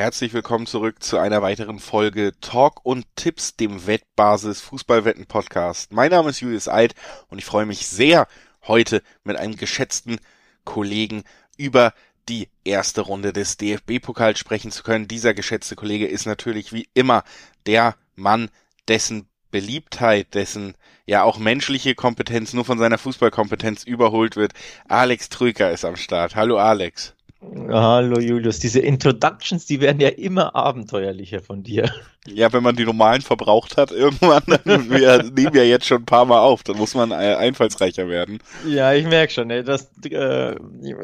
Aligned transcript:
Herzlich 0.00 0.32
willkommen 0.32 0.64
zurück 0.64 1.02
zu 1.02 1.18
einer 1.18 1.42
weiteren 1.42 1.78
Folge 1.78 2.32
Talk 2.40 2.80
und 2.86 3.04
Tipps, 3.16 3.56
dem 3.56 3.86
Wettbasis 3.86 4.62
Fußballwetten 4.62 5.26
Podcast. 5.26 5.92
Mein 5.92 6.10
Name 6.10 6.30
ist 6.30 6.40
Julius 6.40 6.68
Eid 6.68 6.94
und 7.28 7.36
ich 7.36 7.44
freue 7.44 7.66
mich 7.66 7.86
sehr, 7.86 8.26
heute 8.66 9.02
mit 9.24 9.36
einem 9.36 9.56
geschätzten 9.56 10.18
Kollegen 10.64 11.24
über 11.58 11.92
die 12.30 12.48
erste 12.64 13.02
Runde 13.02 13.34
des 13.34 13.58
DFB-Pokals 13.58 14.38
sprechen 14.38 14.70
zu 14.70 14.84
können. 14.84 15.06
Dieser 15.06 15.34
geschätzte 15.34 15.76
Kollege 15.76 16.06
ist 16.06 16.24
natürlich 16.24 16.72
wie 16.72 16.88
immer 16.94 17.22
der 17.66 17.94
Mann, 18.14 18.48
dessen 18.88 19.28
Beliebtheit, 19.50 20.32
dessen 20.32 20.76
ja 21.04 21.24
auch 21.24 21.36
menschliche 21.36 21.94
Kompetenz 21.94 22.54
nur 22.54 22.64
von 22.64 22.78
seiner 22.78 22.96
Fußballkompetenz 22.96 23.84
überholt 23.84 24.36
wird. 24.36 24.54
Alex 24.88 25.28
Trüker 25.28 25.70
ist 25.70 25.84
am 25.84 25.96
Start. 25.96 26.36
Hallo 26.36 26.56
Alex. 26.56 27.14
Hallo 27.42 28.20
Julius, 28.20 28.58
diese 28.58 28.80
Introductions, 28.80 29.64
die 29.64 29.80
werden 29.80 29.98
ja 29.98 30.10
immer 30.10 30.54
abenteuerlicher 30.54 31.40
von 31.40 31.62
dir. 31.62 31.90
Ja, 32.26 32.52
wenn 32.52 32.62
man 32.62 32.76
die 32.76 32.84
normalen 32.84 33.22
verbraucht 33.22 33.78
hat, 33.78 33.92
irgendwann, 33.92 34.42
dann 34.46 34.62
wir 34.90 35.22
nehmen 35.22 35.56
ja 35.56 35.62
jetzt 35.62 35.86
schon 35.86 36.02
ein 36.02 36.06
paar 36.06 36.26
Mal 36.26 36.40
auf, 36.40 36.62
dann 36.64 36.76
muss 36.76 36.94
man 36.94 37.12
einfallsreicher 37.12 38.08
werden. 38.08 38.40
Ja, 38.66 38.92
ich 38.92 39.06
merke 39.06 39.32
schon, 39.32 39.50
ey, 39.50 39.64
das 39.64 39.90
äh, 40.04 40.54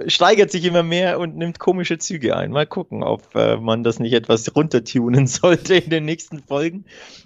steigert 0.09 0.51
sich 0.51 0.65
immer 0.67 0.83
mehr 0.83 1.19
und 1.19 1.37
nimmt 1.37 1.59
komische 1.59 1.97
Züge 1.97 2.37
ein. 2.37 2.51
Mal 2.51 2.67
gucken, 2.67 3.03
ob 3.03 3.35
äh, 3.35 3.57
man 3.57 3.83
das 3.83 3.99
nicht 3.99 4.13
etwas 4.13 4.55
runtertunen 4.55 5.27
sollte 5.27 5.77
in 5.77 5.89
den 5.89 6.05
nächsten 6.05 6.43
Folgen. 6.43 6.85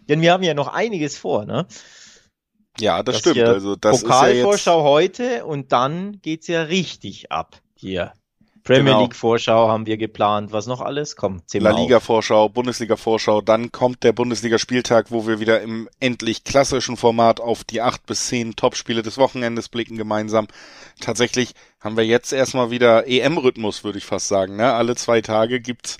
Denn 0.08 0.20
wir 0.20 0.32
haben 0.32 0.44
ja 0.44 0.54
noch 0.54 0.68
einiges 0.68 1.18
vor, 1.18 1.46
ne? 1.46 1.66
Ja, 2.78 3.02
das, 3.02 3.22
das 3.22 3.32
stimmt. 3.32 3.48
Also 3.48 3.74
das 3.74 4.02
Pokalvorschau 4.02 4.78
ja 4.78 4.84
heute 4.84 5.44
und 5.46 5.72
dann 5.72 6.20
geht's 6.22 6.46
ja 6.46 6.62
richtig 6.62 7.32
ab 7.32 7.60
hier. 7.74 8.12
Premier 8.62 8.84
genau. 8.84 9.02
League 9.02 9.14
Vorschau 9.14 9.68
haben 9.68 9.86
wir 9.86 9.96
geplant. 9.96 10.52
Was 10.52 10.66
noch 10.66 10.80
alles? 10.80 11.16
Komm, 11.16 11.42
zähl 11.46 11.62
La 11.62 11.70
Liga 11.70 12.00
Vorschau, 12.00 12.48
Bundesliga 12.48 12.96
Vorschau. 12.96 13.40
Dann 13.40 13.72
kommt 13.72 14.04
der 14.04 14.12
Bundesliga 14.12 14.58
Spieltag, 14.58 15.10
wo 15.10 15.26
wir 15.26 15.40
wieder 15.40 15.60
im 15.62 15.88
endlich 15.98 16.44
klassischen 16.44 16.96
Format 16.96 17.40
auf 17.40 17.64
die 17.64 17.80
acht 17.80 18.04
bis 18.06 18.26
zehn 18.26 18.56
Topspiele 18.56 19.02
des 19.02 19.18
Wochenendes 19.18 19.68
blicken 19.68 19.96
gemeinsam. 19.96 20.46
Tatsächlich 21.00 21.54
haben 21.80 21.96
wir 21.96 22.04
jetzt 22.04 22.32
erstmal 22.32 22.70
wieder 22.70 23.06
EM-Rhythmus, 23.06 23.84
würde 23.84 23.98
ich 23.98 24.04
fast 24.04 24.28
sagen. 24.28 24.56
Ne? 24.56 24.72
Alle 24.72 24.94
zwei 24.96 25.20
Tage 25.22 25.60
gibt's 25.60 25.98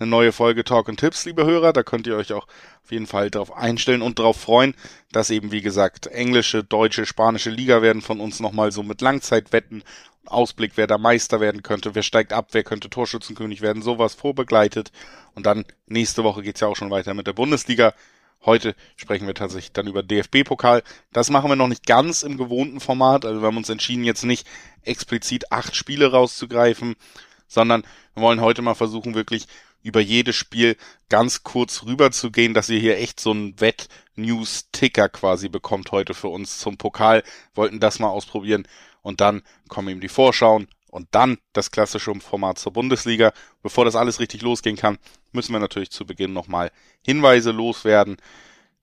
eine 0.00 0.10
neue 0.10 0.32
Folge 0.32 0.64
Talk 0.64 0.88
und 0.88 0.98
Tipps, 0.98 1.26
liebe 1.26 1.44
Hörer. 1.44 1.72
Da 1.72 1.82
könnt 1.82 2.06
ihr 2.06 2.16
euch 2.16 2.32
auch 2.32 2.46
auf 2.82 2.90
jeden 2.90 3.06
Fall 3.06 3.30
darauf 3.30 3.56
einstellen 3.56 4.02
und 4.02 4.18
darauf 4.18 4.36
freuen, 4.36 4.74
dass 5.12 5.30
eben, 5.30 5.52
wie 5.52 5.60
gesagt, 5.60 6.06
englische, 6.06 6.64
deutsche, 6.64 7.06
spanische 7.06 7.50
Liga 7.50 7.82
werden 7.82 8.02
von 8.02 8.18
uns 8.18 8.40
nochmal 8.40 8.72
so 8.72 8.82
mit 8.82 9.00
Langzeitwetten 9.00 9.84
Ausblick, 10.26 10.72
wer 10.76 10.86
da 10.86 10.98
Meister 10.98 11.40
werden 11.40 11.62
könnte, 11.62 11.94
wer 11.94 12.02
steigt 12.02 12.32
ab, 12.32 12.48
wer 12.52 12.62
könnte 12.62 12.90
Torschützenkönig 12.90 13.60
werden, 13.60 13.82
sowas 13.82 14.14
vorbegleitet. 14.14 14.92
Und 15.34 15.46
dann 15.46 15.64
nächste 15.86 16.24
Woche 16.24 16.42
geht's 16.42 16.60
ja 16.60 16.68
auch 16.68 16.76
schon 16.76 16.90
weiter 16.90 17.14
mit 17.14 17.26
der 17.26 17.32
Bundesliga. 17.32 17.94
Heute 18.42 18.74
sprechen 18.96 19.26
wir 19.26 19.34
tatsächlich 19.34 19.72
dann 19.72 19.86
über 19.86 20.02
DFB-Pokal. 20.02 20.82
Das 21.12 21.28
machen 21.28 21.50
wir 21.50 21.56
noch 21.56 21.68
nicht 21.68 21.86
ganz 21.86 22.22
im 22.22 22.38
gewohnten 22.38 22.80
Format. 22.80 23.24
Also 23.24 23.40
wir 23.42 23.46
haben 23.46 23.56
uns 23.56 23.68
entschieden, 23.68 24.04
jetzt 24.04 24.24
nicht 24.24 24.46
explizit 24.82 25.52
acht 25.52 25.76
Spiele 25.76 26.10
rauszugreifen, 26.10 26.96
sondern 27.46 27.82
wir 28.14 28.22
wollen 28.22 28.40
heute 28.40 28.62
mal 28.62 28.74
versuchen, 28.74 29.14
wirklich 29.14 29.46
über 29.82 30.00
jedes 30.00 30.36
Spiel 30.36 30.76
ganz 31.08 31.42
kurz 31.42 31.84
rüber 31.84 32.10
zu 32.12 32.30
gehen, 32.30 32.54
dass 32.54 32.68
ihr 32.68 32.78
hier 32.78 32.98
echt 32.98 33.20
so 33.20 33.30
einen 33.30 33.60
Wett-News-Ticker 33.60 35.08
quasi 35.08 35.48
bekommt 35.48 35.90
heute 35.92 36.14
für 36.14 36.28
uns 36.28 36.58
zum 36.58 36.76
Pokal. 36.76 37.22
Wollten 37.54 37.80
das 37.80 37.98
mal 37.98 38.08
ausprobieren 38.08 38.66
und 39.02 39.20
dann 39.20 39.42
kommen 39.68 39.88
eben 39.88 40.00
die 40.00 40.08
Vorschauen 40.08 40.68
und 40.88 41.08
dann 41.12 41.38
das 41.52 41.70
klassische 41.70 42.14
Format 42.16 42.58
zur 42.58 42.72
Bundesliga. 42.72 43.32
Bevor 43.62 43.84
das 43.84 43.96
alles 43.96 44.20
richtig 44.20 44.42
losgehen 44.42 44.76
kann, 44.76 44.98
müssen 45.32 45.52
wir 45.52 45.60
natürlich 45.60 45.90
zu 45.90 46.04
Beginn 46.04 46.32
nochmal 46.32 46.70
Hinweise 47.02 47.52
loswerden. 47.52 48.16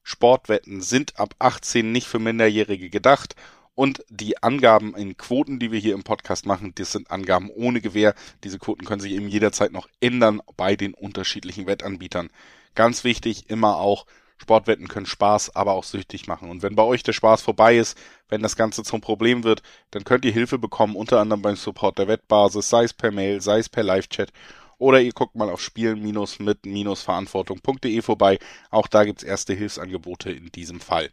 Sportwetten 0.04 0.82
sind 0.82 1.20
ab 1.20 1.36
18 1.40 1.92
nicht 1.92 2.08
für 2.08 2.20
Minderjährige 2.20 2.90
gedacht 2.90 3.36
und 3.78 4.04
die 4.10 4.42
Angaben 4.42 4.96
in 4.96 5.18
Quoten, 5.18 5.60
die 5.60 5.72
wir 5.72 5.80
hier 5.80 5.94
im 5.94 6.04
Podcast 6.04 6.48
machen, 6.48 6.74
das 6.74 6.94
sind 6.94 7.12
Angaben 7.12 7.52
ohne 7.52 7.80
Gewähr. 7.80 8.16
Diese 8.44 8.58
Quoten 8.58 8.86
können 8.86 9.02
sich 9.02 9.12
eben 9.12 9.28
jederzeit 9.28 9.72
noch 9.72 9.88
ändern 10.00 10.42
bei 10.56 10.76
den 10.76 10.96
unterschiedlichen 10.96 11.68
Wettanbietern. 11.68 12.32
Ganz 12.74 13.04
wichtig, 13.04 13.52
immer 13.52 13.78
auch 13.78 14.08
Sportwetten 14.38 14.88
können 14.88 15.06
Spaß, 15.06 15.56
aber 15.56 15.74
auch 15.74 15.84
süchtig 15.84 16.28
machen. 16.28 16.50
Und 16.50 16.62
wenn 16.62 16.76
bei 16.76 16.84
euch 16.84 17.04
der 17.04 17.14
Spaß 17.14 17.42
vorbei 17.42 17.78
ist, 17.78 17.98
wenn 18.30 18.42
das 18.42 18.56
Ganze 18.56 18.84
zum 18.84 19.02
Problem 19.02 19.44
wird, 19.44 19.64
dann 19.92 20.04
könnt 20.04 20.26
ihr 20.26 20.32
Hilfe 20.32 20.60
bekommen, 20.60 20.96
unter 20.96 21.20
anderem 21.20 21.42
beim 21.42 21.56
Support 21.56 21.98
der 21.98 22.08
Wettbasis, 22.08 22.70
sei 22.70 22.84
es 22.84 22.94
per 22.94 23.12
Mail, 23.12 23.42
sei 23.42 23.60
es 23.60 23.70
per 23.70 23.84
Live-Chat 23.84 24.32
oder 24.78 25.02
ihr 25.02 25.12
guckt 25.12 25.36
mal 25.36 25.50
auf 25.50 25.62
spielen-mit-verantwortung.de 25.62 28.02
vorbei. 28.02 28.40
Auch 28.70 28.88
da 28.88 29.04
gibt's 29.06 29.24
erste 29.24 29.54
Hilfsangebote 29.54 30.32
in 30.32 30.52
diesem 30.52 30.80
Fall. 30.80 31.10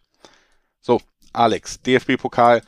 So, 0.80 1.00
Alex, 1.32 1.80
DFB-Pokal, 1.82 2.62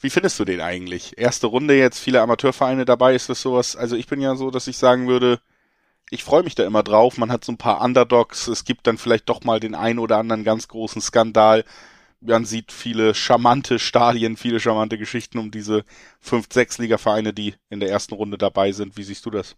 wie 0.00 0.10
findest 0.10 0.38
du 0.38 0.44
den 0.44 0.60
eigentlich? 0.60 1.18
Erste 1.18 1.48
Runde 1.48 1.76
jetzt, 1.76 1.98
viele 1.98 2.20
Amateurvereine 2.20 2.84
dabei, 2.84 3.14
ist 3.14 3.28
das 3.28 3.42
sowas? 3.42 3.74
Also 3.76 3.96
ich 3.96 4.06
bin 4.06 4.20
ja 4.20 4.36
so, 4.36 4.50
dass 4.50 4.68
ich 4.68 4.76
sagen 4.76 5.08
würde, 5.08 5.40
ich 6.10 6.24
freue 6.24 6.42
mich 6.42 6.54
da 6.54 6.64
immer 6.64 6.82
drauf. 6.82 7.18
Man 7.18 7.32
hat 7.32 7.44
so 7.44 7.52
ein 7.52 7.58
paar 7.58 7.80
Underdogs. 7.80 8.46
Es 8.48 8.64
gibt 8.64 8.86
dann 8.86 8.98
vielleicht 8.98 9.28
doch 9.28 9.42
mal 9.44 9.60
den 9.60 9.74
einen 9.74 9.98
oder 9.98 10.18
anderen 10.18 10.44
ganz 10.44 10.68
großen 10.68 11.02
Skandal. 11.02 11.64
Man 12.20 12.44
sieht 12.44 12.72
viele 12.72 13.14
charmante 13.14 13.78
Stadien, 13.78 14.36
viele 14.36 14.60
charmante 14.60 14.98
Geschichten 14.98 15.38
um 15.38 15.50
diese 15.50 15.84
fünf, 16.20 16.46
sechs 16.50 16.78
Liga-Vereine, 16.78 17.32
die 17.32 17.54
in 17.70 17.80
der 17.80 17.90
ersten 17.90 18.14
Runde 18.14 18.38
dabei 18.38 18.72
sind. 18.72 18.96
Wie 18.96 19.02
siehst 19.02 19.26
du 19.26 19.30
das? 19.30 19.56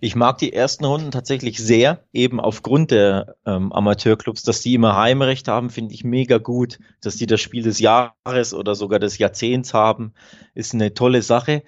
Ich 0.00 0.14
mag 0.14 0.38
die 0.38 0.52
ersten 0.52 0.84
Runden 0.84 1.10
tatsächlich 1.10 1.58
sehr, 1.58 2.04
eben 2.12 2.38
aufgrund 2.38 2.90
der 2.90 3.36
ähm, 3.46 3.72
Amateurclubs, 3.72 4.42
dass 4.42 4.60
die 4.60 4.74
immer 4.74 4.94
Heimrecht 4.96 5.48
haben, 5.48 5.70
finde 5.70 5.94
ich 5.94 6.04
mega 6.04 6.38
gut. 6.38 6.78
Dass 7.00 7.16
die 7.16 7.26
das 7.26 7.40
Spiel 7.40 7.62
des 7.62 7.80
Jahres 7.80 8.52
oder 8.52 8.74
sogar 8.74 8.98
des 8.98 9.18
Jahrzehnts 9.18 9.72
haben, 9.72 10.12
ist 10.54 10.74
eine 10.74 10.92
tolle 10.92 11.22
Sache. 11.22 11.62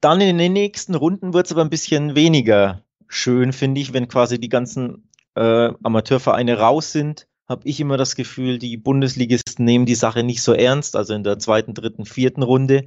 Dann 0.00 0.20
in 0.20 0.36
den 0.38 0.52
nächsten 0.52 0.94
Runden 0.94 1.32
wird 1.32 1.46
es 1.46 1.52
aber 1.52 1.62
ein 1.62 1.70
bisschen 1.70 2.14
weniger 2.14 2.83
schön, 3.14 3.52
finde 3.52 3.80
ich, 3.80 3.92
wenn 3.92 4.08
quasi 4.08 4.38
die 4.38 4.48
ganzen 4.48 5.08
äh, 5.34 5.70
Amateurvereine 5.82 6.58
raus 6.58 6.92
sind, 6.92 7.26
habe 7.48 7.68
ich 7.68 7.80
immer 7.80 7.96
das 7.96 8.16
Gefühl, 8.16 8.58
die 8.58 8.76
Bundesligisten 8.76 9.64
nehmen 9.64 9.86
die 9.86 9.94
Sache 9.94 10.22
nicht 10.22 10.42
so 10.42 10.52
ernst, 10.52 10.96
also 10.96 11.14
in 11.14 11.24
der 11.24 11.38
zweiten, 11.38 11.74
dritten, 11.74 12.06
vierten 12.06 12.42
Runde. 12.42 12.86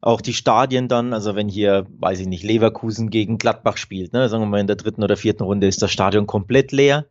Auch 0.00 0.20
die 0.20 0.34
Stadien 0.34 0.88
dann, 0.88 1.12
also 1.12 1.36
wenn 1.36 1.48
hier, 1.48 1.86
weiß 1.98 2.20
ich 2.20 2.26
nicht, 2.26 2.44
Leverkusen 2.44 3.08
gegen 3.08 3.38
Gladbach 3.38 3.76
spielt, 3.76 4.12
ne, 4.12 4.28
sagen 4.28 4.42
wir 4.42 4.48
mal 4.48 4.60
in 4.60 4.66
der 4.66 4.76
dritten 4.76 5.02
oder 5.02 5.16
vierten 5.16 5.44
Runde 5.44 5.68
ist 5.68 5.80
das 5.80 5.92
Stadion 5.92 6.26
komplett 6.26 6.72
leer. 6.72 7.06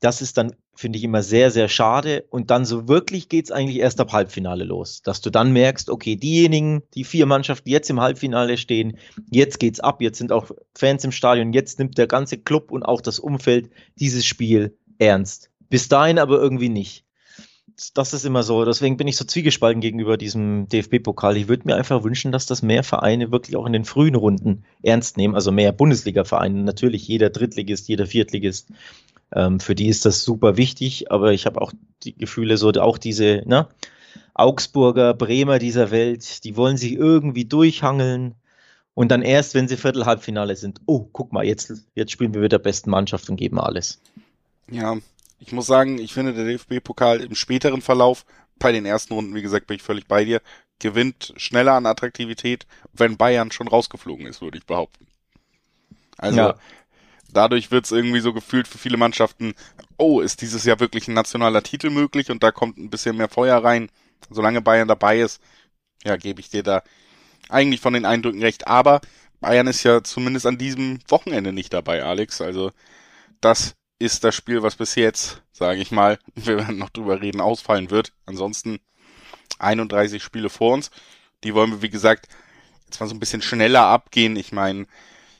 Das 0.00 0.20
ist 0.20 0.36
dann, 0.36 0.52
finde 0.76 0.98
ich, 0.98 1.04
immer 1.04 1.22
sehr, 1.22 1.50
sehr 1.50 1.68
schade. 1.68 2.24
Und 2.30 2.50
dann 2.50 2.64
so 2.64 2.88
wirklich 2.88 3.28
geht's 3.28 3.50
eigentlich 3.50 3.78
erst 3.78 4.00
ab 4.00 4.12
Halbfinale 4.12 4.64
los. 4.64 5.02
Dass 5.02 5.20
du 5.20 5.30
dann 5.30 5.52
merkst, 5.52 5.90
okay, 5.90 6.16
diejenigen, 6.16 6.82
die 6.94 7.04
vier 7.04 7.26
Mannschaften, 7.26 7.64
die 7.66 7.72
jetzt 7.72 7.90
im 7.90 8.00
Halbfinale 8.00 8.56
stehen, 8.56 8.98
jetzt 9.30 9.60
geht's 9.60 9.80
ab, 9.80 10.02
jetzt 10.02 10.18
sind 10.18 10.32
auch 10.32 10.50
Fans 10.74 11.04
im 11.04 11.12
Stadion, 11.12 11.52
jetzt 11.52 11.78
nimmt 11.78 11.98
der 11.98 12.06
ganze 12.06 12.38
Club 12.38 12.70
und 12.70 12.82
auch 12.82 13.00
das 13.00 13.18
Umfeld 13.18 13.70
dieses 13.98 14.24
Spiel 14.24 14.76
ernst. 14.98 15.50
Bis 15.70 15.88
dahin 15.88 16.18
aber 16.18 16.38
irgendwie 16.40 16.68
nicht. 16.68 17.04
Das 17.94 18.12
ist 18.12 18.24
immer 18.24 18.44
so. 18.44 18.64
Deswegen 18.64 18.96
bin 18.96 19.08
ich 19.08 19.16
so 19.16 19.24
zwiegespalten 19.24 19.80
gegenüber 19.80 20.16
diesem 20.16 20.68
DFB-Pokal. 20.68 21.36
Ich 21.36 21.48
würde 21.48 21.64
mir 21.66 21.74
einfach 21.74 22.04
wünschen, 22.04 22.30
dass 22.30 22.46
das 22.46 22.62
mehr 22.62 22.84
Vereine 22.84 23.32
wirklich 23.32 23.56
auch 23.56 23.66
in 23.66 23.72
den 23.72 23.84
frühen 23.84 24.14
Runden 24.14 24.64
ernst 24.82 25.16
nehmen. 25.16 25.34
Also 25.34 25.50
mehr 25.50 25.72
Bundesliga-Vereine. 25.72 26.62
Natürlich 26.62 27.08
jeder 27.08 27.30
Drittligist, 27.30 27.88
jeder 27.88 28.06
Viertligist 28.06 28.68
ähm, 29.34 29.60
für 29.60 29.74
die 29.74 29.88
ist 29.88 30.04
das 30.04 30.24
super 30.24 30.56
wichtig, 30.56 31.10
aber 31.10 31.32
ich 31.32 31.44
habe 31.46 31.60
auch 31.60 31.72
die 32.04 32.16
Gefühle, 32.16 32.56
so 32.56 32.70
auch 32.70 32.98
diese 32.98 33.42
ne, 33.46 33.68
Augsburger, 34.32 35.12
Bremer 35.12 35.58
dieser 35.58 35.90
Welt, 35.90 36.44
die 36.44 36.56
wollen 36.56 36.76
sich 36.76 36.92
irgendwie 36.92 37.44
durchhangeln 37.44 38.36
und 38.94 39.08
dann 39.10 39.22
erst, 39.22 39.54
wenn 39.54 39.66
sie 39.66 39.76
Viertel-Halbfinale 39.76 40.54
sind, 40.54 40.80
oh, 40.86 41.08
guck 41.12 41.32
mal, 41.32 41.44
jetzt, 41.44 41.72
jetzt 41.94 42.12
spielen 42.12 42.32
wir 42.32 42.40
mit 42.40 42.52
der 42.52 42.58
besten 42.60 42.90
Mannschaft 42.90 43.28
und 43.28 43.36
geben 43.36 43.58
alles. 43.58 44.00
Ja, 44.70 44.96
ich 45.40 45.52
muss 45.52 45.66
sagen, 45.66 45.98
ich 45.98 46.14
finde 46.14 46.32
der 46.32 46.44
DFB-Pokal 46.44 47.20
im 47.20 47.34
späteren 47.34 47.82
Verlauf, 47.82 48.24
bei 48.60 48.70
den 48.70 48.86
ersten 48.86 49.14
Runden, 49.14 49.34
wie 49.34 49.42
gesagt, 49.42 49.66
bin 49.66 49.76
ich 49.76 49.82
völlig 49.82 50.06
bei 50.06 50.24
dir, 50.24 50.40
gewinnt 50.78 51.34
schneller 51.36 51.72
an 51.72 51.86
Attraktivität, 51.86 52.66
wenn 52.92 53.16
Bayern 53.16 53.50
schon 53.50 53.66
rausgeflogen 53.66 54.26
ist, 54.26 54.42
würde 54.42 54.58
ich 54.58 54.66
behaupten. 54.66 55.08
Also 56.18 56.38
ja 56.38 56.54
dadurch 57.36 57.70
wird 57.70 57.84
es 57.84 57.92
irgendwie 57.92 58.20
so 58.20 58.32
gefühlt 58.32 58.68
für 58.68 58.78
viele 58.78 58.96
Mannschaften, 58.96 59.54
oh, 59.96 60.20
ist 60.20 60.40
dieses 60.42 60.64
Jahr 60.64 60.80
wirklich 60.80 61.08
ein 61.08 61.14
nationaler 61.14 61.62
Titel 61.62 61.90
möglich 61.90 62.30
und 62.30 62.42
da 62.42 62.50
kommt 62.50 62.78
ein 62.78 62.90
bisschen 62.90 63.16
mehr 63.16 63.28
Feuer 63.28 63.62
rein. 63.62 63.90
Solange 64.30 64.62
Bayern 64.62 64.88
dabei 64.88 65.20
ist, 65.20 65.40
ja, 66.04 66.16
gebe 66.16 66.40
ich 66.40 66.50
dir 66.50 66.62
da 66.62 66.82
eigentlich 67.48 67.80
von 67.80 67.94
den 67.94 68.04
Eindrücken 68.04 68.42
recht. 68.42 68.66
Aber 68.66 69.00
Bayern 69.40 69.66
ist 69.66 69.82
ja 69.82 70.02
zumindest 70.02 70.46
an 70.46 70.58
diesem 70.58 71.00
Wochenende 71.08 71.52
nicht 71.52 71.72
dabei, 71.72 72.02
Alex. 72.02 72.40
Also 72.40 72.72
das 73.40 73.74
ist 73.98 74.24
das 74.24 74.34
Spiel, 74.34 74.62
was 74.62 74.76
bis 74.76 74.94
jetzt, 74.94 75.42
sage 75.52 75.80
ich 75.80 75.90
mal, 75.90 76.18
wir 76.34 76.56
werden 76.58 76.78
noch 76.78 76.90
drüber 76.90 77.20
reden, 77.20 77.40
ausfallen 77.40 77.90
wird. 77.90 78.12
Ansonsten 78.26 78.80
31 79.58 80.22
Spiele 80.22 80.50
vor 80.50 80.74
uns. 80.74 80.90
Die 81.42 81.54
wollen 81.54 81.70
wir, 81.70 81.82
wie 81.82 81.90
gesagt, 81.90 82.28
jetzt 82.86 83.00
mal 83.00 83.06
so 83.06 83.14
ein 83.14 83.20
bisschen 83.20 83.42
schneller 83.42 83.82
abgehen. 83.82 84.36
Ich 84.36 84.52
meine, 84.52 84.86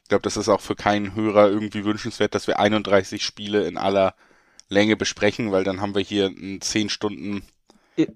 Ich 0.05 0.09
glaube, 0.09 0.23
das 0.23 0.37
ist 0.37 0.49
auch 0.49 0.61
für 0.61 0.77
keinen 0.77 1.15
Hörer 1.15 1.49
irgendwie 1.49 1.85
wünschenswert, 1.85 2.35
dass 2.35 2.47
wir 2.47 2.59
31 2.59 3.25
Spiele 3.25 3.67
in 3.67 3.77
aller 3.77 4.15
Länge 4.69 4.97
besprechen, 4.97 5.51
weil 5.51 5.65
dann 5.65 5.81
haben 5.81 5.95
wir 5.95 6.03
hier 6.03 6.27
einen 6.27 6.61
10 6.61 6.89
Stunden 6.91 7.43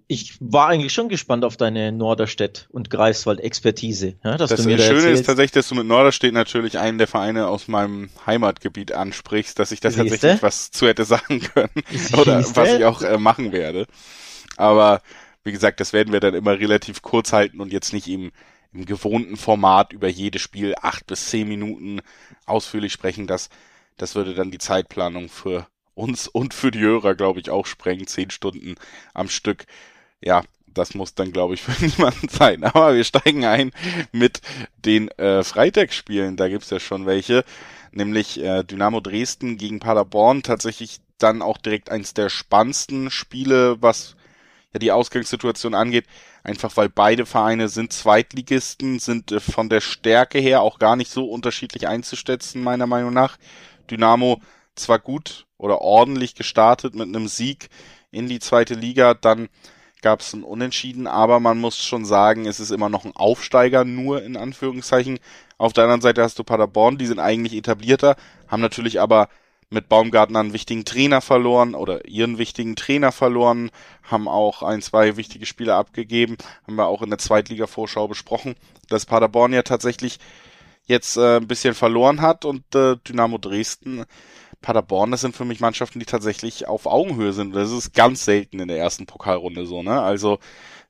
ich 0.08 0.36
war 0.40 0.68
eigentlich 0.68 0.92
schon 0.92 1.08
gespannt 1.08 1.44
auf 1.44 1.56
deine 1.56 1.92
Norderstedt 1.92 2.68
und 2.70 2.90
Greifswald-Expertise. 2.90 4.16
Ja, 4.24 4.36
dass 4.36 4.50
das 4.50 4.62
du 4.62 4.68
mir 4.68 4.76
da 4.76 4.82
Schöne 4.82 5.10
ist 5.10 5.24
tatsächlich, 5.24 5.52
dass 5.52 5.68
du 5.68 5.76
mit 5.76 5.86
Norderstedt 5.86 6.34
natürlich 6.34 6.78
einen 6.78 6.98
der 6.98 7.06
Vereine 7.06 7.46
aus 7.46 7.68
meinem 7.68 8.10
Heimatgebiet 8.26 8.92
ansprichst, 8.92 9.56
dass 9.58 9.70
ich 9.70 9.78
da 9.78 9.90
Siehste? 9.90 10.10
tatsächlich 10.10 10.42
was 10.42 10.72
zu 10.72 10.88
hätte 10.88 11.04
sagen 11.04 11.40
können 11.54 11.70
Siehste? 11.90 12.16
oder 12.16 12.56
was 12.56 12.72
ich 12.74 12.84
auch 12.84 13.02
äh, 13.02 13.18
machen 13.18 13.52
werde. 13.52 13.86
Aber 14.56 15.00
wie 15.44 15.52
gesagt, 15.52 15.78
das 15.78 15.92
werden 15.92 16.12
wir 16.12 16.20
dann 16.20 16.34
immer 16.34 16.58
relativ 16.58 17.00
kurz 17.00 17.32
halten 17.32 17.60
und 17.60 17.72
jetzt 17.72 17.92
nicht 17.92 18.08
im, 18.08 18.32
im 18.72 18.84
gewohnten 18.84 19.36
Format 19.36 19.92
über 19.92 20.08
jedes 20.08 20.42
Spiel 20.42 20.74
acht 20.80 21.06
bis 21.06 21.30
zehn 21.30 21.48
Minuten 21.48 22.00
ausführlich 22.46 22.92
sprechen. 22.92 23.26
Das, 23.26 23.48
das 23.96 24.14
würde 24.14 24.34
dann 24.34 24.50
die 24.50 24.58
Zeitplanung 24.58 25.28
für 25.28 25.66
uns 25.94 26.28
und 26.28 26.54
für 26.54 26.70
die 26.70 26.80
Hörer, 26.80 27.14
glaube 27.14 27.40
ich, 27.40 27.50
auch 27.50 27.66
sprengen. 27.66 28.06
Zehn 28.06 28.30
Stunden 28.30 28.76
am 29.14 29.28
Stück. 29.28 29.66
Ja, 30.20 30.42
das 30.66 30.94
muss 30.94 31.14
dann, 31.14 31.32
glaube 31.32 31.54
ich, 31.54 31.62
für 31.62 31.84
niemanden 31.84 32.28
sein. 32.28 32.64
Aber 32.64 32.94
wir 32.94 33.04
steigen 33.04 33.44
ein 33.44 33.72
mit 34.12 34.40
den 34.84 35.08
äh, 35.12 35.42
Freitagsspielen. 35.42 36.36
Da 36.36 36.48
gibt's 36.48 36.70
ja 36.70 36.80
schon 36.80 37.06
welche. 37.06 37.44
Nämlich 37.90 38.40
äh, 38.40 38.62
Dynamo 38.64 39.00
Dresden 39.00 39.56
gegen 39.56 39.80
Paderborn. 39.80 40.42
Tatsächlich 40.42 41.00
dann 41.18 41.42
auch 41.42 41.58
direkt 41.58 41.90
eins 41.90 42.14
der 42.14 42.28
spannendsten 42.28 43.10
Spiele, 43.10 43.80
was 43.80 44.14
ja 44.72 44.78
die 44.78 44.92
Ausgangssituation 44.92 45.74
angeht. 45.74 46.06
Einfach 46.42 46.76
weil 46.76 46.88
beide 46.88 47.26
Vereine 47.26 47.68
sind 47.68 47.92
Zweitligisten, 47.92 48.98
sind 48.98 49.32
äh, 49.32 49.40
von 49.40 49.68
der 49.68 49.80
Stärke 49.80 50.38
her 50.38 50.62
auch 50.62 50.78
gar 50.78 50.96
nicht 50.96 51.10
so 51.10 51.26
unterschiedlich 51.26 51.88
einzuschätzen, 51.88 52.62
meiner 52.62 52.86
Meinung 52.86 53.12
nach. 53.12 53.38
Dynamo 53.90 54.40
zwar 54.74 54.98
gut 54.98 55.46
oder 55.56 55.80
ordentlich 55.80 56.34
gestartet 56.34 56.94
mit 56.94 57.08
einem 57.08 57.28
Sieg 57.28 57.68
in 58.10 58.28
die 58.28 58.38
zweite 58.38 58.74
Liga, 58.74 59.14
dann 59.14 59.48
gab 60.00 60.20
es 60.20 60.32
ein 60.32 60.44
Unentschieden, 60.44 61.06
aber 61.06 61.40
man 61.40 61.58
muss 61.58 61.78
schon 61.78 62.04
sagen, 62.04 62.46
es 62.46 62.60
ist 62.60 62.70
immer 62.70 62.88
noch 62.88 63.04
ein 63.04 63.16
Aufsteiger, 63.16 63.84
nur 63.84 64.22
in 64.22 64.36
Anführungszeichen. 64.36 65.18
Auf 65.58 65.72
der 65.72 65.84
anderen 65.84 66.00
Seite 66.00 66.22
hast 66.22 66.38
du 66.38 66.44
Paderborn, 66.44 66.98
die 66.98 67.06
sind 67.06 67.18
eigentlich 67.18 67.54
etablierter, 67.54 68.16
haben 68.46 68.62
natürlich 68.62 69.00
aber 69.00 69.28
mit 69.70 69.88
Baumgartner 69.88 70.40
einen 70.40 70.52
wichtigen 70.52 70.84
Trainer 70.84 71.20
verloren 71.20 71.74
oder 71.74 72.06
ihren 72.08 72.38
wichtigen 72.38 72.76
Trainer 72.76 73.12
verloren, 73.12 73.70
haben 74.02 74.28
auch 74.28 74.62
ein, 74.62 74.80
zwei 74.82 75.16
wichtige 75.16 75.46
Spiele 75.46 75.74
abgegeben, 75.74 76.36
haben 76.66 76.76
wir 76.76 76.86
auch 76.86 77.02
in 77.02 77.10
der 77.10 77.18
Zweitliga-Vorschau 77.18 78.08
besprochen, 78.08 78.54
dass 78.88 79.06
Paderborn 79.06 79.52
ja 79.52 79.62
tatsächlich 79.62 80.18
jetzt 80.86 81.16
äh, 81.18 81.36
ein 81.36 81.46
bisschen 81.46 81.74
verloren 81.74 82.22
hat 82.22 82.44
und 82.44 82.74
äh, 82.74 82.96
Dynamo 82.96 83.38
Dresden 83.38 84.04
Paderborn, 84.60 85.10
das 85.10 85.20
sind 85.20 85.36
für 85.36 85.44
mich 85.44 85.60
Mannschaften, 85.60 86.00
die 86.00 86.06
tatsächlich 86.06 86.66
auf 86.66 86.86
Augenhöhe 86.86 87.32
sind. 87.32 87.54
Das 87.54 87.70
ist 87.70 87.94
ganz 87.94 88.24
selten 88.24 88.58
in 88.58 88.68
der 88.68 88.78
ersten 88.78 89.06
Pokalrunde 89.06 89.66
so, 89.66 89.82
ne? 89.82 90.02
Also, 90.02 90.38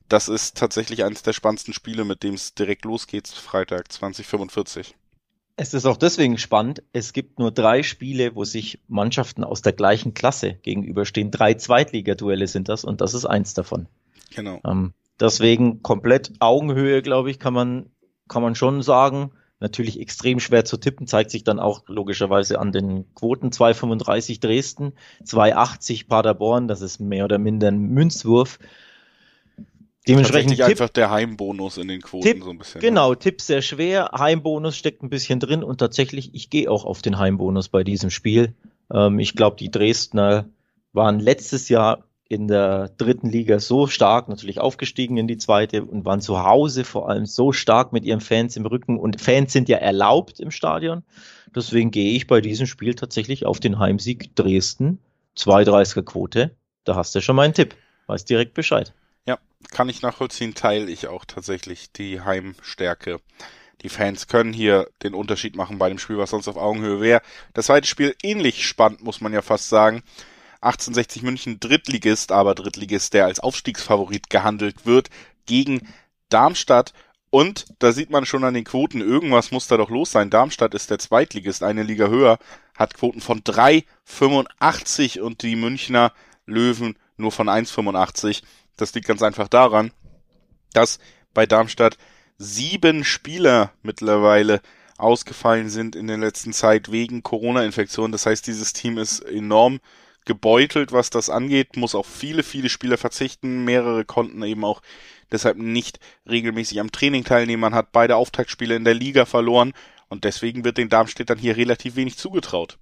das 0.07 0.27
ist 0.27 0.57
tatsächlich 0.57 1.03
eines 1.03 1.21
der 1.21 1.33
spannendsten 1.33 1.73
Spiele, 1.73 2.03
mit 2.03 2.23
dem 2.23 2.33
es 2.33 2.55
direkt 2.55 2.85
losgeht, 2.85 3.27
Freitag 3.27 3.91
2045. 3.91 4.95
Es 5.61 5.73
ist 5.73 5.85
auch 5.85 5.97
deswegen 5.97 6.37
spannend. 6.37 6.83
Es 6.93 7.11
gibt 7.11 7.37
nur 7.37 7.51
drei 7.51 7.83
Spiele, 7.83 8.33
wo 8.33 8.45
sich 8.45 8.79
Mannschaften 8.87 9.43
aus 9.43 9.61
der 9.61 9.73
gleichen 9.73 10.13
Klasse 10.13 10.53
gegenüberstehen. 10.53 11.31
Drei 11.31 11.53
Zweitligaduelle 11.55 12.47
sind 12.47 12.69
das 12.69 12.85
und 12.85 13.01
das 13.01 13.13
ist 13.13 13.25
eins 13.25 13.55
davon. 13.55 13.87
Genau. 14.33 14.61
Ähm, 14.65 14.93
deswegen 15.19 15.83
komplett 15.83 16.31
Augenhöhe, 16.39 17.01
glaube 17.01 17.29
ich, 17.29 17.39
kann 17.39 17.53
man, 17.53 17.87
kann 18.29 18.41
man 18.41 18.55
schon 18.55 18.81
sagen 18.81 19.31
natürlich 19.59 19.99
extrem 19.99 20.39
schwer 20.39 20.63
zu 20.63 20.77
tippen, 20.77 21.07
zeigt 21.07 21.29
sich 21.29 21.43
dann 21.43 21.59
auch 21.59 21.83
logischerweise 21.89 22.57
an 22.57 22.71
den 22.71 23.13
Quoten 23.13 23.49
2,35 23.49 24.39
Dresden, 24.39 24.93
2,80 25.25 26.07
Paderborn, 26.07 26.69
das 26.69 26.79
ist 26.79 27.01
mehr 27.01 27.25
oder 27.25 27.37
minder 27.37 27.67
ein 27.67 27.81
Münzwurf. 27.81 28.59
Dementsprechend 30.07 30.55
Tipp, 30.55 30.65
einfach 30.65 30.89
der 30.89 31.11
Heimbonus 31.11 31.77
in 31.77 31.87
den 31.87 32.01
Quoten 32.01 32.25
Tipp, 32.25 32.43
so 32.43 32.49
ein 32.49 32.57
bisschen. 32.57 32.81
Ne? 32.81 32.87
Genau, 32.87 33.15
Tipp 33.15 33.41
sehr 33.41 33.61
schwer, 33.61 34.11
Heimbonus 34.17 34.75
steckt 34.75 35.03
ein 35.03 35.09
bisschen 35.09 35.39
drin 35.39 35.63
und 35.63 35.77
tatsächlich, 35.77 36.33
ich 36.33 36.49
gehe 36.49 36.71
auch 36.71 36.85
auf 36.85 37.01
den 37.01 37.19
Heimbonus 37.19 37.69
bei 37.69 37.83
diesem 37.83 38.09
Spiel. 38.09 38.55
Ähm, 38.91 39.19
ich 39.19 39.35
glaube, 39.35 39.57
die 39.57 39.69
Dresdner 39.69 40.49
waren 40.93 41.19
letztes 41.19 41.69
Jahr 41.69 42.05
in 42.29 42.47
der 42.47 42.89
dritten 42.89 43.27
Liga 43.27 43.59
so 43.59 43.87
stark, 43.87 44.29
natürlich 44.29 44.59
aufgestiegen 44.59 45.17
in 45.17 45.27
die 45.27 45.37
zweite 45.37 45.83
und 45.83 46.05
waren 46.05 46.21
zu 46.21 46.43
Hause 46.43 46.83
vor 46.83 47.09
allem 47.09 47.25
so 47.25 47.51
stark 47.51 47.91
mit 47.91 48.05
ihren 48.05 48.21
Fans 48.21 48.55
im 48.55 48.67
Rücken. 48.67 48.99
Und 48.99 49.19
Fans 49.19 49.51
sind 49.51 49.67
ja 49.67 49.77
erlaubt 49.77 50.39
im 50.39 50.51
Stadion. 50.51 51.03
Deswegen 51.55 51.89
gehe 51.89 52.13
ich 52.13 52.27
bei 52.27 52.39
diesem 52.39 52.67
Spiel 52.67 52.93
tatsächlich 52.93 53.47
auf 53.47 53.59
den 53.59 53.79
Heimsieg 53.79 54.35
Dresden. 54.35 54.99
2,30er 55.37 56.03
Quote. 56.03 56.55
Da 56.83 56.95
hast 56.95 57.15
du 57.15 57.21
schon 57.21 57.35
mal 57.35 57.43
einen 57.43 57.55
Tipp. 57.55 57.75
Weiß 58.05 58.25
direkt 58.25 58.53
Bescheid. 58.53 58.93
Kann 59.71 59.89
ich 59.89 60.01
nachvollziehen, 60.01 60.55
teile 60.55 60.89
ich 60.89 61.07
auch 61.07 61.25
tatsächlich 61.25 61.91
die 61.91 62.21
Heimstärke. 62.21 63.19
Die 63.81 63.89
Fans 63.89 64.27
können 64.27 64.51
hier 64.51 64.89
den 65.03 65.13
Unterschied 65.13 65.55
machen 65.55 65.77
bei 65.77 65.89
dem 65.89 65.99
Spiel, 65.99 66.17
was 66.17 66.31
sonst 66.31 66.47
auf 66.47 66.57
Augenhöhe 66.57 66.99
wäre. 66.99 67.21
Das 67.53 67.67
zweite 67.67 67.87
Spiel 67.87 68.15
ähnlich 68.23 68.67
spannend, 68.67 69.03
muss 69.03 69.21
man 69.21 69.33
ja 69.33 69.41
fast 69.41 69.69
sagen. 69.69 70.03
1860 70.61 71.23
München 71.23 71.59
Drittligist, 71.59 72.31
aber 72.31 72.55
Drittligist, 72.55 73.13
der 73.13 73.25
als 73.25 73.39
Aufstiegsfavorit 73.39 74.29
gehandelt 74.29 74.85
wird, 74.85 75.09
gegen 75.45 75.87
Darmstadt. 76.27 76.93
Und 77.29 77.67
da 77.79 77.91
sieht 77.91 78.09
man 78.09 78.25
schon 78.25 78.43
an 78.43 78.55
den 78.55 78.65
Quoten, 78.65 79.01
irgendwas 79.01 79.51
muss 79.51 79.67
da 79.67 79.77
doch 79.77 79.89
los 79.89 80.11
sein. 80.11 80.29
Darmstadt 80.29 80.73
ist 80.73 80.89
der 80.89 80.99
Zweitligist, 80.99 81.63
eine 81.63 81.83
Liga 81.83 82.07
höher, 82.07 82.39
hat 82.75 82.95
Quoten 82.95 83.21
von 83.21 83.41
3,85 83.41 85.19
und 85.21 85.43
die 85.43 85.55
Münchner 85.55 86.11
Löwen 86.45 86.97
nur 87.17 87.31
von 87.31 87.47
1,85. 87.47 88.41
Das 88.79 88.93
liegt 88.93 89.07
ganz 89.07 89.21
einfach 89.21 89.47
daran, 89.47 89.91
dass 90.73 90.99
bei 91.33 91.45
Darmstadt 91.45 91.97
sieben 92.37 93.03
Spieler 93.03 93.73
mittlerweile 93.83 94.61
ausgefallen 94.97 95.69
sind 95.69 95.95
in 95.95 96.07
der 96.07 96.17
letzten 96.17 96.53
Zeit 96.53 96.91
wegen 96.91 97.23
Corona-Infektion. 97.23 98.11
Das 98.11 98.25
heißt, 98.25 98.47
dieses 98.47 98.73
Team 98.73 98.97
ist 98.97 99.19
enorm 99.19 99.79
gebeutelt, 100.25 100.91
was 100.91 101.09
das 101.09 101.29
angeht, 101.29 101.75
muss 101.75 101.95
auf 101.95 102.05
viele, 102.05 102.43
viele 102.43 102.69
Spieler 102.69 102.97
verzichten. 102.97 103.65
Mehrere 103.65 104.05
konnten 104.05 104.43
eben 104.43 104.63
auch 104.63 104.81
deshalb 105.31 105.57
nicht 105.57 105.99
regelmäßig 106.29 106.79
am 106.79 106.91
Training 106.91 107.23
teilnehmen. 107.23 107.61
Man 107.61 107.73
hat 107.73 107.91
beide 107.91 108.15
Auftaktspiele 108.15 108.75
in 108.75 108.85
der 108.85 108.93
Liga 108.93 109.25
verloren 109.25 109.73
und 110.07 110.23
deswegen 110.23 110.63
wird 110.63 110.77
den 110.77 110.89
Darmstädtern 110.89 111.37
hier 111.37 111.57
relativ 111.57 111.95
wenig 111.95 112.17
zugetraut. 112.17 112.77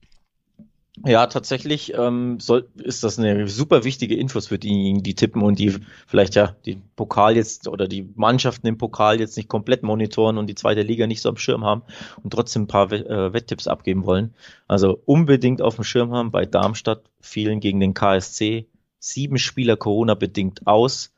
Ja, 1.06 1.28
tatsächlich 1.28 1.94
ähm, 1.94 2.40
soll, 2.40 2.68
ist 2.76 3.04
das 3.04 3.20
eine 3.20 3.48
super 3.48 3.84
wichtige 3.84 4.16
Infos 4.16 4.48
für 4.48 4.58
diejenigen, 4.58 5.04
die 5.04 5.14
tippen 5.14 5.44
und 5.44 5.60
die 5.60 5.76
vielleicht 6.08 6.34
ja 6.36 6.56
die 6.66 6.82
Pokal 6.96 7.36
jetzt 7.36 7.68
oder 7.68 7.88
die 7.88 8.10
Mannschaften 8.16 8.66
im 8.66 8.80
Pokal 8.80 9.20
jetzt 9.20 9.38
nicht 9.38 9.48
komplett 9.48 9.84
monitoren 9.84 10.40
und 10.40 10.48
die 10.48 10.56
zweite 10.56 10.82
Liga 10.82 11.06
nicht 11.06 11.22
so 11.22 11.30
am 11.30 11.38
Schirm 11.38 11.64
haben 11.64 11.84
und 12.24 12.32
trotzdem 12.32 12.64
ein 12.64 12.68
paar 12.68 12.92
äh, 12.92 13.32
Wetttipps 13.32 13.68
abgeben 13.68 14.06
wollen. 14.06 14.34
Also 14.68 15.00
unbedingt 15.06 15.62
auf 15.62 15.76
dem 15.76 15.84
Schirm 15.84 16.14
haben. 16.14 16.32
Bei 16.32 16.46
Darmstadt 16.46 17.04
fielen 17.22 17.60
gegen 17.60 17.80
den 17.80 17.94
KSC 17.94 18.68
sieben 19.00 19.38
Spieler 19.38 19.78
Corona-bedingt 19.78 20.66
aus 20.66 21.14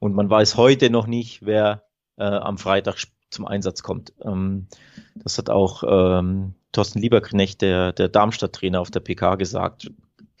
und 0.00 0.14
man 0.14 0.28
weiß 0.28 0.56
heute 0.56 0.90
noch 0.90 1.06
nicht, 1.06 1.46
wer 1.46 1.84
äh, 2.16 2.24
am 2.24 2.58
Freitag 2.58 2.98
zum 3.30 3.46
Einsatz 3.46 3.82
kommt. 3.82 4.12
Ähm, 4.22 4.66
das 5.14 5.38
hat 5.38 5.50
auch 5.50 5.82
ähm, 5.86 6.54
Thorsten 6.72 7.00
Lieberknecht, 7.00 7.62
der, 7.62 7.92
der 7.92 8.08
Darmstadt-Trainer 8.08 8.80
auf 8.80 8.90
der 8.90 9.00
PK 9.00 9.36
gesagt. 9.36 9.90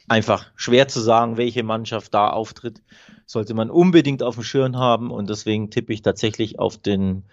Einfach 0.08 0.50
schwer 0.56 0.88
zu 0.88 1.00
sagen, 1.00 1.36
welche 1.36 1.62
Mannschaft 1.62 2.14
da 2.14 2.28
auftritt. 2.28 2.82
Sollte 3.26 3.54
man 3.54 3.70
unbedingt 3.70 4.22
auf 4.22 4.34
dem 4.34 4.44
Schirm 4.44 4.76
haben 4.76 5.10
und 5.10 5.30
deswegen 5.30 5.70
tippe 5.70 5.92
ich 5.92 6.02
tatsächlich 6.02 6.58
auf 6.58 6.78
den, 6.78 7.24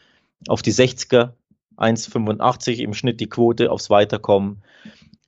auf 0.48 0.62
die 0.62 0.74
60er. 0.74 1.34
1,85 1.78 2.80
im 2.80 2.94
Schnitt 2.94 3.20
die 3.20 3.30
Quote 3.30 3.72
aufs 3.72 3.90
Weiterkommen. 3.90 4.64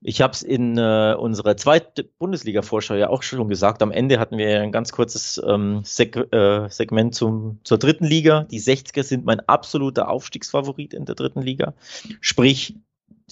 Ich 0.01 0.21
habe 0.21 0.31
es 0.31 0.43
in 0.43 0.77
äh, 0.77 1.15
unserer 1.19 1.57
zweiten 1.57 2.07
Bundesliga-Vorschau 2.19 2.95
ja 2.95 3.09
auch 3.09 3.21
schon 3.21 3.49
gesagt. 3.49 3.81
Am 3.81 3.91
Ende 3.91 4.17
hatten 4.17 4.37
wir 4.37 4.61
ein 4.61 4.71
ganz 4.71 4.93
kurzes 4.93 5.41
ähm, 5.45 5.81
Seg 5.83 6.15
äh, 6.31 6.69
Segment 6.69 7.13
zum, 7.15 7.59
zur 7.65 7.77
dritten 7.77 8.05
Liga. 8.05 8.43
Die 8.43 8.61
60er 8.61 9.03
sind 9.03 9.25
mein 9.25 9.41
absoluter 9.41 10.09
Aufstiegsfavorit 10.09 10.93
in 10.93 11.03
der 11.03 11.15
dritten 11.15 11.41
Liga. 11.41 11.73
Sprich, 12.21 12.75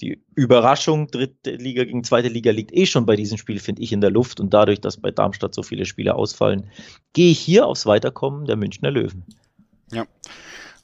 die 0.00 0.22
Überraschung 0.34 1.08
dritte 1.08 1.52
Liga 1.52 1.84
gegen 1.84 2.04
zweite 2.04 2.28
Liga 2.28 2.50
liegt 2.50 2.72
eh 2.72 2.84
schon 2.84 3.06
bei 3.06 3.16
diesem 3.16 3.38
Spiel, 3.38 3.60
finde 3.60 3.82
ich, 3.82 3.92
in 3.92 4.02
der 4.02 4.10
Luft. 4.10 4.38
Und 4.38 4.52
dadurch, 4.52 4.82
dass 4.82 4.98
bei 4.98 5.10
Darmstadt 5.10 5.54
so 5.54 5.62
viele 5.62 5.86
Spiele 5.86 6.14
ausfallen, 6.14 6.70
gehe 7.14 7.30
ich 7.30 7.40
hier 7.40 7.66
aufs 7.66 7.86
Weiterkommen 7.86 8.44
der 8.44 8.56
Münchner 8.56 8.90
Löwen. 8.90 9.24
Ja 9.90 10.06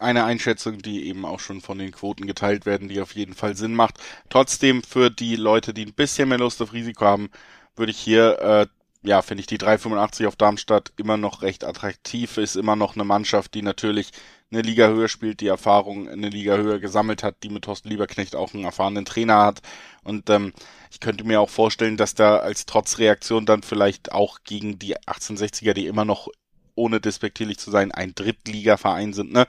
eine 0.04 0.24
Einschätzung, 0.24 0.78
die 0.78 1.06
eben 1.08 1.24
auch 1.24 1.40
schon 1.40 1.60
von 1.60 1.78
den 1.78 1.92
Quoten 1.92 2.26
geteilt 2.26 2.66
werden, 2.66 2.88
die 2.88 3.00
auf 3.00 3.14
jeden 3.14 3.34
Fall 3.34 3.56
Sinn 3.56 3.74
macht. 3.74 3.98
Trotzdem 4.28 4.82
für 4.82 5.10
die 5.10 5.36
Leute, 5.36 5.74
die 5.74 5.84
ein 5.86 5.94
bisschen 5.94 6.28
mehr 6.28 6.38
Lust 6.38 6.62
auf 6.62 6.72
Risiko 6.72 7.04
haben, 7.04 7.30
würde 7.76 7.90
ich 7.90 7.98
hier, 7.98 8.38
äh, 8.40 8.66
ja, 9.02 9.22
finde 9.22 9.40
ich 9.40 9.46
die 9.46 9.58
385 9.58 10.26
auf 10.26 10.36
Darmstadt 10.36 10.92
immer 10.96 11.16
noch 11.16 11.42
recht 11.42 11.64
attraktiv, 11.64 12.38
ist 12.38 12.56
immer 12.56 12.76
noch 12.76 12.94
eine 12.94 13.04
Mannschaft, 13.04 13.54
die 13.54 13.62
natürlich 13.62 14.12
eine 14.54 14.62
Liga 14.62 14.88
höher 14.88 15.08
spielt, 15.08 15.40
die 15.40 15.48
Erfahrung 15.48 16.08
eine 16.08 16.28
Liga 16.28 16.56
höher 16.56 16.78
gesammelt 16.78 17.22
hat, 17.22 17.42
die 17.42 17.48
mit 17.48 17.64
Thorsten 17.64 17.88
Lieberknecht 17.88 18.36
auch 18.36 18.54
einen 18.54 18.64
erfahrenen 18.64 19.04
Trainer 19.04 19.42
hat. 19.42 19.60
Und 20.04 20.30
ähm, 20.30 20.52
ich 20.90 21.00
könnte 21.00 21.24
mir 21.24 21.40
auch 21.40 21.50
vorstellen, 21.50 21.96
dass 21.96 22.14
da 22.14 22.38
als 22.38 22.66
Trotzreaktion 22.66 23.46
dann 23.46 23.62
vielleicht 23.62 24.12
auch 24.12 24.38
gegen 24.44 24.78
die 24.78 24.96
1860er, 24.96 25.72
die 25.72 25.86
immer 25.86 26.04
noch, 26.04 26.28
ohne 26.74 27.00
despektierlich 27.00 27.58
zu 27.58 27.70
sein, 27.70 27.92
ein 27.92 28.14
Drittligaverein 28.14 29.12
sind, 29.12 29.32
ne, 29.32 29.46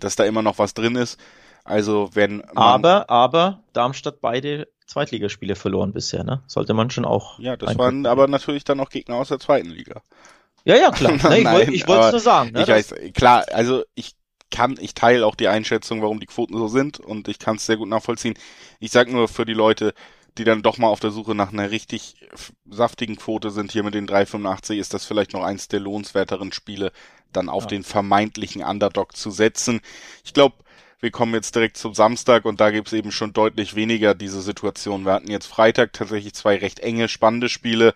dass 0.00 0.16
da 0.16 0.24
immer 0.24 0.42
noch 0.42 0.58
was 0.58 0.74
drin 0.74 0.96
ist. 0.96 1.18
Also 1.64 2.10
wenn 2.14 2.38
man, 2.38 2.56
Aber, 2.56 3.10
aber 3.10 3.60
Darmstadt 3.72 4.20
beide 4.20 4.68
Zweitligaspiele 4.86 5.56
verloren 5.56 5.92
bisher, 5.92 6.22
ne? 6.22 6.42
Sollte 6.46 6.74
man 6.74 6.90
schon 6.90 7.04
auch. 7.04 7.40
Ja, 7.40 7.56
das 7.56 7.76
waren 7.76 8.06
aber 8.06 8.28
natürlich 8.28 8.62
dann 8.62 8.78
auch 8.78 8.88
Gegner 8.88 9.16
aus 9.16 9.28
der 9.28 9.40
zweiten 9.40 9.68
Liga. 9.68 10.02
Ja, 10.64 10.76
ja, 10.76 10.90
klar. 10.90 11.12
Ne, 11.30 11.64
ich 11.70 11.88
wollte 11.88 12.06
es 12.06 12.12
nur 12.12 12.20
sagen. 12.20 12.52
Ne, 12.52 12.62
ich 12.62 12.68
weiß, 12.68 12.94
klar, 13.14 13.44
also 13.52 13.82
ich 13.96 14.14
kann, 14.52 14.76
ich 14.80 14.94
teile 14.94 15.26
auch 15.26 15.34
die 15.34 15.48
Einschätzung, 15.48 16.02
warum 16.02 16.20
die 16.20 16.26
Quoten 16.26 16.56
so 16.56 16.68
sind 16.68 17.00
und 17.00 17.26
ich 17.26 17.40
kann 17.40 17.56
es 17.56 17.66
sehr 17.66 17.76
gut 17.76 17.88
nachvollziehen. 17.88 18.34
Ich 18.78 18.92
sag 18.92 19.10
nur 19.10 19.26
für 19.26 19.44
die 19.44 19.54
Leute, 19.54 19.92
die 20.38 20.44
dann 20.44 20.62
doch 20.62 20.78
mal 20.78 20.88
auf 20.88 21.00
der 21.00 21.10
Suche 21.10 21.34
nach 21.34 21.52
einer 21.52 21.70
richtig 21.70 22.14
saftigen 22.68 23.16
Quote 23.16 23.50
sind, 23.50 23.72
hier 23.72 23.82
mit 23.82 23.94
den 23.94 24.06
385, 24.06 24.78
ist 24.78 24.94
das 24.94 25.04
vielleicht 25.04 25.32
noch 25.32 25.42
eins 25.42 25.68
der 25.68 25.80
lohnenswerteren 25.80 26.52
Spiele, 26.52 26.92
dann 27.32 27.48
auf 27.48 27.64
ja. 27.64 27.68
den 27.68 27.84
vermeintlichen 27.84 28.62
Underdog 28.62 29.16
zu 29.16 29.30
setzen. 29.30 29.80
Ich 30.24 30.32
glaube, 30.32 30.56
wir 31.00 31.10
kommen 31.10 31.34
jetzt 31.34 31.54
direkt 31.54 31.76
zum 31.76 31.94
Samstag 31.94 32.44
und 32.44 32.60
da 32.60 32.70
gibt's 32.70 32.92
eben 32.92 33.12
schon 33.12 33.32
deutlich 33.32 33.74
weniger 33.74 34.14
diese 34.14 34.40
Situation. 34.40 35.04
Wir 35.04 35.12
hatten 35.12 35.30
jetzt 35.30 35.46
Freitag 35.46 35.92
tatsächlich 35.92 36.34
zwei 36.34 36.56
recht 36.56 36.80
enge, 36.80 37.08
spannende 37.08 37.48
Spiele. 37.48 37.94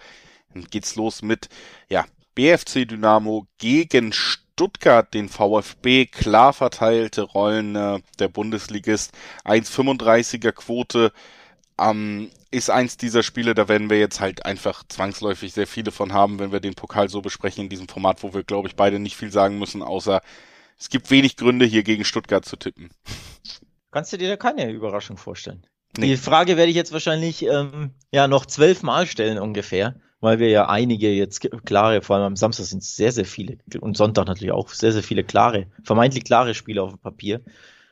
Dann 0.52 0.64
geht's 0.64 0.96
los 0.96 1.22
mit, 1.22 1.48
ja, 1.88 2.04
BFC 2.34 2.86
Dynamo 2.86 3.46
gegen 3.58 4.12
Stuttgart, 4.12 5.12
den 5.14 5.28
VfB, 5.28 6.06
klar 6.06 6.52
verteilte 6.52 7.22
Rollen 7.22 7.74
äh, 7.74 8.00
der 8.18 8.28
Bundesligist, 8.28 9.12
1,35er 9.44 10.52
Quote, 10.52 11.12
ähm, 11.80 12.30
ist 12.50 12.70
eins 12.70 12.96
dieser 12.96 13.22
Spiele, 13.22 13.54
da 13.54 13.68
werden 13.68 13.90
wir 13.90 13.98
jetzt 13.98 14.20
halt 14.20 14.44
einfach 14.44 14.84
zwangsläufig 14.88 15.52
sehr 15.52 15.66
viele 15.66 15.92
von 15.92 16.12
haben, 16.12 16.38
wenn 16.38 16.52
wir 16.52 16.60
den 16.60 16.74
Pokal 16.74 17.08
so 17.08 17.22
besprechen 17.22 17.64
in 17.64 17.70
diesem 17.70 17.88
Format, 17.88 18.22
wo 18.22 18.34
wir, 18.34 18.42
glaube 18.42 18.68
ich, 18.68 18.76
beide 18.76 18.98
nicht 18.98 19.16
viel 19.16 19.30
sagen 19.30 19.58
müssen, 19.58 19.82
außer 19.82 20.20
es 20.78 20.88
gibt 20.88 21.10
wenig 21.10 21.36
Gründe, 21.36 21.66
hier 21.66 21.82
gegen 21.82 22.04
Stuttgart 22.04 22.44
zu 22.44 22.56
tippen. 22.56 22.90
Kannst 23.90 24.12
du 24.12 24.16
dir 24.16 24.28
da 24.28 24.36
keine 24.36 24.70
Überraschung 24.70 25.16
vorstellen? 25.16 25.66
Nee. 25.98 26.06
Die 26.06 26.16
Frage 26.16 26.56
werde 26.56 26.70
ich 26.70 26.76
jetzt 26.76 26.92
wahrscheinlich 26.92 27.44
ähm, 27.44 27.90
ja 28.12 28.28
noch 28.28 28.46
zwölfmal 28.46 29.06
stellen 29.06 29.38
ungefähr, 29.38 29.96
weil 30.20 30.38
wir 30.38 30.48
ja 30.48 30.68
einige 30.68 31.10
jetzt 31.10 31.46
klare, 31.64 32.02
vor 32.02 32.16
allem 32.16 32.26
am 32.26 32.36
Samstag 32.36 32.66
sind 32.66 32.84
sehr, 32.84 33.12
sehr 33.12 33.24
viele 33.24 33.58
und 33.80 33.96
Sonntag 33.96 34.26
natürlich 34.26 34.52
auch 34.52 34.68
sehr, 34.68 34.92
sehr 34.92 35.02
viele 35.02 35.24
klare, 35.24 35.66
vermeintlich 35.82 36.24
klare 36.24 36.54
Spiele 36.54 36.82
auf 36.82 36.90
dem 36.90 36.98
Papier. 36.98 37.40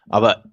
Aber 0.09 0.45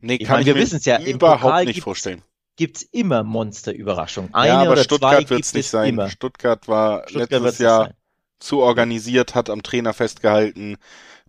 nee, 0.00 0.18
kann 0.18 0.36
meine, 0.36 0.46
wir 0.46 0.54
wissen 0.56 0.76
es 0.76 0.84
ja 0.84 1.00
überhaupt 1.00 1.64
nicht 1.64 1.80
vorstellen. 1.80 2.22
Gibt's 2.60 2.82
immer 2.82 3.22
Monsterüberraschungen. 3.22 4.34
Eine 4.34 4.48
ja, 4.48 4.60
aber 4.60 4.72
oder 4.72 4.84
Stuttgart 4.84 5.30
wird 5.30 5.44
es 5.44 5.54
nicht 5.54 5.70
sein. 5.70 5.88
Immer. 5.94 6.10
Stuttgart 6.10 6.68
war 6.68 7.08
Stuttgart 7.08 7.42
letztes 7.42 7.58
Jahr 7.60 7.94
zu 8.38 8.58
organisiert, 8.58 9.34
hat 9.34 9.48
am 9.48 9.62
Trainer 9.62 9.94
festgehalten, 9.94 10.76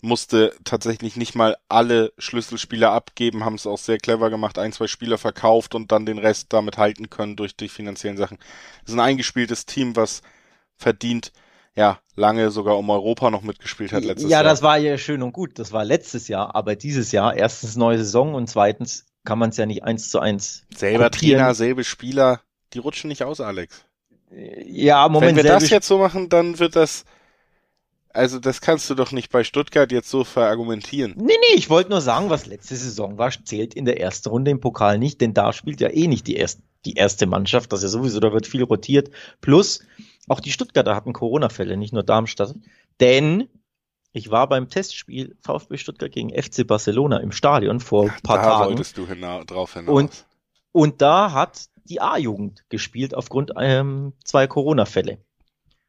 musste 0.01 0.53
tatsächlich 0.65 1.15
nicht 1.15 1.33
mal 1.33 1.55
alle 1.69 2.11
Schlüsselspieler 2.17 2.91
abgeben, 2.91 3.45
haben 3.45 3.55
es 3.55 3.65
auch 3.65 3.77
sehr 3.77 3.97
clever 3.97 4.29
gemacht, 4.29 4.59
ein, 4.59 4.73
zwei 4.73 4.87
Spieler 4.87 5.17
verkauft 5.17 5.73
und 5.73 5.93
dann 5.93 6.05
den 6.05 6.17
Rest 6.17 6.51
damit 6.51 6.77
halten 6.77 7.09
können 7.09 7.37
durch 7.37 7.55
die 7.55 7.69
finanziellen 7.69 8.17
Sachen. 8.17 8.37
Das 8.81 8.89
ist 8.89 8.95
ein 8.95 8.99
eingespieltes 8.99 9.65
Team, 9.65 9.95
was 9.95 10.23
verdient, 10.75 11.31
ja, 11.77 11.99
lange 12.17 12.51
sogar 12.51 12.77
um 12.77 12.89
Europa 12.89 13.31
noch 13.31 13.41
mitgespielt 13.41 13.93
hat 13.93 14.03
letztes 14.03 14.23
ja, 14.23 14.39
Jahr. 14.39 14.43
Ja, 14.43 14.49
das 14.49 14.61
war 14.63 14.77
ja 14.77 14.97
schön 14.97 15.23
und 15.23 15.31
gut. 15.31 15.59
Das 15.59 15.71
war 15.71 15.85
letztes 15.85 16.27
Jahr, 16.27 16.55
aber 16.55 16.75
dieses 16.75 17.13
Jahr 17.13 17.37
erstens 17.37 17.77
neue 17.77 17.99
Saison 17.99 18.33
und 18.33 18.49
zweitens 18.49 19.05
kann 19.23 19.39
man 19.39 19.49
es 19.51 19.57
ja 19.57 19.65
nicht 19.65 19.83
eins 19.83 20.09
zu 20.09 20.19
eins. 20.19 20.63
Selber 20.75 21.09
kopieren. 21.09 21.39
Trainer, 21.39 21.53
selbe 21.53 21.83
Spieler, 21.83 22.41
die 22.73 22.79
rutschen 22.79 23.07
nicht 23.07 23.23
aus, 23.23 23.41
Alex. 23.41 23.85
Ja, 24.65 25.07
Moment. 25.09 25.37
Wenn 25.37 25.43
wir 25.43 25.51
das 25.51 25.69
jetzt 25.69 25.87
so 25.87 25.97
machen, 25.97 26.29
dann 26.29 26.59
wird 26.59 26.75
das, 26.75 27.05
also 28.09 28.39
das 28.39 28.61
kannst 28.61 28.89
du 28.89 28.95
doch 28.95 29.11
nicht 29.11 29.29
bei 29.29 29.43
Stuttgart 29.43 29.91
jetzt 29.91 30.09
so 30.09 30.23
verargumentieren. 30.23 31.13
Nee, 31.17 31.33
nee, 31.39 31.55
ich 31.55 31.69
wollte 31.69 31.89
nur 31.89 32.01
sagen, 32.01 32.29
was 32.29 32.45
letzte 32.45 32.75
Saison 32.75 33.17
war, 33.17 33.31
zählt 33.31 33.73
in 33.73 33.85
der 33.85 33.99
ersten 33.99 34.29
Runde 34.29 34.51
im 34.51 34.61
Pokal 34.61 34.97
nicht, 34.97 35.19
denn 35.21 35.33
da 35.33 35.51
spielt 35.53 35.81
ja 35.81 35.89
eh 35.89 36.07
nicht 36.07 36.27
die, 36.27 36.35
erst, 36.35 36.61
die 36.85 36.93
erste 36.93 37.25
Mannschaft, 37.25 37.73
das 37.73 37.79
ist 37.79 37.83
ja 37.93 37.99
sowieso, 37.99 38.19
da 38.19 38.31
wird 38.31 38.47
viel 38.47 38.63
rotiert. 38.63 39.11
Plus, 39.41 39.81
auch 40.27 40.39
die 40.39 40.51
Stuttgarter 40.51 40.95
hatten 40.95 41.13
Corona-Fälle, 41.13 41.75
nicht 41.75 41.93
nur 41.93 42.03
Darmstadt. 42.03 42.55
Denn 43.01 43.49
ich 44.13 44.29
war 44.29 44.47
beim 44.49 44.69
Testspiel 44.69 45.35
VfB 45.41 45.77
Stuttgart 45.77 46.11
gegen 46.11 46.29
FC 46.29 46.67
Barcelona 46.67 47.17
im 47.17 47.31
Stadion 47.31 47.79
vor 47.79 48.03
ein 48.03 48.21
paar 48.23 48.37
da 48.37 48.43
Tagen. 48.43 48.61
Da 48.61 48.67
wolltest 48.67 48.97
du 48.97 49.07
hina 49.07 49.43
drauf 49.43 49.73
hinaus. 49.73 49.95
Und, 49.95 50.25
und 50.71 51.01
da 51.01 51.31
hat 51.31 51.67
die 51.85 52.01
A-Jugend 52.01 52.63
gespielt 52.69 53.15
aufgrund 53.15 53.51
ähm, 53.57 54.13
zwei 54.23 54.47
Corona-Fälle. 54.47 55.19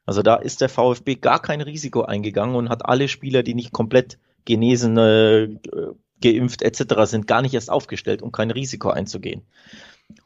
Also 0.07 0.23
da 0.23 0.37
ist 0.37 0.61
der 0.61 0.69
VfB 0.69 1.17
gar 1.17 1.41
kein 1.41 1.61
Risiko 1.61 2.03
eingegangen 2.03 2.57
und 2.57 2.69
hat 2.69 2.85
alle 2.87 3.09
Spieler, 3.09 3.43
die 3.43 3.55
nicht 3.55 3.73
komplett 3.73 4.19
genesen, 4.45 4.97
äh, 4.99 5.49
geimpft 6.21 6.63
etc. 6.63 7.05
sind, 7.05 7.27
gar 7.27 7.43
nicht 7.43 7.55
erst 7.55 7.71
aufgestellt, 7.71 8.23
um 8.23 8.33
kein 8.33 8.51
Risiko 8.51 8.91
einzugehen. 8.91 9.43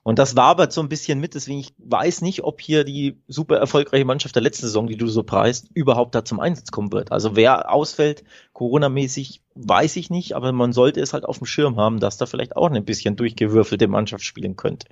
Und 0.03 0.19
das 0.19 0.37
wabert 0.37 0.73
so 0.73 0.81
ein 0.81 0.89
bisschen 0.89 1.21
mit, 1.21 1.35
deswegen 1.35 1.61
ich 1.61 1.75
weiß 1.79 2.23
nicht, 2.23 2.45
ob 2.45 2.61
hier 2.61 2.85
die 2.85 3.21
super 3.29 3.57
erfolgreiche 3.57 4.05
Mannschaft 4.05 4.35
der 4.35 4.43
letzten 4.43 4.67
Saison, 4.67 4.87
die 4.87 4.97
du 4.97 5.09
so 5.09 5.23
preist, 5.23 5.69
überhaupt 5.75 6.15
da 6.15 6.25
zum 6.25 6.41
Einsatz 6.41 6.71
kommen 6.71 6.93
wird. 6.93 7.13
Also 7.13 7.37
wer 7.37 7.73
ausfällt, 7.73 8.25
Corona-mäßig, 8.53 9.43
weiß 9.55 9.97
ich 9.97 10.11
nicht, 10.11 10.35
aber 10.35 10.53
man 10.53 10.73
sollte 10.73 11.01
es 11.01 11.13
halt 11.13 11.25
auf 11.25 11.39
dem 11.39 11.47
Schirm 11.47 11.77
haben, 11.77 12.01
dass 12.01 12.19
da 12.19 12.27
vielleicht 12.27 12.57
auch 12.57 12.71
ein 12.71 12.85
bisschen 12.85 13.17
durchgewürfelte 13.17 13.89
Mannschaft 13.89 14.25
spielen 14.25 14.57
könnte. 14.57 14.89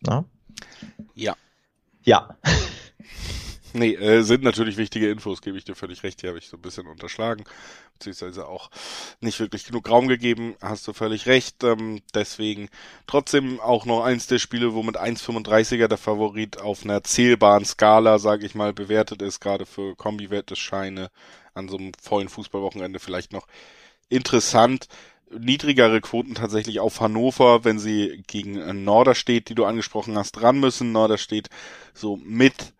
Na? 0.00 0.24
Ja. 1.14 1.36
Ja. 2.02 2.36
Nee, 3.76 3.94
äh, 3.94 4.22
sind 4.22 4.44
natürlich 4.44 4.76
wichtige 4.76 5.10
Infos, 5.10 5.42
gebe 5.42 5.58
ich 5.58 5.64
dir 5.64 5.74
völlig 5.74 6.04
recht. 6.04 6.22
Die 6.22 6.28
habe 6.28 6.38
ich 6.38 6.46
so 6.46 6.56
ein 6.56 6.62
bisschen 6.62 6.86
unterschlagen, 6.86 7.44
beziehungsweise 7.94 8.46
auch 8.46 8.70
nicht 9.20 9.40
wirklich 9.40 9.64
genug 9.64 9.90
Raum 9.90 10.06
gegeben. 10.06 10.54
Hast 10.60 10.86
du 10.86 10.92
völlig 10.92 11.26
recht. 11.26 11.64
Ähm, 11.64 12.00
deswegen 12.14 12.68
trotzdem 13.08 13.58
auch 13.58 13.84
noch 13.84 14.04
eins 14.04 14.28
der 14.28 14.38
Spiele, 14.38 14.74
wo 14.74 14.84
mit 14.84 14.96
1,35er 14.96 15.88
der 15.88 15.98
Favorit 15.98 16.60
auf 16.60 16.84
einer 16.84 17.02
zählbaren 17.02 17.64
Skala, 17.64 18.20
sage 18.20 18.46
ich 18.46 18.54
mal, 18.54 18.72
bewertet 18.72 19.22
ist, 19.22 19.40
gerade 19.40 19.66
für 19.66 19.96
Kombi-Wette-Scheine 19.96 21.10
an 21.54 21.68
so 21.68 21.76
einem 21.76 21.90
vollen 22.00 22.28
Fußballwochenende 22.28 23.00
vielleicht 23.00 23.32
noch 23.32 23.48
interessant 24.08 24.86
niedrigere 25.36 26.00
Quoten 26.00 26.36
tatsächlich 26.36 26.78
auf 26.78 27.00
Hannover, 27.00 27.64
wenn 27.64 27.80
sie 27.80 28.22
gegen 28.28 28.84
Norderstedt, 28.84 29.48
die 29.48 29.56
du 29.56 29.64
angesprochen 29.64 30.16
hast, 30.16 30.30
dran 30.32 30.60
müssen. 30.60 30.92
Norderstedt 30.92 31.48
so 31.92 32.16
mit 32.16 32.72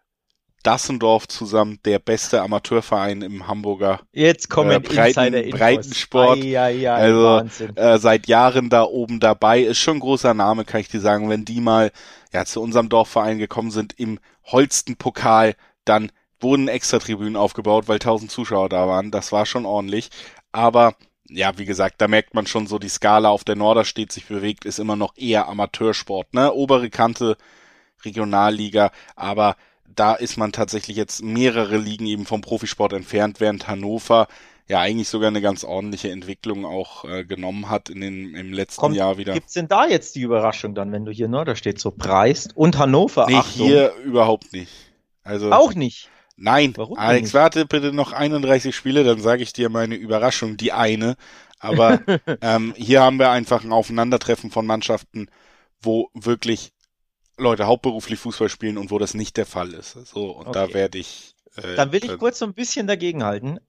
Dassendorf 0.65 1.29
zusammen 1.29 1.79
der 1.85 1.99
beste 1.99 2.43
Amateurverein 2.43 3.23
im 3.23 3.47
Hamburger 3.47 4.01
Jetzt 4.13 4.51
kommen 4.51 4.71
äh, 4.73 4.81
Breiten, 4.81 5.51
Breitensport. 5.51 6.39
Ai, 6.43 6.59
ai, 6.59 6.91
ai, 6.91 6.95
also 6.95 7.47
äh, 7.77 7.99
seit 7.99 8.27
Jahren 8.27 8.71
da 8.71 8.83
oben 8.83 9.21
dabei. 9.21 9.61
Ist 9.61 9.79
schon 9.79 9.99
ein 9.99 10.01
großer 10.01 10.35
Name, 10.35 10.65
kann 10.65 10.81
ich 10.81 10.89
dir 10.89 11.01
sagen. 11.01 11.29
Wenn 11.29 11.45
die 11.45 11.61
mal 11.61 11.93
ja 12.33 12.45
zu 12.45 12.61
unserem 12.61 12.89
Dorfverein 12.89 13.39
gekommen 13.39 13.71
sind 13.71 13.99
im 13.99 14.19
Holstenpokal, 14.47 15.55
dann 15.85 16.11
wurden 16.41 16.69
extra 16.69 16.99
Tribünen 16.99 17.37
aufgebaut, 17.37 17.87
weil 17.87 17.99
tausend 17.99 18.31
Zuschauer 18.31 18.69
da 18.69 18.89
waren. 18.89 19.11
Das 19.11 19.33
war 19.33 19.47
schon 19.47 19.67
ordentlich. 19.67 20.11
Aber 20.51 20.95
ja, 21.29 21.57
wie 21.59 21.65
gesagt, 21.65 22.01
da 22.01 22.09
merkt 22.09 22.35
man 22.35 22.47
schon 22.47 22.67
so, 22.67 22.79
die 22.79 22.89
Skala, 22.89 23.29
auf 23.29 23.45
der 23.45 23.57
Norderstedt 23.57 24.13
sich 24.13 24.27
bewegt, 24.27 24.65
ist 24.65 24.79
immer 24.79 24.97
noch 24.97 25.15
eher 25.17 25.49
Amateursport. 25.49 26.35
Ne? 26.35 26.53
Obere 26.53 26.91
Kante, 26.91 27.37
Regionalliga, 28.05 28.91
aber 29.17 29.57
da 29.95 30.15
ist 30.15 30.37
man 30.37 30.53
tatsächlich 30.53 30.97
jetzt 30.97 31.23
mehrere 31.23 31.77
Ligen 31.77 32.07
eben 32.07 32.27
vom 32.27 32.41
Profisport 32.41 32.93
entfernt, 32.93 33.41
während 33.41 33.69
Hannover 33.69 34.29
ja 34.69 34.81
eigentlich 34.81 35.09
sogar 35.09 35.29
eine 35.29 35.41
ganz 35.41 35.65
ordentliche 35.65 36.11
Entwicklung 36.11 36.65
auch 36.65 37.05
äh, 37.05 37.25
genommen 37.25 37.69
hat 37.69 37.91
in 37.91 38.01
den, 38.01 38.35
im 38.35 38.53
letzten 38.53 38.81
Kommt, 38.81 38.97
Jahr 38.97 39.19
wieder. 39.19 39.35
Gibt's 39.35 39.53
denn 39.53 39.69
da 39.69 39.87
jetzt 39.87 40.15
die 40.15 40.23
Überraschung 40.23 40.75
dann, 40.75 40.91
wenn 40.93 41.05
du 41.05 41.13
hier 41.13 41.29
Norderstedt 41.29 41.79
so 41.79 41.91
preist 41.91 42.57
und 42.57 42.79
Hannover? 42.79 43.27
Nee, 43.29 43.37
Achtung. 43.37 43.67
hier 43.67 43.95
überhaupt 44.05 44.53
nicht. 44.53 44.73
Also 45.23 45.53
auch 45.53 45.75
nicht. 45.75 46.09
Nein, 46.37 46.73
Warum 46.77 46.99
Alex, 46.99 47.27
nicht? 47.27 47.35
warte 47.35 47.67
bitte 47.67 47.93
noch 47.93 48.13
31 48.13 48.75
Spiele, 48.75 49.05
dann 49.05 49.21
sage 49.21 49.43
ich 49.43 49.53
dir 49.53 49.69
meine 49.69 49.95
Überraschung, 49.95 50.57
die 50.57 50.73
eine. 50.73 51.17
Aber 51.61 52.01
ähm, 52.41 52.75
hier 52.77 53.03
haben 53.03 53.19
wir 53.19 53.31
einfach 53.31 53.65
ein 53.65 53.73
Aufeinandertreffen 53.73 54.51
von 54.51 54.67
Mannschaften, 54.67 55.29
wo 55.81 56.09
wirklich 56.13 56.73
Leute 57.37 57.67
hauptberuflich 57.67 58.19
Fußball 58.19 58.49
spielen 58.49 58.79
und 58.79 58.91
wo 58.91 58.99
das 58.99 59.15
nicht 59.15 59.37
der 59.37 59.47
Fall 59.47 59.73
ist. 59.73 59.93
So, 60.07 60.31
und 60.31 60.49
okay. 60.49 60.69
da 60.69 60.75
werde 60.75 60.99
ich. 60.99 61.35
Äh, 61.57 61.75
Dann 61.77 61.93
will 61.93 62.05
ich 62.05 62.17
kurz 62.19 62.39
so 62.39 62.47
ein 62.47 62.55
bisschen 62.55 62.87
dagegenhalten. 62.87 63.61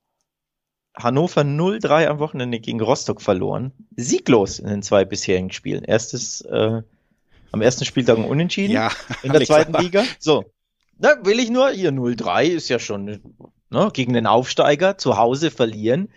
Hannover 0.96 1.42
0-3 1.42 2.08
am 2.08 2.20
Wochenende 2.20 2.60
gegen 2.60 2.80
Rostock 2.80 3.22
verloren. 3.22 3.74
Sieglos 3.96 4.60
in 4.60 4.68
den 4.68 4.82
zwei 4.82 5.04
bisherigen 5.04 5.52
Spielen. 5.52 5.84
Erstes, 5.84 6.42
äh, 6.42 6.82
am 7.52 7.62
ersten 7.62 7.86
Spieltag 7.86 8.18
Unentschieden. 8.18 8.72
Ja, 8.72 8.92
in 9.24 9.34
der 9.34 9.42
zweiten 9.46 9.74
Liga. 9.74 10.04
So. 10.20 10.46
Da 10.98 11.26
will 11.26 11.40
ich 11.40 11.50
nur, 11.50 11.72
hier 11.72 11.92
0-3 11.92 12.46
ist 12.46 12.70
ja 12.70 12.80
schon, 12.80 13.22
ne, 13.70 13.90
gegen 13.92 14.14
den 14.14 14.28
Aufsteiger 14.28 14.98
zu 14.98 15.18
Hause 15.18 15.52
verlieren 15.52 16.08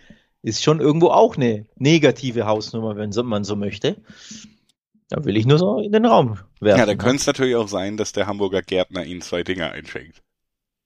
ist 0.41 0.63
schon 0.63 0.79
irgendwo 0.79 1.07
auch 1.07 1.35
eine 1.35 1.65
negative 1.77 2.45
Hausnummer, 2.45 2.95
wenn 2.95 3.11
man 3.25 3.43
so 3.43 3.55
möchte. 3.55 3.97
Da 5.09 5.25
will 5.25 5.37
ich 5.37 5.45
nur 5.45 5.57
so 5.57 5.79
in 5.79 5.91
den 5.91 6.05
Raum 6.05 6.39
werfen. 6.59 6.79
Ja, 6.79 6.85
da 6.85 6.95
könnte 6.95 7.17
es 7.17 7.27
natürlich 7.27 7.55
auch 7.55 7.67
sein, 7.67 7.97
dass 7.97 8.13
der 8.13 8.27
Hamburger 8.27 8.61
Gärtner 8.61 9.03
ihnen 9.03 9.21
zwei 9.21 9.43
Dinger 9.43 9.71
einschenkt. 9.71 10.21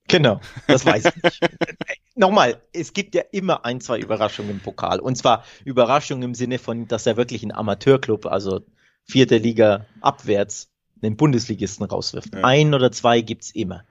Genau, 0.07 0.39
das 0.67 0.85
weiß 0.85 1.05
ich 1.05 1.23
nicht. 1.23 1.39
Nochmal, 2.15 2.61
es 2.71 2.93
gibt 2.93 3.15
ja 3.15 3.23
immer 3.31 3.65
ein, 3.65 3.81
zwei 3.81 3.99
Überraschungen 3.99 4.51
im 4.51 4.59
Pokal. 4.59 4.99
Und 4.99 5.17
zwar 5.17 5.43
Überraschungen 5.65 6.23
im 6.23 6.35
Sinne 6.35 6.59
von, 6.59 6.87
dass 6.87 7.05
er 7.05 7.17
wirklich 7.17 7.43
ein 7.43 7.53
Amateurclub, 7.53 8.25
also 8.25 8.61
vierte 9.03 9.37
Liga 9.37 9.85
abwärts, 10.01 10.69
einen 11.01 11.17
Bundesligisten 11.17 11.85
rauswirft. 11.85 12.33
Ja. 12.33 12.43
Ein 12.43 12.73
oder 12.73 12.91
zwei 12.91 13.21
gibt's 13.21 13.51
immer. 13.51 13.83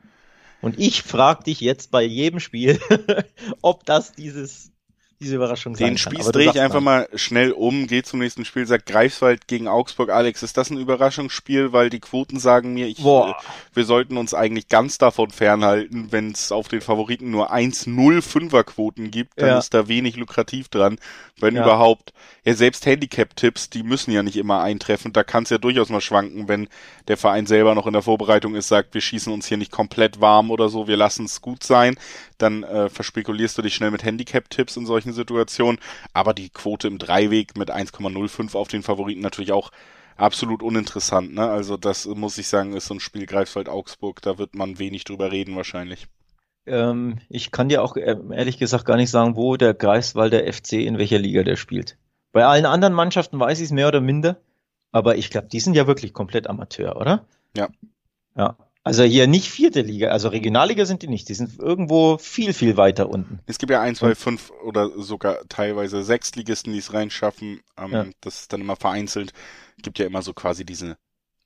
Und 0.62 0.78
ich 0.78 1.02
frage 1.02 1.44
dich 1.44 1.60
jetzt 1.60 1.90
bei 1.90 2.02
jedem 2.04 2.40
Spiel, 2.40 2.78
ob 3.62 3.84
das 3.84 4.12
dieses 4.12 4.71
diese 5.22 5.36
Überraschung 5.36 5.74
Den 5.74 5.96
Spieß 5.96 6.32
drehe 6.32 6.50
ich 6.50 6.60
einfach 6.60 6.80
mal 6.80 7.08
schnell 7.14 7.52
um, 7.52 7.86
gehe 7.86 8.02
zum 8.02 8.18
nächsten 8.18 8.44
Spiel, 8.44 8.66
sagt 8.66 8.86
Greifswald 8.86 9.46
gegen 9.46 9.68
Augsburg. 9.68 10.10
Alex, 10.10 10.42
ist 10.42 10.56
das 10.56 10.70
ein 10.70 10.78
Überraschungsspiel? 10.78 11.72
Weil 11.72 11.90
die 11.90 12.00
Quoten 12.00 12.40
sagen 12.40 12.74
mir, 12.74 12.88
ich, 12.88 12.98
äh, 12.98 13.32
wir 13.72 13.84
sollten 13.84 14.16
uns 14.16 14.34
eigentlich 14.34 14.68
ganz 14.68 14.98
davon 14.98 15.30
fernhalten, 15.30 16.08
wenn 16.10 16.32
es 16.32 16.50
auf 16.50 16.68
den 16.68 16.80
Favoriten 16.80 17.30
nur 17.30 17.52
1-0-5er-Quoten 17.52 19.10
gibt, 19.10 19.40
dann 19.40 19.48
ja. 19.48 19.58
ist 19.58 19.72
da 19.72 19.88
wenig 19.88 20.16
lukrativ 20.16 20.68
dran. 20.68 20.98
Wenn 21.38 21.54
ja. 21.54 21.62
überhaupt, 21.62 22.12
ja 22.44 22.54
selbst 22.54 22.86
Handicap-Tipps, 22.86 23.70
die 23.70 23.82
müssen 23.82 24.10
ja 24.10 24.22
nicht 24.22 24.36
immer 24.36 24.60
eintreffen. 24.60 25.12
Da 25.12 25.22
kann 25.22 25.44
es 25.44 25.50
ja 25.50 25.58
durchaus 25.58 25.90
mal 25.90 26.00
schwanken, 26.00 26.48
wenn 26.48 26.68
der 27.08 27.16
Verein 27.16 27.46
selber 27.46 27.74
noch 27.74 27.86
in 27.86 27.92
der 27.92 28.02
Vorbereitung 28.02 28.54
ist, 28.54 28.68
sagt, 28.68 28.94
wir 28.94 29.00
schießen 29.00 29.32
uns 29.32 29.46
hier 29.46 29.56
nicht 29.56 29.70
komplett 29.70 30.20
warm 30.20 30.50
oder 30.50 30.68
so, 30.68 30.88
wir 30.88 30.96
lassen 30.96 31.26
es 31.26 31.40
gut 31.40 31.62
sein. 31.62 31.96
Dann 32.38 32.64
äh, 32.64 32.88
verspekulierst 32.88 33.56
du 33.58 33.62
dich 33.62 33.74
schnell 33.74 33.90
mit 33.90 34.04
Handicap-Tipps 34.04 34.76
in 34.76 34.86
solchen 34.86 35.12
Situationen. 35.12 35.80
Aber 36.12 36.34
die 36.34 36.50
Quote 36.50 36.88
im 36.88 36.98
Dreiweg 36.98 37.56
mit 37.56 37.70
1,05 37.70 38.56
auf 38.56 38.68
den 38.68 38.82
Favoriten 38.82 39.20
natürlich 39.20 39.52
auch 39.52 39.70
absolut 40.16 40.62
uninteressant. 40.62 41.34
Ne? 41.34 41.48
Also 41.48 41.76
das 41.76 42.06
muss 42.06 42.38
ich 42.38 42.48
sagen, 42.48 42.74
ist 42.74 42.86
so 42.86 42.94
ein 42.94 43.00
Spiel 43.00 43.26
Greifswald-Augsburg, 43.26 44.20
da 44.22 44.38
wird 44.38 44.54
man 44.54 44.78
wenig 44.78 45.04
drüber 45.04 45.30
reden 45.32 45.56
wahrscheinlich. 45.56 46.06
Ähm, 46.66 47.18
ich 47.28 47.50
kann 47.50 47.68
dir 47.68 47.82
auch 47.82 47.96
äh, 47.96 48.16
ehrlich 48.32 48.58
gesagt 48.58 48.84
gar 48.84 48.96
nicht 48.96 49.10
sagen, 49.10 49.36
wo 49.36 49.56
der 49.56 49.74
Greifswalder 49.74 50.52
FC 50.52 50.74
in 50.74 50.98
welcher 50.98 51.18
Liga 51.18 51.42
der 51.42 51.56
spielt. 51.56 51.96
Bei 52.32 52.44
allen 52.44 52.66
anderen 52.66 52.94
Mannschaften 52.94 53.38
weiß 53.38 53.58
ich 53.58 53.66
es 53.66 53.70
mehr 53.70 53.88
oder 53.88 54.00
minder, 54.00 54.40
aber 54.90 55.16
ich 55.16 55.30
glaube, 55.30 55.48
die 55.48 55.60
sind 55.60 55.74
ja 55.74 55.86
wirklich 55.86 56.12
komplett 56.12 56.48
Amateur, 56.48 56.96
oder? 56.96 57.26
Ja. 57.56 57.68
Ja. 58.36 58.56
Also 58.84 59.04
hier 59.04 59.28
nicht 59.28 59.48
vierte 59.48 59.80
Liga, 59.80 60.08
also 60.08 60.28
Regionalliga 60.28 60.86
sind 60.86 61.02
die 61.02 61.08
nicht, 61.08 61.28
die 61.28 61.34
sind 61.34 61.56
irgendwo 61.60 62.18
viel, 62.18 62.52
viel 62.52 62.76
weiter 62.76 63.08
unten. 63.08 63.38
Es 63.46 63.58
gibt 63.58 63.70
ja 63.70 63.80
ein, 63.80 63.94
zwei, 63.94 64.16
fünf 64.16 64.50
oder 64.64 64.90
sogar 64.96 65.38
teilweise 65.48 66.02
sechs 66.02 66.34
Ligisten, 66.34 66.72
die 66.72 66.80
es 66.80 66.92
reinschaffen. 66.92 67.60
Ähm, 67.78 67.92
ja. 67.92 68.06
Das 68.20 68.40
ist 68.40 68.52
dann 68.52 68.60
immer 68.60 68.74
vereinzelt. 68.74 69.32
Gibt 69.82 70.00
ja 70.00 70.06
immer 70.06 70.22
so 70.22 70.32
quasi 70.32 70.64
diese 70.64 70.96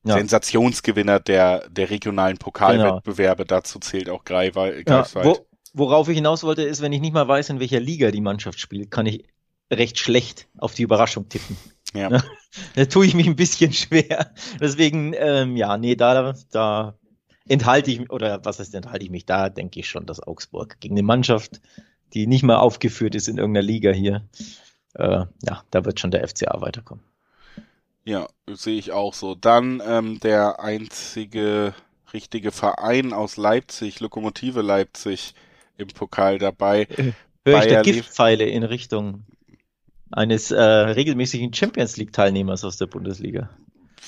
ja. 0.05 0.15
Sensationsgewinner 0.15 1.21
der, 1.21 1.69
der 1.69 1.91
regionalen 1.91 2.39
Pokalwettbewerbe. 2.39 3.45
Genau. 3.45 3.59
Dazu 3.59 3.81
zählt 3.81 4.09
auch 4.09 4.25
Greifswald. 4.25 4.89
Ja, 4.89 5.05
wo, 5.15 5.47
worauf 5.75 6.09
ich 6.09 6.15
hinaus 6.15 6.43
wollte, 6.43 6.63
ist, 6.63 6.81
wenn 6.81 6.93
ich 6.93 7.03
nicht 7.03 7.13
mal 7.13 7.29
weiß, 7.29 7.51
in 7.51 7.61
welcher 7.61 7.81
Liga 7.81 8.11
die 8.11 8.23
Mannschaft 8.23 8.61
spielt, 8.61 8.91
kann 8.91 9.05
ich 9.05 9.25
recht 9.71 9.99
schlecht 9.99 10.49
auf 10.59 10.75
die 10.75 10.83
Überraschung 10.83 11.29
tippen. 11.29 11.57
Ja. 11.95 12.23
da 12.75 12.85
tue 12.85 13.07
ich 13.07 13.15
mich 13.15 13.27
ein 13.27 13.37
bisschen 13.37 13.73
schwer. 13.73 14.33
Deswegen, 14.61 15.15
ähm, 15.17 15.57
ja, 15.57 15.77
nee, 15.77 15.97
da, 15.97 16.35
da 16.51 16.99
enthalte 17.49 17.91
ich, 17.91 18.11
oder 18.11 18.45
was 18.45 18.59
heißt 18.59 18.75
enthalte 18.75 19.05
ich 19.05 19.11
mich, 19.11 19.27
da 19.27 19.49
denke 19.49 19.81
ich 19.81 19.89
schon, 19.89 20.07
dass 20.07 20.23
Augsburg 20.23 20.79
gegen 20.81 20.95
eine 20.95 21.03
Mannschaft, 21.03 21.61
die 22.15 22.27
nicht 22.27 22.43
mal 22.43 22.57
aufgeführt 22.57 23.15
ist 23.15 23.29
in 23.29 23.39
irgendeiner 23.39 23.67
Liga 23.67 23.91
hier, 23.91 24.29
äh, 24.95 25.25
ja, 25.43 25.65
da 25.71 25.85
wird 25.85 26.01
schon 26.01 26.11
der 26.11 26.27
FCA 26.27 26.61
weiterkommen. 26.61 27.05
Ja, 28.05 28.29
sehe 28.49 28.79
ich 28.79 28.93
auch 28.93 29.15
so. 29.15 29.35
Dann 29.35 29.83
ähm, 29.85 30.21
der 30.21 30.61
einzige 30.61 31.75
richtige 32.13 32.53
Verein 32.53 33.13
aus 33.13 33.37
Leipzig, 33.37 33.99
Lokomotive 33.99 34.63
Leipzig 34.63 35.35
im 35.77 35.89
Pokal 35.89 36.39
dabei. 36.39 36.87
Höre 37.45 37.65
ich 37.65 37.73
da 37.73 37.83
Giftpfeile 37.83 38.45
in 38.45 38.63
Richtung 38.63 39.25
eines 40.11 40.51
äh, 40.51 40.61
regelmäßigen 40.61 41.53
Champions 41.53 41.97
League 41.97 42.13
Teilnehmers 42.13 42.65
aus 42.65 42.77
der 42.77 42.87
Bundesliga? 42.87 43.51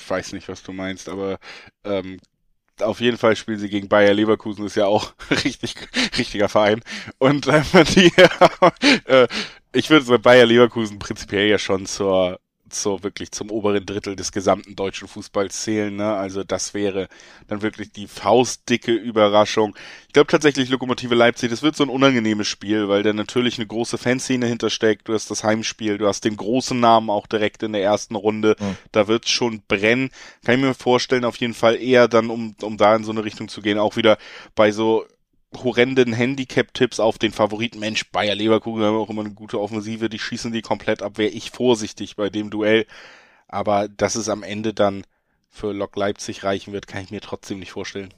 Weiß 0.07 0.33
nicht, 0.33 0.47
was 0.47 0.63
du 0.63 0.71
meinst, 0.71 1.09
aber 1.09 1.39
ähm, 1.83 2.19
auf 2.81 3.01
jeden 3.01 3.17
Fall 3.17 3.35
spielen 3.35 3.59
sie 3.59 3.69
gegen 3.69 3.89
Bayer 3.89 4.13
Leverkusen, 4.13 4.65
ist 4.65 4.75
ja 4.75 4.85
auch 4.85 5.13
richtig 5.43 5.75
richtiger 6.17 6.49
Verein. 6.49 6.81
Und 7.17 7.47
äh, 7.47 7.63
die, 7.95 8.11
äh, 9.11 9.27
ich 9.73 9.89
würde 9.89 10.19
Bayer 10.19 10.45
Leverkusen 10.45 10.99
prinzipiell 10.99 11.47
ja 11.47 11.57
schon 11.57 11.85
zur 11.85 12.39
so 12.73 13.03
wirklich 13.03 13.31
zum 13.31 13.51
oberen 13.51 13.85
Drittel 13.85 14.15
des 14.15 14.31
gesamten 14.31 14.75
deutschen 14.75 15.07
Fußballs 15.07 15.61
zählen. 15.61 15.95
Ne? 15.95 16.13
Also 16.13 16.43
das 16.43 16.73
wäre 16.73 17.07
dann 17.47 17.61
wirklich 17.61 17.91
die 17.91 18.07
faustdicke 18.07 18.91
Überraschung. 18.91 19.75
Ich 20.07 20.13
glaube 20.13 20.31
tatsächlich 20.31 20.69
Lokomotive 20.69 21.15
Leipzig, 21.15 21.49
das 21.49 21.61
wird 21.61 21.75
so 21.75 21.83
ein 21.83 21.89
unangenehmes 21.89 22.47
Spiel, 22.47 22.89
weil 22.89 23.03
da 23.03 23.13
natürlich 23.13 23.57
eine 23.57 23.67
große 23.67 23.97
Fanszene 23.97 24.47
hintersteckt. 24.47 25.07
Du 25.07 25.13
hast 25.13 25.29
das 25.31 25.43
Heimspiel, 25.43 25.97
du 25.97 26.07
hast 26.07 26.25
den 26.25 26.37
großen 26.37 26.79
Namen 26.79 27.09
auch 27.09 27.27
direkt 27.27 27.63
in 27.63 27.73
der 27.73 27.83
ersten 27.83 28.15
Runde. 28.15 28.55
Mhm. 28.59 28.77
Da 28.91 29.07
wird's 29.07 29.29
schon 29.29 29.61
brennen. 29.67 30.09
Kann 30.45 30.55
ich 30.55 30.61
mir 30.61 30.73
vorstellen, 30.73 31.25
auf 31.25 31.37
jeden 31.37 31.53
Fall 31.53 31.75
eher 31.75 32.07
dann, 32.07 32.29
um, 32.29 32.55
um 32.61 32.77
da 32.77 32.95
in 32.95 33.03
so 33.03 33.11
eine 33.11 33.23
Richtung 33.23 33.47
zu 33.47 33.61
gehen, 33.61 33.77
auch 33.77 33.95
wieder 33.95 34.17
bei 34.55 34.71
so 34.71 35.05
horrenden 35.55 36.13
Handicap-Tipps 36.13 36.99
auf 36.99 37.17
den 37.17 37.31
Favoriten. 37.31 37.79
Mensch, 37.79 38.11
Bayer 38.11 38.35
Leverkusen 38.35 38.83
haben 38.83 38.97
auch 38.97 39.09
immer 39.09 39.25
eine 39.25 39.33
gute 39.33 39.59
Offensive, 39.59 40.09
die 40.09 40.19
schießen 40.19 40.51
die 40.51 40.61
komplett 40.61 41.01
ab, 41.01 41.17
wäre 41.17 41.31
ich 41.31 41.51
vorsichtig 41.51 42.15
bei 42.15 42.29
dem 42.29 42.49
Duell. 42.49 42.85
Aber 43.47 43.87
dass 43.87 44.15
es 44.15 44.29
am 44.29 44.43
Ende 44.43 44.73
dann 44.73 45.03
für 45.49 45.73
Lok 45.73 45.95
Leipzig 45.95 46.43
reichen 46.43 46.71
wird, 46.73 46.87
kann 46.87 47.03
ich 47.03 47.11
mir 47.11 47.21
trotzdem 47.21 47.59
nicht 47.59 47.71
vorstellen. 47.71 48.13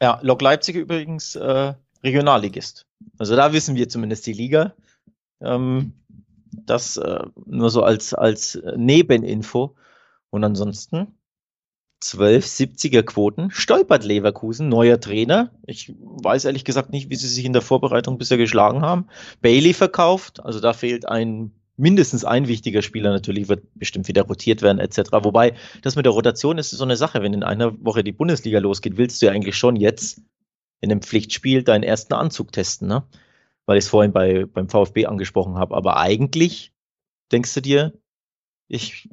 Ja, 0.00 0.20
Lok 0.22 0.42
Leipzig 0.42 0.76
übrigens 0.76 1.34
äh, 1.34 1.74
Regionalligist. 2.04 2.86
Also 3.18 3.34
da 3.36 3.52
wissen 3.52 3.76
wir 3.76 3.88
zumindest 3.88 4.26
die 4.26 4.34
Liga. 4.34 4.74
Ähm, 5.40 5.94
das 6.50 6.96
äh, 6.98 7.24
nur 7.46 7.70
so 7.70 7.82
als, 7.82 8.12
als 8.12 8.60
Nebeninfo. 8.76 9.74
Und 10.30 10.44
ansonsten 10.44 11.15
12 12.10 12.44
70er 12.44 13.02
Quoten. 13.02 13.50
Stolpert 13.50 14.04
Leverkusen, 14.04 14.68
neuer 14.68 15.00
Trainer. 15.00 15.50
Ich 15.66 15.92
weiß 15.98 16.44
ehrlich 16.44 16.64
gesagt 16.64 16.90
nicht, 16.90 17.10
wie 17.10 17.16
sie 17.16 17.28
sich 17.28 17.44
in 17.44 17.52
der 17.52 17.62
Vorbereitung 17.62 18.18
bisher 18.18 18.38
geschlagen 18.38 18.82
haben. 18.82 19.06
Bailey 19.42 19.74
verkauft, 19.74 20.44
also 20.44 20.60
da 20.60 20.72
fehlt 20.72 21.08
ein 21.08 21.52
mindestens 21.76 22.24
ein 22.24 22.48
wichtiger 22.48 22.80
Spieler 22.80 23.10
natürlich, 23.10 23.48
wird 23.48 23.64
bestimmt 23.74 24.08
wieder 24.08 24.22
rotiert 24.22 24.62
werden, 24.62 24.78
etc. 24.78 25.10
Wobei, 25.12 25.54
das 25.82 25.96
mit 25.96 26.06
der 26.06 26.12
Rotation 26.12 26.58
ist 26.58 26.70
so 26.70 26.84
eine 26.84 26.96
Sache. 26.96 27.22
Wenn 27.22 27.34
in 27.34 27.42
einer 27.42 27.72
Woche 27.84 28.02
die 28.02 28.12
Bundesliga 28.12 28.60
losgeht, 28.60 28.96
willst 28.96 29.20
du 29.20 29.26
ja 29.26 29.32
eigentlich 29.32 29.56
schon 29.56 29.76
jetzt 29.76 30.22
in 30.80 30.90
einem 30.90 31.02
Pflichtspiel 31.02 31.62
deinen 31.62 31.82
ersten 31.82 32.14
Anzug 32.14 32.52
testen, 32.52 32.88
ne? 32.88 33.02
Weil 33.66 33.78
ich 33.78 33.84
es 33.84 33.90
vorhin 33.90 34.12
bei, 34.12 34.46
beim 34.46 34.68
VfB 34.68 35.06
angesprochen 35.06 35.56
habe. 35.56 35.74
Aber 35.74 35.96
eigentlich 35.96 36.72
denkst 37.32 37.52
du 37.54 37.60
dir, 37.60 37.92
ich 38.68 39.08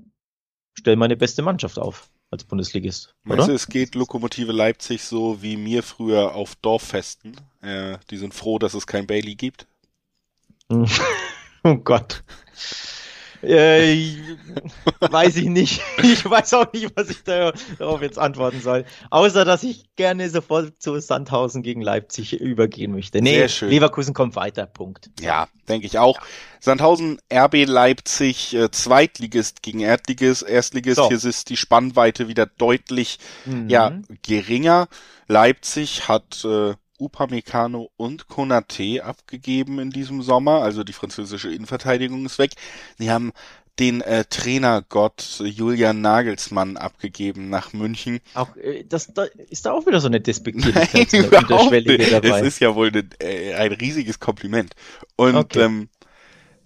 stelle 0.73 0.95
meine 0.95 1.17
beste 1.17 1.41
Mannschaft 1.41 1.79
auf 1.79 2.12
als 2.33 2.43
Bundesligist. 2.43 3.15
Meinst 3.23 3.47
du, 3.47 3.53
es 3.53 3.67
geht 3.67 3.95
Lokomotive 3.95 4.51
Leipzig 4.51 5.03
so 5.03 5.41
wie 5.41 5.55
mir 5.55 5.83
früher 5.83 6.35
auf 6.35 6.55
Dorffesten? 6.55 7.35
Äh, 7.61 7.97
die 8.09 8.17
sind 8.17 8.33
froh, 8.33 8.59
dass 8.59 8.73
es 8.73 8.85
kein 8.85 9.07
Bailey 9.07 9.35
gibt. 9.35 9.67
oh 10.69 11.75
Gott. 11.75 12.23
Äh, 13.43 14.07
weiß 14.99 15.35
ich 15.37 15.47
nicht. 15.47 15.81
Ich 16.03 16.29
weiß 16.29 16.53
auch 16.53 16.71
nicht, 16.73 16.91
was 16.95 17.09
ich 17.09 17.23
darauf 17.23 18.01
jetzt 18.01 18.19
antworten 18.19 18.61
soll. 18.61 18.85
Außer, 19.09 19.45
dass 19.45 19.63
ich 19.63 19.85
gerne 19.95 20.29
sofort 20.29 20.73
zu 20.81 20.99
Sandhausen 20.99 21.63
gegen 21.63 21.81
Leipzig 21.81 22.33
übergehen 22.33 22.91
möchte. 22.91 23.21
Nee, 23.21 23.35
Sehr 23.35 23.49
schön. 23.49 23.69
Leverkusen 23.69 24.13
kommt 24.13 24.35
weiter. 24.35 24.65
Punkt. 24.65 25.09
Ja, 25.19 25.47
denke 25.67 25.87
ich 25.87 25.97
auch. 25.97 26.19
Sandhausen, 26.59 27.19
RB 27.33 27.65
Leipzig, 27.65 28.53
äh, 28.53 28.69
Zweitligist 28.71 29.61
gegen 29.61 29.79
Erdligist, 29.79 30.43
Erstligist. 30.43 30.97
So. 30.97 31.07
Hier 31.07 31.23
ist 31.23 31.49
die 31.49 31.57
Spannweite 31.57 32.27
wieder 32.27 32.45
deutlich 32.45 33.19
mhm. 33.45 33.69
ja, 33.69 33.99
geringer. 34.21 34.87
Leipzig 35.27 36.07
hat 36.07 36.45
äh, 36.45 36.73
Upamecano 36.99 37.89
und 37.97 38.27
Konate 38.27 39.03
abgegeben 39.03 39.79
in 39.79 39.89
diesem 39.89 40.21
Sommer. 40.21 40.61
Also 40.61 40.83
die 40.83 40.93
französische 40.93 41.53
Innenverteidigung 41.53 42.25
ist 42.25 42.39
weg. 42.39 42.51
Sie 42.97 43.11
haben 43.11 43.31
den 43.79 44.01
äh, 44.01 44.25
Trainergott 44.25 45.39
Julian 45.43 46.01
Nagelsmann 46.01 46.77
abgegeben 46.77 47.49
nach 47.49 47.73
München. 47.73 48.19
Auch 48.35 48.55
äh, 48.55 48.83
das 48.83 49.13
da 49.13 49.23
ist 49.49 49.65
da 49.65 49.71
auch 49.71 49.87
wieder 49.87 49.99
so 49.99 50.07
eine 50.07 50.21
Despektierlichkeit 50.21 51.07
Nein, 51.13 51.25
überhaupt 51.25 51.71
nicht. 51.71 52.11
dabei. 52.11 52.39
Es 52.39 52.47
ist 52.47 52.59
ja 52.59 52.75
wohl 52.75 52.91
ne, 52.91 53.07
äh, 53.19 53.53
ein 53.55 53.71
riesiges 53.71 54.19
Kompliment. 54.19 54.75
Und 55.15 55.35
okay. 55.35 55.61
ähm, 55.61 55.89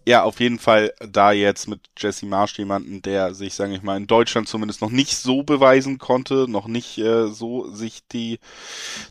ja, 0.08 0.24
auf 0.24 0.40
jeden 0.40 0.58
Fall 0.58 0.94
da 1.00 1.34
jetzt 1.34 1.68
mit 1.68 1.82
Jesse 1.98 2.26
Marsch 2.26 2.58
jemanden, 2.58 3.02
der 3.02 3.34
sich, 3.34 3.56
sage 3.56 3.76
ich 3.76 3.84
mal, 3.84 3.98
in 3.98 4.08
Deutschland 4.08 4.48
zumindest 4.48 4.80
noch 4.80 4.90
nicht 4.90 5.18
so 5.18 5.44
beweisen 5.44 5.98
konnte, 5.98 6.50
noch 6.50 6.68
nicht 6.68 6.98
äh, 6.98 7.28
so 7.28 7.70
sich 7.72 8.08
die 8.08 8.40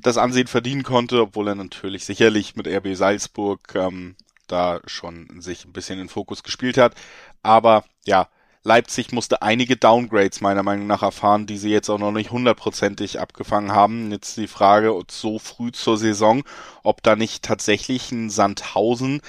das 0.01 0.17
Ansehen 0.17 0.47
verdienen 0.47 0.85
konnte, 0.85 1.21
obwohl 1.21 1.49
er 1.49 1.55
natürlich 1.55 2.07
sicherlich 2.07 2.57
mit 2.57 2.67
RB 2.67 2.97
Salzburg 2.97 3.75
ähm, 3.75 4.17
da 4.47 4.81
schon 4.87 5.29
sich 5.39 5.67
ein 5.67 5.75
bisschen 5.75 5.99
in 5.99 6.09
Fokus 6.09 6.43
gespielt 6.43 6.79
hat. 6.79 6.95
Aber 7.43 7.85
ja, 8.07 8.29
Leipzig 8.65 9.13
musste 9.13 9.43
einige 9.43 9.77
Downgrades 9.77 10.41
meiner 10.41 10.63
Meinung 10.63 10.87
nach 10.87 11.03
erfahren, 11.03 11.47
die 11.47 11.59
sie 11.59 11.71
jetzt 11.71 11.91
auch 11.91 11.99
noch 11.99 12.11
nicht 12.11 12.31
hundertprozentig 12.31 13.21
abgefangen 13.21 13.73
haben. 13.73 14.11
Jetzt 14.13 14.39
die 14.39 14.49
Frage, 14.49 14.99
so 15.11 15.39
früh 15.39 15.73
zur 15.73 15.99
Saison, 15.99 16.43
ob 16.83 17.03
da 17.03 17.17
nicht 17.17 17.45
tatsächlich 17.45 18.13
ein 18.13 18.31
Sandhausen 18.31 19.21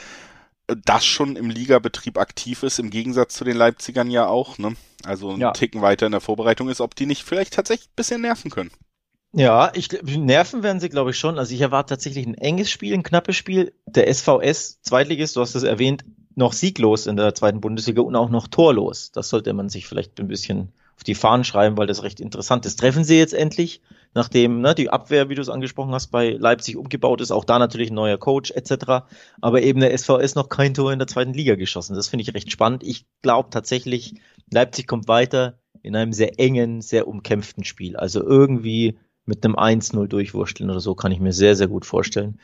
das 0.68 1.06
schon 1.06 1.36
im 1.36 1.50
Ligabetrieb 1.50 2.18
aktiv 2.18 2.64
ist, 2.64 2.80
im 2.80 2.90
Gegensatz 2.90 3.36
zu 3.36 3.44
den 3.44 3.56
Leipzigern 3.56 4.10
ja 4.12 4.28
auch, 4.28 4.58
ne? 4.58 4.76
Also 5.04 5.32
ein 5.32 5.40
ja. 5.40 5.52
Ticken 5.52 5.82
weiter 5.82 6.06
in 6.06 6.12
der 6.12 6.22
Vorbereitung 6.22 6.70
ist, 6.70 6.82
ob 6.82 6.96
die 6.96 7.06
nicht 7.06 7.24
vielleicht 7.24 7.54
tatsächlich 7.54 7.90
ein 7.90 7.96
bisschen 7.96 8.22
nerven 8.22 8.52
können. 8.52 8.72
Ja, 9.34 9.72
ich 9.76 9.90
nerven 10.04 10.64
werden 10.64 10.80
sie, 10.80 10.90
glaube 10.90 11.12
ich, 11.12 11.20
schon. 11.20 11.38
Also 11.38 11.54
ich 11.54 11.62
erwarte 11.62 11.94
tatsächlich 11.94 12.26
ein 12.26 12.34
enges 12.36 12.70
Spiel, 12.72 12.94
ein 12.94 13.04
knappes 13.04 13.36
Spiel. 13.36 13.74
Der 13.86 14.12
SVS 14.12 14.82
Zweitligist, 14.82 15.36
du 15.36 15.42
hast 15.42 15.56
es 15.56 15.64
erwähnt, 15.64 16.06
noch 16.36 16.54
sieglos 16.54 17.08
in 17.08 17.18
der 17.18 17.36
zweiten 17.36 17.62
Bundesliga 17.62 18.02
und 18.02 18.16
auch 18.16 18.30
noch 18.30 18.48
torlos. 18.48 19.12
Das 19.12 19.30
sollte 19.30 19.54
man 19.54 19.70
sich 19.70 19.88
vielleicht 19.88 20.20
ein 20.20 20.28
bisschen 20.28 20.74
auf 20.96 21.04
die 21.04 21.16
Fahnen 21.16 21.44
schreiben, 21.44 21.78
weil 21.78 21.88
das 21.88 22.04
recht 22.04 22.20
interessant 22.20 22.66
ist. 22.66 22.80
Treffen 22.80 23.04
sie 23.04 23.18
jetzt 23.18 23.34
endlich, 23.34 23.82
nachdem 24.14 24.62
ne, 24.62 24.76
die 24.76 24.90
Abwehr, 24.90 25.30
wie 25.30 25.36
du 25.36 25.42
es 25.42 25.50
angesprochen 25.50 25.94
hast, 25.94 26.08
bei 26.08 26.32
Leipzig 26.32 26.78
umgebaut 26.78 27.22
ist, 27.22 27.32
auch 27.32 27.46
da 27.46 27.60
natürlich 27.60 27.92
ein 27.92 27.96
neuer 27.96 28.18
Coach 28.18 28.52
etc. 28.52 29.06
Aber 29.42 29.62
eben 29.62 29.80
der 29.80 29.98
SVS 29.98 30.36
noch 30.36 30.50
kein 30.50 30.74
Tor 30.74 30.92
in 30.92 31.00
der 31.00 31.08
zweiten 31.08 31.34
Liga 31.34 31.56
geschossen. 31.56 31.96
Das 31.96 32.08
finde 32.08 32.24
ich 32.24 32.34
recht 32.34 32.52
spannend. 32.52 32.84
Ich 32.84 33.06
glaube 33.22 33.50
tatsächlich, 33.50 34.16
Leipzig 34.52 34.88
kommt 34.88 35.08
weiter 35.08 35.60
in 35.84 35.96
einem 35.96 36.14
sehr 36.14 36.40
engen, 36.40 36.82
sehr 36.82 37.08
umkämpften 37.08 37.64
Spiel. 37.64 37.96
Also 37.96 38.24
irgendwie 38.24 38.98
mit 39.26 39.44
einem 39.44 39.56
1-0 39.56 40.08
durchwursteln 40.08 40.70
oder 40.70 40.80
so 40.80 40.96
kann 40.96 41.12
ich 41.12 41.20
mir 41.20 41.34
sehr, 41.34 41.56
sehr 41.56 41.68
gut 41.68 41.86
vorstellen. 41.86 42.40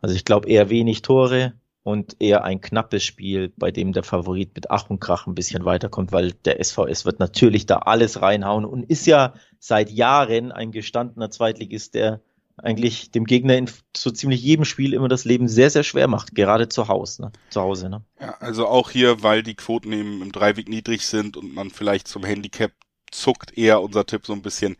Also 0.00 0.14
ich 0.14 0.24
glaube 0.24 0.48
eher 0.48 0.70
wenig 0.70 1.02
Tore 1.02 1.54
und 1.82 2.16
eher 2.20 2.44
ein 2.44 2.60
knappes 2.60 3.04
Spiel, 3.04 3.52
bei 3.56 3.70
dem 3.70 3.92
der 3.92 4.02
Favorit 4.02 4.54
mit 4.54 4.70
Ach 4.70 4.90
und 4.90 5.00
Krach 5.00 5.26
ein 5.26 5.34
bisschen 5.34 5.64
weiterkommt, 5.64 6.12
weil 6.12 6.32
der 6.32 6.62
SVS 6.62 7.04
wird 7.04 7.20
natürlich 7.20 7.66
da 7.66 7.78
alles 7.78 8.20
reinhauen 8.20 8.64
und 8.64 8.84
ist 8.90 9.06
ja 9.06 9.34
seit 9.58 9.90
Jahren 9.90 10.52
ein 10.52 10.72
gestandener 10.72 11.30
Zweitligist, 11.30 11.94
der 11.94 12.20
eigentlich 12.62 13.10
dem 13.10 13.24
Gegner 13.24 13.56
in 13.56 13.70
so 13.96 14.10
ziemlich 14.10 14.42
jedem 14.42 14.66
Spiel 14.66 14.92
immer 14.92 15.08
das 15.08 15.24
Leben 15.24 15.48
sehr, 15.48 15.70
sehr 15.70 15.82
schwer 15.82 16.08
macht, 16.08 16.34
gerade 16.34 16.68
zu 16.68 16.88
Hause. 16.88 17.22
Ne? 17.22 17.32
Zu 17.48 17.62
Hause 17.62 17.88
ne? 17.88 18.02
Ja, 18.20 18.36
also 18.40 18.66
auch 18.66 18.90
hier, 18.90 19.22
weil 19.22 19.42
die 19.42 19.54
Quoten 19.54 19.92
eben 19.92 20.20
im 20.20 20.32
Dreiweg 20.32 20.68
niedrig 20.68 21.06
sind 21.06 21.38
und 21.38 21.54
man 21.54 21.70
vielleicht 21.70 22.08
zum 22.08 22.24
Handicap 22.24 22.72
zuckt, 23.10 23.56
eher 23.56 23.80
unser 23.80 24.04
Tipp 24.04 24.26
so 24.26 24.34
ein 24.34 24.42
bisschen 24.42 24.76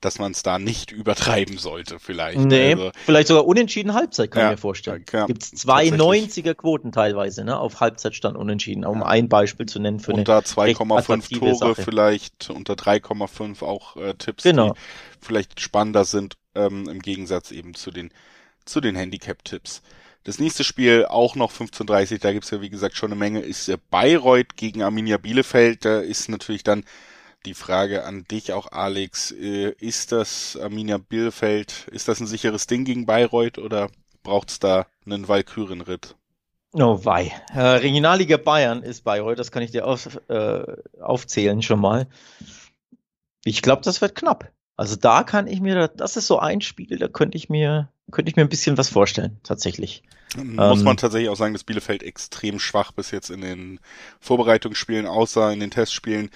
dass 0.00 0.18
man 0.18 0.32
es 0.32 0.42
da 0.42 0.58
nicht 0.58 0.90
übertreiben 0.92 1.58
sollte, 1.58 1.98
vielleicht. 1.98 2.38
Nee, 2.40 2.72
also, 2.72 2.90
vielleicht 3.04 3.28
sogar 3.28 3.46
unentschieden 3.46 3.94
Halbzeit, 3.94 4.30
kann 4.30 4.42
ja, 4.42 4.48
ich 4.48 4.56
mir 4.56 4.60
vorstellen. 4.60 5.04
Ja, 5.12 5.26
Gibt 5.26 5.42
es 5.42 5.50
zwei 5.52 5.88
90er 5.88 6.54
Quoten 6.54 6.92
teilweise, 6.92 7.44
ne? 7.44 7.58
Auf 7.58 7.80
Halbzeitstand 7.80 8.36
unentschieden, 8.36 8.84
um 8.84 9.00
ja. 9.00 9.06
ein 9.06 9.28
Beispiel 9.28 9.66
zu 9.66 9.78
nennen 9.78 10.00
für 10.00 10.12
Unter 10.12 10.38
2,5 10.38 11.38
Tore 11.38 11.54
Sache. 11.54 11.82
vielleicht, 11.82 12.50
unter 12.50 12.74
3,5 12.74 13.62
auch 13.62 13.96
äh, 13.96 14.14
Tipps, 14.14 14.44
genau. 14.44 14.72
die 14.72 14.80
vielleicht 15.20 15.60
spannender 15.60 16.04
sind, 16.04 16.36
ähm, 16.54 16.88
im 16.88 17.00
Gegensatz 17.00 17.50
eben 17.50 17.74
zu 17.74 17.90
den, 17.90 18.10
zu 18.64 18.80
den 18.80 18.96
Handicap-Tipps. 18.96 19.82
Das 20.24 20.38
nächste 20.38 20.64
Spiel, 20.64 21.06
auch 21.06 21.34
noch 21.34 21.50
15.30 21.50 22.18
da 22.20 22.32
gibt's 22.32 22.50
ja 22.50 22.60
wie 22.60 22.68
gesagt 22.68 22.94
schon 22.96 23.10
eine 23.10 23.18
Menge, 23.18 23.40
ist 23.40 23.72
Bayreuth 23.90 24.56
gegen 24.56 24.82
Arminia 24.82 25.16
Bielefeld. 25.16 25.84
Da 25.86 26.00
ist 26.00 26.28
natürlich 26.28 26.62
dann 26.62 26.84
die 27.46 27.54
Frage 27.54 28.04
an 28.04 28.24
dich 28.24 28.52
auch, 28.52 28.70
Alex. 28.72 29.30
Äh, 29.32 29.74
ist 29.78 30.12
das 30.12 30.58
Arminia 30.60 30.98
Bielefeld, 30.98 31.88
ist 31.90 32.08
das 32.08 32.20
ein 32.20 32.26
sicheres 32.26 32.66
Ding 32.66 32.84
gegen 32.84 33.06
Bayreuth 33.06 33.58
oder 33.58 33.90
braucht's 34.22 34.58
da 34.58 34.86
einen 35.06 35.28
Walkürenritt? 35.28 36.16
Oh 36.72 37.04
wei. 37.04 37.32
Äh, 37.52 37.60
Regionalliga 37.60 38.36
Bayern 38.36 38.82
ist 38.82 39.02
Bayreuth, 39.02 39.38
das 39.38 39.50
kann 39.50 39.62
ich 39.62 39.72
dir 39.72 39.86
auf, 39.86 40.20
äh, 40.28 40.62
aufzählen 41.00 41.62
schon 41.62 41.80
mal. 41.80 42.06
Ich 43.44 43.62
glaube, 43.62 43.82
das 43.82 44.00
wird 44.00 44.14
knapp. 44.14 44.52
Also 44.76 44.96
da 44.96 45.24
kann 45.24 45.46
ich 45.46 45.60
mir, 45.60 45.88
das 45.88 46.16
ist 46.16 46.26
so 46.26 46.38
ein 46.38 46.60
Spiel, 46.60 46.98
da 46.98 47.08
könnte 47.08 47.36
ich 47.36 47.50
mir, 47.50 47.90
könnte 48.12 48.30
ich 48.30 48.36
mir 48.36 48.42
ein 48.42 48.48
bisschen 48.48 48.78
was 48.78 48.88
vorstellen, 48.88 49.38
tatsächlich. 49.42 50.02
Muss 50.36 50.78
ähm, 50.78 50.84
man 50.84 50.96
tatsächlich 50.96 51.28
auch 51.28 51.36
sagen, 51.36 51.52
dass 51.52 51.64
Bielefeld 51.64 52.02
extrem 52.02 52.60
schwach 52.60 52.92
bis 52.92 53.10
jetzt 53.10 53.30
in 53.30 53.40
den 53.40 53.80
Vorbereitungsspielen, 54.20 55.06
außer 55.06 55.52
in 55.52 55.60
den 55.60 55.70
Testspielen 55.70 56.30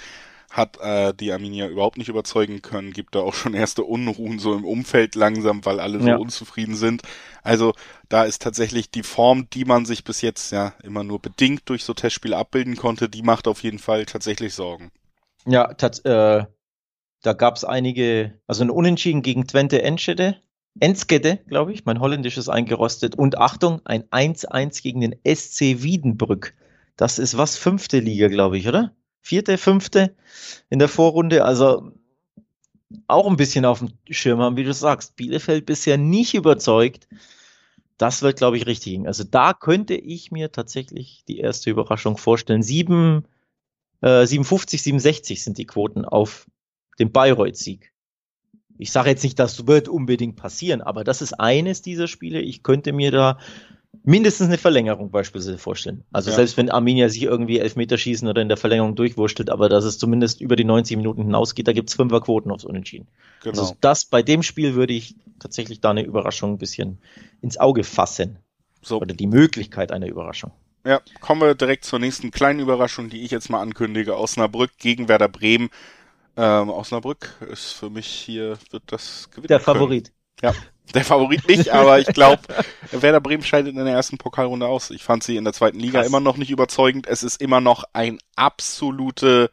hat 0.54 0.78
äh, 0.80 1.12
die 1.12 1.32
Arminia 1.32 1.66
überhaupt 1.66 1.98
nicht 1.98 2.08
überzeugen 2.08 2.62
können, 2.62 2.92
gibt 2.92 3.16
da 3.16 3.18
auch 3.18 3.34
schon 3.34 3.54
erste 3.54 3.82
Unruhen 3.82 4.38
so 4.38 4.54
im 4.54 4.64
Umfeld 4.64 5.16
langsam, 5.16 5.64
weil 5.64 5.80
alle 5.80 6.00
so 6.00 6.06
ja. 6.06 6.16
unzufrieden 6.16 6.76
sind. 6.76 7.02
Also 7.42 7.72
da 8.08 8.22
ist 8.22 8.40
tatsächlich 8.40 8.88
die 8.88 9.02
Form, 9.02 9.50
die 9.50 9.64
man 9.64 9.84
sich 9.84 10.04
bis 10.04 10.22
jetzt 10.22 10.52
ja 10.52 10.72
immer 10.84 11.02
nur 11.02 11.20
bedingt 11.20 11.62
durch 11.68 11.82
so 11.82 11.92
Testspiele 11.92 12.36
abbilden 12.36 12.76
konnte, 12.76 13.08
die 13.08 13.22
macht 13.22 13.48
auf 13.48 13.64
jeden 13.64 13.80
Fall 13.80 14.06
tatsächlich 14.06 14.54
Sorgen. 14.54 14.92
Ja, 15.44 15.74
tat, 15.74 16.04
äh, 16.04 16.44
da 17.22 17.32
gab 17.32 17.56
es 17.56 17.64
einige, 17.64 18.38
also 18.46 18.62
ein 18.62 18.70
Unentschieden 18.70 19.22
gegen 19.22 19.48
Twente 19.48 19.82
Enschede, 19.82 20.36
Enskede, 20.78 21.38
glaube 21.48 21.72
ich, 21.72 21.84
mein 21.84 21.98
Holländisch 21.98 22.38
ist 22.38 22.48
eingerostet 22.48 23.16
und 23.16 23.38
Achtung, 23.38 23.80
ein 23.84 24.04
1-1 24.04 24.82
gegen 24.82 25.00
den 25.00 25.16
SC 25.26 25.82
Wiedenbrück. 25.82 26.54
Das 26.96 27.18
ist 27.18 27.36
was, 27.36 27.56
fünfte 27.56 27.98
Liga, 27.98 28.28
glaube 28.28 28.56
ich, 28.56 28.68
oder? 28.68 28.94
Vierte, 29.24 29.56
fünfte 29.56 30.14
in 30.68 30.78
der 30.78 30.88
Vorrunde. 30.88 31.44
Also 31.44 31.90
auch 33.08 33.26
ein 33.26 33.36
bisschen 33.36 33.64
auf 33.64 33.80
dem 33.80 33.92
Schirm 34.10 34.40
haben, 34.40 34.56
wie 34.56 34.64
du 34.64 34.74
sagst. 34.74 35.16
Bielefeld 35.16 35.66
bisher 35.66 35.96
nicht 35.96 36.34
überzeugt. 36.34 37.08
Das 37.96 38.22
wird, 38.22 38.36
glaube 38.36 38.58
ich, 38.58 38.66
richtig. 38.66 39.06
Also 39.06 39.24
da 39.24 39.54
könnte 39.54 39.94
ich 39.94 40.30
mir 40.30 40.52
tatsächlich 40.52 41.24
die 41.26 41.38
erste 41.38 41.70
Überraschung 41.70 42.18
vorstellen. 42.18 42.62
7, 42.62 43.24
äh, 44.02 44.26
57, 44.26 44.82
67 44.82 45.42
sind 45.42 45.58
die 45.58 45.66
Quoten 45.66 46.04
auf 46.04 46.46
den 46.98 47.10
Bayreuth-Sieg. 47.10 47.92
Ich 48.76 48.92
sage 48.92 49.08
jetzt 49.08 49.22
nicht, 49.22 49.38
das 49.38 49.66
wird 49.66 49.88
unbedingt 49.88 50.36
passieren, 50.36 50.82
aber 50.82 51.04
das 51.04 51.22
ist 51.22 51.32
eines 51.32 51.80
dieser 51.80 52.08
Spiele. 52.08 52.40
Ich 52.40 52.62
könnte 52.62 52.92
mir 52.92 53.10
da 53.10 53.38
mindestens 54.02 54.48
eine 54.48 54.58
Verlängerung 54.58 55.10
beispielsweise 55.10 55.58
vorstellen. 55.58 56.04
Also 56.12 56.30
ja. 56.30 56.36
selbst 56.36 56.56
wenn 56.56 56.70
Arminia 56.70 57.08
sich 57.08 57.22
irgendwie 57.22 57.58
Elfmeter 57.58 57.98
schießen 57.98 58.26
oder 58.28 58.42
in 58.42 58.48
der 58.48 58.56
Verlängerung 58.56 58.94
durchwurschtelt, 58.94 59.50
aber 59.50 59.68
dass 59.68 59.84
es 59.84 59.98
zumindest 59.98 60.40
über 60.40 60.56
die 60.56 60.64
90 60.64 60.96
Minuten 60.96 61.22
hinausgeht, 61.22 61.68
da 61.68 61.72
gibt's 61.72 61.94
Fünferquoten 61.94 62.50
aufs 62.50 62.64
Unentschieden. 62.64 63.08
Genau. 63.42 63.60
Also 63.60 63.76
das 63.80 64.04
bei 64.04 64.22
dem 64.22 64.42
Spiel 64.42 64.74
würde 64.74 64.94
ich 64.94 65.14
tatsächlich 65.38 65.80
da 65.80 65.90
eine 65.90 66.02
Überraschung 66.02 66.54
ein 66.54 66.58
bisschen 66.58 66.98
ins 67.40 67.58
Auge 67.58 67.84
fassen. 67.84 68.38
So. 68.82 69.00
Oder 69.00 69.14
die 69.14 69.26
Möglichkeit 69.26 69.92
einer 69.92 70.06
Überraschung. 70.06 70.52
Ja, 70.86 71.00
kommen 71.20 71.40
wir 71.40 71.54
direkt 71.54 71.84
zur 71.84 71.98
nächsten 71.98 72.30
kleinen 72.30 72.60
Überraschung, 72.60 73.08
die 73.08 73.22
ich 73.22 73.30
jetzt 73.30 73.48
mal 73.48 73.60
ankündige. 73.60 74.18
Osnabrück 74.18 74.72
gegen 74.76 75.08
Werder 75.08 75.28
Bremen. 75.28 75.70
Ähm, 76.36 76.68
Osnabrück 76.68 77.34
ist 77.50 77.72
für 77.72 77.88
mich 77.88 78.06
hier, 78.06 78.58
wird 78.70 78.82
das 78.86 79.30
gewinnen. 79.30 79.48
Der 79.48 79.60
Favorit. 79.60 80.12
Ja, 80.44 80.54
der 80.92 81.04
Favorit 81.04 81.48
nicht, 81.48 81.70
aber 81.72 81.98
ich 81.98 82.08
glaube, 82.08 82.42
Werder 82.92 83.20
Bremen 83.20 83.42
scheidet 83.42 83.74
in 83.74 83.84
der 83.84 83.94
ersten 83.94 84.18
Pokalrunde 84.18 84.66
aus. 84.66 84.90
Ich 84.90 85.02
fand 85.02 85.24
sie 85.24 85.36
in 85.36 85.44
der 85.44 85.54
zweiten 85.54 85.78
Liga 85.78 86.00
Krass. 86.00 86.06
immer 86.06 86.20
noch 86.20 86.36
nicht 86.36 86.50
überzeugend. 86.50 87.06
Es 87.06 87.22
ist 87.22 87.40
immer 87.40 87.60
noch 87.60 87.84
ein 87.94 88.18
absolute 88.36 89.50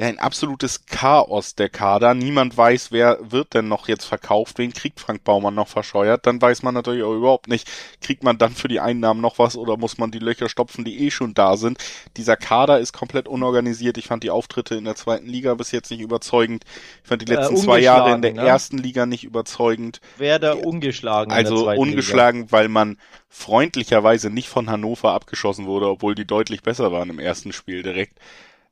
ja, 0.00 0.06
ein 0.06 0.18
absolutes 0.18 0.86
Chaos 0.86 1.56
der 1.56 1.68
Kader. 1.68 2.14
Niemand 2.14 2.56
weiß, 2.56 2.90
wer 2.90 3.18
wird 3.20 3.52
denn 3.52 3.68
noch 3.68 3.86
jetzt 3.86 4.06
verkauft, 4.06 4.56
wen 4.56 4.72
kriegt 4.72 4.98
Frank 4.98 5.24
Baumann 5.24 5.54
noch 5.54 5.68
verscheuert. 5.68 6.26
Dann 6.26 6.40
weiß 6.40 6.62
man 6.62 6.72
natürlich 6.72 7.02
auch 7.02 7.12
überhaupt 7.12 7.48
nicht, 7.48 7.70
kriegt 8.00 8.24
man 8.24 8.38
dann 8.38 8.52
für 8.52 8.68
die 8.68 8.80
Einnahmen 8.80 9.20
noch 9.20 9.38
was 9.38 9.56
oder 9.58 9.76
muss 9.76 9.98
man 9.98 10.10
die 10.10 10.18
Löcher 10.18 10.48
stopfen, 10.48 10.86
die 10.86 11.04
eh 11.04 11.10
schon 11.10 11.34
da 11.34 11.58
sind. 11.58 11.76
Dieser 12.16 12.38
Kader 12.38 12.78
ist 12.78 12.94
komplett 12.94 13.28
unorganisiert. 13.28 13.98
Ich 13.98 14.06
fand 14.06 14.22
die 14.22 14.30
Auftritte 14.30 14.74
in 14.74 14.84
der 14.84 14.96
zweiten 14.96 15.26
Liga 15.26 15.52
bis 15.52 15.70
jetzt 15.70 15.90
nicht 15.90 16.00
überzeugend. 16.00 16.64
Ich 17.02 17.08
fand 17.08 17.20
die 17.20 17.30
äh, 17.30 17.36
letzten 17.36 17.56
äh, 17.56 17.60
zwei 17.60 17.80
Jahre 17.80 18.14
in 18.14 18.22
der 18.22 18.32
ne? 18.32 18.40
ersten 18.40 18.78
Liga 18.78 19.04
nicht 19.04 19.24
überzeugend. 19.24 20.00
Wer 20.16 20.38
da 20.38 20.54
ungeschlagen. 20.54 21.30
Also 21.30 21.70
ungeschlagen, 21.70 22.40
Liga. 22.40 22.52
weil 22.52 22.68
man 22.68 22.96
freundlicherweise 23.28 24.30
nicht 24.30 24.48
von 24.48 24.70
Hannover 24.70 25.12
abgeschossen 25.12 25.66
wurde, 25.66 25.90
obwohl 25.90 26.14
die 26.14 26.26
deutlich 26.26 26.62
besser 26.62 26.90
waren 26.90 27.10
im 27.10 27.18
ersten 27.18 27.52
Spiel 27.52 27.82
direkt. 27.82 28.18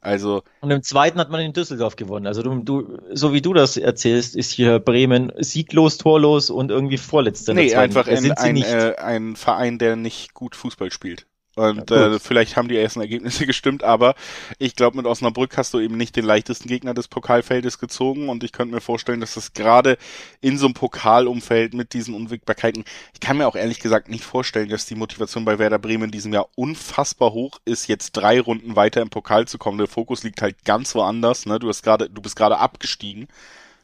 Also. 0.09 0.43
Und 0.61 0.71
im 0.71 0.83
zweiten 0.83 1.19
hat 1.21 1.29
man 1.31 1.41
in 1.43 1.53
Düsseldorf 1.53 1.97
gewonnen. 1.97 2.27
Also 2.27 2.43
du, 2.43 2.63
du, 2.63 2.99
so 3.13 3.35
wie 3.35 3.43
du 3.43 3.53
das 3.53 3.77
erzählst, 3.77 4.35
ist 4.35 4.51
hier 4.51 4.79
Bremen 4.79 5.31
sieglos, 5.39 5.99
torlos 5.99 6.49
und 6.49 6.71
irgendwie 6.71 6.97
vorletzter. 6.97 7.53
Nee, 7.53 7.75
einfach 7.75 8.09
ein, 8.09 8.33
ein, 8.33 8.57
äh, 8.57 8.95
ein 8.97 9.37
Verein, 9.37 9.79
der 9.79 9.97
nicht 9.97 10.33
gut 10.33 10.57
Fußball 10.57 10.91
spielt. 10.91 11.27
Und 11.59 11.91
ja, 11.91 12.15
äh, 12.15 12.19
vielleicht 12.21 12.57
haben 12.57 12.69
die 12.69 12.77
ersten 12.77 13.01
Ergebnisse 13.01 13.45
gestimmt, 13.47 13.83
aber 13.83 14.15
ich 14.59 14.77
glaube, 14.77 14.97
mit 14.97 15.07
Osnabrück 15.07 15.57
hast 15.57 15.75
du 15.75 15.81
eben 15.81 15.97
nicht 15.97 16.15
den 16.15 16.25
leichtesten 16.25 16.69
Gegner 16.69 16.95
des 16.95 17.09
Pokalfeldes 17.09 17.81
gezogen 17.81 18.29
und 18.29 18.45
ich 18.45 18.53
könnte 18.53 18.75
mir 18.75 18.81
vorstellen, 18.81 19.21
dass 19.21 19.35
das 19.35 19.55
gerade 19.55 19.99
in 20.41 20.57
so 20.57 20.67
einem 20.67 20.75
Pokalumfeld 20.75 21.75
mit 21.75 21.95
diesen 21.95 22.15
Unwägbarkeiten, 22.15 22.85
ich 23.13 23.21
kann 23.21 23.39
mir 23.39 23.49
auch 23.49 23.57
ehrlich 23.57 23.81
gesagt 23.81 24.09
nicht 24.09 24.23
vorstellen, 24.23 24.69
dass 24.69 24.87
die 24.87 24.95
Motivation 24.95 25.45
bei 25.45 25.59
Werder 25.59 25.81
Bremen 25.81 26.05
in 26.05 26.11
diesem 26.13 26.33
Jahr 26.33 26.49
unfassbar 26.55 27.33
hoch 27.33 27.59
ist, 27.65 27.89
jetzt 27.89 28.13
drei 28.13 28.41
Runden 28.41 28.77
weiter 28.77 29.03
im 29.03 29.11
Pokal 29.11 29.49
zu 29.49 29.59
kommen. 29.59 29.79
Der 29.79 29.89
Fokus 29.89 30.23
liegt 30.23 30.41
halt 30.43 30.65
ganz 30.65 30.95
woanders. 30.95 31.45
Ne? 31.45 31.59
Du 31.59 31.69
hast 31.69 31.83
gerade, 31.83 32.09
du 32.09 32.23
bist 32.23 32.37
gerade 32.37 32.59
abgestiegen. 32.59 33.27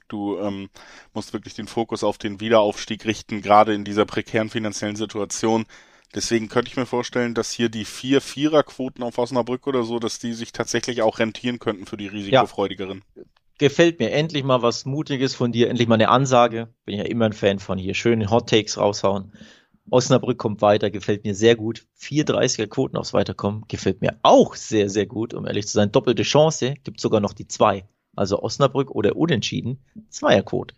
Du 0.07 0.39
ähm, 0.39 0.69
musst 1.13 1.33
wirklich 1.33 1.55
den 1.55 1.67
Fokus 1.67 2.05
auf 2.05 2.19
den 2.19 2.39
Wiederaufstieg 2.39 3.05
richten, 3.05 3.43
gerade 3.43 3.75
in 3.75 3.85
dieser 3.85 4.05
prekären 4.05 4.51
finanziellen 4.51 4.97
Situation 4.97 5.67
Deswegen 6.15 6.49
könnte 6.49 6.71
ich 6.71 6.77
mir 6.77 6.87
vorstellen, 6.87 7.35
dass 7.35 7.51
hier 7.51 7.69
die 7.69 7.85
vier 7.85 8.21
Viererquoten 8.21 9.03
auf 9.03 9.19
Osnabrück 9.19 9.67
oder 9.67 9.83
so, 9.83 9.99
dass 9.99 10.19
die 10.19 10.33
sich 10.33 10.53
tatsächlich 10.53 11.03
auch 11.03 11.19
rentieren 11.19 11.59
könnten 11.59 11.87
für 11.87 11.97
die 11.97 12.07
risikofreudigeren. 12.07 13.03
Ja. 13.17 13.23
Gefällt 13.59 14.01
mir 14.01 14.11
endlich 14.11 14.45
mal 14.45 14.63
was 14.63 14.85
Mutiges 14.85 15.35
von 15.35 15.53
dir, 15.53 15.69
endlich 15.71 15.89
mal 15.89 15.95
eine 15.95 16.09
Ansage. 16.09 16.69
Bin 16.85 16.99
ja 16.99 17.05
immer 17.05 17.27
ein 17.27 17.33
Fan 17.33 17.59
von 17.59 17.79
hier. 17.79 17.95
Schöne 17.95 18.31
Hot 18.31 18.49
Takes 18.49 18.79
raushauen. 18.79 19.33
Osnabrück 19.91 20.39
kommt 20.39 20.63
weiter, 20.63 20.91
gefällt 20.91 21.25
mir 21.25 21.35
sehr 21.35 21.57
gut. 21.57 21.87
4,30er 22.01 22.67
Quoten 22.69 22.97
aufs 22.97 23.13
Weiterkommen, 23.13 23.65
gefällt 23.69 24.01
mir 24.01 24.19
auch 24.23 24.55
sehr, 24.55 24.89
sehr 24.89 25.07
gut, 25.07 25.35
um 25.35 25.47
ehrlich 25.47 25.67
zu 25.67 25.75
sein. 25.75 25.93
Doppelte 25.93 26.23
Chance, 26.23 26.75
gibt 26.85 27.01
sogar 27.01 27.21
noch 27.21 27.33
die 27.33 27.49
zwei. 27.49 27.85
Also 28.17 28.43
Osnabrück 28.43 28.91
oder 28.91 29.17
Unentschieden, 29.17 29.85
Zweierquote. 30.09 30.75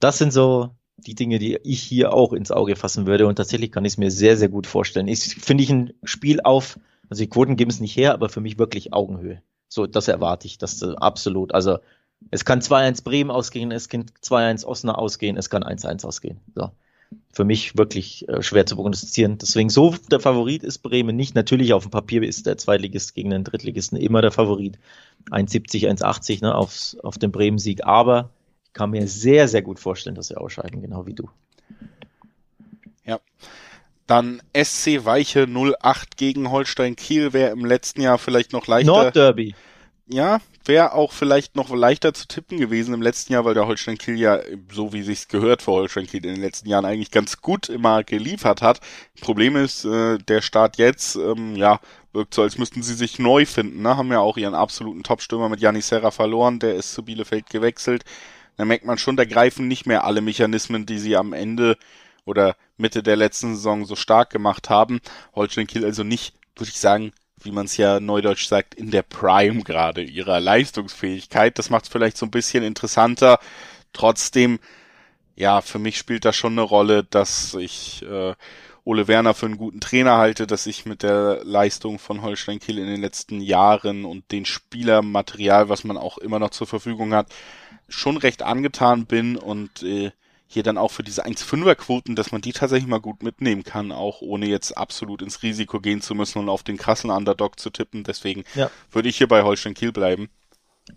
Das 0.00 0.18
sind 0.18 0.32
so 0.32 0.70
die 0.98 1.14
Dinge, 1.14 1.38
die 1.38 1.58
ich 1.62 1.82
hier 1.82 2.12
auch 2.12 2.32
ins 2.32 2.50
Auge 2.50 2.76
fassen 2.76 3.06
würde. 3.06 3.26
Und 3.26 3.36
tatsächlich 3.36 3.72
kann 3.72 3.84
ich 3.84 3.94
es 3.94 3.98
mir 3.98 4.10
sehr, 4.10 4.36
sehr 4.36 4.48
gut 4.48 4.66
vorstellen. 4.66 5.08
Ich 5.08 5.36
finde 5.36 5.64
ich 5.64 5.70
ein 5.70 5.92
Spiel 6.02 6.40
auf, 6.42 6.78
also 7.08 7.22
die 7.22 7.30
Quoten 7.30 7.56
geben 7.56 7.70
es 7.70 7.80
nicht 7.80 7.96
her, 7.96 8.12
aber 8.12 8.28
für 8.28 8.40
mich 8.40 8.58
wirklich 8.58 8.92
Augenhöhe. 8.92 9.42
So, 9.68 9.86
das 9.86 10.08
erwarte 10.08 10.46
ich, 10.46 10.58
das 10.58 10.82
äh, 10.82 10.94
absolut. 10.96 11.54
Also 11.54 11.78
es 12.30 12.44
kann 12.44 12.60
2-1 12.60 13.04
Bremen 13.04 13.30
ausgehen, 13.30 13.70
es 13.70 13.88
kann 13.88 14.06
2-1 14.22 14.64
Osnabrück 14.64 15.02
ausgehen, 15.02 15.36
es 15.36 15.50
kann 15.50 15.62
1-1 15.62 16.04
ausgehen. 16.04 16.40
So. 16.54 16.70
Für 17.32 17.44
mich 17.44 17.78
wirklich 17.78 18.28
äh, 18.28 18.42
schwer 18.42 18.66
zu 18.66 18.74
prognostizieren. 18.74 19.38
Deswegen 19.38 19.70
so 19.70 19.94
der 20.10 20.20
Favorit 20.20 20.62
ist 20.62 20.78
Bremen 20.78 21.16
nicht. 21.16 21.34
Natürlich 21.34 21.72
auf 21.72 21.84
dem 21.84 21.90
Papier 21.90 22.22
ist 22.22 22.46
der 22.46 22.58
Zweitligist 22.58 23.14
gegen 23.14 23.30
den 23.30 23.44
Drittligisten 23.44 23.96
immer 23.96 24.20
der 24.20 24.32
Favorit. 24.32 24.78
1,70, 25.30 25.88
1,80 25.88 26.42
ne, 26.42 26.54
aufs, 26.54 26.96
auf 27.02 27.16
den 27.16 27.30
Bremen-Sieg. 27.30 27.84
Aber 27.84 28.30
kann 28.78 28.90
mir 28.90 29.08
sehr, 29.08 29.48
sehr 29.48 29.62
gut 29.62 29.80
vorstellen, 29.80 30.14
dass 30.14 30.28
sie 30.28 30.36
ausscheiden, 30.36 30.80
genau 30.80 31.04
wie 31.04 31.14
du. 31.14 31.28
Ja. 33.04 33.18
Dann 34.06 34.40
SC 34.56 35.04
Weiche 35.04 35.48
08 35.48 36.16
gegen 36.16 36.52
Holstein 36.52 36.94
Kiel 36.94 37.32
wäre 37.32 37.50
im 37.50 37.64
letzten 37.64 38.00
Jahr 38.00 38.18
vielleicht 38.18 38.52
noch 38.52 38.68
leichter. 38.68 38.92
Nordderby. 38.92 39.54
Ja, 40.06 40.38
wäre 40.64 40.92
auch 40.92 41.12
vielleicht 41.12 41.56
noch 41.56 41.74
leichter 41.74 42.14
zu 42.14 42.28
tippen 42.28 42.58
gewesen 42.58 42.94
im 42.94 43.02
letzten 43.02 43.32
Jahr, 43.32 43.44
weil 43.44 43.54
der 43.54 43.66
Holstein 43.66 43.98
Kiel 43.98 44.16
ja, 44.16 44.38
so 44.72 44.92
wie 44.92 45.02
sich's 45.02 45.26
gehört 45.26 45.60
für 45.60 45.72
Holstein 45.72 46.06
Kiel 46.06 46.24
in 46.24 46.34
den 46.34 46.40
letzten 46.40 46.68
Jahren 46.68 46.84
eigentlich 46.84 47.10
ganz 47.10 47.42
gut 47.42 47.68
immer 47.68 48.04
geliefert 48.04 48.62
hat. 48.62 48.80
Problem 49.20 49.56
ist, 49.56 49.84
äh, 49.84 50.18
der 50.18 50.40
Start 50.40 50.78
jetzt, 50.78 51.16
ähm, 51.16 51.56
ja, 51.56 51.80
wirkt 52.12 52.32
so, 52.32 52.42
als 52.42 52.56
müssten 52.58 52.82
sie 52.82 52.94
sich 52.94 53.18
neu 53.18 53.44
finden, 53.44 53.82
ne? 53.82 53.96
Haben 53.96 54.12
ja 54.12 54.20
auch 54.20 54.36
ihren 54.36 54.54
absoluten 54.54 55.02
Topstürmer 55.02 55.48
mit 55.48 55.60
Janis 55.60 55.88
Serra 55.88 56.12
verloren, 56.12 56.60
der 56.60 56.76
ist 56.76 56.94
zu 56.94 57.02
Bielefeld 57.02 57.50
gewechselt 57.50 58.04
da 58.58 58.64
merkt 58.64 58.84
man 58.84 58.98
schon, 58.98 59.16
da 59.16 59.24
greifen 59.24 59.68
nicht 59.68 59.86
mehr 59.86 60.04
alle 60.04 60.20
Mechanismen, 60.20 60.84
die 60.84 60.98
sie 60.98 61.16
am 61.16 61.32
Ende 61.32 61.78
oder 62.24 62.56
Mitte 62.76 63.02
der 63.02 63.16
letzten 63.16 63.54
Saison 63.54 63.86
so 63.86 63.96
stark 63.96 64.30
gemacht 64.30 64.68
haben. 64.68 65.00
Holstein 65.34 65.68
Kiel 65.68 65.84
also 65.84 66.02
nicht, 66.02 66.34
würde 66.56 66.70
ich 66.70 66.80
sagen, 66.80 67.12
wie 67.40 67.52
man 67.52 67.66
es 67.66 67.76
ja 67.76 68.00
neudeutsch 68.00 68.46
sagt, 68.46 68.74
in 68.74 68.90
der 68.90 69.02
Prime 69.02 69.62
gerade 69.62 70.02
ihrer 70.02 70.40
Leistungsfähigkeit. 70.40 71.56
Das 71.58 71.70
macht 71.70 71.84
es 71.84 71.90
vielleicht 71.90 72.18
so 72.18 72.26
ein 72.26 72.32
bisschen 72.32 72.64
interessanter. 72.64 73.38
Trotzdem, 73.92 74.58
ja, 75.36 75.60
für 75.60 75.78
mich 75.78 75.96
spielt 75.96 76.24
das 76.24 76.34
schon 76.34 76.52
eine 76.52 76.62
Rolle, 76.62 77.04
dass 77.04 77.54
ich 77.54 78.02
äh, 78.02 78.34
Ole 78.88 79.06
Werner 79.06 79.34
für 79.34 79.46
einen 79.46 79.58
guten 79.58 79.80
Trainer 79.80 80.16
halte, 80.16 80.46
dass 80.46 80.66
ich 80.66 80.84
mit 80.84 81.02
der 81.02 81.44
Leistung 81.44 81.98
von 81.98 82.22
Holstein 82.22 82.58
Kiel 82.58 82.78
in 82.78 82.86
den 82.86 83.00
letzten 83.00 83.40
Jahren 83.40 84.04
und 84.04 84.32
den 84.32 84.46
Spielermaterial, 84.46 85.68
was 85.68 85.84
man 85.84 85.96
auch 85.96 86.18
immer 86.18 86.38
noch 86.38 86.50
zur 86.50 86.66
Verfügung 86.66 87.14
hat, 87.14 87.32
schon 87.88 88.16
recht 88.16 88.42
angetan 88.42 89.06
bin 89.06 89.36
und 89.36 89.82
äh, 89.82 90.10
hier 90.46 90.62
dann 90.62 90.78
auch 90.78 90.90
für 90.90 91.02
diese 91.02 91.26
1,5er 91.26 91.74
Quoten, 91.74 92.16
dass 92.16 92.32
man 92.32 92.40
die 92.40 92.52
tatsächlich 92.52 92.88
mal 92.88 93.00
gut 93.00 93.22
mitnehmen 93.22 93.64
kann, 93.64 93.92
auch 93.92 94.22
ohne 94.22 94.46
jetzt 94.46 94.76
absolut 94.76 95.20
ins 95.20 95.42
Risiko 95.42 95.78
gehen 95.78 96.00
zu 96.00 96.14
müssen 96.14 96.38
und 96.38 96.48
auf 96.48 96.62
den 96.62 96.78
krassen 96.78 97.10
Underdog 97.10 97.60
zu 97.60 97.68
tippen. 97.68 98.02
Deswegen 98.02 98.44
ja. 98.54 98.70
würde 98.90 99.10
ich 99.10 99.18
hier 99.18 99.28
bei 99.28 99.42
Holstein 99.42 99.74
Kiel 99.74 99.92
bleiben. 99.92 100.30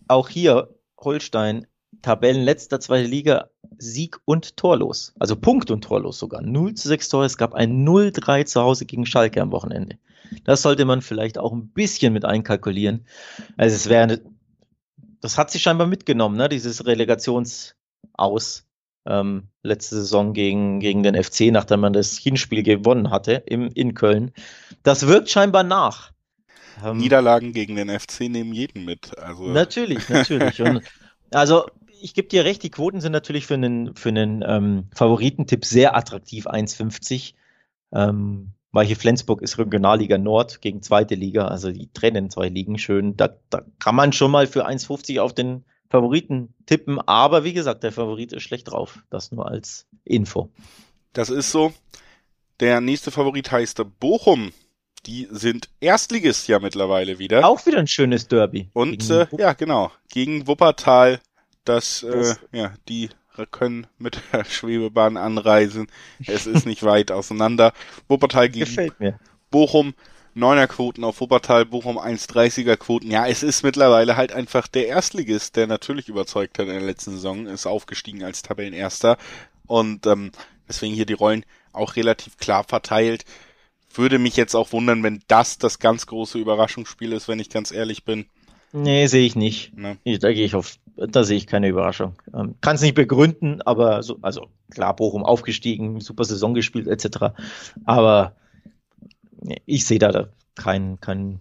Auch 0.08 0.30
hier 0.30 0.70
Holstein 0.98 1.68
Tabellenletzter 2.02 2.80
zweite 2.80 3.08
Liga, 3.08 3.50
Sieg 3.78 4.20
und 4.24 4.56
torlos. 4.56 5.14
Also 5.20 5.36
Punkt 5.36 5.70
und 5.70 5.84
torlos 5.84 6.18
sogar. 6.18 6.42
0 6.42 6.74
zu 6.76 6.88
6 6.88 7.10
Tore. 7.10 7.26
Es 7.26 7.38
gab 7.38 7.54
ein 7.54 7.86
0-3 7.86 8.46
zu 8.46 8.62
Hause 8.62 8.86
gegen 8.86 9.06
Schalke 9.06 9.42
am 9.42 9.52
Wochenende. 9.52 9.98
Das 10.46 10.62
sollte 10.62 10.86
man 10.86 11.02
vielleicht 11.02 11.38
auch 11.38 11.52
ein 11.52 11.68
bisschen 11.68 12.14
mit 12.14 12.24
einkalkulieren. 12.24 13.06
Also 13.58 13.76
es 13.76 13.90
wäre 13.90 14.22
das 15.22 15.38
hat 15.38 15.52
sich 15.52 15.62
scheinbar 15.62 15.88
mitgenommen, 15.88 16.38
ne? 16.38 16.50
dieses 16.50 16.86
Relegationsaus 16.86 18.66
ähm, 19.06 19.48
letzte 19.64 19.96
Saison 19.96 20.34
gegen, 20.34 20.80
gegen 20.80 21.04
den 21.04 21.22
FC, 21.22 21.52
nachdem 21.52 21.80
man 21.80 21.94
das 21.94 22.18
Hinspiel 22.18 22.64
gewonnen 22.64 23.10
hatte 23.10 23.44
im, 23.46 23.70
in 23.74 23.94
Köln. 23.94 24.32
Das 24.84 25.08
wirkt 25.08 25.30
scheinbar 25.30 25.64
nach. 25.64 26.12
Ähm, 26.84 26.98
Niederlagen 26.98 27.54
gegen 27.54 27.76
den 27.76 27.90
FC 27.90 28.22
nehmen 28.22 28.54
jeden 28.54 28.86
mit. 28.86 29.18
Also. 29.18 29.44
Natürlich, 29.48 30.08
natürlich. 30.10 30.62
Und, 30.62 30.84
also 31.32 31.66
ich 32.02 32.14
gebe 32.14 32.28
dir 32.28 32.46
recht, 32.46 32.64
die 32.64 32.72
Quoten 32.72 33.02
sind 33.02 33.12
natürlich 33.12 33.46
für 33.46 33.54
einen, 33.56 33.96
für 33.96 34.10
einen 34.10 34.44
ähm, 34.46 34.88
Favoritentipp 34.94 35.66
sehr 35.66 35.96
attraktiv, 35.96 36.48
1,50. 36.48 37.34
Ähm, 37.94 38.54
weil 38.72 38.86
hier 38.86 38.96
Flensburg 38.96 39.42
ist 39.42 39.58
Regionalliga 39.58 40.18
Nord 40.18 40.62
gegen 40.62 40.82
zweite 40.82 41.16
Liga, 41.16 41.48
also 41.48 41.72
die 41.72 41.92
trennen 41.92 42.30
zwei 42.30 42.50
Ligen 42.50 42.78
schön. 42.78 43.18
Da, 43.18 43.36
da 43.50 43.64
kann 43.80 43.96
man 43.96 44.14
schon 44.14 44.32
mal 44.32 44.48
für 44.48 44.68
1,50 44.68 45.20
auf 45.20 45.34
den 45.34 45.66
Favoriten 45.90 46.54
tippen, 46.66 47.00
aber 47.00 47.44
wie 47.44 47.54
gesagt, 47.54 47.84
der 47.84 47.92
Favorit 47.92 48.32
ist 48.32 48.44
schlecht 48.44 48.72
drauf. 48.72 49.04
Das 49.10 49.32
nur 49.32 49.48
als 49.48 49.88
Info. 50.06 50.50
Das 51.14 51.30
ist 51.30 51.52
so. 51.52 51.74
Der 52.62 52.80
nächste 52.80 53.12
Favorit 53.12 53.52
heißt 53.52 53.82
Bochum. 54.00 54.54
Die 55.06 55.28
sind 55.32 55.68
Erstligist 55.80 56.48
ja 56.48 56.60
mittlerweile 56.60 57.20
wieder. 57.20 57.46
Auch 57.48 57.66
wieder 57.66 57.80
ein 57.80 57.88
schönes 57.88 58.28
Derby. 58.28 58.70
Und 58.74 59.10
äh, 59.10 59.28
ja, 59.38 59.54
genau. 59.54 59.92
Gegen 60.10 60.48
Wuppertal, 60.48 61.20
das, 61.66 62.06
das 62.08 62.40
äh, 62.52 62.58
ja, 62.58 62.74
die 62.88 63.10
können 63.50 63.88
mit 63.98 64.22
der 64.34 64.46
Schwebebahn 64.50 65.18
anreisen. 65.18 65.88
Es 66.26 66.48
ist 66.48 66.66
nicht 66.66 66.84
weit 66.84 67.12
auseinander. 67.12 67.74
Wuppertal 68.08 68.50
gegen. 68.50 68.66
Bochum. 69.50 69.94
Neuner 70.34 70.68
Quoten 70.68 71.04
auf 71.04 71.20
Wuppertal, 71.20 71.66
Bochum 71.66 71.98
1,30er 71.98 72.78
Quoten. 72.78 73.12
Ja, 73.12 73.28
es 73.28 73.44
ist 73.44 73.64
mittlerweile 73.64 74.16
halt 74.16 74.32
einfach 74.32 74.68
der 74.68 74.88
Erstligist, 74.88 75.58
der 75.58 75.68
natürlich 75.68 76.08
überzeugt 76.08 76.58
hat 76.58 76.68
in 76.68 76.74
der 76.74 76.82
letzten 76.82 77.12
Saison, 77.12 77.48
ist 77.48 77.66
aufgestiegen 77.66 78.24
als 78.24 78.42
Tabellenerster. 78.42 79.18
Und 79.68 80.08
ähm, 80.08 80.32
deswegen 80.70 80.96
hier 80.96 81.06
die 81.06 81.14
Rollen 81.14 81.46
auch 81.74 81.98
relativ 81.98 82.38
klar 82.38 82.64
verteilt. 82.64 83.26
Würde 83.94 84.20
mich 84.20 84.38
jetzt 84.38 84.56
auch 84.56 84.72
wundern, 84.72 85.04
wenn 85.04 85.22
das 85.28 85.58
das 85.58 85.80
ganz 85.80 86.06
große 86.06 86.38
Überraschungsspiel 86.40 87.12
ist, 87.12 87.28
wenn 87.28 87.40
ich 87.40 87.50
ganz 87.50 87.72
ehrlich 87.72 88.06
bin. 88.06 88.26
Nee, 88.74 89.08
sehe 89.08 89.26
ich 89.26 89.36
nicht. 89.36 89.76
Ne? 89.78 89.98
Da 90.20 90.32
gehe 90.32 90.46
ich 90.46 90.56
auf, 90.56 90.78
da 90.96 91.24
sehe 91.24 91.38
ich 91.38 91.48
keine 91.48 91.68
Überraschung. 91.68 92.16
Ähm, 92.34 92.56
Kann 92.62 92.76
es 92.76 92.82
nicht 92.82 92.96
begründen, 92.96 93.62
aber 93.62 94.04
so, 94.04 94.18
also 94.22 94.48
klar, 94.70 94.96
Bochum 94.96 95.26
aufgestiegen, 95.26 96.00
super 96.00 96.24
Saison 96.24 96.54
gespielt, 96.54 96.88
etc. 96.88 97.34
Aber 97.86 98.36
ich 99.66 99.86
sehe 99.86 100.00
da, 100.00 100.30
kein, 100.56 101.00
kein 101.00 101.40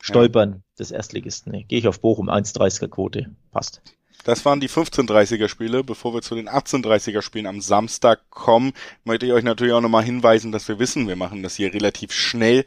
Stolpern 0.00 0.50
ja. 0.50 0.60
des 0.78 0.90
Erstligisten. 0.90 1.52
Nee, 1.52 1.64
gehe 1.64 1.78
ich 1.78 1.88
auf 1.88 2.00
Bochum 2.00 2.28
1,30er 2.28 2.88
Quote. 2.88 3.30
Passt. 3.50 3.82
Das 4.24 4.44
waren 4.44 4.60
die 4.60 4.68
15.30er 4.68 5.48
Spiele. 5.48 5.84
Bevor 5.84 6.12
wir 6.12 6.22
zu 6.22 6.34
den 6.34 6.48
18.30er 6.48 7.22
Spielen 7.22 7.46
am 7.46 7.60
Samstag 7.60 8.28
kommen, 8.30 8.72
möchte 9.04 9.26
ich 9.26 9.32
euch 9.32 9.44
natürlich 9.44 9.72
auch 9.72 9.80
nochmal 9.80 10.04
hinweisen, 10.04 10.52
dass 10.52 10.68
wir 10.68 10.78
wissen, 10.78 11.08
wir 11.08 11.16
machen 11.16 11.42
das 11.42 11.56
hier 11.56 11.72
relativ 11.72 12.12
schnell 12.12 12.64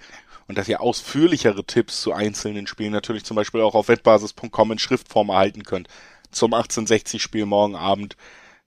und 0.47 0.57
dass 0.57 0.67
ihr 0.67 0.81
ausführlichere 0.81 1.63
Tipps 1.63 2.01
zu 2.01 2.13
einzelnen 2.13 2.67
Spielen 2.67 2.91
natürlich 2.91 3.23
zum 3.23 3.35
Beispiel 3.35 3.61
auch 3.61 3.75
auf 3.75 3.87
wettbasis.com 3.87 4.71
in 4.73 4.79
Schriftform 4.79 5.29
erhalten 5.29 5.63
könnt. 5.63 5.87
Zum 6.31 6.53
1860-Spiel 6.53 7.45
morgen 7.45 7.75
Abend 7.75 8.15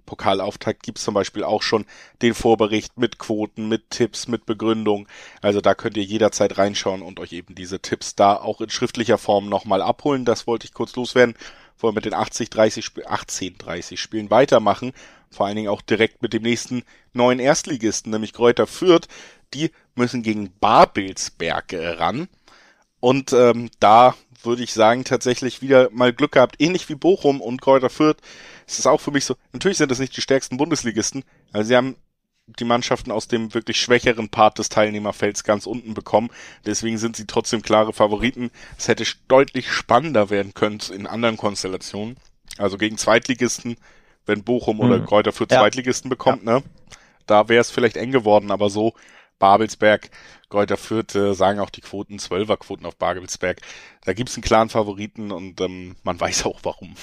Pokalauftakt 0.04 0.82
gibt's 0.82 1.04
zum 1.04 1.14
Beispiel 1.14 1.44
auch 1.44 1.62
schon 1.62 1.86
den 2.22 2.34
Vorbericht 2.34 2.98
mit 2.98 3.18
Quoten, 3.18 3.68
mit 3.68 3.90
Tipps, 3.90 4.28
mit 4.28 4.46
Begründung. 4.46 5.08
Also 5.40 5.60
da 5.60 5.74
könnt 5.74 5.96
ihr 5.96 6.04
jederzeit 6.04 6.58
reinschauen 6.58 7.02
und 7.02 7.20
euch 7.20 7.32
eben 7.32 7.54
diese 7.54 7.80
Tipps 7.80 8.14
da 8.14 8.36
auch 8.36 8.60
in 8.60 8.70
schriftlicher 8.70 9.18
Form 9.18 9.48
nochmal 9.48 9.82
abholen. 9.82 10.24
Das 10.24 10.46
wollte 10.46 10.66
ich 10.66 10.74
kurz 10.74 10.94
loswerden. 10.96 11.34
Wollen 11.78 11.94
wir 11.94 11.98
mit 11.98 12.04
den 12.04 12.14
80, 12.14 12.50
30 12.50 12.84
Spiel, 12.84 13.04
18, 13.06 13.58
30 13.58 14.00
Spielen 14.00 14.30
weitermachen. 14.30 14.92
Vor 15.30 15.46
allen 15.46 15.56
Dingen 15.56 15.68
auch 15.68 15.82
direkt 15.82 16.22
mit 16.22 16.32
dem 16.32 16.42
nächsten 16.42 16.84
neuen 17.12 17.40
Erstligisten, 17.40 18.12
nämlich 18.12 18.32
Kräuter 18.32 18.66
Fürth 18.66 19.08
die 19.54 19.70
müssen 19.94 20.22
gegen 20.22 20.50
Babelsberg 20.58 21.72
ran. 21.72 22.28
Und 23.00 23.32
ähm, 23.32 23.70
da 23.80 24.14
würde 24.42 24.62
ich 24.62 24.72
sagen, 24.72 25.04
tatsächlich 25.04 25.62
wieder 25.62 25.90
mal 25.90 26.12
Glück 26.12 26.32
gehabt, 26.32 26.56
ähnlich 26.58 26.88
wie 26.88 26.94
Bochum 26.94 27.40
und 27.40 27.62
Kräuter 27.62 27.90
Fürth. 27.90 28.18
Es 28.66 28.78
ist 28.78 28.86
auch 28.86 29.00
für 29.00 29.10
mich 29.10 29.24
so, 29.24 29.36
natürlich 29.52 29.78
sind 29.78 29.90
das 29.90 29.98
nicht 29.98 30.16
die 30.16 30.22
stärksten 30.22 30.56
Bundesligisten, 30.56 31.24
also 31.52 31.68
sie 31.68 31.76
haben 31.76 31.96
die 32.46 32.64
Mannschaften 32.64 33.10
aus 33.10 33.26
dem 33.28 33.54
wirklich 33.54 33.80
schwächeren 33.80 34.28
Part 34.28 34.58
des 34.58 34.68
Teilnehmerfelds 34.68 35.44
ganz 35.44 35.66
unten 35.66 35.94
bekommen. 35.94 36.30
Deswegen 36.66 36.98
sind 36.98 37.16
sie 37.16 37.26
trotzdem 37.26 37.62
klare 37.62 37.94
Favoriten. 37.94 38.50
Es 38.76 38.86
hätte 38.86 39.04
deutlich 39.28 39.70
spannender 39.70 40.28
werden 40.28 40.52
können 40.52 40.80
in 40.92 41.06
anderen 41.06 41.38
Konstellationen. 41.38 42.16
Also 42.58 42.76
gegen 42.76 42.98
Zweitligisten, 42.98 43.76
wenn 44.26 44.44
Bochum 44.44 44.76
mhm. 44.76 44.82
oder 44.82 45.00
Kräuter 45.00 45.32
für 45.32 45.46
ja. 45.50 45.58
Zweitligisten 45.58 46.10
bekommt, 46.10 46.44
ja. 46.44 46.56
ne? 46.58 46.62
Da 47.26 47.48
wäre 47.48 47.62
es 47.62 47.70
vielleicht 47.70 47.96
eng 47.96 48.12
geworden, 48.12 48.50
aber 48.50 48.68
so 48.68 48.92
Babelsberg, 49.38 50.10
Kräuter 50.48 50.76
Fürth, 50.76 51.14
äh, 51.14 51.34
sagen 51.34 51.58
auch 51.60 51.70
die 51.70 51.80
Quoten, 51.80 52.18
Zwölferquoten 52.18 52.86
auf 52.86 52.96
Babelsberg. 52.96 53.60
Da 54.04 54.12
gibt's 54.12 54.36
einen 54.36 54.44
klaren 54.44 54.68
Favoriten 54.68 55.32
und 55.32 55.60
ähm, 55.60 55.96
man 56.02 56.20
weiß 56.20 56.46
auch 56.46 56.60
warum. 56.62 56.94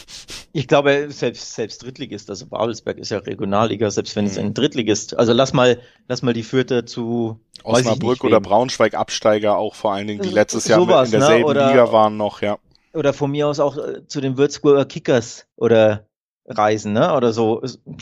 Ich 0.53 0.67
glaube, 0.67 1.07
selbst, 1.09 1.53
selbst 1.53 1.83
Drittligist, 1.83 2.29
also 2.29 2.45
Babelsberg 2.45 2.97
ist 2.97 3.11
ja 3.11 3.19
Regionalliga, 3.19 3.91
selbst 3.91 4.15
wenn 4.15 4.25
mhm. 4.25 4.31
es 4.31 4.37
ein 4.37 4.53
Drittligist, 4.53 5.17
also 5.17 5.33
lass 5.33 5.53
mal, 5.53 5.79
lass 6.07 6.21
mal 6.21 6.33
die 6.33 6.43
Fürther 6.43 6.85
zu 6.85 7.39
Osnabrück 7.63 8.23
oder 8.23 8.39
Braunschweig 8.39 8.93
Absteiger 8.93 9.57
auch 9.57 9.75
vor 9.75 9.93
allen 9.93 10.07
Dingen, 10.07 10.21
die 10.21 10.29
letztes 10.29 10.67
Jahr 10.67 10.79
sowas, 10.79 11.11
in 11.11 11.19
derselben 11.19 11.43
ne? 11.43 11.47
oder, 11.47 11.69
Liga 11.69 11.91
waren 11.91 12.17
noch, 12.17 12.41
ja. 12.41 12.57
Oder 12.93 13.13
von 13.13 13.31
mir 13.31 13.47
aus 13.47 13.59
auch 13.59 13.77
äh, 13.77 14.05
zu 14.07 14.19
den 14.19 14.37
Würzburger 14.37 14.85
Kickers 14.85 15.45
oder 15.55 16.07
reisen, 16.45 16.93
ne? 16.93 17.13
Oder 17.15 17.33
so. 17.33 17.61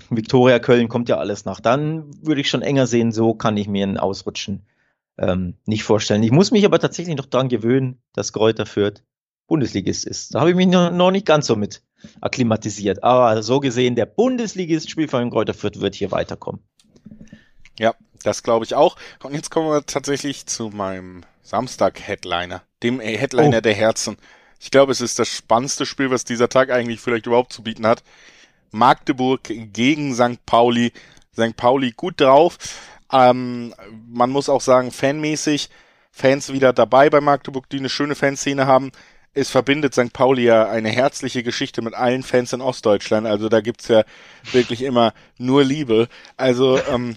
Viktoria 0.09 0.59
Köln 0.59 0.87
kommt 0.87 1.09
ja 1.09 1.17
alles 1.17 1.45
nach. 1.45 1.59
Dann 1.59 2.11
würde 2.23 2.41
ich 2.41 2.49
schon 2.49 2.61
enger 2.61 2.87
sehen, 2.87 3.11
so 3.11 3.33
kann 3.33 3.57
ich 3.57 3.67
mir 3.67 3.85
ein 3.85 3.97
Ausrutschen 3.97 4.65
ähm, 5.17 5.55
nicht 5.65 5.83
vorstellen. 5.83 6.23
Ich 6.23 6.31
muss 6.31 6.51
mich 6.51 6.65
aber 6.65 6.79
tatsächlich 6.79 7.15
noch 7.15 7.25
daran 7.25 7.49
gewöhnen, 7.49 8.01
dass 8.13 8.33
Kräuter 8.33 8.65
Fürth 8.65 9.03
Bundesligist 9.47 10.05
ist. 10.05 10.35
Da 10.35 10.41
habe 10.41 10.51
ich 10.51 10.55
mich 10.55 10.67
noch, 10.67 10.91
noch, 10.91 11.11
nicht 11.11 11.25
ganz 11.25 11.47
so 11.47 11.55
mit 11.55 11.81
akklimatisiert. 12.21 13.03
Aber 13.03 13.41
so 13.43 13.59
gesehen, 13.59 13.95
der 13.95 14.05
Bundesligist 14.05 14.89
Spielverein 14.89 15.31
Kräuter 15.31 15.53
Fürth 15.53 15.81
wird 15.81 15.95
hier 15.95 16.11
weiterkommen. 16.11 16.61
Ja, 17.77 17.95
das 18.23 18.43
glaube 18.43 18.65
ich 18.65 18.75
auch. 18.75 18.95
Und 19.23 19.33
jetzt 19.33 19.49
kommen 19.49 19.69
wir 19.69 19.85
tatsächlich 19.85 20.45
zu 20.45 20.69
meinem 20.69 21.23
Samstag-Headliner, 21.41 22.61
dem 22.83 22.99
Headliner 22.99 23.57
oh. 23.57 23.61
der 23.61 23.73
Herzen. 23.73 24.17
Ich 24.59 24.71
glaube, 24.71 24.91
es 24.91 25.01
ist 25.01 25.19
das 25.19 25.29
spannendste 25.29 25.85
Spiel, 25.85 26.11
was 26.11 26.25
dieser 26.25 26.49
Tag 26.49 26.69
eigentlich 26.69 26.99
vielleicht 26.99 27.25
überhaupt 27.25 27.53
zu 27.53 27.63
bieten 27.63 27.87
hat. 27.87 28.03
Magdeburg 28.71 29.41
gegen 29.43 30.13
St. 30.13 30.45
Pauli. 30.45 30.91
St. 31.33 31.55
Pauli 31.55 31.93
gut 31.95 32.19
drauf. 32.19 32.57
Ähm, 33.11 33.73
man 34.07 34.29
muss 34.29 34.49
auch 34.49 34.61
sagen, 34.61 34.91
fanmäßig, 34.91 35.69
Fans 36.11 36.51
wieder 36.51 36.73
dabei 36.73 37.09
bei 37.09 37.21
Magdeburg, 37.21 37.69
die 37.69 37.79
eine 37.79 37.89
schöne 37.89 38.15
Fanszene 38.15 38.67
haben. 38.67 38.91
Es 39.33 39.49
verbindet 39.49 39.93
St. 39.93 40.11
Pauli 40.11 40.43
ja 40.43 40.67
eine 40.67 40.89
herzliche 40.89 41.43
Geschichte 41.43 41.81
mit 41.81 41.93
allen 41.93 42.23
Fans 42.23 42.51
in 42.51 42.61
Ostdeutschland. 42.61 43.25
Also 43.25 43.47
da 43.47 43.61
gibt's 43.61 43.87
ja 43.87 44.03
wirklich 44.51 44.81
immer 44.81 45.13
nur 45.37 45.63
Liebe. 45.63 46.09
Also 46.35 46.79
ähm, 46.83 47.15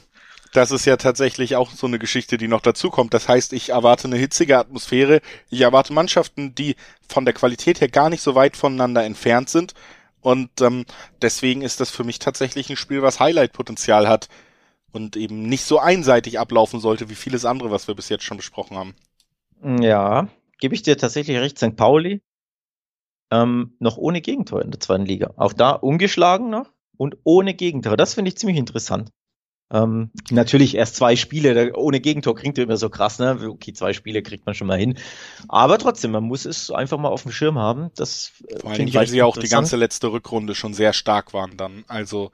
das 0.52 0.70
ist 0.70 0.84
ja 0.84 0.96
tatsächlich 0.96 1.56
auch 1.56 1.70
so 1.70 1.86
eine 1.86 1.98
Geschichte, 1.98 2.36
die 2.36 2.48
noch 2.48 2.60
dazu 2.60 2.90
kommt. 2.90 3.14
Das 3.14 3.28
heißt, 3.28 3.52
ich 3.52 3.70
erwarte 3.70 4.06
eine 4.06 4.16
hitzige 4.16 4.58
Atmosphäre. 4.58 5.20
Ich 5.50 5.62
erwarte 5.62 5.92
Mannschaften, 5.92 6.54
die 6.54 6.76
von 7.08 7.24
der 7.24 7.34
Qualität 7.34 7.80
her 7.80 7.88
gar 7.88 8.10
nicht 8.10 8.20
so 8.20 8.34
weit 8.34 8.56
voneinander 8.56 9.02
entfernt 9.04 9.48
sind. 9.48 9.74
Und 10.20 10.60
ähm, 10.60 10.84
deswegen 11.20 11.62
ist 11.62 11.80
das 11.80 11.90
für 11.90 12.04
mich 12.04 12.18
tatsächlich 12.18 12.70
ein 12.70 12.76
Spiel, 12.76 13.02
was 13.02 13.18
Highlight-Potenzial 13.18 14.08
hat 14.08 14.28
und 14.92 15.16
eben 15.16 15.42
nicht 15.48 15.64
so 15.64 15.78
einseitig 15.78 16.38
ablaufen 16.38 16.80
sollte 16.80 17.08
wie 17.08 17.14
vieles 17.14 17.44
andere, 17.44 17.70
was 17.70 17.88
wir 17.88 17.94
bis 17.94 18.10
jetzt 18.10 18.24
schon 18.24 18.36
besprochen 18.36 18.76
haben. 18.76 18.94
Ja, 19.80 20.28
gebe 20.60 20.74
ich 20.74 20.82
dir 20.82 20.98
tatsächlich 20.98 21.38
recht. 21.38 21.58
St. 21.58 21.76
Pauli 21.76 22.20
ähm, 23.32 23.74
noch 23.78 23.96
ohne 23.96 24.20
Gegentor 24.20 24.60
in 24.60 24.70
der 24.70 24.80
zweiten 24.80 25.06
Liga. 25.06 25.32
Auch 25.36 25.54
da 25.54 25.70
ungeschlagen 25.70 26.50
noch 26.50 26.70
und 26.98 27.16
ohne 27.24 27.54
Gegentor. 27.54 27.96
Das 27.96 28.14
finde 28.14 28.28
ich 28.28 28.36
ziemlich 28.36 28.58
interessant. 28.58 29.10
Ähm, 29.72 30.11
natürlich 30.30 30.76
erst 30.76 30.96
zwei 30.96 31.16
Spiele, 31.16 31.72
ohne 31.74 32.00
Gegentor 32.00 32.35
klingt 32.35 32.58
immer 32.58 32.76
so 32.76 32.90
krass, 32.90 33.18
ne? 33.18 33.38
Okay, 33.48 33.72
zwei 33.72 33.94
Spiele 33.94 34.22
kriegt 34.22 34.44
man 34.44 34.54
schon 34.54 34.66
mal 34.66 34.78
hin. 34.78 34.98
Aber 35.48 35.78
trotzdem, 35.78 36.11
man 36.11 36.24
muss 36.24 36.44
es 36.44 36.70
einfach 36.70 36.98
mal 36.98 37.08
auf 37.08 37.22
dem 37.22 37.32
Schirm 37.32 37.58
haben. 37.58 37.90
Das 37.96 38.32
äh, 38.48 38.61
Vor 38.61 38.70
allem, 38.70 38.92
weil 38.92 39.06
sie 39.06 39.16
ja 39.16 39.24
auch 39.24 39.38
die 39.38 39.48
ganze 39.48 39.76
letzte 39.76 40.12
Rückrunde 40.12 40.54
schon 40.54 40.74
sehr 40.74 40.92
stark 40.92 41.32
waren 41.32 41.56
dann. 41.56 41.85
Also 41.88 42.30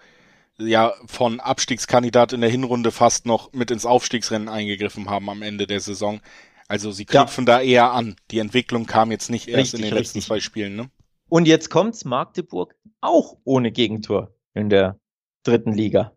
ja 0.58 0.94
von 1.06 1.38
Abstiegskandidat 1.38 2.32
in 2.32 2.40
der 2.40 2.50
Hinrunde 2.50 2.90
fast 2.90 3.26
noch 3.26 3.52
mit 3.52 3.70
ins 3.70 3.86
Aufstiegsrennen 3.86 4.48
eingegriffen 4.48 5.08
haben 5.08 5.30
am 5.30 5.42
Ende 5.42 5.68
der 5.68 5.78
Saison. 5.78 6.20
Also 6.66 6.90
sie 6.90 7.04
knüpfen 7.04 7.46
ja. 7.46 7.58
da 7.58 7.62
eher 7.62 7.92
an. 7.92 8.16
Die 8.32 8.40
Entwicklung 8.40 8.86
kam 8.86 9.12
jetzt 9.12 9.30
nicht 9.30 9.46
erst 9.46 9.74
richtig, 9.74 9.74
in 9.74 9.86
den 9.86 9.92
richtig. 9.94 10.14
letzten 10.16 10.20
zwei 10.26 10.40
Spielen, 10.40 10.74
ne? 10.74 10.90
Und 11.28 11.46
jetzt 11.46 11.70
kommt's 11.70 12.04
Magdeburg 12.04 12.74
auch 13.00 13.36
ohne 13.44 13.70
Gegentor 13.70 14.34
in 14.54 14.70
der 14.70 14.98
dritten 15.44 15.72
Liga. 15.72 16.12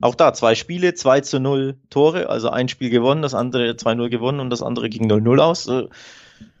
Auch 0.00 0.14
da 0.14 0.34
zwei 0.34 0.54
Spiele, 0.54 0.94
2 0.94 1.20
zu 1.20 1.40
0 1.40 1.78
Tore, 1.88 2.28
also 2.28 2.50
ein 2.50 2.68
Spiel 2.68 2.90
gewonnen, 2.90 3.22
das 3.22 3.34
andere 3.34 3.70
2-0 3.70 4.08
gewonnen 4.08 4.40
und 4.40 4.50
das 4.50 4.62
andere 4.62 4.88
ging 4.88 5.10
0-0 5.10 5.38
aus. 5.38 5.68
Äh, 5.68 5.88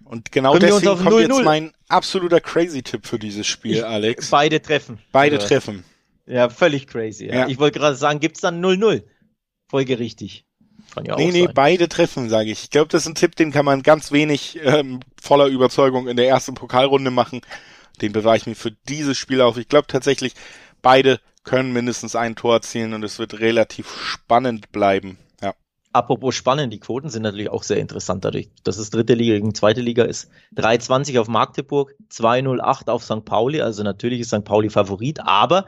und 0.04 0.32
genau 0.32 0.56
deswegen 0.58 0.86
kommt 0.86 1.04
0 1.04 1.22
-0. 1.22 1.28
jetzt 1.28 1.44
mein 1.44 1.72
absoluter 1.88 2.40
Crazy-Tipp 2.40 3.06
für 3.06 3.18
dieses 3.18 3.46
Spiel, 3.46 3.76
ich, 3.76 3.84
Alex. 3.84 4.30
Beide 4.30 4.62
treffen. 4.62 4.98
Beide 5.12 5.36
oder? 5.36 5.46
treffen. 5.46 5.84
Ja, 6.26 6.48
völlig 6.48 6.86
crazy. 6.86 7.26
Ja. 7.26 7.34
Ja. 7.34 7.48
Ich 7.48 7.58
wollte 7.58 7.78
gerade 7.78 7.96
sagen, 7.96 8.20
gibt's 8.20 8.40
dann 8.40 8.64
0-0? 8.64 9.02
Folgerichtig. 9.68 10.44
Kann 10.94 11.04
ja 11.04 11.16
nee, 11.16 11.30
nee, 11.32 11.44
sein. 11.44 11.54
beide 11.54 11.88
treffen, 11.88 12.28
sage 12.28 12.50
ich. 12.50 12.64
Ich 12.64 12.70
glaube, 12.70 12.88
das 12.88 13.02
ist 13.02 13.08
ein 13.08 13.14
Tipp, 13.14 13.36
den 13.36 13.50
kann 13.50 13.64
man 13.64 13.82
ganz 13.82 14.12
wenig 14.12 14.58
ähm, 14.62 15.00
voller 15.20 15.46
Überzeugung 15.46 16.08
in 16.08 16.16
der 16.16 16.28
ersten 16.28 16.54
Pokalrunde 16.54 17.10
machen. 17.10 17.40
Den 18.00 18.12
bewahre 18.12 18.36
ich 18.36 18.46
mir 18.46 18.54
für 18.54 18.72
dieses 18.88 19.18
Spiel 19.18 19.40
auf. 19.40 19.56
Ich 19.56 19.68
glaube 19.68 19.86
tatsächlich, 19.86 20.34
beide 20.84 21.18
können 21.42 21.72
mindestens 21.72 22.14
ein 22.14 22.36
Tor 22.36 22.54
erzielen 22.54 22.94
und 22.94 23.02
es 23.02 23.18
wird 23.18 23.40
relativ 23.40 23.90
spannend 24.00 24.70
bleiben. 24.70 25.18
Ja. 25.42 25.54
Apropos 25.92 26.34
spannend, 26.34 26.72
die 26.72 26.78
Quoten 26.78 27.10
sind 27.10 27.22
natürlich 27.22 27.50
auch 27.50 27.64
sehr 27.64 27.78
interessant 27.78 28.24
dadurch, 28.24 28.50
dass 28.62 28.78
es 28.78 28.90
dritte 28.90 29.14
Liga 29.14 29.34
gegen 29.34 29.54
zweite 29.54 29.80
Liga 29.80 30.04
ist. 30.04 30.30
3,20 30.56 31.20
auf 31.20 31.28
Magdeburg, 31.28 31.94
2,08 32.10 32.88
auf 32.88 33.04
St. 33.04 33.24
Pauli, 33.24 33.60
also 33.60 33.82
natürlich 33.82 34.20
ist 34.20 34.28
St. 34.28 34.44
Pauli 34.44 34.70
Favorit, 34.70 35.20
aber 35.20 35.66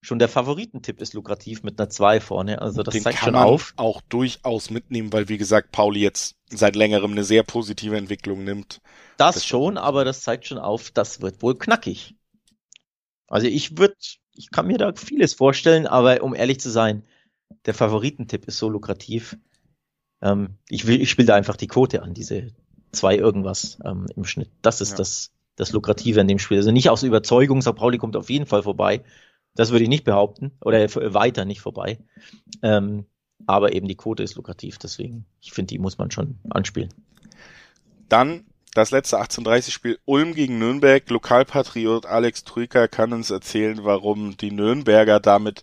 schon 0.00 0.18
der 0.18 0.28
Favoritentipp 0.28 1.00
ist 1.00 1.12
lukrativ 1.14 1.62
mit 1.62 1.78
einer 1.78 1.90
2 1.90 2.20
vorne. 2.20 2.62
Also 2.62 2.82
das 2.82 2.92
Den 2.92 3.02
zeigt 3.02 3.18
schon 3.18 3.34
auf. 3.34 3.74
Auch 3.76 4.00
durchaus 4.08 4.70
mitnehmen, 4.70 5.12
weil 5.12 5.28
wie 5.28 5.38
gesagt, 5.38 5.72
Pauli 5.72 6.00
jetzt 6.00 6.36
seit 6.50 6.76
längerem 6.76 7.12
eine 7.12 7.24
sehr 7.24 7.42
positive 7.42 7.96
Entwicklung 7.96 8.44
nimmt. 8.44 8.80
Das, 9.16 9.34
das 9.34 9.46
schon, 9.46 9.76
aber 9.76 10.04
das 10.04 10.22
zeigt 10.22 10.46
schon 10.46 10.58
auf, 10.58 10.90
das 10.90 11.20
wird 11.20 11.42
wohl 11.42 11.58
knackig. 11.58 12.14
Also 13.26 13.46
ich 13.46 13.76
würde 13.76 13.94
ich 14.38 14.50
kann 14.52 14.68
mir 14.68 14.78
da 14.78 14.92
vieles 14.94 15.34
vorstellen, 15.34 15.86
aber 15.86 16.22
um 16.22 16.34
ehrlich 16.34 16.60
zu 16.60 16.70
sein, 16.70 17.02
der 17.66 17.74
Favoritentipp 17.74 18.46
ist 18.46 18.58
so 18.58 18.68
lukrativ. 18.68 19.36
Ähm, 20.22 20.58
ich 20.68 20.86
will, 20.86 21.00
ich 21.00 21.10
spiele 21.10 21.26
da 21.26 21.34
einfach 21.34 21.56
die 21.56 21.66
Quote 21.66 22.02
an, 22.02 22.14
diese 22.14 22.52
zwei 22.92 23.16
irgendwas 23.16 23.78
ähm, 23.84 24.06
im 24.14 24.24
Schnitt. 24.24 24.50
Das 24.62 24.80
ist 24.80 24.92
ja. 24.92 24.96
das, 24.98 25.32
das 25.56 25.72
Lukrative 25.72 26.20
an 26.20 26.28
dem 26.28 26.38
Spiel. 26.38 26.58
Also 26.58 26.70
nicht 26.70 26.88
aus 26.88 27.02
Überzeugung, 27.02 27.62
Sao 27.62 27.72
Pauli 27.72 27.98
kommt 27.98 28.16
auf 28.16 28.30
jeden 28.30 28.46
Fall 28.46 28.62
vorbei. 28.62 29.02
Das 29.56 29.72
würde 29.72 29.82
ich 29.82 29.88
nicht 29.88 30.04
behaupten. 30.04 30.52
Oder 30.60 30.88
weiter 30.94 31.44
nicht 31.44 31.60
vorbei. 31.60 31.98
Ähm, 32.62 33.06
aber 33.46 33.72
eben 33.72 33.88
die 33.88 33.96
Quote 33.96 34.22
ist 34.22 34.36
lukrativ, 34.36 34.78
deswegen, 34.78 35.24
ich 35.40 35.52
finde, 35.52 35.68
die 35.68 35.78
muss 35.78 35.98
man 35.98 36.10
schon 36.10 36.38
anspielen. 36.50 36.92
Dann 38.08 38.44
das 38.78 38.90
letzte 38.90 39.20
1830-Spiel 39.20 39.98
Ulm 40.04 40.34
gegen 40.34 40.58
Nürnberg. 40.58 41.08
Lokalpatriot 41.10 42.06
Alex 42.06 42.44
Trüker 42.44 42.88
kann 42.88 43.12
uns 43.12 43.30
erzählen, 43.30 43.80
warum 43.82 44.36
die 44.36 44.52
Nürnberger 44.52 45.20
damit 45.20 45.62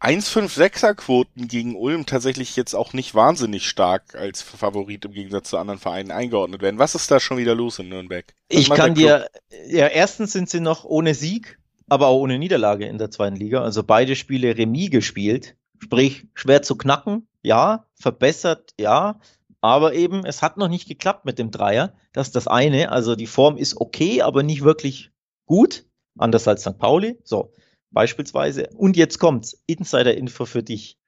1,56er 0.00 0.94
Quoten 0.94 1.48
gegen 1.48 1.74
Ulm 1.74 2.04
tatsächlich 2.04 2.54
jetzt 2.56 2.74
auch 2.74 2.92
nicht 2.92 3.14
wahnsinnig 3.14 3.66
stark 3.66 4.14
als 4.14 4.42
Favorit 4.42 5.04
im 5.06 5.12
Gegensatz 5.12 5.50
zu 5.50 5.56
anderen 5.56 5.80
Vereinen 5.80 6.10
eingeordnet 6.10 6.60
werden. 6.60 6.78
Was 6.78 6.94
ist 6.94 7.10
da 7.10 7.18
schon 7.18 7.38
wieder 7.38 7.54
los 7.54 7.78
in 7.78 7.88
Nürnberg? 7.88 8.26
Was 8.50 8.60
ich 8.60 8.70
kann 8.70 8.94
dir, 8.94 9.28
ja, 9.68 9.86
erstens 9.86 10.32
sind 10.32 10.50
sie 10.50 10.60
noch 10.60 10.84
ohne 10.84 11.14
Sieg, 11.14 11.58
aber 11.88 12.08
auch 12.08 12.20
ohne 12.20 12.38
Niederlage 12.38 12.86
in 12.86 12.98
der 12.98 13.10
zweiten 13.10 13.36
Liga. 13.36 13.62
Also 13.62 13.82
beide 13.82 14.16
Spiele 14.16 14.56
Remis 14.56 14.90
gespielt. 14.90 15.56
Sprich, 15.78 16.26
schwer 16.34 16.62
zu 16.62 16.76
knacken, 16.76 17.26
ja, 17.42 17.86
verbessert, 17.94 18.72
ja, 18.78 19.18
aber 19.66 19.94
eben, 19.94 20.24
es 20.24 20.42
hat 20.42 20.56
noch 20.56 20.68
nicht 20.68 20.88
geklappt 20.88 21.24
mit 21.24 21.38
dem 21.38 21.50
Dreier. 21.50 21.94
Das 22.12 22.28
ist 22.28 22.36
das 22.36 22.46
eine. 22.46 22.92
Also 22.92 23.16
die 23.16 23.26
Form 23.26 23.56
ist 23.56 23.80
okay, 23.80 24.22
aber 24.22 24.42
nicht 24.42 24.62
wirklich 24.62 25.10
gut. 25.46 25.84
Anders 26.18 26.46
als 26.48 26.62
St. 26.62 26.78
Pauli. 26.78 27.18
So, 27.24 27.52
beispielsweise. 27.90 28.68
Und 28.76 28.96
jetzt 28.96 29.18
kommt's. 29.18 29.62
Insider-Info 29.66 30.46
für 30.46 30.62
dich. 30.62 30.98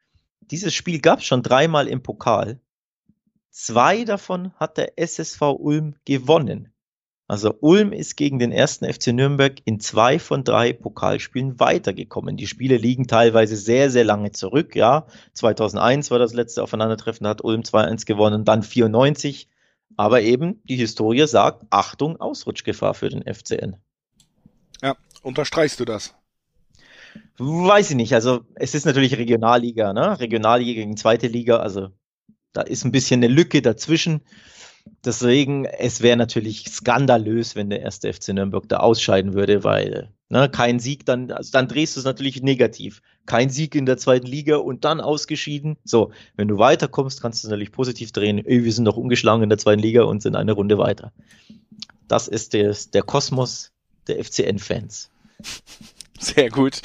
Dieses 0.40 0.74
Spiel 0.74 1.00
gab 1.00 1.20
es 1.20 1.24
schon 1.24 1.42
dreimal 1.42 1.88
im 1.88 2.02
Pokal. 2.02 2.60
Zwei 3.50 4.04
davon 4.04 4.52
hat 4.54 4.76
der 4.76 4.98
SSV 4.98 5.40
Ulm 5.58 5.94
gewonnen. 6.04 6.72
Also 7.28 7.54
Ulm 7.60 7.92
ist 7.92 8.16
gegen 8.16 8.38
den 8.38 8.52
ersten 8.52 8.90
FC 8.90 9.08
Nürnberg 9.08 9.60
in 9.66 9.80
zwei 9.80 10.18
von 10.18 10.44
drei 10.44 10.72
Pokalspielen 10.72 11.60
weitergekommen. 11.60 12.38
Die 12.38 12.46
Spiele 12.46 12.78
liegen 12.78 13.06
teilweise 13.06 13.54
sehr, 13.54 13.90
sehr 13.90 14.04
lange 14.04 14.32
zurück. 14.32 14.74
Ja, 14.74 15.06
2001 15.34 16.10
war 16.10 16.18
das 16.18 16.32
letzte 16.32 16.62
Aufeinandertreffen, 16.62 17.24
da 17.24 17.30
hat 17.30 17.44
Ulm 17.44 17.60
2-1 17.60 18.06
gewonnen, 18.06 18.46
dann 18.46 18.62
94. 18.62 19.46
Aber 19.96 20.22
eben 20.22 20.62
die 20.64 20.76
Historie 20.76 21.26
sagt, 21.26 21.66
Achtung, 21.68 22.18
Ausrutschgefahr 22.18 22.94
für 22.94 23.10
den 23.10 23.22
FCN. 23.22 23.76
Ja, 24.80 24.96
unterstreichst 25.22 25.80
du 25.80 25.84
das? 25.84 26.14
Weiß 27.36 27.90
ich 27.90 27.96
nicht. 27.96 28.14
Also 28.14 28.40
es 28.54 28.74
ist 28.74 28.86
natürlich 28.86 29.18
Regionalliga, 29.18 29.92
ne? 29.92 30.18
Regionalliga 30.18 30.72
gegen 30.72 30.96
zweite 30.96 31.26
Liga. 31.26 31.58
Also 31.58 31.88
da 32.54 32.62
ist 32.62 32.84
ein 32.84 32.92
bisschen 32.92 33.22
eine 33.22 33.32
Lücke 33.32 33.60
dazwischen. 33.60 34.22
Deswegen, 35.04 35.64
es 35.64 36.02
wäre 36.02 36.16
natürlich 36.16 36.68
skandalös, 36.68 37.56
wenn 37.56 37.70
der 37.70 37.80
erste 37.80 38.12
FC 38.12 38.28
Nürnberg 38.28 38.68
da 38.68 38.78
ausscheiden 38.78 39.34
würde, 39.34 39.64
weil 39.64 40.10
Ne, 40.30 40.50
kein 40.50 40.78
Sieg, 40.78 41.06
dann, 41.06 41.30
also 41.30 41.50
dann 41.52 41.68
drehst 41.68 41.96
du 41.96 42.00
es 42.00 42.04
natürlich 42.04 42.42
negativ. 42.42 43.00
Kein 43.24 43.48
Sieg 43.48 43.74
in 43.74 43.86
der 43.86 43.96
zweiten 43.96 44.26
Liga 44.26 44.56
und 44.56 44.84
dann 44.84 45.00
ausgeschieden. 45.00 45.78
So, 45.84 46.12
wenn 46.36 46.48
du 46.48 46.58
weiterkommst, 46.58 47.22
kannst 47.22 47.42
du 47.42 47.46
es 47.46 47.50
natürlich 47.50 47.72
positiv 47.72 48.12
drehen. 48.12 48.42
Wir 48.44 48.72
sind 48.72 48.84
noch 48.84 48.98
ungeschlagen 48.98 49.42
in 49.42 49.48
der 49.48 49.56
zweiten 49.56 49.80
Liga 49.80 50.02
und 50.02 50.22
sind 50.22 50.36
eine 50.36 50.52
Runde 50.52 50.76
weiter. 50.76 51.12
Das 52.08 52.28
ist 52.28 52.52
der, 52.52 52.76
der 52.92 53.02
Kosmos 53.02 53.72
der 54.06 54.22
FCN-Fans. 54.22 55.10
Sehr 56.18 56.50
gut. 56.50 56.80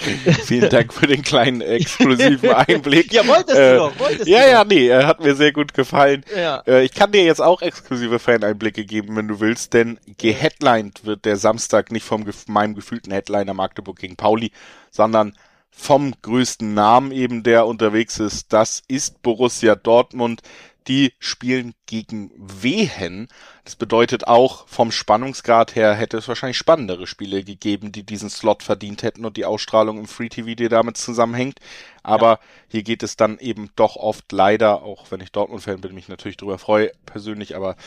Vielen 0.45 0.69
Dank 0.69 0.93
für 0.93 1.07
den 1.07 1.23
kleinen 1.23 1.61
exklusiven 1.61 2.49
Einblick. 2.53 3.11
ja, 3.11 3.25
wolltest 3.27 3.57
äh, 3.57 3.71
du 3.73 3.77
doch, 3.77 3.99
wolltest 3.99 4.27
Ja, 4.27 4.43
du 4.43 4.49
ja, 4.51 4.63
doch. 4.63 4.69
nee, 4.69 4.89
äh, 4.89 5.03
hat 5.05 5.19
mir 5.21 5.36
sehr 5.36 5.51
gut 5.51 5.73
gefallen. 5.73 6.23
Ja. 6.36 6.63
Äh, 6.67 6.84
ich 6.84 6.93
kann 6.93 7.11
dir 7.11 7.23
jetzt 7.23 7.41
auch 7.41 7.61
exklusive 7.61 8.19
Fan-Einblicke 8.19 8.86
geben, 8.86 9.15
wenn 9.15 9.27
du 9.27 9.39
willst, 9.39 9.73
denn 9.73 9.99
geheadlined 10.17 11.05
wird 11.05 11.25
der 11.25 11.38
Samstag 11.38 11.91
nicht 11.91 12.05
vom 12.05 12.25
meinem 12.47 12.75
gefühlten 12.75 13.11
Headliner 13.11 13.53
Magdeburg 13.53 13.97
gegen 13.97 14.15
Pauli, 14.15 14.51
sondern 14.91 15.36
vom 15.71 16.13
größten 16.21 16.73
Namen 16.73 17.11
eben, 17.11 17.41
der 17.41 17.65
unterwegs 17.65 18.19
ist. 18.19 18.53
Das 18.53 18.84
ist 18.88 19.23
Borussia 19.23 19.75
Dortmund. 19.75 20.41
Die 20.88 21.13
spielen 21.19 21.73
gegen 21.86 22.31
Wehen. 22.36 23.29
Das 23.63 23.75
bedeutet 23.75 24.27
auch, 24.27 24.67
vom 24.67 24.91
Spannungsgrad 24.91 25.75
her 25.75 25.93
hätte 25.93 26.17
es 26.17 26.27
wahrscheinlich 26.27 26.57
spannendere 26.57 27.07
Spiele 27.07 27.43
gegeben, 27.43 27.91
die 27.91 28.05
diesen 28.05 28.29
Slot 28.29 28.63
verdient 28.63 29.01
hätten 29.03 29.25
und 29.25 29.38
die 29.38 29.45
Ausstrahlung 29.45 29.97
im 29.97 30.07
Free 30.07 30.27
TV, 30.27 30.55
die 30.55 30.67
damit 30.67 30.97
zusammenhängt. 30.97 31.59
Aber 32.03 32.39
hier 32.67 32.84
geht 32.84 33.01
es 33.01 33.15
dann 33.15 33.39
eben 33.39 33.69
doch 33.75 33.95
oft 33.95 34.29
leider, 34.31 34.84
auch 34.84 35.09
wenn 35.09 35.21
ich 35.21 35.31
Dortmund-Fan 35.31 35.79
bin, 35.79 35.95
mich 35.95 36.09
natürlich 36.09 36.38
darüber 36.38 36.59
freue, 36.59 36.91
persönlich, 37.05 37.55
aber 37.55 37.77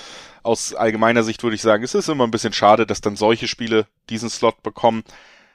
aus 0.42 0.74
allgemeiner 0.74 1.22
Sicht 1.22 1.42
würde 1.42 1.56
ich 1.56 1.62
sagen, 1.62 1.84
es 1.84 1.94
ist 1.94 2.08
immer 2.08 2.24
ein 2.24 2.30
bisschen 2.30 2.54
schade, 2.54 2.86
dass 2.86 3.02
dann 3.02 3.16
solche 3.16 3.48
Spiele 3.48 3.86
diesen 4.08 4.30
Slot 4.30 4.62
bekommen. 4.62 5.04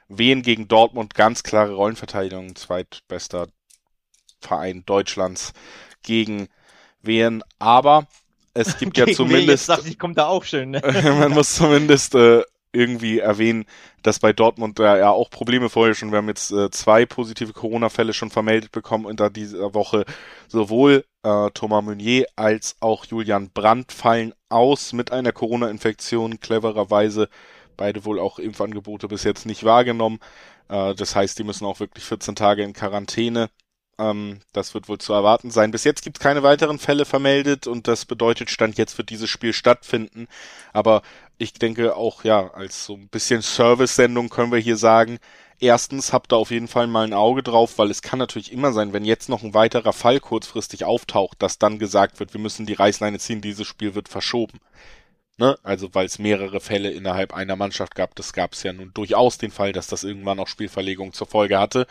Wehen 0.08 0.42
gegen 0.42 0.68
Dortmund, 0.68 1.14
ganz 1.14 1.42
klare 1.42 1.74
Rollenverteidigung, 1.74 2.54
zweitbester 2.54 3.48
Verein 4.40 4.84
Deutschlands 4.84 5.52
gegen 6.02 6.48
Wehen, 7.02 7.42
aber 7.58 8.06
es 8.54 8.76
gibt 8.78 8.96
ja 8.98 9.06
zumindest 9.06 9.68
dachte 9.68 9.88
ich, 9.88 9.98
kommt 9.98 10.18
da 10.18 10.26
auch 10.26 10.44
schön. 10.44 10.70
Ne? 10.70 10.82
man 11.18 11.32
muss 11.32 11.54
zumindest 11.54 12.14
äh, 12.14 12.42
irgendwie 12.72 13.18
erwähnen, 13.18 13.66
dass 14.02 14.18
bei 14.18 14.32
Dortmund 14.32 14.78
da 14.78 14.96
ja 14.96 15.10
auch 15.10 15.30
Probleme 15.30 15.68
vorher 15.68 15.94
schon, 15.94 16.10
wir 16.10 16.18
haben 16.18 16.28
jetzt 16.28 16.50
äh, 16.52 16.70
zwei 16.70 17.06
positive 17.06 17.52
Corona-Fälle 17.52 18.12
schon 18.14 18.30
vermeldet 18.30 18.72
bekommen 18.72 19.14
da 19.16 19.28
dieser 19.28 19.74
Woche. 19.74 20.04
Sowohl 20.48 21.04
äh, 21.22 21.50
Thomas 21.50 21.84
Meunier 21.84 22.26
als 22.34 22.76
auch 22.80 23.04
Julian 23.04 23.50
Brandt 23.50 23.92
fallen 23.92 24.32
aus 24.48 24.92
mit 24.92 25.12
einer 25.12 25.32
Corona-Infektion, 25.32 26.40
clevererweise 26.40 27.28
beide 27.76 28.04
wohl 28.04 28.18
auch 28.18 28.38
Impfangebote 28.38 29.08
bis 29.08 29.24
jetzt 29.24 29.46
nicht 29.46 29.64
wahrgenommen. 29.64 30.18
Äh, 30.68 30.94
das 30.94 31.14
heißt, 31.14 31.38
die 31.38 31.44
müssen 31.44 31.66
auch 31.66 31.80
wirklich 31.80 32.04
14 32.04 32.34
Tage 32.34 32.62
in 32.62 32.72
Quarantäne. 32.72 33.50
Ähm, 34.02 34.40
das 34.52 34.74
wird 34.74 34.88
wohl 34.88 34.98
zu 34.98 35.12
erwarten 35.12 35.50
sein. 35.50 35.70
Bis 35.70 35.84
jetzt 35.84 36.02
gibt 36.02 36.18
es 36.18 36.22
keine 36.22 36.42
weiteren 36.42 36.78
Fälle 36.78 37.04
vermeldet 37.04 37.66
und 37.66 37.86
das 37.86 38.04
bedeutet, 38.04 38.50
Stand 38.50 38.76
jetzt 38.78 38.98
wird 38.98 39.10
dieses 39.10 39.30
Spiel 39.30 39.52
stattfinden. 39.52 40.26
Aber 40.72 41.02
ich 41.38 41.54
denke 41.54 41.96
auch, 41.96 42.24
ja, 42.24 42.52
als 42.52 42.84
so 42.84 42.94
ein 42.94 43.08
bisschen 43.08 43.42
Service-Sendung 43.42 44.28
können 44.28 44.52
wir 44.52 44.58
hier 44.58 44.76
sagen, 44.76 45.18
erstens 45.60 46.12
habt 46.12 46.32
da 46.32 46.36
auf 46.36 46.50
jeden 46.50 46.68
Fall 46.68 46.88
mal 46.88 47.06
ein 47.06 47.14
Auge 47.14 47.42
drauf, 47.42 47.78
weil 47.78 47.90
es 47.90 48.02
kann 48.02 48.18
natürlich 48.18 48.52
immer 48.52 48.72
sein, 48.72 48.92
wenn 48.92 49.04
jetzt 49.04 49.28
noch 49.28 49.42
ein 49.42 49.54
weiterer 49.54 49.92
Fall 49.92 50.18
kurzfristig 50.20 50.84
auftaucht, 50.84 51.40
dass 51.40 51.58
dann 51.58 51.78
gesagt 51.78 52.18
wird, 52.18 52.34
wir 52.34 52.40
müssen 52.40 52.66
die 52.66 52.74
Reißleine 52.74 53.18
ziehen, 53.20 53.40
dieses 53.40 53.66
Spiel 53.66 53.94
wird 53.94 54.08
verschoben. 54.08 54.58
Ne? 55.38 55.56
Also 55.62 55.94
weil 55.94 56.06
es 56.06 56.18
mehrere 56.18 56.60
Fälle 56.60 56.90
innerhalb 56.90 57.34
einer 57.34 57.56
Mannschaft 57.56 57.94
gab, 57.94 58.14
das 58.16 58.32
gab 58.32 58.52
es 58.52 58.62
ja 58.64 58.72
nun 58.72 58.92
durchaus 58.94 59.38
den 59.38 59.50
Fall, 59.50 59.72
dass 59.72 59.86
das 59.86 60.04
irgendwann 60.04 60.38
auch 60.38 60.48
Spielverlegung 60.48 61.12
zur 61.12 61.26
Folge 61.26 61.58
hatte. 61.58 61.86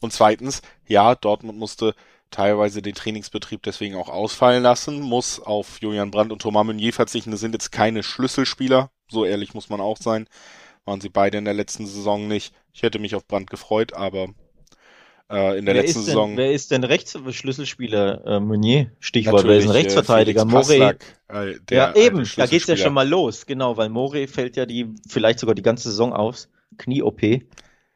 Und 0.00 0.12
zweitens, 0.12 0.62
ja, 0.86 1.14
Dortmund 1.14 1.58
musste 1.58 1.94
teilweise 2.30 2.82
den 2.82 2.94
Trainingsbetrieb 2.94 3.62
deswegen 3.62 3.94
auch 3.96 4.08
ausfallen 4.08 4.62
lassen, 4.62 5.00
muss 5.00 5.40
auf 5.40 5.80
Julian 5.80 6.10
Brandt 6.10 6.32
und 6.32 6.42
Thomas 6.42 6.66
Meunier 6.66 6.92
verzichten. 6.92 7.30
Das 7.30 7.40
sind 7.40 7.52
jetzt 7.52 7.72
keine 7.72 8.02
Schlüsselspieler, 8.02 8.90
so 9.08 9.24
ehrlich 9.24 9.54
muss 9.54 9.68
man 9.68 9.80
auch 9.80 9.96
sein. 9.96 10.26
Waren 10.84 11.00
sie 11.00 11.08
beide 11.08 11.38
in 11.38 11.44
der 11.44 11.54
letzten 11.54 11.86
Saison 11.86 12.28
nicht. 12.28 12.54
Ich 12.72 12.82
hätte 12.82 12.98
mich 12.98 13.14
auf 13.14 13.26
Brandt 13.26 13.50
gefreut, 13.50 13.92
aber 13.94 14.28
äh, 15.30 15.58
in 15.58 15.66
der 15.66 15.74
wer 15.74 15.82
letzten 15.82 16.00
ist 16.00 16.06
Saison. 16.06 16.30
Denn, 16.30 16.36
wer 16.36 16.52
ist 16.52 16.70
denn 16.70 16.84
Rechtsschlüsselspieler? 16.84 18.24
Äh, 18.26 18.40
Meunier, 18.40 18.92
Stichwort. 19.00 19.44
Wer 19.44 19.56
ist 19.56 19.64
ein 19.64 19.70
äh, 19.70 19.72
Rechtsverteidiger? 19.72 20.44
Morey. 20.44 20.78
Passlack, 20.78 21.04
äh, 21.28 21.54
der 21.68 21.78
Ja, 21.78 21.94
eben. 21.96 22.28
Da 22.36 22.46
geht's 22.46 22.66
ja 22.66 22.76
schon 22.76 22.94
mal 22.94 23.08
los. 23.08 23.46
Genau, 23.46 23.76
weil 23.76 23.88
Morey 23.88 24.28
fällt 24.28 24.56
ja 24.56 24.66
die, 24.66 24.94
vielleicht 25.08 25.40
sogar 25.40 25.54
die 25.54 25.62
ganze 25.62 25.90
Saison 25.90 26.12
aus. 26.12 26.48
Knie-OP. 26.78 27.22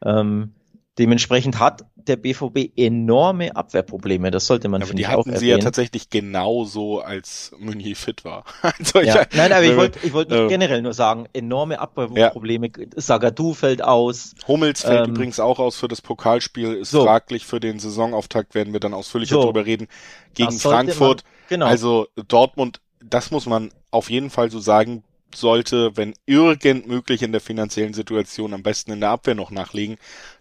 Ähm, 0.03 0.53
dementsprechend 0.99 1.59
hat 1.59 1.85
der 1.95 2.15
BVB 2.15 2.71
enorme 2.77 3.55
Abwehrprobleme. 3.55 4.31
Das 4.31 4.47
sollte 4.47 4.67
man, 4.69 4.81
Aber 4.81 4.87
finde 4.87 5.03
die 5.03 5.03
ich, 5.03 5.13
auch 5.13 5.25
hatten 5.25 5.35
sie 5.35 5.47
ja 5.47 5.57
erwähnen. 5.57 5.63
tatsächlich 5.63 6.09
genauso, 6.09 6.99
als 7.01 7.51
Meunier 7.59 7.95
fit 7.95 8.25
war. 8.25 8.43
also 8.61 8.99
Ja. 8.99 9.21
ich, 9.21 9.27
Nein, 9.33 9.51
aber 9.53 9.63
ich 9.63 9.75
wollte 9.75 9.99
ich 10.01 10.13
wollte 10.13 10.35
äh, 10.35 10.47
generell 10.47 10.81
nur 10.81 10.93
sagen, 10.93 11.27
enorme 11.33 11.79
Abwehrprobleme. 11.79 12.71
Sagadu 12.95 13.53
fällt 13.53 13.83
aus. 13.83 14.33
Hummels 14.47 14.81
fällt 14.81 15.07
Ähm, 15.07 15.13
übrigens 15.15 15.39
auch 15.39 15.59
aus 15.59 15.77
für 15.77 15.87
das 15.87 16.01
Pokalspiel, 16.01 16.73
ist 16.73 16.91
so. 16.91 17.03
fraglich 17.03 17.45
für 17.45 17.59
den 17.59 17.79
Saisonauftakt, 17.79 18.55
werden 18.55 18.73
wir 18.73 18.79
dann 18.79 18.93
ausführlicher 18.93 19.35
So. 19.35 19.43
drüber 19.43 19.65
reden, 19.65 19.87
gegen 20.33 20.51
Frankfurt. 20.53 21.23
Man, 21.23 21.31
genau. 21.49 21.65
Also 21.67 22.07
Dortmund, 22.27 22.81
das 23.03 23.31
muss 23.31 23.45
man 23.45 23.71
auf 23.91 24.09
jeden 24.09 24.29
Fall 24.29 24.49
so 24.51 24.59
sagen, 24.59 25.03
sollte, 25.35 25.95
wenn 25.97 26.13
irgend 26.25 26.87
möglich 26.87 27.21
in 27.23 27.31
der 27.31 27.41
finanziellen 27.41 27.93
Situation, 27.93 28.53
am 28.53 28.63
besten 28.63 28.91
in 28.91 28.99
der 29.01 29.09
Abwehr 29.11 29.35
noch 29.35 29.51
nachlegen. 29.51 29.97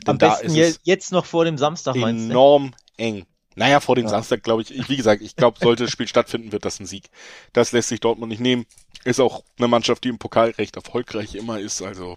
Denn 0.07 0.15
Am 0.15 0.19
da 0.19 0.41
besten 0.41 0.55
ist 0.57 0.81
jetzt 0.85 1.13
noch 1.13 1.25
vor 1.27 1.45
dem 1.45 1.59
Samstag, 1.59 1.97
du? 2.31 2.35
enorm 2.35 2.75
eng. 2.97 3.27
Naja, 3.57 3.81
vor 3.81 3.97
dem 3.97 4.07
Ja. 4.07 4.09
Samstag 4.09 4.43
glaube 4.43 4.63
ich, 4.63 4.71
ich, 4.75 4.89
wie 4.89 4.97
gesagt, 4.97 5.23
ich 5.23 5.37
glaube, 5.37 5.59
sollte 5.61 5.85
das 5.85 5.93
Spiel 5.93 6.09
stattfinden, 6.09 6.53
wird 6.53 6.65
das 6.65 6.81
ein 6.81 6.87
Sieg. 6.87 7.11
Das 7.53 7.73
lässt 7.73 7.89
sich 7.89 8.01
Dortmund 8.01 8.31
nicht 8.31 8.41
nehmen. 8.41 8.67
Ist 9.05 9.21
auch 9.21 9.45
eine 9.59 9.69
Mannschaft, 9.69 10.05
die 10.05 10.09
im 10.09 10.19
Pokal 10.19 10.51
recht 10.51 10.77
erfolgreich 10.77 11.35
immer 11.35 11.59
ist, 11.61 11.83
also 11.83 12.17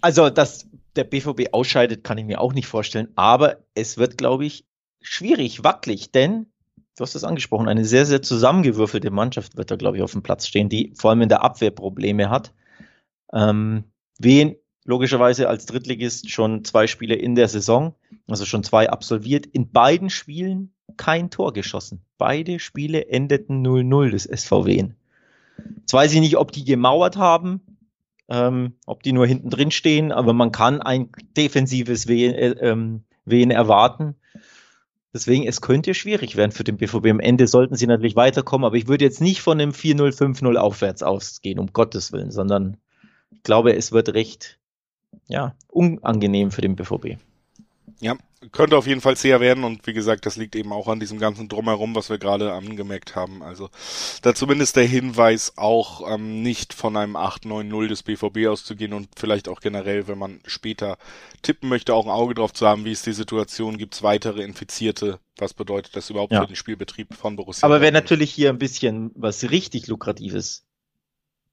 Also, 0.00 0.30
dass 0.30 0.66
der 0.96 1.04
BVB 1.04 1.52
ausscheidet, 1.52 2.04
kann 2.04 2.18
ich 2.18 2.24
mir 2.24 2.40
auch 2.40 2.52
nicht 2.52 2.66
vorstellen. 2.66 3.08
Aber 3.16 3.64
es 3.74 3.96
wird, 3.98 4.18
glaube 4.18 4.44
ich, 4.46 4.66
schwierig, 5.00 5.64
wackelig, 5.64 6.12
denn, 6.12 6.52
du 6.96 7.02
hast 7.02 7.14
es 7.14 7.24
angesprochen, 7.24 7.68
eine 7.68 7.84
sehr, 7.84 8.06
sehr 8.06 8.22
zusammengewürfelte 8.22 9.10
Mannschaft 9.10 9.56
wird 9.56 9.70
da, 9.70 9.76
glaube 9.76 9.96
ich, 9.96 10.02
auf 10.02 10.12
dem 10.12 10.22
Platz 10.22 10.46
stehen, 10.46 10.68
die 10.68 10.92
vor 10.94 11.10
allem 11.10 11.22
in 11.22 11.28
der 11.28 11.42
Abwehr 11.42 11.70
Probleme 11.70 12.30
hat. 12.30 12.52
Ähm, 13.32 13.84
wen 14.18 14.56
logischerweise 14.84 15.48
als 15.48 15.66
Drittligist 15.66 16.30
schon 16.30 16.64
zwei 16.64 16.86
Spiele 16.86 17.14
in 17.14 17.34
der 17.34 17.48
Saison, 17.48 17.94
also 18.28 18.44
schon 18.44 18.62
zwei 18.62 18.90
absolviert, 18.90 19.46
in 19.46 19.70
beiden 19.70 20.10
Spielen 20.10 20.72
kein 20.96 21.30
Tor 21.30 21.52
geschossen. 21.52 22.02
Beide 22.18 22.58
Spiele 22.60 23.08
endeten 23.08 23.66
0-0 23.66 24.10
des 24.10 24.24
SVW. 24.24 24.90
Jetzt 25.80 25.92
weiß 25.92 26.12
ich 26.12 26.20
nicht, 26.20 26.36
ob 26.36 26.52
die 26.52 26.64
gemauert 26.64 27.16
haben, 27.16 27.60
ähm, 28.28 28.74
ob 28.86 29.02
die 29.02 29.12
nur 29.12 29.26
hinten 29.26 29.50
drin 29.50 29.70
stehen, 29.70 30.12
aber 30.12 30.32
man 30.32 30.52
kann 30.52 30.80
ein 30.82 31.10
defensives 31.36 32.06
Wehen, 32.06 32.34
äh, 32.34 32.50
ähm, 32.50 33.04
Wehen 33.24 33.50
erwarten. 33.50 34.16
Deswegen, 35.14 35.46
es 35.46 35.60
könnte 35.60 35.94
schwierig 35.94 36.34
werden 36.34 36.50
für 36.50 36.64
den 36.64 36.76
BVB. 36.76 37.06
Am 37.06 37.20
Ende 37.20 37.46
sollten 37.46 37.76
sie 37.76 37.86
natürlich 37.86 38.16
weiterkommen, 38.16 38.66
aber 38.66 38.76
ich 38.76 38.88
würde 38.88 39.04
jetzt 39.04 39.20
nicht 39.20 39.40
von 39.40 39.60
einem 39.60 39.70
4-0, 39.70 40.12
5-0 40.12 40.56
aufwärts 40.56 41.04
ausgehen, 41.04 41.60
um 41.60 41.72
Gottes 41.72 42.12
Willen, 42.12 42.32
sondern 42.32 42.76
ich 43.30 43.44
glaube, 43.44 43.76
es 43.76 43.92
wird 43.92 44.12
recht, 44.14 44.58
ja, 45.28 45.54
unangenehm 45.68 46.50
für 46.50 46.62
den 46.62 46.74
BVB. 46.74 47.16
Ja, 48.00 48.16
könnte 48.52 48.76
auf 48.76 48.86
jeden 48.86 49.00
Fall 49.00 49.16
zäher 49.16 49.40
werden 49.40 49.64
und 49.64 49.86
wie 49.86 49.92
gesagt, 49.92 50.26
das 50.26 50.36
liegt 50.36 50.56
eben 50.56 50.72
auch 50.72 50.88
an 50.88 51.00
diesem 51.00 51.18
ganzen 51.18 51.48
Drumherum, 51.48 51.94
was 51.94 52.10
wir 52.10 52.18
gerade 52.18 52.52
angemerkt 52.52 53.16
haben. 53.16 53.42
Also 53.42 53.70
da 54.22 54.34
zumindest 54.34 54.76
der 54.76 54.84
Hinweis 54.86 55.52
auch 55.56 56.08
ähm, 56.12 56.42
nicht 56.42 56.74
von 56.74 56.96
einem 56.96 57.16
8-9-0 57.16 57.88
des 57.88 58.02
BVB 58.02 58.46
auszugehen 58.48 58.92
und 58.92 59.08
vielleicht 59.16 59.48
auch 59.48 59.60
generell, 59.60 60.08
wenn 60.08 60.18
man 60.18 60.40
später 60.46 60.98
tippen 61.42 61.68
möchte, 61.68 61.94
auch 61.94 62.04
ein 62.06 62.10
Auge 62.10 62.34
drauf 62.34 62.52
zu 62.52 62.66
haben, 62.66 62.84
wie 62.84 62.92
ist 62.92 63.06
die 63.06 63.12
Situation, 63.12 63.78
gibt 63.78 63.94
es 63.94 64.02
weitere 64.02 64.42
Infizierte, 64.42 65.18
was 65.38 65.54
bedeutet 65.54 65.96
das 65.96 66.10
überhaupt 66.10 66.32
Ja. 66.32 66.40
für 66.42 66.46
den 66.46 66.56
Spielbetrieb 66.56 67.14
von 67.14 67.36
Borussia 67.36 67.64
Aber 67.66 67.74
Dortmund? 67.80 67.94
natürlich 67.94 68.32
hier 68.32 68.50
ein 68.50 68.58
bisschen 68.58 69.10
was 69.14 69.50
richtig 69.50 69.86
Lukratives 69.86 70.64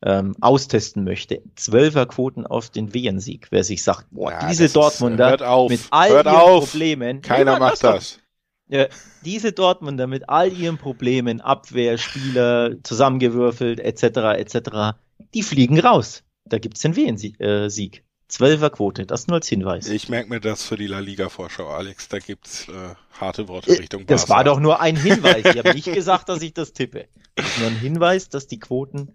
ähm, 0.04 0.36
austesten 0.42 1.04
möchte, 1.04 1.42
Zwölferquoten 1.56 2.46
auf 2.48 2.70
den 2.70 2.94
Wehensieg, 2.94 3.48
wer 3.52 3.64
sich 3.64 3.84
sagt, 3.84 4.08
boah, 4.12 4.32
Ja, 4.32 4.40
diese 4.50 4.64
das 4.64 4.70
ist- 4.72 4.76
Dortmunder 4.76 5.30
hört 5.30 5.44
auf, 5.44 5.70
mit 5.70 5.82
all 5.92 6.10
ihren 6.12 6.28
auf. 6.28 6.72
Problemen, 6.72 7.22
Keiner 7.22 7.60
macht 7.60 7.84
das. 7.84 8.20
Ja, 8.68 8.88
diese 9.26 9.52
Dortmunder 9.52 10.08
mit 10.08 10.30
all 10.30 10.52
ihren 10.54 10.78
Problemen, 10.78 11.42
Abwehr, 11.42 11.98
Spieler, 11.98 12.82
zusammengewürfelt, 12.84 13.80
etc., 13.80 14.04
etc., 14.38 14.98
die 15.34 15.44
fliegen 15.44 15.80
raus. 15.80 16.24
Da 16.46 16.58
gibt's 16.58 16.82
den 16.82 16.96
Wehensieg. 16.96 17.40
Äh. 17.40 17.70
Zwölferquote, 18.28 19.06
das 19.06 19.28
nur 19.28 19.36
als 19.36 19.50
Hinweis. 19.50 19.90
Ich 19.90 20.08
merke 20.08 20.30
mir 20.30 20.40
das 20.40 20.64
für 20.64 20.78
die 20.78 20.88
La 20.88 21.00
Liga-Vorschau, 21.00 21.68
Alex. 21.68 22.08
Da 22.08 22.20
gibt's 22.20 22.70
äh, 22.70 22.96
harte 23.20 23.50
Worte 23.50 23.78
Richtung 23.78 24.06
das 24.06 24.26
Barca. 24.26 24.38
war 24.38 24.44
doch 24.46 24.60
nur 24.62 24.80
ein 24.80 24.96
Hinweis. 24.96 25.44
Ich 25.46 25.58
habe 25.58 25.74
nicht 25.74 25.92
gesagt, 25.94 26.30
dass 26.30 26.42
ich 26.42 26.54
das 26.54 26.72
tippe. 26.72 27.08
Das 27.36 27.46
ist 27.46 27.60
nur 27.60 27.68
ein 27.68 27.76
Hinweis, 27.76 28.30
dass 28.30 28.48
die 28.48 28.60
Quoten 28.60 29.14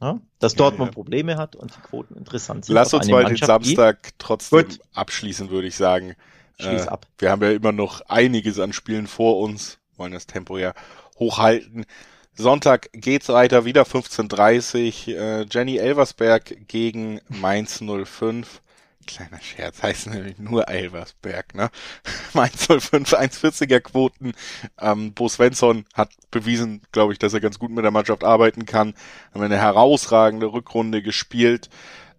Ja, 0.00 0.20
dass 0.38 0.54
Dortmund 0.54 0.88
ja, 0.88 0.92
ja. 0.92 0.94
Probleme 0.94 1.36
hat 1.36 1.56
und 1.56 1.74
die 1.74 1.80
Quoten 1.80 2.16
interessant 2.16 2.64
sind. 2.64 2.74
Lass 2.74 2.92
uns 2.92 3.08
mal 3.08 3.24
den 3.24 3.36
Samstag 3.36 4.02
die. 4.02 4.10
trotzdem 4.18 4.68
Gut. 4.68 4.80
abschließen, 4.94 5.50
würde 5.50 5.68
ich 5.68 5.76
sagen. 5.76 6.14
Schließ 6.58 6.86
äh, 6.86 6.88
ab. 6.88 7.06
Wir 7.18 7.30
haben 7.30 7.42
ja 7.42 7.50
immer 7.50 7.72
noch 7.72 8.02
einiges 8.02 8.58
an 8.58 8.72
Spielen 8.72 9.06
vor 9.06 9.40
uns, 9.40 9.78
wollen 9.96 10.12
das 10.12 10.26
Tempo 10.26 10.58
ja 10.58 10.74
hochhalten. 11.18 11.86
Sonntag 12.34 12.90
geht's 12.92 13.28
weiter, 13.28 13.64
wieder 13.64 13.82
15.30 13.84 15.14
äh, 15.14 15.46
Jenny 15.50 15.78
Elversberg 15.78 16.68
gegen 16.68 17.20
Mainz 17.28 17.80
05. 17.80 18.60
Kleiner 19.06 19.40
Scherz, 19.40 19.82
heißt 19.82 20.08
nämlich 20.08 20.38
nur 20.38 20.68
Elversberg, 20.68 21.54
ne? 21.54 21.70
Mainz 22.34 22.66
05, 22.66 23.12
1,40er 23.12 23.80
Quoten. 23.80 24.32
Ähm, 24.80 25.14
Bo 25.14 25.28
Svensson 25.28 25.84
hat 25.94 26.10
bewiesen, 26.30 26.82
glaube 26.92 27.12
ich, 27.12 27.18
dass 27.18 27.32
er 27.32 27.40
ganz 27.40 27.58
gut 27.58 27.70
mit 27.70 27.84
der 27.84 27.92
Mannschaft 27.92 28.24
arbeiten 28.24 28.66
kann. 28.66 28.94
Haben 29.32 29.42
eine 29.42 29.58
herausragende 29.58 30.52
Rückrunde 30.52 31.02
gespielt. 31.02 31.70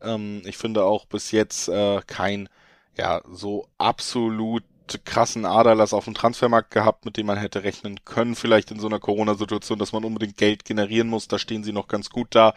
Ähm, 0.01 0.41
ich 0.45 0.57
finde 0.57 0.83
auch 0.83 1.05
bis 1.05 1.31
jetzt 1.31 1.67
äh, 1.67 2.01
kein, 2.07 2.49
ja, 2.97 3.21
so 3.29 3.67
absolut 3.77 4.63
krassen 5.03 5.45
Aderlass 5.45 5.93
auf 5.93 6.05
dem 6.05 6.13
Transfermarkt 6.13 6.71
gehabt, 6.71 7.03
mit 7.03 7.17
dem 7.17 7.25
man 7.25 7.37
hätte 7.37 7.63
rechnen 7.63 8.05
können, 8.05 8.35
vielleicht 8.35 8.71
in 8.71 8.79
so 8.79 8.87
einer 8.87 8.99
Corona-Situation, 8.99 9.79
dass 9.79 9.91
man 9.91 10.05
unbedingt 10.05 10.37
Geld 10.37 10.63
generieren 10.63 11.09
muss. 11.09 11.27
Da 11.27 11.37
stehen 11.37 11.63
sie 11.65 11.73
noch 11.73 11.89
ganz 11.89 12.09
gut 12.09 12.29
da. 12.31 12.53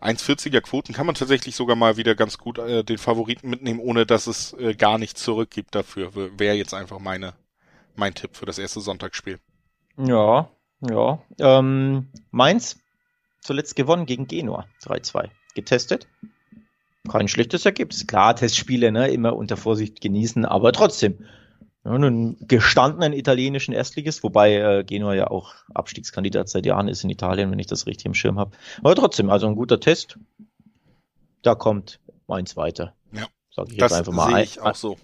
1,40er 0.00 0.60
Quoten 0.60 0.92
kann 0.92 1.06
man 1.06 1.14
tatsächlich 1.14 1.54
sogar 1.56 1.76
mal 1.76 1.96
wieder 1.96 2.14
ganz 2.14 2.38
gut 2.38 2.58
äh, 2.58 2.82
den 2.82 2.98
Favoriten 2.98 3.50
mitnehmen, 3.50 3.80
ohne 3.80 4.06
dass 4.06 4.26
es 4.26 4.54
äh, 4.54 4.74
gar 4.74 4.98
nichts 4.98 5.22
zurückgibt 5.22 5.74
dafür. 5.74 6.12
Wäre 6.38 6.56
jetzt 6.56 6.74
einfach 6.74 6.98
meine, 6.98 7.34
mein 7.96 8.14
Tipp 8.14 8.36
für 8.36 8.46
das 8.46 8.58
erste 8.58 8.80
Sonntagsspiel. 8.80 9.38
Ja, 9.98 10.50
ja. 10.80 11.22
Ähm, 11.38 12.08
Mainz 12.30 12.78
zuletzt 13.40 13.76
gewonnen 13.76 14.06
gegen 14.06 14.26
Genua 14.26 14.66
3-2. 14.84 15.28
Getestet. 15.54 16.06
Kein 17.08 17.28
schlechtes 17.28 17.66
Ergebnis. 17.66 18.06
Klar, 18.06 18.36
Testspiele, 18.36 18.92
ne, 18.92 19.08
immer 19.08 19.36
unter 19.36 19.56
Vorsicht 19.56 20.00
genießen, 20.00 20.44
aber 20.44 20.72
trotzdem 20.72 21.26
ja, 21.84 21.92
einen 21.92 22.36
gestandenen 22.46 23.12
italienischen 23.12 23.72
Erstligist, 23.72 24.22
wobei 24.22 24.56
äh, 24.56 24.84
Genua 24.84 25.14
ja 25.14 25.28
auch 25.28 25.54
Abstiegskandidat 25.74 26.48
seit 26.48 26.66
Jahren 26.66 26.88
ist 26.88 27.04
in 27.04 27.10
Italien, 27.10 27.50
wenn 27.50 27.58
ich 27.58 27.66
das 27.66 27.86
richtig 27.86 28.06
im 28.06 28.14
Schirm 28.14 28.38
habe. 28.38 28.52
Aber 28.80 28.94
trotzdem, 28.94 29.30
also 29.30 29.46
ein 29.46 29.56
guter 29.56 29.80
Test. 29.80 30.18
Da 31.42 31.54
kommt 31.54 32.00
Mainz 32.26 32.56
weiter. 32.56 32.94
Ja. 33.12 33.26
Sag 33.50 33.70
ich 33.70 33.78
das 33.78 33.92
jetzt 33.92 33.98
einfach 33.98 34.12
mal. 34.12 34.30
Sehe 34.30 34.42
ich 34.42 34.60
auch 34.60 34.74
so. 34.74 34.98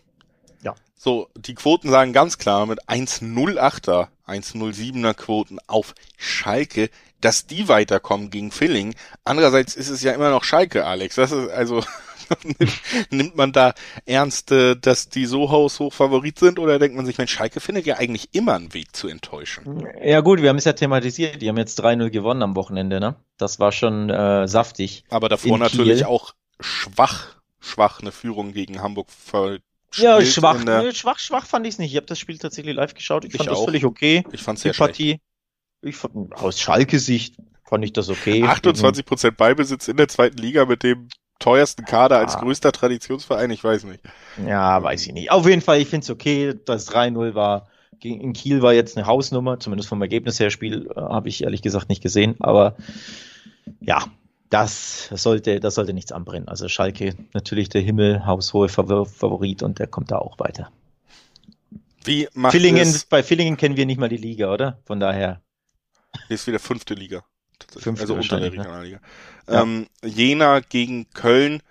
Ja. 0.62 0.74
So, 0.94 1.28
die 1.34 1.54
Quoten 1.54 1.88
sagen 1.88 2.12
ganz 2.12 2.36
klar 2.36 2.66
mit 2.66 2.82
1,08er, 2.88 4.08
1,07er 4.26 5.14
Quoten 5.14 5.58
auf 5.66 5.94
Schalke, 6.18 6.90
dass 7.22 7.46
die 7.46 7.68
weiterkommen 7.68 8.28
gegen 8.28 8.50
Filling. 8.50 8.94
Andererseits 9.24 9.76
ist 9.76 9.88
es 9.88 10.02
ja 10.02 10.12
immer 10.12 10.30
noch 10.30 10.44
Schalke, 10.44 10.84
Alex. 10.84 11.14
Das 11.14 11.32
ist 11.32 11.48
also 11.48 11.82
nimmt 13.10 13.36
man 13.36 13.52
da 13.52 13.74
ernst, 14.04 14.52
äh, 14.52 14.76
dass 14.76 15.08
die 15.08 15.26
so 15.26 15.50
haushoch 15.50 15.92
Favorit 15.92 16.38
sind 16.38 16.58
oder 16.58 16.78
denkt 16.78 16.96
man 16.96 17.06
sich, 17.06 17.18
Mensch, 17.18 17.32
Schalke 17.32 17.60
findet 17.60 17.86
ja 17.86 17.96
eigentlich 17.96 18.30
immer 18.32 18.54
einen 18.54 18.74
Weg 18.74 18.94
zu 18.94 19.08
enttäuschen? 19.08 19.86
Ja 20.02 20.20
gut, 20.20 20.42
wir 20.42 20.48
haben 20.48 20.58
es 20.58 20.64
ja 20.64 20.72
thematisiert. 20.72 21.40
Die 21.42 21.48
haben 21.48 21.58
jetzt 21.58 21.82
3-0 21.82 22.10
gewonnen 22.10 22.42
am 22.42 22.56
Wochenende, 22.56 23.00
ne? 23.00 23.16
Das 23.38 23.60
war 23.60 23.72
schon 23.72 24.10
äh, 24.10 24.48
saftig. 24.48 25.04
Aber 25.10 25.28
davor 25.28 25.58
natürlich 25.58 25.98
Kiel. 25.98 26.06
auch 26.06 26.34
schwach, 26.60 27.36
schwach 27.60 28.00
eine 28.00 28.12
Führung 28.12 28.52
gegen 28.52 28.82
Hamburg 28.82 29.10
ver 29.10 29.58
ja, 29.94 30.20
schwach, 30.20 30.62
der... 30.64 30.92
schwach, 30.92 31.18
schwach 31.18 31.46
fand 31.46 31.66
ich 31.66 31.74
es 31.74 31.78
nicht. 31.78 31.92
Ich 31.92 31.96
habe 31.96 32.06
das 32.06 32.18
Spiel 32.18 32.38
tatsächlich 32.38 32.74
live 32.74 32.94
geschaut. 32.94 33.24
Ich, 33.24 33.32
ich 33.32 33.38
fand 33.38 33.48
auch. 33.50 33.54
das 33.54 33.64
völlig 33.64 33.84
okay. 33.84 34.24
Ich 34.32 34.42
fand 34.42 34.58
es 34.58 34.62
sehr 34.62 34.72
Partie. 34.72 35.20
Ich 35.82 35.96
fand, 35.96 36.34
aus 36.34 36.60
Schalke-Sicht 36.60 37.36
fand 37.64 37.84
ich 37.84 37.92
das 37.92 38.08
okay. 38.08 38.42
28 38.42 39.04
Prozent 39.04 39.36
Beibesitz 39.36 39.88
in 39.88 39.96
der 39.96 40.08
zweiten 40.08 40.38
Liga 40.38 40.66
mit 40.66 40.82
dem 40.82 41.08
teuersten 41.38 41.84
Kader 41.84 42.18
als 42.18 42.36
größter 42.36 42.72
Traditionsverein, 42.72 43.50
ich 43.50 43.62
weiß 43.62 43.84
nicht. 43.84 44.00
Ja, 44.46 44.82
weiß 44.82 45.06
ich 45.06 45.12
nicht. 45.12 45.30
Auf 45.30 45.46
jeden 45.46 45.62
Fall, 45.62 45.80
ich 45.80 45.88
finde 45.88 46.04
es 46.04 46.10
okay. 46.10 46.54
Das 46.64 46.90
3-0 46.90 47.34
war 47.34 47.68
in 48.02 48.32
Kiel 48.32 48.62
war 48.62 48.72
jetzt 48.72 48.96
eine 48.96 49.06
Hausnummer, 49.06 49.58
zumindest 49.58 49.88
vom 49.88 50.02
Ergebnis 50.02 50.38
her 50.38 50.50
Spiel 50.50 50.88
äh, 50.94 51.00
habe 51.00 51.28
ich 51.28 51.42
ehrlich 51.42 51.62
gesagt 51.62 51.88
nicht 51.88 52.02
gesehen, 52.02 52.36
aber 52.40 52.76
ja, 53.80 54.04
das 54.50 55.08
sollte, 55.08 55.60
das 55.60 55.74
sollte 55.74 55.92
nichts 55.92 56.12
anbrennen. 56.12 56.48
Also 56.48 56.68
Schalke 56.68 57.14
natürlich 57.32 57.68
der 57.68 57.80
Himmel, 57.80 58.26
haushohe 58.26 58.68
Favorit 58.68 59.62
und 59.62 59.78
der 59.78 59.86
kommt 59.86 60.10
da 60.10 60.18
auch 60.18 60.38
weiter. 60.38 60.70
Wie 62.04 62.28
macht 62.34 62.52
Villingen, 62.52 62.82
es? 62.82 63.04
Bei 63.04 63.22
Villingen 63.22 63.56
kennen 63.56 63.76
wir 63.76 63.86
nicht 63.86 63.98
mal 63.98 64.08
die 64.08 64.16
Liga, 64.16 64.52
oder? 64.52 64.78
Von 64.84 65.00
daher. 65.00 65.42
Hier 66.28 66.36
ist 66.36 66.46
wieder 66.46 66.60
fünfte 66.60 66.94
Liga. 66.94 67.24
Fünfte 67.78 68.02
also 68.02 68.14
unter 68.14 68.40
der? 68.40 68.52
Regionalliga. 68.52 69.00
Ne? 69.46 69.54
Ja. 69.54 69.62
Ähm, 69.62 69.86
Jena 70.04 70.60
gegen 70.60 71.10
Köln. 71.10 71.62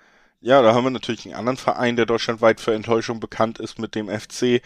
Ja, 0.41 0.61
da 0.61 0.73
haben 0.73 0.83
wir 0.83 0.91
natürlich 0.91 1.25
einen 1.25 1.35
anderen 1.35 1.57
Verein, 1.57 1.95
der 1.95 2.05
deutschlandweit 2.05 2.61
für 2.61 2.73
Enttäuschung 2.73 3.19
bekannt 3.19 3.59
ist 3.59 3.79
mit 3.79 3.95
dem 3.95 4.09
FC. 4.09 4.61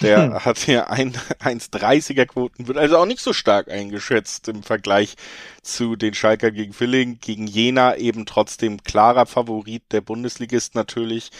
Der 0.00 0.24
hm. 0.24 0.44
hat 0.44 0.58
hier 0.58 0.90
ein 0.90 1.12
1,30er 1.40 2.26
Quoten, 2.26 2.66
wird 2.66 2.78
also 2.78 2.98
auch 2.98 3.06
nicht 3.06 3.20
so 3.20 3.32
stark 3.32 3.70
eingeschätzt 3.70 4.48
im 4.48 4.62
Vergleich 4.62 5.16
zu 5.62 5.96
den 5.96 6.14
Schalker 6.14 6.50
gegen 6.50 6.72
Villingen. 6.72 7.18
Gegen 7.20 7.46
Jena 7.46 7.96
eben 7.96 8.26
trotzdem 8.26 8.82
klarer 8.82 9.26
Favorit, 9.26 9.84
der 9.92 10.00
Bundesligist 10.00 10.74
natürlich. 10.74 11.30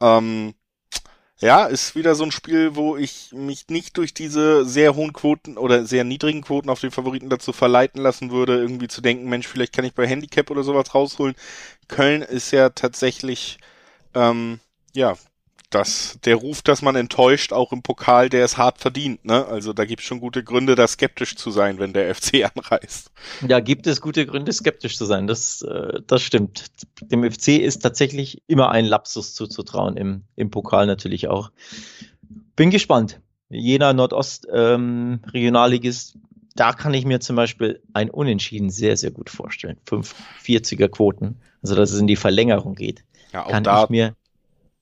Ähm, 0.00 0.54
ja, 1.42 1.64
ist 1.66 1.94
wieder 1.94 2.14
so 2.14 2.24
ein 2.24 2.32
Spiel, 2.32 2.76
wo 2.76 2.96
ich 2.96 3.32
mich 3.32 3.68
nicht 3.68 3.96
durch 3.96 4.12
diese 4.12 4.64
sehr 4.66 4.94
hohen 4.94 5.12
Quoten 5.14 5.56
oder 5.56 5.86
sehr 5.86 6.04
niedrigen 6.04 6.42
Quoten 6.42 6.68
auf 6.68 6.80
den 6.80 6.90
Favoriten 6.90 7.30
dazu 7.30 7.52
verleiten 7.52 8.00
lassen 8.02 8.30
würde, 8.30 8.58
irgendwie 8.58 8.88
zu 8.88 9.00
denken, 9.00 9.28
Mensch, 9.28 9.48
vielleicht 9.48 9.72
kann 9.72 9.84
ich 9.86 9.94
bei 9.94 10.06
Handicap 10.06 10.50
oder 10.50 10.62
sowas 10.62 10.94
rausholen. 10.94 11.34
Köln 11.88 12.22
ist 12.22 12.50
ja 12.50 12.70
tatsächlich, 12.70 13.58
ähm, 14.14 14.60
ja, 14.94 15.16
dass 15.70 16.18
der 16.24 16.36
Ruf, 16.36 16.62
dass 16.62 16.82
man 16.82 16.96
enttäuscht, 16.96 17.52
auch 17.52 17.72
im 17.72 17.82
Pokal, 17.82 18.28
der 18.28 18.44
ist 18.44 18.58
hart 18.58 18.78
verdient. 18.78 19.24
Ne? 19.24 19.46
Also 19.46 19.72
da 19.72 19.84
gibt 19.84 20.02
es 20.02 20.06
schon 20.06 20.20
gute 20.20 20.42
Gründe, 20.42 20.74
da 20.74 20.86
skeptisch 20.86 21.36
zu 21.36 21.50
sein, 21.50 21.78
wenn 21.78 21.92
der 21.92 22.14
FC 22.14 22.44
anreist. 22.54 23.12
Ja, 23.46 23.60
gibt 23.60 23.86
es 23.86 24.00
gute 24.00 24.26
Gründe, 24.26 24.52
skeptisch 24.52 24.96
zu 24.96 25.04
sein. 25.04 25.26
Das, 25.26 25.62
äh, 25.62 26.00
das 26.06 26.22
stimmt. 26.22 26.66
Dem 27.02 27.28
FC 27.28 27.60
ist 27.60 27.80
tatsächlich 27.82 28.42
immer 28.48 28.70
ein 28.70 28.84
Lapsus 28.84 29.34
zuzutrauen, 29.34 29.96
im, 29.96 30.24
im 30.36 30.50
Pokal 30.50 30.86
natürlich 30.86 31.28
auch. 31.28 31.50
Bin 32.56 32.70
gespannt. 32.70 33.20
Jena 33.48 33.92
Nordost 33.92 34.46
ähm, 34.52 35.20
Regionalligist, 35.32 36.16
da 36.54 36.72
kann 36.72 36.94
ich 36.94 37.04
mir 37.04 37.20
zum 37.20 37.36
Beispiel 37.36 37.82
ein 37.92 38.10
Unentschieden 38.10 38.70
sehr, 38.70 38.96
sehr 38.96 39.10
gut 39.10 39.30
vorstellen. 39.30 39.76
540er 39.88 40.88
Quoten, 40.88 41.40
also 41.62 41.74
dass 41.74 41.90
es 41.92 42.00
in 42.00 42.06
die 42.06 42.16
Verlängerung 42.16 42.74
geht. 42.74 43.04
Ja, 43.32 43.46
auch 43.46 43.50
kann 43.50 43.64
da 43.64 43.84
ich 43.84 43.90
mir 43.90 44.14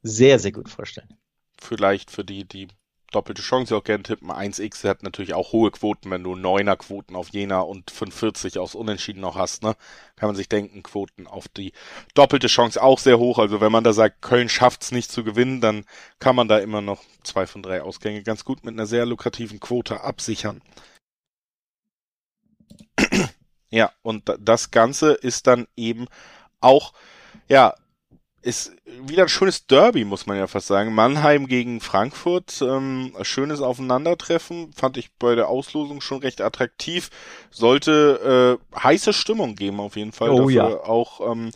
sehr, 0.09 0.39
sehr 0.39 0.53
gut 0.53 0.69
vorstellen. 0.69 1.17
Vielleicht 1.61 2.11
für 2.11 2.25
die, 2.25 2.47
die 2.47 2.69
doppelte 3.11 3.43
Chance 3.43 3.77
auch 3.77 3.85
gerne 3.85 4.03
tippen. 4.03 4.31
1x 4.31 4.87
hat 4.87 5.03
natürlich 5.03 5.35
auch 5.35 5.53
hohe 5.53 5.71
Quoten, 5.71 6.11
wenn 6.11 6.23
du 6.23 6.35
9er 6.35 6.77
Quoten 6.77 7.17
auf 7.17 7.31
Jena 7.31 7.61
und 7.61 7.91
45 7.91 8.59
aus 8.59 8.75
Unentschieden 8.75 9.21
noch 9.21 9.37
hast, 9.37 9.63
ne? 9.63 9.77
Kann 10.17 10.29
man 10.29 10.37
sich 10.37 10.49
denken, 10.49 10.83
Quoten 10.83 11.27
auf 11.27 11.49
die 11.49 11.73
doppelte 12.15 12.49
Chance 12.49 12.83
auch 12.83 12.99
sehr 12.99 13.19
hoch. 13.19 13.39
Also 13.39 13.61
wenn 13.61 13.73
man 13.73 13.85
da 13.85 13.93
sagt, 13.93 14.21
Köln 14.23 14.49
schafft's 14.49 14.93
nicht 14.93 15.11
zu 15.11 15.25
gewinnen, 15.25 15.61
dann 15.61 15.85
kann 16.19 16.37
man 16.37 16.49
da 16.49 16.59
immer 16.59 16.81
noch 16.81 17.03
zwei 17.23 17.47
von 17.47 17.63
drei 17.63 17.83
Ausgänge 17.83 18.23
ganz 18.23 18.45
gut 18.45 18.65
mit 18.65 18.75
einer 18.75 18.87
sehr 18.87 19.07
lukrativen 19.07 19.61
Quote 19.61 20.03
absichern. 20.03 20.61
ja, 23.71 23.93
und 24.03 24.31
das 24.39 24.71
Ganze 24.71 25.13
ist 25.13 25.47
dann 25.47 25.67
eben 25.77 26.07
auch, 26.61 26.93
ja, 27.49 27.75
ist 28.41 28.73
wieder 28.87 29.25
ein 29.25 29.29
schönes 29.29 29.67
Derby, 29.67 30.05
muss 30.05 30.27
man 30.27 30.37
ja 30.37 30.47
fast 30.47 30.69
sagen. 30.69 30.95
Mannheim 30.95 31.49
gegen 31.49 31.81
Frankfurt, 31.81 32.63
ähm, 32.63 33.13
schönes 33.23 33.61
Aufeinandertreffen, 33.61 34.73
fand 34.73 34.97
ich 34.97 35.11
bei 35.19 35.35
der 35.35 35.49
Auslosung 35.49 36.01
schon 36.01 36.21
recht 36.21 36.41
attraktiv. 36.41 37.11
Sollte 37.51 38.59
äh, 38.75 38.79
heiße 38.79 39.13
Stimmung 39.13 39.57
geben 39.57 39.81
auf 39.81 39.97
jeden 39.97 40.13
Fall. 40.13 40.31
Oh 40.31 40.39
Dafür 40.39 40.53
ja. 40.53 40.67
Auch 40.67 41.33
ähm, 41.33 41.51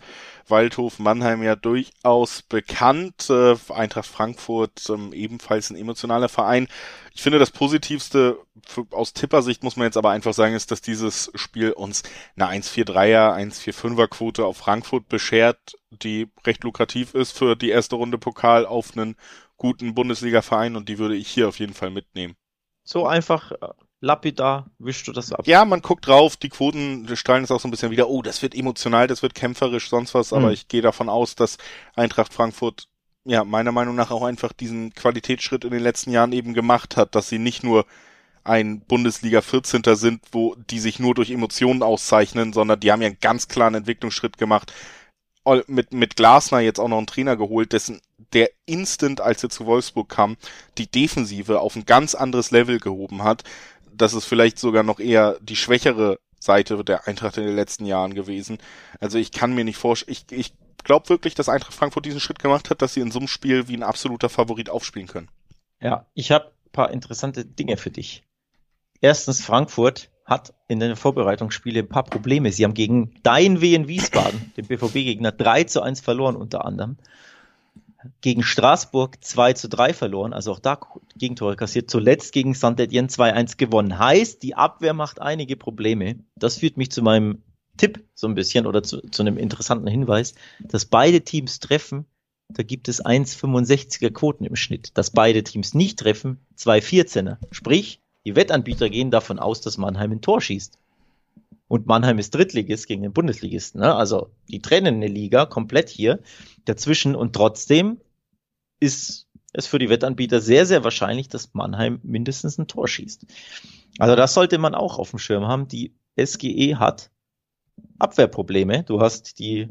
Waldhof 0.49 0.99
Mannheim 0.99 1.43
ja 1.43 1.57
durchaus 1.57 2.43
bekannt. 2.43 3.29
Äh, 3.31 3.57
Eintracht 3.69 4.07
Frankfurt 4.07 4.89
ähm, 4.89 5.13
ebenfalls 5.13 5.71
ein 5.71 5.77
emotionaler 5.77 6.29
Verein. 6.29 6.69
Ich 7.15 7.23
finde, 7.23 7.39
das 7.39 7.51
Positivste 7.51 8.39
für, 8.67 8.87
aus 8.91 9.13
Tippersicht 9.13 9.63
muss 9.63 9.77
man 9.77 9.87
jetzt 9.87 9.97
aber 9.97 10.11
einfach 10.11 10.35
sagen, 10.35 10.55
ist, 10.55 10.71
dass 10.71 10.81
dieses 10.81 11.31
Spiel 11.35 11.73
uns 11.73 12.03
eine 12.37 12.49
1-4-3er, 12.49 13.35
1-4-5er 13.37 14.09
Quote 14.09 14.45
auf 14.45 14.57
Frankfurt 14.59 15.09
beschert, 15.09 15.77
die 15.91 16.29
recht 16.47 16.65
lukrativ 16.65 17.15
ist 17.15 17.37
für 17.37 17.57
die 17.57 17.71
erste 17.71 17.97
Runde 17.97 18.19
Pokal 18.19 18.67
auf 18.67 18.97
einen 18.97 19.17
guten 19.57 19.95
Bundesliga-Verein 19.95 20.77
und 20.77 20.89
die 20.89 20.99
würde 20.99 21.17
ich 21.17 21.29
hier 21.29 21.49
auf 21.49 21.59
jeden 21.59 21.75
Fall 21.75 21.91
mitnehmen. 21.91 22.35
So 22.85 23.07
einfach 23.07 23.53
äh, 23.53 23.69
lapidar 24.03 24.67
wischst 24.79 25.07
du 25.09 25.13
das 25.13 25.33
ab. 25.33 25.47
Ja, 25.47 25.65
man 25.65 25.81
guckt 25.81 26.07
drauf, 26.07 26.37
die 26.37 26.49
Quoten 26.49 27.09
strahlen 27.17 27.45
es 27.45 27.51
auch 27.51 27.61
so 27.61 27.69
ein 27.69 27.71
bisschen 27.71 27.93
wieder, 27.93 28.09
oh, 28.09 28.21
das 28.21 28.43
wird 28.43 28.55
emotional, 28.55 29.07
das 29.07 29.23
wird 29.23 29.35
kämpferisch, 29.35 29.89
sonst 29.89 30.13
was, 30.13 30.33
aber 30.33 30.49
mhm. 30.49 30.53
ich 30.53 30.69
gehe 30.69 30.83
davon 30.83 31.09
aus, 31.09 31.37
dass 31.37 31.57
Eintracht 31.95 32.35
Frankfurt 32.35 32.89
ja 33.25 33.45
meiner 33.45 33.71
Meinung 33.71 33.95
nach 33.95 34.11
auch 34.11 34.25
einfach 34.25 34.53
diesen 34.53 34.93
Qualitätsschritt 34.93 35.65
in 35.65 35.71
den 35.71 35.83
letzten 35.83 36.11
Jahren 36.11 36.33
eben 36.33 36.53
gemacht 36.53 36.97
hat, 36.97 37.15
dass 37.15 37.29
sie 37.29 37.39
nicht 37.39 37.63
nur 37.63 37.87
ein 38.45 38.81
Bundesliga 38.81 39.41
14. 39.41 39.83
sind, 39.95 40.21
wo 40.33 40.57
die 40.57 40.81
sich 40.81 40.99
nur 40.99 41.15
durch 41.15 41.31
Emotionen 41.31 41.85
auszeichnen, 41.85 42.53
sondern 42.53 42.81
die 42.81 42.91
haben 42.91 43.03
ja 43.03 43.07
einen 43.07 43.21
ganz 43.21 43.47
klaren 43.47 43.77
Entwicklungsschritt 43.77 44.37
gemacht. 44.37 44.73
Mit, 45.67 45.93
mit 45.93 46.15
Glasner 46.17 46.61
jetzt 46.61 46.79
auch 46.79 46.89
noch 46.89 46.99
einen 46.99 47.07
Trainer 47.09 47.37
geholt, 47.37 47.73
dessen, 47.73 48.01
der 48.33 48.51
instant, 48.65 49.21
als 49.21 49.43
er 49.43 49.51
zu 49.51 49.67
Wolfsburg 49.67 50.09
kam, 50.09 50.37
die 50.79 50.89
Defensive 50.89 51.61
auf 51.61 51.75
ein 51.75 51.85
ganz 51.85 52.15
anderes 52.15 52.53
Level 52.53 52.79
gehoben 52.79 53.25
hat. 53.25 53.43
Das 53.95 54.15
ist 54.15 54.25
vielleicht 54.25 54.59
sogar 54.59 54.83
noch 54.83 55.01
eher 55.01 55.39
die 55.41 55.57
schwächere 55.57 56.19
Seite 56.39 56.83
der 56.85 57.07
Eintracht 57.07 57.37
in 57.37 57.45
den 57.45 57.57
letzten 57.57 57.85
Jahren 57.85 58.15
gewesen. 58.15 58.59
Also 59.01 59.19
ich 59.19 59.31
kann 59.31 59.55
mir 59.55 59.65
nicht 59.65 59.77
vorstellen, 59.77 60.17
ich, 60.17 60.37
ich 60.37 60.55
glaube 60.83 61.09
wirklich, 61.09 61.35
dass 61.35 61.49
Eintracht 61.49 61.75
Frankfurt 61.75 62.07
diesen 62.07 62.21
Schritt 62.21 62.41
gemacht 62.41 62.71
hat, 62.71 62.83
dass 62.83 62.95
sie 62.95 63.01
in 63.01 63.11
so 63.11 63.21
einem 63.21 63.29
Spiel 63.29 63.69
wie 63.69 63.77
ein 63.77 63.83
absoluter 63.83 64.29
Favorit 64.29 64.71
aufspielen 64.71 65.09
können. 65.09 65.29
Ja, 65.81 66.07
ich 66.15 66.33
habe 66.33 66.53
paar 66.73 66.91
interessante 66.91 67.45
Dinge 67.45 67.77
für 67.77 67.91
dich. 67.91 68.25
Erstens, 69.01 69.45
Frankfurt 69.45 70.11
hat 70.25 70.55
in 70.69 70.81
den 70.81 70.97
Vorbereitungsspielen 70.97 71.87
ein 71.87 71.89
paar 71.89 72.05
Probleme. 72.05 72.51
Sie 72.53 72.65
haben 72.65 72.75
gegen 72.75 73.15
dein 73.23 73.61
Wien 73.61 73.89
Wiesbaden, 73.89 74.53
den 74.57 74.67
BVB-Gegner, 74.67 75.33
3 75.33 75.65
zu 75.65 75.83
1 75.83 76.01
verloren 76.01 76.37
unter 76.37 76.65
anderem. 76.65 76.97
Gegen 78.21 78.43
Straßburg 78.43 79.23
2 79.23 79.53
zu 79.53 79.69
3 79.69 79.95
verloren, 79.95 80.33
also 80.33 80.53
auch 80.53 80.59
da 80.59 80.79
Gegentore 81.17 81.57
kassiert. 81.57 81.91
Zuletzt 81.91 82.33
gegen 82.33 82.55
Saint-Étienne 82.55 83.09
2-1 83.09 83.57
gewonnen. 83.57 83.99
Heißt, 83.99 84.43
die 84.43 84.55
Abwehr 84.55 84.95
macht 84.95 85.21
einige 85.21 85.57
Probleme. 85.57 86.17
Das 86.37 86.59
führt 86.59 86.77
mich 86.77 86.91
zu 86.91 87.03
meinem 87.03 87.43
Tipp 87.77 88.05
so 88.15 88.27
ein 88.27 88.35
bisschen 88.35 88.67
oder 88.67 88.83
zu, 88.83 89.01
zu 89.01 89.23
einem 89.23 89.39
interessanten 89.39 89.87
Hinweis, 89.87 90.35
dass 90.61 90.85
beide 90.85 91.23
Teams 91.23 91.59
treffen, 91.61 92.07
da 92.49 92.63
gibt 92.63 92.89
es 92.89 93.05
1,65er 93.05 94.11
Quoten 94.11 94.45
im 94.45 94.57
Schnitt. 94.57 94.97
Dass 94.99 95.11
beide 95.11 95.43
Teams 95.43 95.75
nicht 95.75 95.99
treffen, 95.99 96.39
2,14er. 96.59 97.39
Sprich, 97.51 98.01
die 98.25 98.37
Wettanbieter 98.37 98.91
gehen 98.91 99.11
davon 99.11 99.39
aus, 99.39 99.61
dass 99.61 99.79
Mannheim 99.79 100.13
ein 100.13 100.21
Tor 100.21 100.41
schießt. 100.41 100.79
Und 101.73 101.87
Mannheim 101.87 102.19
ist 102.19 102.35
Drittligist 102.35 102.87
gegen 102.87 103.01
den 103.01 103.15
Bundesligisten. 103.15 103.81
Ne? 103.81 103.95
Also 103.95 104.29
die 104.47 104.61
trennen 104.61 104.97
eine 104.97 105.07
Liga 105.07 105.47
komplett 105.47 105.89
hier 105.89 106.21
dazwischen 106.67 107.17
und 107.17 107.33
trotzdem 107.33 107.99
ist 108.79 109.27
es 109.55 109.67
für 109.69 109.79
die 109.79 109.89
Wettanbieter 109.89 110.43
sehr, 110.43 110.67
sehr 110.67 110.85
wahrscheinlich, 110.85 111.31
dass 111.31 111.55
Mannheim 111.55 111.99
mindestens 112.03 112.59
ein 112.59 112.67
Tor 112.67 112.89
schießt. 112.89 113.25
Also 113.99 114.17
das 114.17 114.35
sollte 114.35 114.59
man 114.59 114.75
auch 114.75 114.99
auf 114.99 115.09
dem 115.09 115.19
Schirm 115.19 115.47
haben. 115.47 115.67
Die 115.67 115.95
SGE 116.23 116.77
hat 116.79 117.11
Abwehrprobleme. 117.99 118.83
Du 118.83 119.01
hast 119.01 119.39
die, 119.39 119.71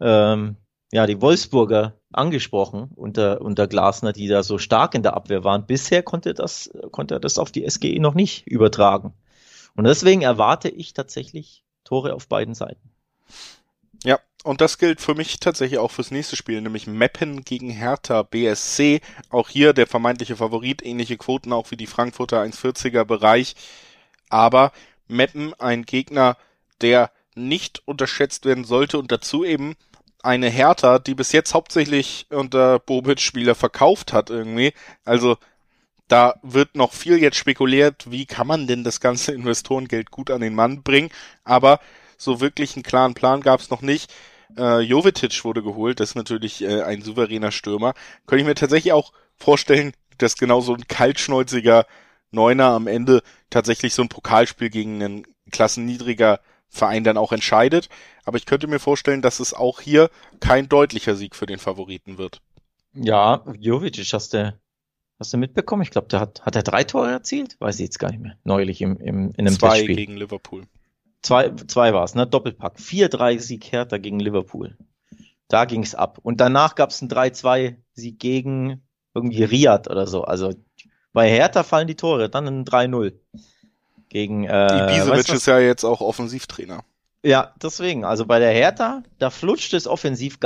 ähm, 0.00 0.56
ja, 0.90 1.06
die 1.06 1.22
Wolfsburger 1.22 2.00
angesprochen 2.10 2.90
unter, 2.96 3.42
unter 3.42 3.68
Glasner, 3.68 4.12
die 4.12 4.26
da 4.26 4.42
so 4.42 4.58
stark 4.58 4.96
in 4.96 5.04
der 5.04 5.14
Abwehr 5.14 5.44
waren. 5.44 5.66
Bisher 5.66 6.02
konnte 6.02 6.34
das, 6.34 6.68
konnte 6.90 7.14
er 7.14 7.20
das 7.20 7.38
auf 7.38 7.52
die 7.52 7.70
SGE 7.70 8.00
noch 8.00 8.14
nicht 8.14 8.44
übertragen. 8.48 9.14
Und 9.74 9.84
deswegen 9.84 10.22
erwarte 10.22 10.68
ich 10.68 10.92
tatsächlich 10.92 11.64
Tore 11.84 12.14
auf 12.14 12.28
beiden 12.28 12.54
Seiten. 12.54 12.90
Ja, 14.04 14.18
und 14.44 14.60
das 14.60 14.78
gilt 14.78 15.00
für 15.00 15.14
mich 15.14 15.38
tatsächlich 15.38 15.78
auch 15.78 15.90
fürs 15.90 16.10
nächste 16.10 16.36
Spiel, 16.36 16.60
nämlich 16.60 16.86
Meppen 16.86 17.44
gegen 17.44 17.70
Hertha 17.70 18.22
BSC. 18.22 19.00
Auch 19.30 19.48
hier 19.48 19.72
der 19.72 19.86
vermeintliche 19.86 20.36
Favorit, 20.36 20.84
ähnliche 20.84 21.16
Quoten 21.16 21.52
auch 21.52 21.70
wie 21.70 21.76
die 21.76 21.86
Frankfurter 21.86 22.42
1,40er 22.42 23.04
Bereich. 23.04 23.54
Aber 24.28 24.72
Meppen 25.06 25.54
ein 25.60 25.84
Gegner, 25.84 26.36
der 26.80 27.10
nicht 27.34 27.82
unterschätzt 27.86 28.44
werden 28.44 28.64
sollte 28.64 28.98
und 28.98 29.12
dazu 29.12 29.44
eben 29.44 29.76
eine 30.22 30.48
Hertha, 30.48 30.98
die 30.98 31.14
bis 31.14 31.32
jetzt 31.32 31.54
hauptsächlich 31.54 32.26
unter 32.30 32.78
Bobic 32.78 33.20
Spieler 33.20 33.54
verkauft 33.54 34.12
hat 34.12 34.30
irgendwie. 34.30 34.72
Also 35.04 35.36
da 36.12 36.34
wird 36.42 36.76
noch 36.76 36.92
viel 36.92 37.16
jetzt 37.22 37.38
spekuliert, 37.38 38.10
wie 38.10 38.26
kann 38.26 38.46
man 38.46 38.66
denn 38.66 38.84
das 38.84 39.00
ganze 39.00 39.32
Investorengeld 39.34 40.10
gut 40.10 40.30
an 40.30 40.42
den 40.42 40.54
Mann 40.54 40.82
bringen, 40.82 41.10
aber 41.42 41.80
so 42.18 42.40
wirklich 42.40 42.76
einen 42.76 42.82
klaren 42.82 43.14
Plan 43.14 43.40
gab 43.40 43.60
es 43.60 43.70
noch 43.70 43.80
nicht. 43.80 44.12
Äh, 44.58 44.80
Jovetic 44.80 45.42
wurde 45.44 45.62
geholt, 45.62 46.00
das 46.00 46.10
ist 46.10 46.14
natürlich 46.14 46.62
äh, 46.62 46.82
ein 46.82 47.00
souveräner 47.00 47.50
Stürmer. 47.50 47.94
Könnte 48.26 48.42
ich 48.42 48.46
mir 48.46 48.54
tatsächlich 48.54 48.92
auch 48.92 49.12
vorstellen, 49.38 49.94
dass 50.18 50.36
genau 50.36 50.60
so 50.60 50.74
ein 50.74 50.86
kaltschnäuziger 50.86 51.86
Neuner 52.30 52.66
am 52.66 52.86
Ende 52.86 53.22
tatsächlich 53.48 53.94
so 53.94 54.02
ein 54.02 54.10
Pokalspiel 54.10 54.68
gegen 54.68 55.02
einen 55.02 55.26
klassenniedriger 55.50 56.40
Verein 56.68 57.04
dann 57.04 57.16
auch 57.16 57.32
entscheidet. 57.32 57.88
Aber 58.24 58.36
ich 58.36 58.44
könnte 58.44 58.66
mir 58.66 58.78
vorstellen, 58.78 59.22
dass 59.22 59.40
es 59.40 59.54
auch 59.54 59.80
hier 59.80 60.10
kein 60.40 60.68
deutlicher 60.68 61.14
Sieg 61.14 61.34
für 61.34 61.46
den 61.46 61.58
Favoriten 61.58 62.18
wird. 62.18 62.42
Ja, 62.94 63.42
Jovic, 63.58 63.96
hast 64.12 64.34
du, 64.34 64.54
hast 65.22 65.32
du 65.32 65.38
mitbekommen? 65.38 65.82
Ich 65.82 65.90
glaube, 65.90 66.08
der 66.08 66.20
hat, 66.20 66.42
hat 66.44 66.56
er 66.56 66.62
drei 66.62 66.84
Tore 66.84 67.10
erzielt? 67.10 67.56
Weiß 67.60 67.76
ich 67.76 67.82
jetzt 67.82 67.98
gar 67.98 68.10
nicht 68.10 68.20
mehr. 68.20 68.36
Neulich 68.44 68.80
im, 68.82 68.96
im, 68.96 69.30
in 69.36 69.46
einem 69.46 69.58
Zwei 69.58 69.76
Testspiel. 69.76 69.96
gegen 69.96 70.16
Liverpool. 70.16 70.64
Zwei, 71.22 71.50
zwei 71.68 71.94
war 71.94 72.04
es, 72.04 72.14
ne? 72.14 72.26
Doppelpack. 72.26 72.78
4-3 72.78 73.38
Sieg 73.38 73.70
Hertha 73.70 73.98
gegen 73.98 74.18
Liverpool. 74.18 74.76
Da 75.48 75.64
ging 75.64 75.82
es 75.82 75.94
ab. 75.94 76.18
Und 76.22 76.40
danach 76.40 76.74
gab 76.74 76.90
es 76.90 77.00
einen 77.00 77.10
3-2 77.10 77.76
Sieg 77.92 78.18
gegen 78.18 78.82
irgendwie 79.14 79.44
Riyadh 79.44 79.88
oder 79.88 80.06
so. 80.06 80.24
Also 80.24 80.54
bei 81.12 81.30
Hertha 81.30 81.62
fallen 81.62 81.86
die 81.86 81.94
Tore, 81.94 82.28
dann 82.28 82.48
ein 82.48 82.64
3-0 82.64 83.12
gegen. 84.08 84.44
Äh, 84.44 84.94
Ibisevic 84.94 85.28
ist 85.28 85.46
ja 85.46 85.60
jetzt 85.60 85.84
auch 85.84 86.00
Offensivtrainer. 86.00 86.84
Ja, 87.22 87.54
deswegen. 87.62 88.04
Also 88.04 88.26
bei 88.26 88.40
der 88.40 88.50
Hertha, 88.50 89.02
da 89.18 89.30
flutscht 89.30 89.74
es 89.74 89.86
offensiv. 89.86 90.40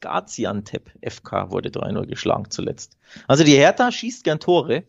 Gaziantep 0.00 0.90
FK 1.02 1.50
wurde 1.50 1.70
3-0 1.70 2.06
geschlagen 2.06 2.50
zuletzt. 2.50 2.96
Also 3.28 3.44
die 3.44 3.56
Hertha 3.56 3.92
schießt 3.92 4.24
gern 4.24 4.40
Tore. 4.40 4.84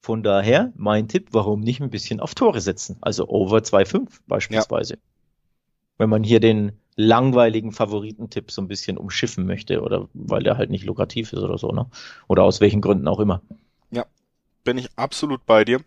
Von 0.00 0.22
daher 0.22 0.72
mein 0.76 1.08
Tipp, 1.08 1.28
warum 1.32 1.60
nicht 1.60 1.80
ein 1.80 1.90
bisschen 1.90 2.20
auf 2.20 2.34
Tore 2.34 2.60
setzen? 2.60 2.98
Also 3.00 3.28
over 3.28 3.58
2-5 3.58 4.08
beispielsweise. 4.26 4.94
Ja. 4.94 5.00
Wenn 5.96 6.10
man 6.10 6.22
hier 6.22 6.40
den 6.40 6.72
langweiligen 6.96 7.72
Favoritentipp 7.72 8.50
so 8.50 8.62
ein 8.62 8.68
bisschen 8.68 8.98
umschiffen 8.98 9.46
möchte 9.46 9.80
oder 9.80 10.08
weil 10.12 10.42
der 10.42 10.56
halt 10.56 10.70
nicht 10.70 10.84
lukrativ 10.84 11.32
ist 11.32 11.40
oder 11.40 11.58
so, 11.58 11.68
ne? 11.68 11.86
Oder 12.28 12.44
aus 12.44 12.60
welchen 12.60 12.80
Gründen 12.80 13.08
auch 13.08 13.18
immer. 13.18 13.42
Ja, 13.90 14.04
bin 14.62 14.78
ich 14.78 14.90
absolut 14.96 15.46
bei 15.46 15.64
dir. 15.64 15.80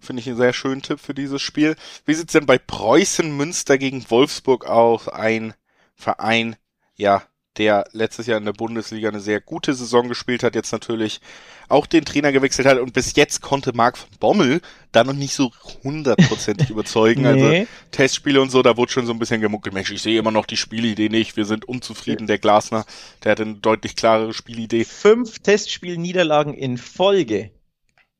Finde 0.00 0.20
ich 0.20 0.28
einen 0.28 0.36
sehr 0.36 0.52
schönen 0.52 0.82
Tipp 0.82 1.00
für 1.00 1.14
dieses 1.14 1.42
Spiel. 1.42 1.76
Wie 2.06 2.14
sieht's 2.14 2.32
denn 2.32 2.46
bei 2.46 2.58
Preußen 2.58 3.36
Münster 3.36 3.76
gegen 3.76 4.08
Wolfsburg 4.10 4.66
aus? 4.66 5.08
Ein 5.08 5.54
Verein, 5.94 6.56
ja, 6.96 7.22
der 7.56 7.84
letztes 7.92 8.26
Jahr 8.26 8.38
in 8.38 8.44
der 8.44 8.52
Bundesliga 8.52 9.08
eine 9.08 9.20
sehr 9.20 9.40
gute 9.40 9.74
Saison 9.74 10.08
gespielt 10.08 10.42
hat, 10.42 10.54
jetzt 10.54 10.72
natürlich 10.72 11.20
auch 11.68 11.86
den 11.86 12.04
Trainer 12.04 12.32
gewechselt 12.32 12.66
hat 12.66 12.78
und 12.78 12.92
bis 12.92 13.14
jetzt 13.16 13.40
konnte 13.42 13.74
Marc 13.74 13.98
von 13.98 14.08
Bommel 14.18 14.60
da 14.92 15.04
noch 15.04 15.12
nicht 15.14 15.34
so 15.34 15.50
hundertprozentig 15.84 16.70
überzeugen. 16.70 17.26
Also 17.26 17.46
nee. 17.46 17.60
Also 17.60 17.70
Testspiele 17.90 18.40
und 18.40 18.50
so, 18.50 18.62
da 18.62 18.76
wurde 18.76 18.92
schon 18.92 19.06
so 19.06 19.12
ein 19.12 19.18
bisschen 19.18 19.40
gemuckelt. 19.40 19.74
Mensch, 19.74 19.90
ich 19.90 20.02
sehe 20.02 20.18
immer 20.18 20.30
noch 20.30 20.46
die 20.46 20.56
Spielidee 20.56 21.08
nicht. 21.08 21.36
Wir 21.36 21.44
sind 21.44 21.66
unzufrieden. 21.66 22.26
Der 22.26 22.38
Glasner, 22.38 22.84
der 23.24 23.32
hat 23.32 23.40
eine 23.40 23.54
deutlich 23.54 23.96
klarere 23.96 24.32
Spielidee. 24.32 24.84
Fünf 24.84 25.40
Testspielniederlagen 25.40 26.54
in 26.54 26.78
Folge 26.78 27.50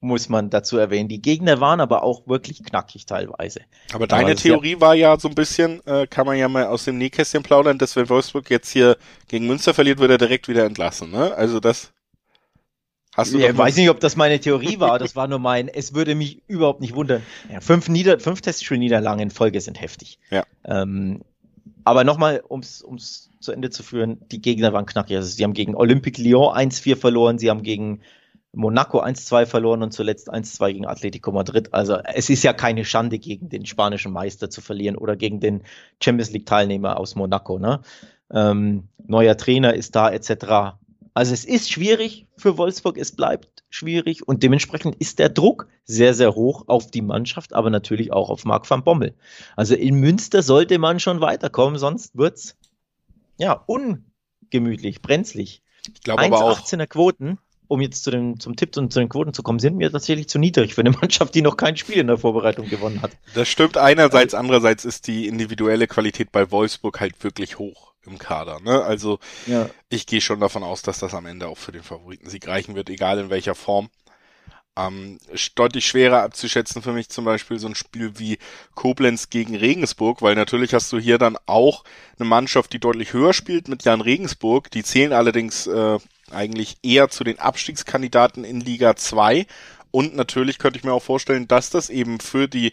muss 0.01 0.31
man 0.31 0.49
dazu 0.49 0.79
erwähnen. 0.79 1.09
Die 1.09 1.21
Gegner 1.21 1.61
waren 1.61 1.81
aber 1.81 2.03
auch 2.03 2.27
wirklich 2.27 2.65
knackig 2.65 3.05
teilweise. 3.05 3.61
Aber 3.93 4.07
deine 4.07 4.31
aber 4.31 4.37
Theorie 4.37 4.73
ja 4.73 4.81
war 4.81 4.95
ja 4.95 5.19
so 5.19 5.29
ein 5.29 5.35
bisschen, 5.35 5.87
äh, 5.87 6.07
kann 6.07 6.27
man 6.27 6.39
ja 6.39 6.49
mal 6.49 6.67
aus 6.67 6.85
dem 6.85 6.97
Nähkästchen 6.97 7.43
plaudern, 7.43 7.79
dass 7.79 7.97
wenn 7.97 8.09
Wolfsburg 8.09 8.49
jetzt 8.51 8.71
hier 8.71 8.97
gegen 9.29 9.47
Münster 9.47 9.75
verliert, 9.75 9.99
wird 9.99 10.11
er 10.11 10.19
direkt 10.19 10.49
wieder 10.49 10.65
entlassen, 10.65 11.11
ne? 11.11 11.35
Also 11.35 11.61
das 11.61 11.93
hast 13.15 13.35
du 13.35 13.39
Ich 13.39 13.57
weiß 13.57 13.77
nicht, 13.77 13.91
ob 13.91 14.01
das 14.01 14.17
meine 14.17 14.41
Theorie 14.41 14.81
war, 14.81 14.99
das 14.99 15.17
war 15.17 15.29
nur 15.29 15.39
mein, 15.39 15.69
es 15.69 15.95
würde 15.95 16.15
mich 16.15 16.43
überhaupt 16.47 16.81
nicht 16.81 16.95
wundern. 16.95 17.23
Ja, 17.53 17.61
fünf, 17.61 17.89
Nieder 17.91 18.19
fünf 18.21 18.41
Testspielniederlagen 18.41 19.21
in 19.21 19.31
Folge 19.31 19.61
sind 19.61 19.81
heftig. 19.81 20.19
Ja. 20.31 20.45
Ähm, 20.65 21.23
aber 21.85 22.05
nochmal, 22.05 22.43
ums, 22.49 22.83
ums 22.83 23.31
zu 23.41 23.53
Ende 23.53 23.71
zu 23.71 23.83
führen, 23.83 24.19
die 24.31 24.41
Gegner 24.41 24.73
waren 24.73 24.87
knackig. 24.87 25.17
Also 25.17 25.29
sie 25.29 25.45
haben 25.45 25.55
gegen 25.55 25.75
Olympique 25.75 26.23
Lyon 26.23 26.55
1-4 26.55 26.97
verloren, 26.97 27.39
sie 27.39 27.51
haben 27.51 27.63
gegen 27.63 28.01
Monaco 28.53 29.01
1-2 29.01 29.47
verloren 29.47 29.83
und 29.83 29.93
zuletzt 29.93 30.33
1-2 30.33 30.73
gegen 30.73 30.87
Atletico 30.87 31.31
Madrid. 31.31 31.73
Also 31.73 31.99
es 32.15 32.31
ist 32.31 32.43
ja 32.43 32.53
keine 32.53 32.85
Schande, 32.85 33.19
gegen 33.19 33.49
den 33.49 33.65
spanischen 33.65 34.13
Meister 34.13 34.51
zu 34.51 34.61
verlieren 34.61 34.97
oder 34.97 35.17
gegen 35.17 35.41
den 35.41 35.63
Champions 36.03 36.33
League-Teilnehmer 36.33 36.99
aus 36.99 37.15
Monaco. 37.15 37.59
Ne? 37.59 37.81
Ähm, 38.33 38.89
neuer 39.07 39.37
Trainer 39.37 39.75
ist 39.75 39.95
da 39.95 40.11
etc. 40.11 40.77
Also 41.15 41.33
es 41.33 41.45
ist 41.45 41.71
schwierig 41.71 42.27
für 42.37 42.59
Wolfsburg, 42.59 42.99
es 42.99 43.13
bleibt 43.13 43.63
schwierig 43.69 44.27
und 44.27 44.43
dementsprechend 44.43 44.97
ist 44.97 45.21
der 45.21 45.29
Druck 45.29 45.69
sehr, 45.85 46.15
sehr 46.15 46.35
hoch 46.35 46.65
auf 46.67 46.91
die 46.91 47.03
Mannschaft, 47.03 47.53
aber 47.53 47.71
natürlich 47.71 48.13
auch 48.13 48.31
auf 48.31 48.45
Marc 48.45 48.69
van 48.69 48.83
Bommel. 48.83 49.15
Also 49.55 49.75
in 49.77 49.95
Münster 49.95 50.43
sollte 50.43 50.79
man 50.79 50.99
schon 50.99 51.21
weiterkommen, 51.21 51.79
sonst 51.79 52.17
wird's 52.17 52.57
ja 53.39 53.53
ungemütlich, 53.67 55.03
brenzlig. 55.03 55.63
Ich 55.95 56.03
glaube 56.03 56.23
aber 56.23 56.45
auch 56.45 56.61
18er 56.61 56.87
Quoten 56.87 57.39
um 57.71 57.81
jetzt 57.81 58.03
zu 58.03 58.11
den, 58.11 58.41
zum 58.41 58.57
Tipp 58.57 58.77
und 58.77 58.93
zu 58.93 58.99
den 58.99 59.09
Quoten 59.09 59.33
zu 59.33 59.45
kommen, 59.45 59.61
sind 59.61 59.77
mir 59.77 59.93
tatsächlich 59.93 60.29
zu 60.29 60.41
niedrig 60.41 60.75
für 60.75 60.81
eine 60.81 60.91
Mannschaft, 61.01 61.37
die 61.37 61.43
noch 61.43 61.57
kein 61.57 61.77
Spiel 61.77 61.99
in 61.99 62.09
der 62.09 62.19
Vorbereitung 62.19 62.69
gewonnen 62.69 63.01
hat. 63.01 63.13
Das 63.35 63.49
stimmt 63.49 63.77
einerseits, 63.77 64.35
andererseits 64.35 64.85
ist 64.85 65.07
die 65.07 65.29
individuelle 65.29 65.87
Qualität 65.87 66.33
bei 66.33 66.51
Wolfsburg 66.51 66.99
halt 66.99 67.23
wirklich 67.23 67.61
hoch 67.61 67.93
im 68.05 68.19
Kader. 68.19 68.59
Ne? 68.61 68.83
Also 68.83 69.21
ja. 69.47 69.71
ich 69.89 70.07
gehe 70.07 70.21
schon 70.21 70.41
davon 70.41 70.65
aus, 70.65 70.83
dass 70.83 70.99
das 70.99 71.15
am 71.15 71.27
Ende 71.27 71.47
auch 71.47 71.59
für 71.59 71.71
den 71.71 71.85
Favoritensieg 71.85 72.49
reichen 72.49 72.75
wird, 72.75 72.91
egal 72.91 73.21
in 73.21 73.31
welcher 73.31 73.55
Form. 73.55 73.89
Ähm, 74.77 75.19
deutlich 75.55 75.87
schwerer 75.87 76.23
abzuschätzen 76.23 76.83
für 76.83 76.93
mich 76.93 77.09
zum 77.09 77.25
Beispiel 77.25 77.59
so 77.61 77.69
ein 77.69 77.77
Spiel 77.77 78.19
wie 78.19 78.39
Koblenz 78.75 79.31
gegen 79.31 79.55
Regensburg, 79.55 80.23
weil 80.23 80.35
natürlich 80.35 80.75
hast 80.75 80.93
du 80.93 80.99
hier 80.99 81.19
dann 81.19 81.37
auch 81.47 81.85
eine 82.19 82.29
Mannschaft, 82.29 82.73
die 82.73 82.81
deutlich 82.81 83.13
höher 83.13 83.33
spielt 83.33 83.69
mit 83.69 83.85
Jan 83.85 84.01
Regensburg. 84.01 84.71
Die 84.73 84.83
zählen 84.83 85.13
allerdings 85.13 85.69
äh, 85.69 85.99
eigentlich 86.33 86.77
eher 86.83 87.09
zu 87.09 87.25
den 87.25 87.39
Abstiegskandidaten 87.39 88.45
in 88.45 88.61
Liga 88.61 88.97
2. 88.97 89.47
Und 89.91 90.15
natürlich 90.15 90.59
könnte 90.59 90.79
ich 90.79 90.85
mir 90.85 90.93
auch 90.93 91.03
vorstellen, 91.03 91.49
dass 91.49 91.71
das 91.71 91.91
eben 91.91 92.21
für 92.21 92.49
die 92.49 92.73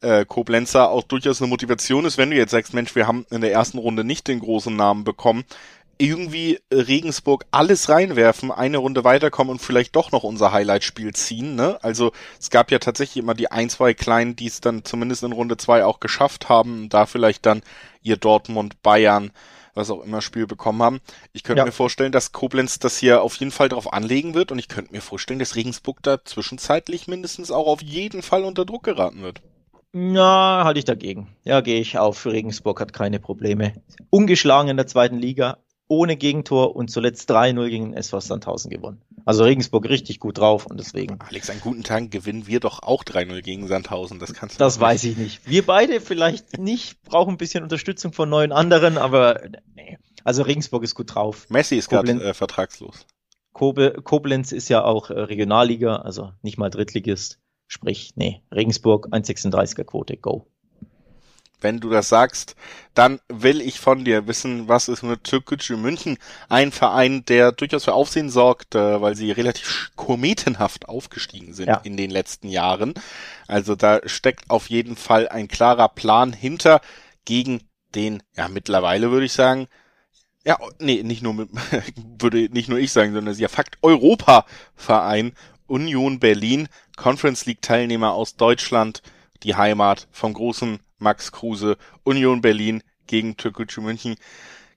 äh, 0.00 0.24
Koblenzer 0.24 0.90
auch 0.90 1.02
durchaus 1.02 1.40
eine 1.40 1.48
Motivation 1.48 2.04
ist, 2.04 2.18
wenn 2.18 2.30
du 2.30 2.36
jetzt 2.36 2.50
sagst, 2.50 2.74
Mensch, 2.74 2.94
wir 2.94 3.06
haben 3.06 3.26
in 3.30 3.40
der 3.40 3.52
ersten 3.52 3.78
Runde 3.78 4.04
nicht 4.04 4.28
den 4.28 4.40
großen 4.40 4.74
Namen 4.74 5.04
bekommen, 5.04 5.44
irgendwie 5.98 6.60
Regensburg 6.72 7.46
alles 7.50 7.88
reinwerfen, 7.88 8.50
eine 8.50 8.78
Runde 8.78 9.04
weiterkommen 9.04 9.52
und 9.52 9.58
vielleicht 9.60 9.94
doch 9.94 10.12
noch 10.12 10.24
unser 10.24 10.52
Highlight-Spiel 10.52 11.12
ziehen. 11.14 11.54
Ne? 11.54 11.78
Also 11.82 12.12
es 12.40 12.50
gab 12.50 12.70
ja 12.70 12.78
tatsächlich 12.78 13.22
immer 13.22 13.34
die 13.34 13.50
ein, 13.50 13.70
zwei 13.70 13.94
Kleinen, 13.94 14.36
die 14.36 14.46
es 14.46 14.60
dann 14.60 14.84
zumindest 14.84 15.22
in 15.22 15.32
Runde 15.32 15.56
zwei 15.56 15.84
auch 15.84 16.00
geschafft 16.00 16.48
haben, 16.48 16.88
da 16.88 17.06
vielleicht 17.06 17.46
dann 17.46 17.62
ihr 18.02 18.16
Dortmund, 18.16 18.82
Bayern, 18.82 19.30
was 19.74 19.90
auch 19.90 20.02
immer 20.02 20.22
Spiel 20.22 20.46
bekommen 20.46 20.82
haben. 20.82 21.00
Ich 21.32 21.42
könnte 21.42 21.60
ja. 21.60 21.64
mir 21.64 21.72
vorstellen, 21.72 22.12
dass 22.12 22.32
Koblenz 22.32 22.78
das 22.78 22.96
hier 22.96 23.22
auf 23.22 23.36
jeden 23.36 23.52
Fall 23.52 23.68
drauf 23.68 23.92
anlegen 23.92 24.34
wird 24.34 24.52
und 24.52 24.58
ich 24.58 24.68
könnte 24.68 24.92
mir 24.92 25.00
vorstellen, 25.00 25.38
dass 25.38 25.56
Regensburg 25.56 26.02
da 26.02 26.24
zwischenzeitlich 26.24 27.08
mindestens 27.08 27.50
auch 27.50 27.66
auf 27.66 27.82
jeden 27.82 28.22
Fall 28.22 28.44
unter 28.44 28.64
Druck 28.64 28.84
geraten 28.84 29.22
wird. 29.22 29.42
Ja, 29.92 30.62
halte 30.64 30.80
ich 30.80 30.84
dagegen. 30.84 31.28
Ja, 31.44 31.60
gehe 31.60 31.78
ich 31.80 31.98
auf. 31.98 32.26
Regensburg 32.26 32.80
hat 32.80 32.92
keine 32.92 33.20
Probleme. 33.20 33.74
Ungeschlagen 34.10 34.68
in 34.68 34.76
der 34.76 34.88
zweiten 34.88 35.18
Liga, 35.18 35.58
ohne 35.88 36.16
Gegentor 36.16 36.76
und 36.76 36.90
zuletzt 36.90 37.30
3-0 37.30 37.68
gegen 37.68 37.84
den 37.86 37.94
SV 37.94 38.20
Sandhausen 38.20 38.70
gewonnen. 38.70 39.02
Also 39.24 39.44
Regensburg 39.44 39.88
richtig 39.88 40.20
gut 40.20 40.38
drauf 40.38 40.66
und 40.66 40.78
deswegen. 40.78 41.18
Alex, 41.20 41.50
an 41.50 41.60
guten 41.60 41.82
Tagen 41.82 42.10
gewinnen 42.10 42.46
wir 42.46 42.60
doch 42.60 42.82
auch 42.82 43.04
3-0 43.04 43.42
gegen 43.42 43.66
Sandhausen. 43.68 44.18
Das 44.18 44.32
kannst 44.34 44.56
du 44.56 44.58
Das 44.58 44.80
weiß 44.80 45.04
ich 45.04 45.16
nicht. 45.16 45.48
Wir 45.48 45.64
beide 45.64 46.00
vielleicht 46.00 46.58
nicht, 46.58 47.02
brauchen 47.02 47.34
ein 47.34 47.38
bisschen 47.38 47.62
Unterstützung 47.62 48.12
von 48.12 48.28
neuen 48.28 48.52
anderen, 48.52 48.98
aber 48.98 49.40
nee. 49.74 49.98
Also 50.24 50.42
Regensburg 50.42 50.82
ist 50.84 50.94
gut 50.94 51.14
drauf. 51.14 51.46
Messi 51.50 51.76
ist 51.76 51.90
gerade 51.90 52.12
äh, 52.12 52.34
vertragslos. 52.34 53.06
Koblenz 53.52 54.52
ist 54.52 54.68
ja 54.68 54.84
auch 54.84 55.10
äh, 55.10 55.20
Regionalliga, 55.20 55.96
also 55.96 56.32
nicht 56.42 56.58
mal 56.58 56.70
Drittligist. 56.70 57.40
Sprich, 57.66 58.12
nee, 58.16 58.42
Regensburg 58.52 59.08
1,36er 59.12 59.84
Quote, 59.84 60.16
go 60.16 60.46
wenn 61.64 61.80
du 61.80 61.90
das 61.90 62.08
sagst, 62.08 62.54
dann 62.94 63.18
will 63.28 63.60
ich 63.60 63.80
von 63.80 64.04
dir 64.04 64.28
wissen, 64.28 64.68
was 64.68 64.88
ist 64.88 65.02
mit 65.02 65.24
Türkgücü 65.24 65.76
München, 65.76 66.18
ein 66.48 66.70
Verein, 66.70 67.24
der 67.24 67.50
durchaus 67.50 67.84
für 67.84 67.94
Aufsehen 67.94 68.30
sorgt, 68.30 68.76
äh, 68.76 69.00
weil 69.00 69.16
sie 69.16 69.32
relativ 69.32 69.90
kometenhaft 69.96 70.88
aufgestiegen 70.88 71.54
sind 71.54 71.68
ja. 71.68 71.80
in 71.82 71.96
den 71.96 72.10
letzten 72.10 72.48
Jahren. 72.48 72.94
Also 73.48 73.74
da 73.74 74.00
steckt 74.06 74.50
auf 74.50 74.70
jeden 74.70 74.94
Fall 74.94 75.26
ein 75.28 75.48
klarer 75.48 75.88
Plan 75.88 76.32
hinter 76.32 76.80
gegen 77.24 77.62
den, 77.94 78.22
ja 78.36 78.48
mittlerweile 78.48 79.10
würde 79.10 79.26
ich 79.26 79.32
sagen, 79.32 79.66
ja, 80.44 80.58
nee, 80.78 81.02
nicht 81.02 81.22
nur 81.22 81.32
mit, 81.32 81.48
würde 82.18 82.50
nicht 82.52 82.68
nur 82.68 82.78
ich 82.78 82.92
sagen, 82.92 83.14
sondern 83.14 83.34
ja 83.36 83.48
Fakt 83.48 83.78
Europa-Verein 83.82 85.32
Union 85.66 86.20
Berlin, 86.20 86.68
Conference 86.96 87.46
League 87.46 87.62
Teilnehmer 87.62 88.12
aus 88.12 88.36
Deutschland, 88.36 89.02
die 89.42 89.54
Heimat 89.56 90.08
vom 90.12 90.34
großen 90.34 90.80
Max 90.98 91.32
Kruse, 91.32 91.76
Union 92.04 92.40
Berlin 92.40 92.82
gegen 93.06 93.36
Türkgücü 93.36 93.80
München. 93.80 94.16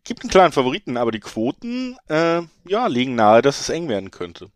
Gibt 0.03 0.21
einen 0.21 0.29
klaren 0.29 0.51
Favoriten, 0.51 0.97
aber 0.97 1.11
die 1.11 1.19
Quoten, 1.19 1.97
äh, 2.07 2.41
ja, 2.67 2.87
legen 2.87 3.15
nahe, 3.15 3.41
dass 3.41 3.59
es 3.59 3.69
eng 3.69 3.89
werden 3.89 4.11
könnte. 4.11 4.49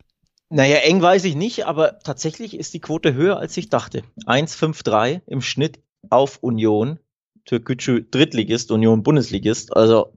Naja, 0.49 0.77
eng 0.77 1.01
weiß 1.01 1.23
ich 1.25 1.35
nicht, 1.35 1.65
aber 1.65 1.99
tatsächlich 1.99 2.57
ist 2.57 2.73
die 2.73 2.81
Quote 2.81 3.13
höher, 3.13 3.37
als 3.37 3.55
ich 3.55 3.69
dachte. 3.69 4.03
1,53 4.25 5.21
im 5.27 5.41
Schnitt 5.41 5.79
auf 6.09 6.39
Union. 6.41 6.99
Türkgücü 7.45 8.03
Drittligist, 8.09 8.71
Union 8.71 9.03
Bundesligist. 9.03 9.75
Also 9.75 10.13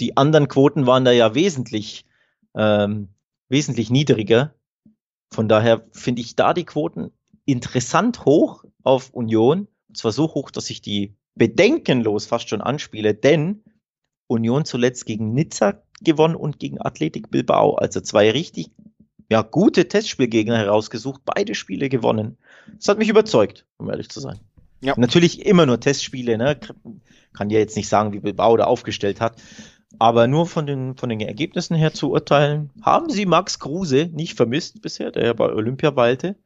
die 0.00 0.16
anderen 0.16 0.48
Quoten 0.48 0.86
waren 0.86 1.04
da 1.04 1.10
ja 1.10 1.34
wesentlich, 1.34 2.04
ähm, 2.54 3.08
wesentlich 3.48 3.90
niedriger. 3.90 4.54
Von 5.30 5.48
daher 5.48 5.86
finde 5.92 6.20
ich 6.20 6.36
da 6.36 6.54
die 6.54 6.64
Quoten 6.64 7.10
interessant 7.46 8.24
hoch 8.24 8.64
auf 8.82 9.10
Union. 9.10 9.68
Und 9.92 9.98
zwar 9.98 10.12
so 10.12 10.24
hoch, 10.24 10.50
dass 10.50 10.70
ich 10.70 10.80
die 10.80 11.14
bedenkenlos 11.34 12.24
fast 12.24 12.48
schon 12.48 12.62
anspiele, 12.62 13.12
denn 13.12 13.62
Union 14.26 14.64
zuletzt 14.64 15.04
gegen 15.04 15.34
Nizza 15.34 15.82
gewonnen 16.00 16.34
und 16.34 16.58
gegen 16.58 16.80
Athletik 16.80 17.30
Bilbao. 17.30 17.74
Also 17.74 18.00
zwei 18.00 18.30
richtig 18.30 18.70
ja, 19.30 19.42
gute 19.42 19.88
Testspielgegner 19.88 20.56
herausgesucht, 20.56 21.20
beide 21.26 21.54
Spiele 21.54 21.90
gewonnen. 21.90 22.38
Das 22.74 22.88
hat 22.88 22.96
mich 22.96 23.10
überzeugt, 23.10 23.66
um 23.76 23.90
ehrlich 23.90 24.08
zu 24.08 24.20
sein. 24.20 24.40
Ja. 24.80 24.94
Natürlich 24.96 25.44
immer 25.44 25.66
nur 25.66 25.78
Testspiele, 25.78 26.38
ne? 26.38 26.58
Kann 27.34 27.50
ja 27.50 27.58
jetzt 27.58 27.76
nicht 27.76 27.90
sagen, 27.90 28.14
wie 28.14 28.20
Bilbao 28.20 28.56
da 28.56 28.64
aufgestellt 28.64 29.20
hat. 29.20 29.42
Aber 29.98 30.26
nur 30.26 30.46
von 30.46 30.66
den, 30.66 30.96
von 30.96 31.10
den 31.10 31.20
Ergebnissen 31.20 31.76
her 31.76 31.92
zu 31.92 32.10
urteilen, 32.10 32.70
haben 32.80 33.10
sie 33.10 33.26
Max 33.26 33.58
Kruse 33.58 34.08
nicht 34.10 34.38
vermisst 34.38 34.80
bisher, 34.80 35.10
der 35.10 35.26
ja 35.26 35.32
bei 35.34 35.52
Olympia 35.52 35.96
weilte. 35.96 36.36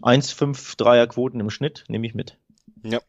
1,5-3er 0.00 1.06
Quoten 1.08 1.38
im 1.38 1.50
Schnitt, 1.50 1.84
nehme 1.88 2.06
ich 2.06 2.14
mit. 2.14 2.38
Ja, 2.82 3.00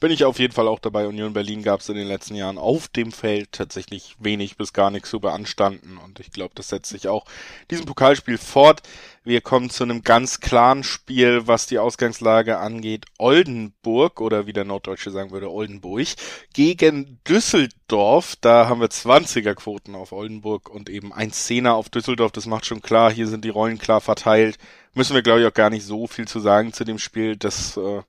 bin 0.00 0.12
ich 0.12 0.24
auf 0.24 0.38
jeden 0.38 0.52
Fall 0.52 0.68
auch 0.68 0.78
dabei. 0.78 1.08
Union 1.08 1.32
Berlin 1.32 1.62
gab 1.62 1.80
es 1.80 1.88
in 1.88 1.96
den 1.96 2.06
letzten 2.06 2.34
Jahren 2.34 2.58
auf 2.58 2.88
dem 2.88 3.10
Feld 3.10 3.52
tatsächlich 3.52 4.16
wenig 4.20 4.56
bis 4.56 4.72
gar 4.72 4.90
nichts 4.90 5.10
zu 5.10 5.18
beanstanden 5.18 5.98
und 5.98 6.20
ich 6.20 6.30
glaube, 6.30 6.52
das 6.54 6.68
setzt 6.68 6.90
sich 6.90 7.08
auch 7.08 7.24
diesem 7.70 7.86
Pokalspiel 7.86 8.38
fort. 8.38 8.82
Wir 9.24 9.40
kommen 9.40 9.70
zu 9.70 9.84
einem 9.84 10.02
ganz 10.02 10.40
klaren 10.40 10.84
Spiel, 10.84 11.46
was 11.46 11.66
die 11.66 11.78
Ausgangslage 11.78 12.58
angeht. 12.58 13.06
Oldenburg 13.18 14.20
oder 14.20 14.46
wie 14.46 14.52
der 14.52 14.64
Norddeutsche 14.64 15.10
sagen 15.10 15.32
würde, 15.32 15.50
Oldenburg 15.50 16.06
gegen 16.54 17.18
Düsseldorf. 17.26 18.36
Da 18.40 18.68
haben 18.68 18.80
wir 18.80 18.88
20er 18.88 19.54
Quoten 19.54 19.94
auf 19.94 20.12
Oldenburg 20.12 20.70
und 20.70 20.88
eben 20.88 21.12
ein 21.12 21.32
Zehner 21.32 21.74
auf 21.74 21.88
Düsseldorf. 21.88 22.32
Das 22.32 22.46
macht 22.46 22.66
schon 22.66 22.82
klar. 22.82 23.10
Hier 23.10 23.26
sind 23.26 23.44
die 23.44 23.50
Rollen 23.50 23.78
klar 23.78 24.00
verteilt. 24.00 24.58
Müssen 24.94 25.14
wir 25.14 25.22
glaube 25.22 25.40
ich 25.40 25.46
auch 25.46 25.54
gar 25.54 25.70
nicht 25.70 25.84
so 25.84 26.06
viel 26.06 26.28
zu 26.28 26.40
sagen 26.40 26.72
zu 26.72 26.84
dem 26.84 26.98
Spiel. 26.98 27.36
Das 27.36 27.76
äh, 27.76 28.02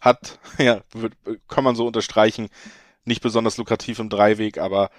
hat, 0.00 0.38
ja, 0.58 0.80
kann 1.48 1.64
man 1.64 1.76
so 1.76 1.86
unterstreichen, 1.86 2.48
nicht 3.04 3.22
besonders 3.22 3.56
lukrativ 3.56 3.98
im 3.98 4.08
Dreiweg, 4.08 4.58
aber 4.58 4.90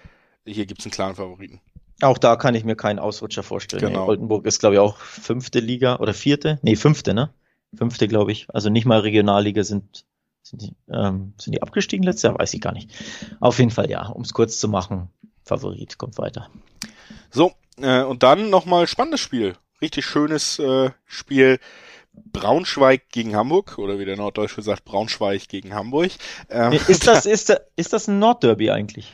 hier 0.45 0.65
gibt's 0.65 0.85
einen 0.85 0.93
klaren 0.93 1.15
Favoriten. 1.15 1.61
Auch 2.01 2.17
da 2.17 2.35
kann 2.35 2.55
ich 2.55 2.63
mir 2.63 2.75
keinen 2.75 2.99
Ausrutscher 2.99 3.43
vorstellen. 3.43 3.81
Genau. 3.81 4.03
Nee, 4.03 4.09
Oldenburg 4.09 4.45
ist, 4.45 4.59
glaube 4.59 4.75
ich, 4.75 4.79
auch 4.79 4.97
fünfte 4.97 5.59
Liga 5.59 5.97
oder 5.97 6.13
vierte? 6.13 6.59
Nee, 6.61 6.75
fünfte, 6.75 7.13
ne? 7.13 7.33
Fünfte, 7.75 8.07
glaube 8.07 8.31
ich. 8.31 8.47
Also 8.53 8.69
nicht 8.69 8.85
mal 8.85 8.99
Regionalliga 8.99 9.63
sind, 9.63 10.05
sind 10.43 10.61
die, 10.61 10.75
ähm, 10.91 11.33
sind 11.39 11.53
die 11.53 11.61
abgestiegen 11.61 12.03
letztes 12.03 12.23
Jahr? 12.23 12.37
Weiß 12.37 12.53
ich 12.53 12.61
gar 12.61 12.71
nicht. 12.71 12.91
Auf 13.39 13.57
jeden 13.57 13.71
Fall, 13.71 13.89
ja, 13.89 14.07
um 14.07 14.21
es 14.21 14.33
kurz 14.33 14.59
zu 14.59 14.67
machen, 14.67 15.09
Favorit 15.43 15.97
kommt 15.97 16.17
weiter. 16.17 16.49
So, 17.31 17.53
äh, 17.81 18.03
und 18.03 18.23
dann 18.23 18.49
nochmal 18.49 18.87
spannendes 18.87 19.19
Spiel. 19.19 19.55
Richtig 19.81 20.05
schönes 20.05 20.59
äh, 20.59 20.91
Spiel. 21.05 21.59
Braunschweig 22.33 23.09
gegen 23.11 23.35
Hamburg 23.35 23.77
oder 23.77 23.99
wie 23.99 24.05
der 24.05 24.17
Norddeutsche 24.17 24.61
sagt, 24.61 24.85
Braunschweig 24.85 25.47
gegen 25.47 25.73
Hamburg. 25.73 26.11
Ähm, 26.49 26.73
ist, 26.87 27.07
das, 27.07 27.25
ist, 27.27 27.55
ist 27.75 27.93
das 27.93 28.07
ein 28.07 28.19
Nordderby 28.19 28.71
eigentlich? 28.71 29.13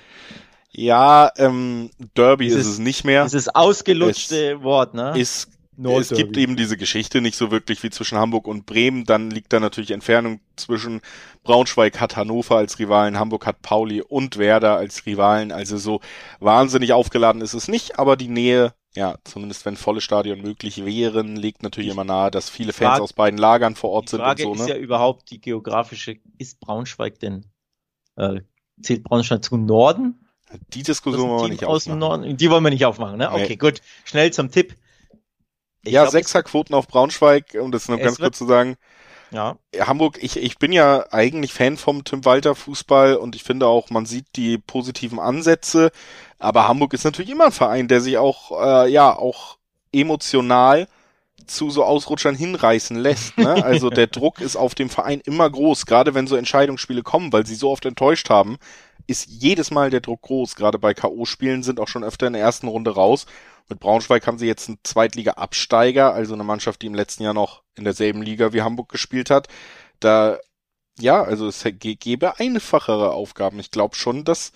Ja, 0.71 1.31
ähm, 1.37 1.91
Derby 2.15 2.47
ist, 2.47 2.55
ist, 2.55 2.67
es 2.67 2.79
nicht 2.79 3.03
mehr. 3.03 3.23
Es 3.23 3.33
ist 3.33 3.55
ausgelutschte 3.55 4.53
es 4.53 4.63
Wort, 4.63 4.95
ne? 4.95 5.13
Ist, 5.15 5.49
es 5.77 6.09
gibt 6.09 6.37
eben 6.37 6.55
diese 6.55 6.77
Geschichte 6.77 7.21
nicht 7.21 7.35
so 7.35 7.51
wirklich 7.51 7.81
wie 7.83 7.89
zwischen 7.89 8.17
Hamburg 8.17 8.47
und 8.47 8.65
Bremen. 8.65 9.05
Dann 9.05 9.31
liegt 9.31 9.53
da 9.53 9.59
natürlich 9.59 9.91
Entfernung 9.91 10.39
zwischen 10.55 11.01
Braunschweig 11.43 11.99
hat 11.99 12.15
Hannover 12.15 12.57
als 12.57 12.79
Rivalen, 12.79 13.17
Hamburg 13.17 13.45
hat 13.45 13.61
Pauli 13.61 14.01
und 14.01 14.37
Werder 14.37 14.77
als 14.77 15.05
Rivalen. 15.05 15.51
Also 15.51 15.77
so 15.77 15.99
wahnsinnig 16.39 16.93
aufgeladen 16.93 17.41
ist 17.41 17.53
es 17.53 17.67
nicht, 17.67 17.99
aber 17.99 18.17
die 18.17 18.27
Nähe 18.27 18.73
ja, 18.95 19.15
zumindest 19.23 19.65
wenn 19.65 19.75
volle 19.75 20.01
Stadion 20.01 20.41
möglich 20.41 20.85
wären, 20.85 21.35
liegt 21.35 21.63
natürlich 21.63 21.89
immer 21.89 22.03
nahe, 22.03 22.29
dass 22.29 22.49
viele 22.49 22.73
Fans 22.73 22.89
Frage, 22.89 23.03
aus 23.03 23.13
beiden 23.13 23.39
Lagern 23.39 23.75
vor 23.75 23.89
Ort 23.89 24.09
sind 24.09 24.21
und 24.21 24.27
so. 24.27 24.33
Die 24.35 24.43
Frage 24.43 24.61
ist 24.61 24.67
ne? 24.67 24.69
ja 24.75 24.77
überhaupt 24.77 25.31
die 25.31 25.41
geografische, 25.41 26.17
ist 26.37 26.59
Braunschweig 26.59 27.19
denn, 27.19 27.45
äh, 28.15 28.41
zählt 28.81 29.03
Braunschweig 29.03 29.43
zum 29.43 29.65
Norden? 29.65 30.19
Die 30.73 30.83
Diskussion 30.83 31.29
wollen 31.29 31.41
wir 31.43 31.49
nicht 31.49 31.65
aus 31.65 31.87
aufmachen. 31.87 31.99
Dem 31.99 31.99
Norden, 31.99 32.37
die 32.37 32.49
wollen 32.51 32.63
wir 32.63 32.69
nicht 32.69 32.85
aufmachen, 32.85 33.17
ne? 33.17 33.31
Okay, 33.31 33.47
nee. 33.49 33.55
gut. 33.55 33.81
Schnell 34.03 34.31
zum 34.31 34.51
Tipp. 34.51 34.75
Ich 35.83 35.93
ja, 35.93 36.07
Sechserquoten 36.07 36.75
auf 36.75 36.87
Braunschweig, 36.87 37.57
um 37.59 37.71
das 37.71 37.89
noch 37.89 37.99
ganz 37.99 38.17
kurz 38.17 38.37
zu 38.37 38.45
sagen. 38.45 38.77
Ja. 39.33 39.57
Hamburg, 39.79 40.19
ich, 40.21 40.37
ich 40.37 40.59
bin 40.59 40.71
ja 40.71 41.05
eigentlich 41.11 41.53
Fan 41.53 41.75
vom 41.77 42.03
Tim 42.03 42.23
Walter 42.23 42.53
Fußball 42.53 43.15
und 43.15 43.35
ich 43.35 43.43
finde 43.43 43.67
auch, 43.67 43.89
man 43.89 44.05
sieht 44.05 44.27
die 44.35 44.59
positiven 44.59 45.19
Ansätze. 45.19 45.91
Aber 46.37 46.67
Hamburg 46.67 46.93
ist 46.93 47.03
natürlich 47.03 47.31
immer 47.31 47.45
ein 47.45 47.51
Verein, 47.51 47.87
der 47.87 47.99
sich 47.99 48.17
auch, 48.17 48.51
äh, 48.63 48.91
ja, 48.91 49.15
auch 49.15 49.57
emotional 49.91 50.87
zu 51.47 51.71
so 51.71 51.83
Ausrutschern 51.83 52.35
hinreißen 52.35 52.95
lässt. 52.95 53.37
Ne? 53.37 53.55
Also 53.63 53.89
der 53.89 54.07
Druck 54.07 54.39
ist 54.39 54.55
auf 54.55 54.75
dem 54.75 54.89
Verein 54.89 55.19
immer 55.25 55.49
groß, 55.49 55.85
gerade 55.85 56.13
wenn 56.13 56.27
so 56.27 56.35
Entscheidungsspiele 56.35 57.01
kommen, 57.01 57.33
weil 57.33 57.45
sie 57.45 57.55
so 57.55 57.71
oft 57.71 57.85
enttäuscht 57.85 58.29
haben, 58.29 58.57
ist 59.07 59.27
jedes 59.27 59.71
Mal 59.71 59.89
der 59.89 60.01
Druck 60.01 60.21
groß. 60.21 60.55
Gerade 60.55 60.79
bei 60.79 60.93
K.O.-Spielen 60.93 61.63
sind 61.63 61.79
auch 61.79 61.87
schon 61.87 62.03
öfter 62.03 62.27
in 62.27 62.33
der 62.33 62.41
ersten 62.41 62.67
Runde 62.67 62.91
raus. 62.91 63.25
Mit 63.69 63.79
Braunschweig 63.79 64.27
haben 64.27 64.37
sie 64.37 64.47
jetzt 64.47 64.67
einen 64.67 64.79
Zweitliga-Absteiger, 64.83 66.13
also 66.13 66.33
eine 66.33 66.43
Mannschaft, 66.43 66.81
die 66.81 66.87
im 66.87 66.95
letzten 66.95 67.23
Jahr 67.23 67.33
noch 67.33 67.63
in 67.75 67.83
derselben 67.83 68.21
Liga 68.21 68.53
wie 68.53 68.61
Hamburg 68.61 68.89
gespielt 68.89 69.29
hat. 69.29 69.47
Da, 69.99 70.37
ja, 70.99 71.23
also 71.23 71.47
es 71.47 71.63
gäbe 71.79 72.39
einfachere 72.39 73.11
Aufgaben. 73.11 73.59
Ich 73.59 73.71
glaube 73.71 73.95
schon, 73.95 74.25
dass 74.25 74.51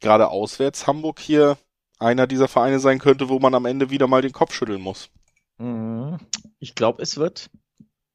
gerade 0.00 0.28
auswärts 0.28 0.86
Hamburg 0.86 1.20
hier 1.20 1.58
einer 1.98 2.26
dieser 2.26 2.48
Vereine 2.48 2.80
sein 2.80 2.98
könnte, 2.98 3.28
wo 3.28 3.38
man 3.38 3.54
am 3.54 3.66
Ende 3.66 3.90
wieder 3.90 4.06
mal 4.06 4.22
den 4.22 4.32
Kopf 4.32 4.54
schütteln 4.54 4.80
muss. 4.80 5.10
Mhm. 5.58 6.18
Ich 6.58 6.74
glaube, 6.74 7.02
es 7.02 7.16
wird 7.16 7.50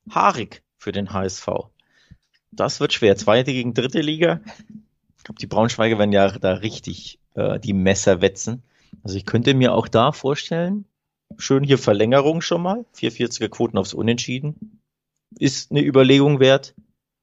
haarig 0.10 0.64
für 0.78 0.92
den 0.92 1.14
HSV. 1.14 1.48
Das 2.52 2.80
wird 2.80 2.94
schwer. 2.94 3.16
Zweite 3.16 3.52
gegen 3.52 3.74
dritte 3.74 4.02
Liga. 4.02 4.42
Ich 5.18 5.24
glaube, 5.24 5.40
die 5.40 5.48
Braunschweiger 5.48 6.00
werden 6.00 6.12
ja 6.12 6.30
da 6.30 6.54
richtig 6.54 7.20
äh, 7.36 7.60
die 7.60 7.74
Messer 7.74 8.22
wetzen. 8.22 8.64
Also 9.04 9.18
ich 9.18 9.26
könnte 9.26 9.54
mir 9.54 9.74
auch 9.74 9.88
da 9.88 10.12
vorstellen, 10.12 10.86
schön 11.38 11.64
hier 11.64 11.78
Verlängerung 11.78 12.42
schon 12.42 12.62
mal, 12.62 12.86
440er 12.96 13.50
Quoten 13.50 13.78
aufs 13.78 13.94
Unentschieden, 13.94 14.82
ist 15.38 15.72
eine 15.72 15.84
Überlegung 15.84 16.40
wert. 16.40 16.76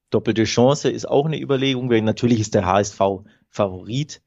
Doppelte 0.09 0.45
Chance 0.45 0.89
ist 0.89 1.07
auch 1.07 1.25
eine 1.25 1.39
Überlegung 1.39 1.89
wert. 1.89 2.03
Natürlich 2.03 2.39
ist 2.39 2.53
der 2.53 2.65
HSV 2.65 3.01
Favorit, 3.49 4.21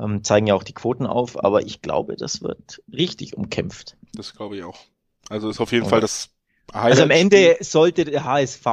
ähm, 0.00 0.24
zeigen 0.24 0.46
ja 0.46 0.54
auch 0.54 0.64
die 0.64 0.74
Quoten 0.74 1.06
auf, 1.06 1.42
aber 1.42 1.62
ich 1.62 1.82
glaube, 1.82 2.16
das 2.16 2.42
wird 2.42 2.82
richtig 2.92 3.36
umkämpft. 3.36 3.96
Das 4.14 4.34
glaube 4.34 4.56
ich 4.56 4.64
auch. 4.64 4.78
Also 5.28 5.48
ist 5.48 5.60
auf 5.60 5.72
jeden 5.72 5.84
Und, 5.84 5.90
Fall 5.90 6.00
das 6.00 6.30
Highlight 6.72 6.90
Also 6.90 7.02
am 7.04 7.10
Ende 7.10 7.56
sollte 7.60 8.04
der 8.04 8.24
HSV 8.24 8.66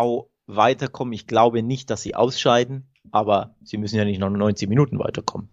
weiterkommen. 0.47 1.13
Ich 1.13 1.27
glaube 1.27 1.61
nicht, 1.61 1.89
dass 1.89 2.01
sie 2.01 2.15
ausscheiden, 2.15 2.87
aber 3.11 3.55
sie 3.63 3.77
müssen 3.77 3.97
ja 3.97 4.05
nicht 4.05 4.19
noch 4.19 4.29
90 4.29 4.67
Minuten 4.67 4.99
weiterkommen. 4.99 5.49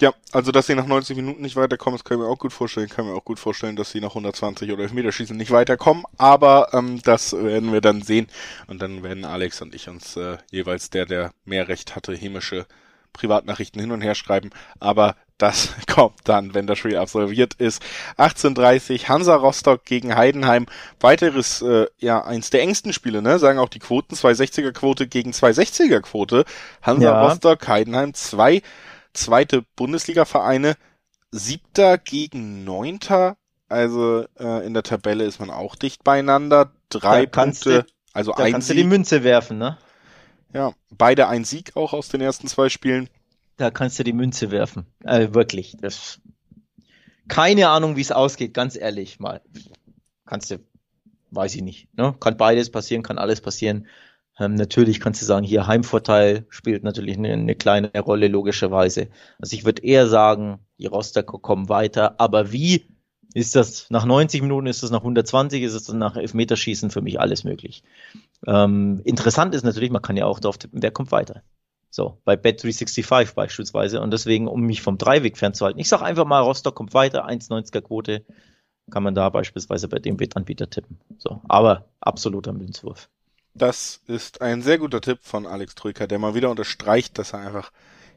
Ja, 0.00 0.12
also 0.32 0.52
dass 0.52 0.66
sie 0.66 0.76
nach 0.76 0.86
90 0.86 1.16
Minuten 1.16 1.42
nicht 1.42 1.56
weiterkommen, 1.56 1.98
das 1.98 2.04
können 2.04 2.20
wir 2.20 2.28
auch 2.28 2.38
gut 2.38 2.52
vorstellen. 2.52 2.88
Können 2.88 3.08
wir 3.08 3.16
auch 3.16 3.24
gut 3.24 3.40
vorstellen, 3.40 3.74
dass 3.74 3.90
sie 3.90 4.00
nach 4.00 4.10
120 4.10 4.70
oder 4.70 4.84
Elfmeterschießen 4.84 5.36
nicht 5.36 5.50
weiterkommen. 5.50 6.04
Aber 6.16 6.68
ähm, 6.72 7.02
das 7.02 7.32
werden 7.32 7.72
wir 7.72 7.80
dann 7.80 8.02
sehen. 8.02 8.28
Und 8.68 8.80
dann 8.80 9.02
werden 9.02 9.24
Alex 9.24 9.60
und 9.60 9.74
ich 9.74 9.88
uns 9.88 10.16
äh, 10.16 10.38
jeweils 10.50 10.90
der, 10.90 11.04
der 11.04 11.32
mehr 11.44 11.66
Recht 11.66 11.96
hatte, 11.96 12.14
chemische 12.14 12.66
Privatnachrichten 13.12 13.80
hin 13.80 13.90
und 13.90 14.00
her 14.00 14.14
schreiben. 14.14 14.50
Aber 14.78 15.16
das 15.36 15.70
kommt 15.92 16.20
dann, 16.24 16.54
wenn 16.54 16.68
das 16.68 16.78
Spiel 16.78 16.96
absolviert 16.96 17.54
ist. 17.54 17.82
18.30 18.18 19.08
Hansa 19.08 19.34
Rostock 19.34 19.84
gegen 19.84 20.14
Heidenheim. 20.14 20.66
Weiteres, 21.00 21.60
äh, 21.62 21.86
ja, 21.98 22.24
eins 22.24 22.50
der 22.50 22.62
engsten 22.62 22.92
Spiele, 22.92 23.20
ne? 23.20 23.40
Sagen 23.40 23.58
auch 23.58 23.68
die 23.68 23.80
Quoten. 23.80 24.14
260er 24.14 24.70
Quote 24.70 25.08
gegen 25.08 25.32
260er 25.32 26.00
Quote. 26.02 26.44
Hansa 26.82 27.04
ja. 27.04 27.26
Rostock, 27.26 27.66
Heidenheim, 27.66 28.14
zwei 28.14 28.62
zweite 29.18 29.64
Bundesliga-Vereine. 29.76 30.76
Siebter 31.30 31.98
gegen 31.98 32.64
Neunter. 32.64 33.36
Also 33.68 34.24
äh, 34.38 34.66
in 34.66 34.74
der 34.74 34.82
Tabelle 34.82 35.24
ist 35.24 35.40
man 35.40 35.50
auch 35.50 35.76
dicht 35.76 36.04
beieinander. 36.04 36.72
Drei 36.88 37.26
Punkte, 37.26 37.82
du, 37.82 37.92
also 38.14 38.32
da 38.32 38.44
ein 38.44 38.52
kannst 38.52 38.68
Sieg. 38.68 38.76
du 38.76 38.82
die 38.82 38.88
Münze 38.88 39.24
werfen, 39.24 39.58
ne? 39.58 39.76
Ja, 40.54 40.72
beide 40.90 41.28
ein 41.28 41.44
Sieg 41.44 41.76
auch 41.76 41.92
aus 41.92 42.08
den 42.08 42.22
ersten 42.22 42.48
zwei 42.48 42.70
Spielen. 42.70 43.10
Da 43.58 43.70
kannst 43.70 43.98
du 43.98 44.04
die 44.04 44.14
Münze 44.14 44.50
werfen. 44.50 44.86
Also 45.04 45.34
wirklich. 45.34 45.76
Das 45.78 46.20
keine 47.28 47.68
Ahnung, 47.68 47.96
wie 47.96 48.00
es 48.00 48.10
ausgeht, 48.10 48.54
ganz 48.54 48.74
ehrlich 48.74 49.20
mal. 49.20 49.42
Kannst 50.24 50.50
du, 50.50 50.58
weiß 51.30 51.54
ich 51.54 51.62
nicht. 51.62 51.94
Ne? 51.96 52.14
Kann 52.18 52.36
beides 52.36 52.70
passieren, 52.70 53.02
kann 53.02 53.18
alles 53.18 53.40
passieren. 53.40 53.86
Ähm, 54.38 54.54
natürlich 54.54 55.00
kannst 55.00 55.20
du 55.20 55.26
sagen, 55.26 55.44
hier 55.44 55.66
Heimvorteil 55.66 56.46
spielt 56.48 56.84
natürlich 56.84 57.16
eine, 57.16 57.32
eine 57.32 57.54
kleine 57.54 57.90
Rolle, 57.98 58.28
logischerweise. 58.28 59.08
Also 59.40 59.54
ich 59.54 59.64
würde 59.64 59.82
eher 59.82 60.06
sagen, 60.06 60.60
die 60.78 60.86
Rostocker 60.86 61.38
kommen 61.38 61.68
weiter. 61.68 62.20
Aber 62.20 62.52
wie 62.52 62.86
ist 63.34 63.56
das 63.56 63.90
nach 63.90 64.04
90 64.04 64.42
Minuten, 64.42 64.66
ist 64.66 64.82
das 64.82 64.90
nach 64.90 65.00
120, 65.00 65.62
ist 65.62 65.74
es 65.74 65.88
nach 65.88 66.16
Elfmeterschießen 66.16 66.90
für 66.90 67.02
mich 67.02 67.20
alles 67.20 67.44
möglich. 67.44 67.82
Ähm, 68.46 69.00
interessant 69.04 69.54
ist 69.54 69.64
natürlich, 69.64 69.90
man 69.90 70.02
kann 70.02 70.16
ja 70.16 70.26
auch 70.26 70.40
darauf 70.40 70.58
tippen, 70.58 70.82
wer 70.82 70.90
kommt 70.90 71.12
weiter. 71.12 71.42
So, 71.90 72.18
bei 72.24 72.34
Bet365 72.34 73.34
beispielsweise. 73.34 74.00
Und 74.00 74.12
deswegen, 74.12 74.46
um 74.46 74.62
mich 74.62 74.82
vom 74.82 74.98
Dreiweg 74.98 75.36
fernzuhalten, 75.36 75.80
ich 75.80 75.88
sage 75.88 76.04
einfach 76.04 76.26
mal, 76.26 76.40
Rostock 76.40 76.74
kommt 76.74 76.94
weiter, 76.94 77.26
1,90er 77.26 77.80
Quote, 77.80 78.24
kann 78.90 79.02
man 79.02 79.14
da 79.14 79.28
beispielsweise 79.28 79.88
bei 79.88 79.98
dem 79.98 80.20
Wettanbieter 80.20 80.70
tippen. 80.70 80.98
So, 81.18 81.40
aber 81.48 81.86
absoluter 82.00 82.52
Münzwurf. 82.52 83.08
Das 83.58 84.00
ist 84.06 84.40
ein 84.40 84.62
sehr 84.62 84.78
guter 84.78 85.00
Tipp 85.00 85.18
von 85.22 85.46
Alex 85.46 85.74
Troika, 85.74 86.06
der 86.06 86.18
mal 86.18 86.34
wieder 86.34 86.50
unterstreicht, 86.50 87.18
dass 87.18 87.32
er 87.32 87.40
einfach 87.40 87.70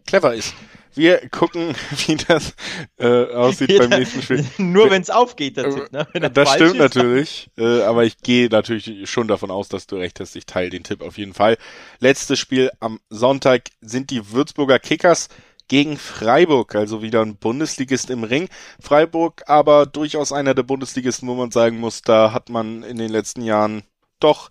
clever 0.05 0.33
ist. 0.33 0.53
Wir 0.93 1.29
gucken, 1.29 1.73
wie 2.05 2.15
das 2.15 2.53
äh, 2.97 3.25
aussieht 3.33 3.77
beim 3.77 3.89
nächsten 3.89 4.21
Spiel. 4.21 4.45
Nur 4.57 4.89
wenn 4.89 5.01
es 5.01 5.09
aufgeht, 5.09 5.57
der 5.57 5.69
Tipp, 5.69 5.91
ne? 5.91 6.07
Das 6.31 6.53
stimmt 6.53 6.75
ist. 6.75 6.79
natürlich, 6.79 7.49
äh, 7.57 7.81
aber 7.83 8.03
ich 8.03 8.17
gehe 8.17 8.49
natürlich 8.49 9.09
schon 9.09 9.27
davon 9.27 9.51
aus, 9.51 9.69
dass 9.69 9.87
du 9.87 9.95
recht 9.95 10.19
hast. 10.19 10.35
Ich 10.35 10.45
teile 10.45 10.69
den 10.69 10.83
Tipp 10.83 11.01
auf 11.01 11.17
jeden 11.17 11.33
Fall. 11.33 11.57
Letztes 11.99 12.39
Spiel 12.39 12.71
am 12.79 12.99
Sonntag 13.09 13.69
sind 13.81 14.09
die 14.09 14.31
Würzburger 14.31 14.79
Kickers 14.79 15.29
gegen 15.69 15.97
Freiburg, 15.97 16.75
also 16.75 17.01
wieder 17.01 17.21
ein 17.21 17.37
Bundesligist 17.37 18.09
im 18.09 18.25
Ring. 18.25 18.49
Freiburg 18.81 19.43
aber 19.47 19.85
durchaus 19.85 20.33
einer 20.33 20.53
der 20.53 20.63
Bundesligisten, 20.63 21.29
wo 21.29 21.35
man 21.35 21.51
sagen 21.51 21.79
muss, 21.79 22.01
da 22.01 22.33
hat 22.33 22.49
man 22.49 22.83
in 22.83 22.97
den 22.97 23.09
letzten 23.09 23.41
Jahren 23.41 23.83
doch 24.19 24.49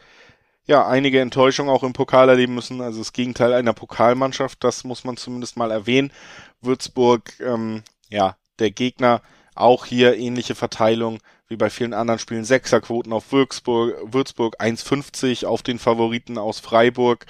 ja, 0.71 0.87
einige 0.87 1.21
Enttäuschungen 1.21 1.69
auch 1.69 1.83
im 1.83 1.93
Pokal 1.93 2.29
erleben 2.29 2.55
müssen. 2.55 2.81
Also 2.81 3.01
das 3.01 3.13
Gegenteil 3.13 3.53
einer 3.53 3.73
Pokalmannschaft, 3.73 4.63
das 4.63 4.85
muss 4.85 5.03
man 5.03 5.17
zumindest 5.17 5.57
mal 5.57 5.73
erwähnen. 5.73 6.13
Würzburg, 6.61 7.33
ähm, 7.41 7.83
ja, 8.09 8.37
der 8.61 8.71
Gegner 8.71 9.21
auch 9.57 9.85
hier 9.85 10.17
ähnliche 10.17 10.55
Verteilung 10.55 11.19
wie 11.49 11.57
bei 11.57 11.71
vielen 11.71 11.93
anderen 11.93 12.21
Spielen. 12.21 12.45
Sechserquoten 12.45 13.13
auf 13.13 13.33
Würzburg, 13.33 13.97
Würzburg 14.13 14.61
1,50 14.61 15.45
auf 15.45 15.65
den 15.65 15.81
Favoriten 15.81 16.39
aus 16.39 16.61
Freiburg. 16.61 17.27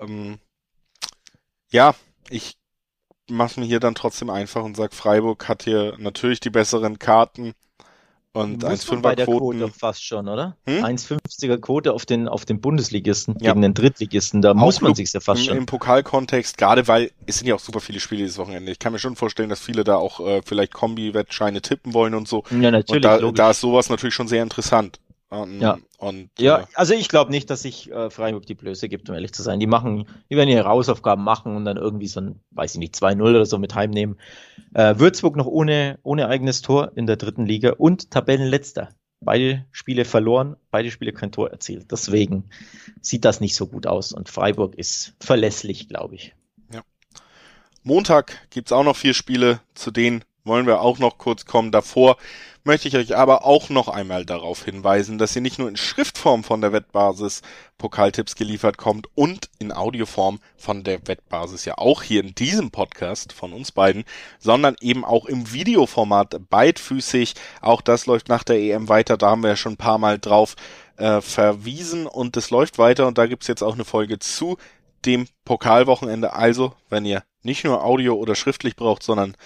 Ähm, 0.00 0.40
ja, 1.70 1.94
ich 2.30 2.56
mache 3.30 3.60
mir 3.60 3.66
hier 3.66 3.78
dann 3.78 3.94
trotzdem 3.94 4.28
einfach 4.28 4.64
und 4.64 4.76
sag, 4.76 4.92
Freiburg 4.92 5.46
hat 5.48 5.62
hier 5.62 5.94
natürlich 5.98 6.40
die 6.40 6.50
besseren 6.50 6.98
Karten. 6.98 7.52
Und 8.34 8.64
1,5er 8.64 9.24
Quoten. 9.24 9.58
Quote 9.58 9.72
fast 9.72 10.02
schon, 10.04 10.26
oder? 10.26 10.56
Hm? 10.66 10.82
1,50er 10.82 11.58
Quote 11.58 11.92
auf 11.92 12.06
den, 12.06 12.28
auf 12.28 12.46
den 12.46 12.62
Bundesligisten 12.62 13.36
ja. 13.40 13.50
gegen 13.50 13.60
den 13.60 13.74
Drittligisten, 13.74 14.40
da 14.40 14.52
auch 14.52 14.56
muss 14.56 14.80
man 14.80 14.94
sich 14.94 15.12
ja 15.12 15.20
fast 15.20 15.44
schon. 15.44 15.56
Im 15.56 15.66
Pokalkontext, 15.66 16.56
gerade 16.56 16.88
weil 16.88 17.10
es 17.26 17.38
sind 17.38 17.48
ja 17.48 17.54
auch 17.54 17.60
super 17.60 17.80
viele 17.80 18.00
Spiele 18.00 18.22
dieses 18.22 18.38
Wochenende. 18.38 18.72
Ich 18.72 18.78
kann 18.78 18.92
mir 18.92 18.98
schon 18.98 19.16
vorstellen, 19.16 19.50
dass 19.50 19.60
viele 19.60 19.84
da 19.84 19.96
auch 19.96 20.20
äh, 20.20 20.40
vielleicht 20.42 20.72
Kombi-Wettscheine 20.72 21.60
tippen 21.60 21.92
wollen 21.92 22.14
und 22.14 22.26
so. 22.26 22.44
Ja, 22.50 22.70
natürlich. 22.70 22.96
Und 22.96 23.02
da, 23.04 23.18
da 23.18 23.50
ist 23.50 23.60
sowas 23.60 23.90
natürlich 23.90 24.14
schon 24.14 24.28
sehr 24.28 24.42
interessant. 24.42 24.98
Und, 25.28 25.60
ja. 25.60 25.78
Und, 26.02 26.30
ja, 26.36 26.62
äh, 26.62 26.64
also 26.74 26.94
ich 26.94 27.08
glaube 27.08 27.30
nicht, 27.30 27.48
dass 27.48 27.62
sich 27.62 27.88
äh, 27.92 28.10
Freiburg 28.10 28.44
die 28.44 28.56
Blöße 28.56 28.88
gibt, 28.88 29.08
um 29.08 29.14
ehrlich 29.14 29.32
zu 29.32 29.44
sein. 29.44 29.60
Die 29.60 29.68
machen, 29.68 30.08
die 30.28 30.36
werden 30.36 30.48
ihre 30.48 30.64
Hausaufgaben 30.64 31.22
machen 31.22 31.54
und 31.54 31.64
dann 31.64 31.76
irgendwie 31.76 32.08
so 32.08 32.20
ein, 32.20 32.40
weiß 32.50 32.74
ich 32.74 32.80
nicht, 32.80 32.96
2-0 32.96 33.20
oder 33.20 33.46
so 33.46 33.56
mit 33.56 33.76
heimnehmen. 33.76 34.18
Äh, 34.74 34.98
Würzburg 34.98 35.36
noch 35.36 35.46
ohne, 35.46 36.00
ohne 36.02 36.26
eigenes 36.26 36.60
Tor 36.60 36.90
in 36.96 37.06
der 37.06 37.14
dritten 37.14 37.46
Liga 37.46 37.74
und 37.78 38.10
Tabellenletzter. 38.10 38.88
Beide 39.20 39.64
Spiele 39.70 40.04
verloren, 40.04 40.56
beide 40.72 40.90
Spiele 40.90 41.12
kein 41.12 41.30
Tor 41.30 41.52
erzielt. 41.52 41.92
Deswegen 41.92 42.50
sieht 43.00 43.24
das 43.24 43.40
nicht 43.40 43.54
so 43.54 43.68
gut 43.68 43.86
aus 43.86 44.12
und 44.12 44.28
Freiburg 44.28 44.74
ist 44.74 45.14
verlässlich, 45.20 45.88
glaube 45.88 46.16
ich. 46.16 46.34
Ja. 46.74 46.82
Montag 47.84 48.48
gibt's 48.50 48.72
auch 48.72 48.82
noch 48.82 48.96
vier 48.96 49.14
Spiele, 49.14 49.60
zu 49.74 49.92
denen 49.92 50.24
wollen 50.44 50.66
wir 50.66 50.80
auch 50.80 50.98
noch 50.98 51.18
kurz 51.18 51.44
kommen. 51.44 51.72
Davor 51.72 52.16
möchte 52.64 52.88
ich 52.88 52.96
euch 52.96 53.16
aber 53.16 53.44
auch 53.44 53.70
noch 53.70 53.88
einmal 53.88 54.24
darauf 54.24 54.64
hinweisen, 54.64 55.18
dass 55.18 55.34
ihr 55.34 55.42
nicht 55.42 55.58
nur 55.58 55.68
in 55.68 55.76
Schriftform 55.76 56.44
von 56.44 56.60
der 56.60 56.72
Wettbasis 56.72 57.42
Pokaltipps 57.78 58.36
geliefert 58.36 58.78
kommt 58.78 59.08
und 59.14 59.50
in 59.58 59.72
Audioform 59.72 60.40
von 60.56 60.84
der 60.84 61.06
Wettbasis 61.08 61.64
ja 61.64 61.78
auch 61.78 62.02
hier 62.02 62.22
in 62.22 62.34
diesem 62.34 62.70
Podcast 62.70 63.32
von 63.32 63.52
uns 63.52 63.72
beiden, 63.72 64.04
sondern 64.38 64.76
eben 64.80 65.04
auch 65.04 65.26
im 65.26 65.52
Videoformat 65.52 66.48
beidfüßig. 66.48 67.34
Auch 67.60 67.80
das 67.80 68.06
läuft 68.06 68.28
nach 68.28 68.44
der 68.44 68.60
EM 68.60 68.88
weiter, 68.88 69.16
da 69.16 69.30
haben 69.30 69.42
wir 69.42 69.50
ja 69.50 69.56
schon 69.56 69.74
ein 69.74 69.78
paar 69.78 69.98
Mal 69.98 70.18
drauf 70.18 70.54
äh, 70.96 71.20
verwiesen 71.20 72.06
und 72.06 72.36
es 72.36 72.50
läuft 72.50 72.78
weiter 72.78 73.06
und 73.08 73.18
da 73.18 73.26
gibt's 73.26 73.48
jetzt 73.48 73.62
auch 73.62 73.74
eine 73.74 73.84
Folge 73.84 74.18
zu 74.18 74.56
dem 75.04 75.26
Pokalwochenende. 75.44 76.32
Also, 76.32 76.74
wenn 76.88 77.04
ihr 77.04 77.24
nicht 77.42 77.64
nur 77.64 77.84
Audio 77.84 78.14
oder 78.14 78.34
schriftlich 78.34 78.76
braucht, 78.76 79.02
sondern 79.02 79.36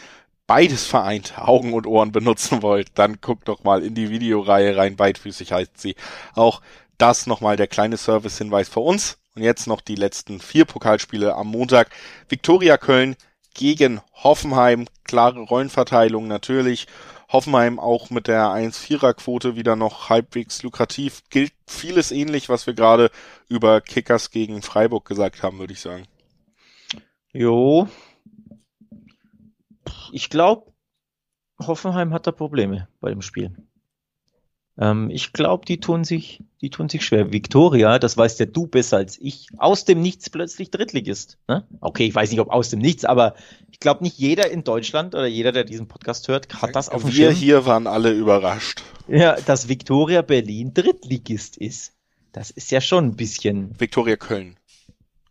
beides 0.47 0.87
vereint 0.87 1.39
Augen 1.39 1.73
und 1.75 1.87
Ohren 1.87 2.13
benutzen 2.13 2.63
wollt, 2.63 2.89
dann 2.95 3.21
guckt 3.21 3.49
doch 3.49 3.65
mal 3.65 3.83
in 3.83 3.95
die 3.95 4.11
Videoreihe 4.11 4.77
rein. 4.77 4.97
Beidfüßig 4.97 5.53
heißt 5.53 5.79
sie. 5.81 5.97
Auch 6.35 6.61
das 6.99 7.27
nochmal 7.27 7.57
der 7.57 7.67
kleine 7.67 7.97
Service-Hinweis 7.97 8.69
für 8.69 8.81
uns. 8.81 9.19
Und 9.35 9.43
jetzt 9.43 9.67
noch 9.67 9.81
die 9.81 9.97
letzten 9.97 10.41
vier 10.41 10.65
Pokalspiele 10.65 11.35
am 11.35 11.49
Montag. 11.49 11.91
Viktoria 12.29 12.79
Köln 12.79 13.17
gegen 13.55 14.01
Hoffenheim. 14.15 14.87
Klare 15.05 15.41
Rollenverteilung 15.41 16.27
natürlich. 16.27 16.87
Hoffenheim 17.29 17.79
auch 17.79 18.11
mit 18.11 18.29
der 18.29 18.47
1-4er-Quote 18.47 19.57
wieder 19.57 19.77
noch 19.77 20.09
halbwegs 20.09 20.63
lukrativ. 20.63 21.23
Gilt 21.29 21.53
vieles 21.67 22.13
ähnlich, 22.13 22.49
was 22.49 22.67
wir 22.67 22.75
gerade 22.75 23.11
über 23.49 23.81
Kickers 23.81 24.31
gegen 24.31 24.63
Freiburg 24.63 25.05
gesagt 25.05 25.43
haben, 25.43 25.59
würde 25.59 25.73
ich 25.73 25.81
sagen. 25.81 26.07
Jo, 27.33 27.89
ich 30.13 30.31
glaube, 30.31 30.73
Hoffenheim 31.61 32.13
hat 32.13 32.27
da 32.27 32.33
Probleme 32.33 32.89
bei 33.01 33.11
dem 33.11 33.23
Spiel. 33.23 33.53
Ähm, 34.79 35.11
ich 35.11 35.33
glaube, 35.33 35.65
die 35.65 35.81
tun 35.81 36.05
sich, 36.05 36.43
die 36.61 36.71
tun 36.71 36.89
sich 36.89 37.05
schwer. 37.05 37.33
Viktoria, 37.33 37.99
das 37.99 38.17
weißt 38.17 38.41
ja 38.41 38.47
du 38.47 38.67
besser 38.67 38.99
als 38.99 39.19
ich, 39.19 39.49
aus 39.57 39.85
dem 39.85 40.03
Nichts 40.03 40.29
plötzlich 40.29 40.71
Drittligist. 40.71 41.39
Ne? 41.49 41.67
Okay, 41.81 42.07
ich 42.07 42.15
weiß 42.15 42.31
nicht, 42.31 42.41
ob 42.41 42.51
aus 42.51 42.69
dem 42.71 42.81
Nichts, 42.81 43.05
aber 43.05 43.35
ich 43.71 43.81
glaube, 43.81 44.05
nicht 44.05 44.19
jeder 44.19 44.51
in 44.51 44.65
Deutschland 44.65 45.15
oder 45.15 45.27
jeder, 45.27 45.53
der 45.53 45.65
diesen 45.65 45.89
Podcast 45.89 46.29
hört, 46.29 46.61
hat 46.61 46.77
das 46.77 46.89
auf 46.89 47.03
dem 47.03 47.13
Wir 47.13 47.31
Schirm. 47.31 47.35
hier 47.35 47.67
waren 47.67 47.87
alle 47.87 48.13
überrascht. 48.13 48.83
Ja, 49.09 49.41
dass 49.41 49.69
Viktoria 49.69 50.23
Berlin 50.23 50.75
Drittligist 50.75 51.57
ist. 51.57 51.95
Das 52.33 52.51
ist 52.51 52.71
ja 52.71 52.83
schon 52.83 53.07
ein 53.07 53.17
bisschen. 53.17 53.79
Viktoria 53.81 54.17
Köln. 54.17 54.57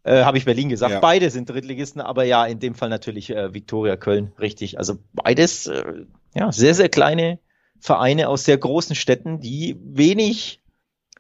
Äh, 0.06 0.24
Habe 0.24 0.38
ich 0.38 0.46
Berlin 0.46 0.70
gesagt. 0.70 0.94
Ja. 0.94 1.00
Beide 1.00 1.32
sind 1.32 1.50
Drittligisten, 1.50 2.00
aber 2.00 2.26
ja, 2.26 2.46
in 2.46 2.60
dem 2.60 2.76
Fall 2.76 2.90
natürlich 2.90 3.32
äh, 3.32 3.56
Viktoria 3.56 3.98
Köln, 3.98 4.34
richtig. 4.40 4.78
Also 4.78 5.00
beides, 5.14 5.66
äh, 5.66 6.06
ja, 6.36 6.52
sehr, 6.52 6.76
sehr 6.76 6.90
kleine 6.90 7.40
Vereine 7.80 8.30
aus 8.30 8.46
sehr 8.46 8.58
großen 8.60 8.96
Städten, 8.96 9.40
die 9.40 9.78
wenig 9.82 10.62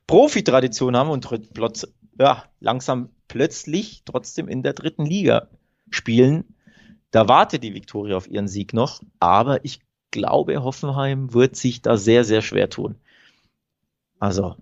Profitradition 0.05 0.95
haben 0.95 1.09
und 1.09 1.27
plötz, 1.55 1.87
ja, 2.19 2.43
langsam 2.59 3.09
plötzlich 3.27 4.03
trotzdem 4.05 4.47
in 4.47 4.61
der 4.61 4.73
dritten 4.73 5.05
Liga 5.05 5.47
spielen. 5.89 6.55
Da 7.09 7.27
wartet 7.27 7.63
die 7.63 7.73
Viktoria 7.73 8.15
auf 8.15 8.29
ihren 8.29 8.47
Sieg 8.47 8.71
noch, 8.73 9.01
aber 9.19 9.65
ich 9.65 9.79
glaube, 10.11 10.63
Hoffenheim 10.63 11.33
wird 11.33 11.55
sich 11.55 11.81
da 11.81 11.97
sehr, 11.97 12.23
sehr 12.23 12.43
schwer 12.43 12.69
tun. 12.69 12.95
Also, 14.19 14.55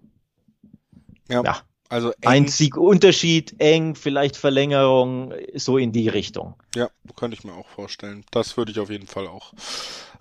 ja, 1.28 1.44
ja. 1.44 1.58
Also 1.94 2.10
eng. 2.10 2.16
ein 2.24 2.48
Siegunterschied, 2.48 3.60
eng, 3.60 3.94
vielleicht 3.94 4.36
Verlängerung, 4.36 5.32
so 5.54 5.78
in 5.78 5.92
die 5.92 6.10
Richtung. 6.10 6.56
Ja, 6.74 6.90
könnte 7.16 7.38
ich 7.38 7.44
mir 7.44 7.54
auch 7.54 7.68
vorstellen. 7.68 8.26
Das 8.32 8.58
würde 8.58 8.72
ich 8.72 8.80
auf 8.80 8.90
jeden 8.90 9.06
Fall 9.06 9.28
auch 9.28 9.54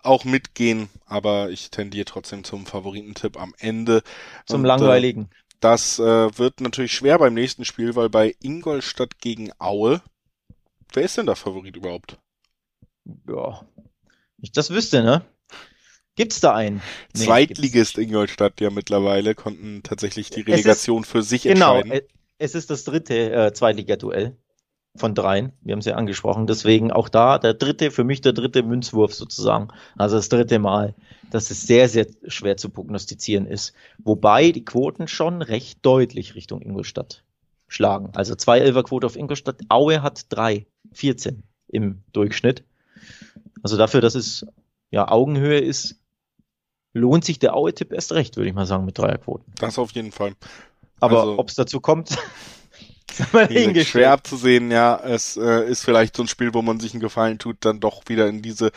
auch 0.03 0.25
mitgehen, 0.25 0.91
aber 1.07 1.49
ich 1.49 1.71
tendiere 1.71 2.05
trotzdem 2.05 2.45
zum 2.45 2.67
Favoritentipp 2.67 3.41
am 3.41 3.55
Ende. 3.59 4.03
Zum 4.45 4.61
Und, 4.61 4.65
äh, 4.67 4.69
langweiligen. 4.69 5.23
Äh, 5.23 5.37
das 5.61 5.99
äh, 5.99 6.37
wird 6.37 6.61
natürlich 6.61 6.93
schwer 6.93 7.19
beim 7.19 7.33
nächsten 7.33 7.65
Spiel, 7.65 7.97
weil 7.97 8.11
bei 8.11 8.35
Ingolstadt 8.43 9.19
gegen 9.21 9.51
Aue, 9.59 10.03
wer 10.93 11.05
ist 11.05 11.17
denn 11.17 11.25
der 11.25 11.37
Favorit 11.37 11.75
überhaupt? 11.75 12.19
Ja, 13.27 13.65
ich 14.43 14.53
das 14.53 14.69
wüsste, 14.69 15.03
ne? 15.03 15.25
Gibt's 16.15 16.41
da 16.41 16.55
einen? 16.55 16.83
Nee, 17.15 17.25
Zweitligist 17.25 17.97
Ingolstadt 17.97 18.61
ja 18.61 18.71
mittlerweile 18.71 19.35
konnten 19.35 19.83
tatsächlich 19.83 20.31
die 20.31 20.43
Relegation 20.43 21.03
ist, 21.03 21.09
für 21.09 21.23
sich 21.23 21.45
genau, 21.45 21.77
entscheiden. 21.77 21.91
Genau, 21.91 22.23
es 22.39 22.55
ist 22.55 22.71
das 22.71 22.85
dritte 22.85 23.33
äh, 23.33 23.53
Zweitligaduell 23.53 24.37
von 24.95 25.15
dreien. 25.15 25.53
Wir 25.63 25.73
haben 25.73 25.79
es 25.79 25.87
ja 25.87 25.95
angesprochen. 25.95 26.47
Deswegen 26.47 26.91
auch 26.91 27.09
da 27.09 27.39
der 27.39 27.55
dritte, 27.55 27.91
für 27.91 28.05
mich 28.05 28.21
der 28.21 28.33
dritte 28.33 28.63
Münzwurf 28.63 29.15
sozusagen. 29.15 29.69
Also 29.97 30.17
das 30.17 30.29
dritte 30.29 30.59
Mal, 30.59 30.95
dass 31.31 31.51
es 31.51 31.63
sehr, 31.67 31.89
sehr 31.89 32.07
schwer 32.27 32.57
zu 32.57 32.69
prognostizieren 32.69 33.47
ist. 33.47 33.73
Wobei 33.99 34.53
die 34.53 34.65
Quoten 34.65 35.09
schon 35.09 35.41
recht 35.41 35.79
deutlich 35.83 36.35
Richtung 36.35 36.61
Ingolstadt 36.61 37.25
schlagen. 37.69 38.11
Also 38.15 38.35
zwei 38.35 38.59
Elferquote 38.59 39.07
auf 39.07 39.17
Ingolstadt. 39.17 39.61
Aue 39.69 40.03
hat 40.03 40.27
drei, 40.29 40.67
14 40.93 41.43
im 41.69 42.03
Durchschnitt. 42.13 42.65
Also 43.63 43.79
dafür, 43.79 44.03
dass 44.03 44.15
es 44.15 44.47
ja 44.91 45.09
Augenhöhe 45.09 45.61
ist, 45.61 46.02
lohnt 46.93 47.25
sich 47.25 47.39
der 47.39 47.55
Aue-Tipp 47.55 47.93
erst 47.93 48.13
recht, 48.13 48.37
würde 48.37 48.49
ich 48.49 48.55
mal 48.55 48.67
sagen, 48.67 48.85
mit 48.85 48.99
Dreierquoten. 48.99 49.53
Das 49.59 49.79
auf 49.79 49.93
jeden 49.93 50.13
Fall. 50.13 50.35
Aber 51.01 51.21
also, 51.21 51.39
ob 51.39 51.49
es 51.49 51.55
dazu 51.55 51.81
kommt, 51.81 52.17
schwer 53.85 54.13
abzusehen, 54.13 54.71
ja. 54.71 55.01
Es 55.05 55.37
äh, 55.37 55.69
ist 55.69 55.85
vielleicht 55.85 56.17
so 56.17 56.23
ein 56.23 56.29
Spiel, 56.29 56.55
wo 56.55 56.63
man 56.63 56.81
sich 56.81 56.93
einen 56.93 57.01
Gefallen 57.01 57.39
tut, 57.39 57.57
dann 57.61 57.81
doch 57.81 58.03
wieder 58.07 58.29
in 58.29 58.43
diese, 58.43 58.71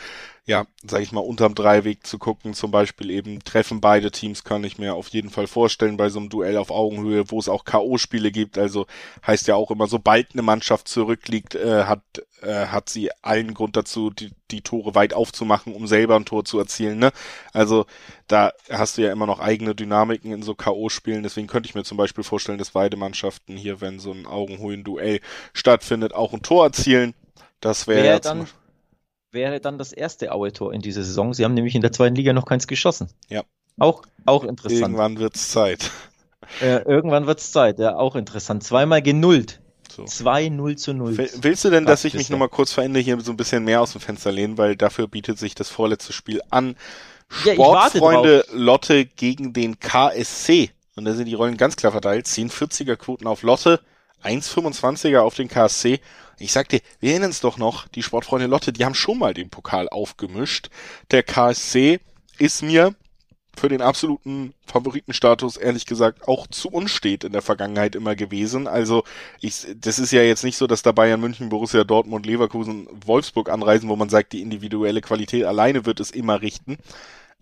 ja, 0.48 0.64
sag 0.88 1.02
ich 1.02 1.10
mal, 1.10 1.20
unterm 1.20 1.56
Dreiweg 1.56 2.06
zu 2.06 2.18
gucken. 2.18 2.54
Zum 2.54 2.70
Beispiel 2.70 3.10
eben 3.10 3.42
treffen 3.42 3.80
beide 3.80 4.12
Teams, 4.12 4.44
kann 4.44 4.62
ich 4.62 4.78
mir 4.78 4.94
auf 4.94 5.08
jeden 5.08 5.28
Fall 5.28 5.48
vorstellen, 5.48 5.96
bei 5.96 6.08
so 6.08 6.20
einem 6.20 6.28
Duell 6.28 6.56
auf 6.56 6.70
Augenhöhe, 6.70 7.32
wo 7.32 7.40
es 7.40 7.48
auch 7.48 7.64
K.O.-Spiele 7.64 8.30
gibt. 8.30 8.56
Also 8.56 8.86
heißt 9.26 9.48
ja 9.48 9.56
auch 9.56 9.72
immer, 9.72 9.88
sobald 9.88 10.32
eine 10.32 10.42
Mannschaft 10.42 10.86
zurückliegt, 10.86 11.56
äh, 11.56 11.84
hat, 11.84 12.00
äh, 12.42 12.66
hat 12.66 12.88
sie 12.88 13.10
allen 13.22 13.54
Grund 13.54 13.76
dazu, 13.76 14.10
die, 14.10 14.30
die 14.52 14.60
Tore 14.60 14.94
weit 14.94 15.14
aufzumachen, 15.14 15.74
um 15.74 15.88
selber 15.88 16.14
ein 16.14 16.26
Tor 16.26 16.44
zu 16.44 16.60
erzielen. 16.60 17.00
Ne? 17.00 17.10
Also 17.52 17.86
da 18.28 18.52
hast 18.70 18.98
du 18.98 19.02
ja 19.02 19.10
immer 19.10 19.26
noch 19.26 19.40
eigene 19.40 19.74
Dynamiken 19.74 20.30
in 20.30 20.42
so 20.42 20.54
K.O.-Spielen. 20.54 21.24
Deswegen 21.24 21.48
könnte 21.48 21.68
ich 21.68 21.74
mir 21.74 21.82
zum 21.82 21.96
Beispiel 21.98 22.22
vorstellen, 22.22 22.58
dass 22.58 22.70
beide 22.70 22.96
Mannschaften 22.96 23.56
hier, 23.56 23.80
wenn 23.80 23.98
so 23.98 24.12
ein 24.12 24.26
Augenhöhen-Duell 24.26 25.20
stattfindet, 25.52 26.14
auch 26.14 26.32
ein 26.32 26.42
Tor 26.42 26.66
erzielen. 26.66 27.14
Das 27.58 27.88
wäre 27.88 28.04
wär 28.04 28.20
dann, 28.20 28.46
wäre 29.32 29.60
dann 29.60 29.78
das 29.78 29.92
erste 29.92 30.32
Aue-Tor 30.32 30.72
in 30.72 30.80
dieser 30.80 31.02
Saison. 31.02 31.34
Sie 31.34 31.44
haben 31.44 31.54
nämlich 31.54 31.74
in 31.74 31.82
der 31.82 31.92
zweiten 31.92 32.14
Liga 32.14 32.32
noch 32.32 32.46
keins 32.46 32.66
geschossen. 32.66 33.08
Ja. 33.28 33.42
Auch, 33.78 34.02
auch 34.24 34.44
interessant. 34.44 34.80
Irgendwann 34.80 35.18
wird's 35.18 35.50
Zeit. 35.50 35.90
Äh, 36.60 36.82
irgendwann 36.82 37.26
wird's 37.26 37.50
Zeit, 37.50 37.80
ja, 37.80 37.96
auch 37.96 38.14
interessant. 38.14 38.62
Zweimal 38.62 39.02
genullt. 39.02 39.60
So. 39.90 40.04
2-0 40.04 40.76
zu 40.76 40.94
0. 40.94 41.16
Willst 41.40 41.64
du 41.64 41.70
denn, 41.70 41.86
dass 41.86 42.04
ich 42.04 42.14
mich 42.14 42.30
nochmal 42.30 42.48
kurz 42.50 42.72
verändere, 42.72 43.02
hier 43.02 43.20
so 43.20 43.32
ein 43.32 43.36
bisschen 43.36 43.64
mehr 43.64 43.80
aus 43.80 43.92
dem 43.92 44.00
Fenster 44.00 44.30
lehnen, 44.30 44.58
weil 44.58 44.76
dafür 44.76 45.08
bietet 45.08 45.38
sich 45.38 45.56
das 45.56 45.70
vorletzte 45.70 46.12
Spiel 46.12 46.40
an. 46.50 46.76
Sportfreunde 47.28 48.44
ja, 48.46 48.54
Lotte 48.54 49.06
gegen 49.06 49.52
den 49.52 49.80
KSC. 49.80 50.70
Und 50.94 51.04
da 51.04 51.14
sind 51.14 51.26
die 51.26 51.34
Rollen 51.34 51.56
ganz 51.56 51.76
klar 51.76 51.92
verteilt. 51.92 52.26
10 52.26 52.50
40er 52.50 52.96
Quoten 52.96 53.26
auf 53.26 53.42
Lotte, 53.42 53.80
1,25er 54.22 55.20
auf 55.20 55.34
den 55.34 55.48
KSC. 55.48 56.00
Ich 56.38 56.52
sag 56.52 56.68
dir, 56.68 56.80
wir 57.00 57.10
erinnern 57.10 57.30
uns 57.30 57.40
doch 57.40 57.56
noch, 57.58 57.88
die 57.88 58.02
Sportfreunde 58.02 58.46
Lotte, 58.46 58.72
die 58.72 58.84
haben 58.84 58.94
schon 58.94 59.18
mal 59.18 59.34
den 59.34 59.50
Pokal 59.50 59.88
aufgemischt. 59.88 60.68
Der 61.10 61.22
KSC 61.22 62.00
ist 62.38 62.62
mir 62.62 62.94
für 63.58 63.68
den 63.68 63.80
absoluten 63.80 64.54
Favoritenstatus 64.66 65.56
ehrlich 65.56 65.86
gesagt 65.86 66.28
auch 66.28 66.46
zu 66.46 66.68
unstet 66.68 67.24
in 67.24 67.32
der 67.32 67.42
Vergangenheit 67.42 67.94
immer 67.94 68.14
gewesen. 68.14 68.68
Also 68.68 69.04
ich, 69.40 69.66
das 69.76 69.98
ist 69.98 70.12
ja 70.12 70.22
jetzt 70.22 70.44
nicht 70.44 70.58
so, 70.58 70.66
dass 70.66 70.82
da 70.82 70.92
Bayern 70.92 71.20
München, 71.20 71.48
Borussia 71.48 71.84
Dortmund, 71.84 72.26
Leverkusen, 72.26 72.86
Wolfsburg 73.06 73.48
anreisen, 73.48 73.88
wo 73.88 73.96
man 73.96 74.10
sagt, 74.10 74.34
die 74.34 74.42
individuelle 74.42 75.00
Qualität 75.00 75.44
alleine 75.44 75.86
wird 75.86 76.00
es 76.00 76.10
immer 76.10 76.42
richten. 76.42 76.76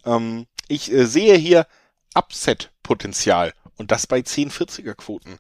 Ähm, 0.05 0.47
ich 0.69 0.93
äh, 0.93 1.05
sehe 1.05 1.35
hier 1.37 1.67
Upset-Potenzial 2.15 3.53
und 3.77 3.91
das 3.91 4.07
bei 4.07 4.21
10-40er 4.21 4.95
Quoten. 4.95 5.39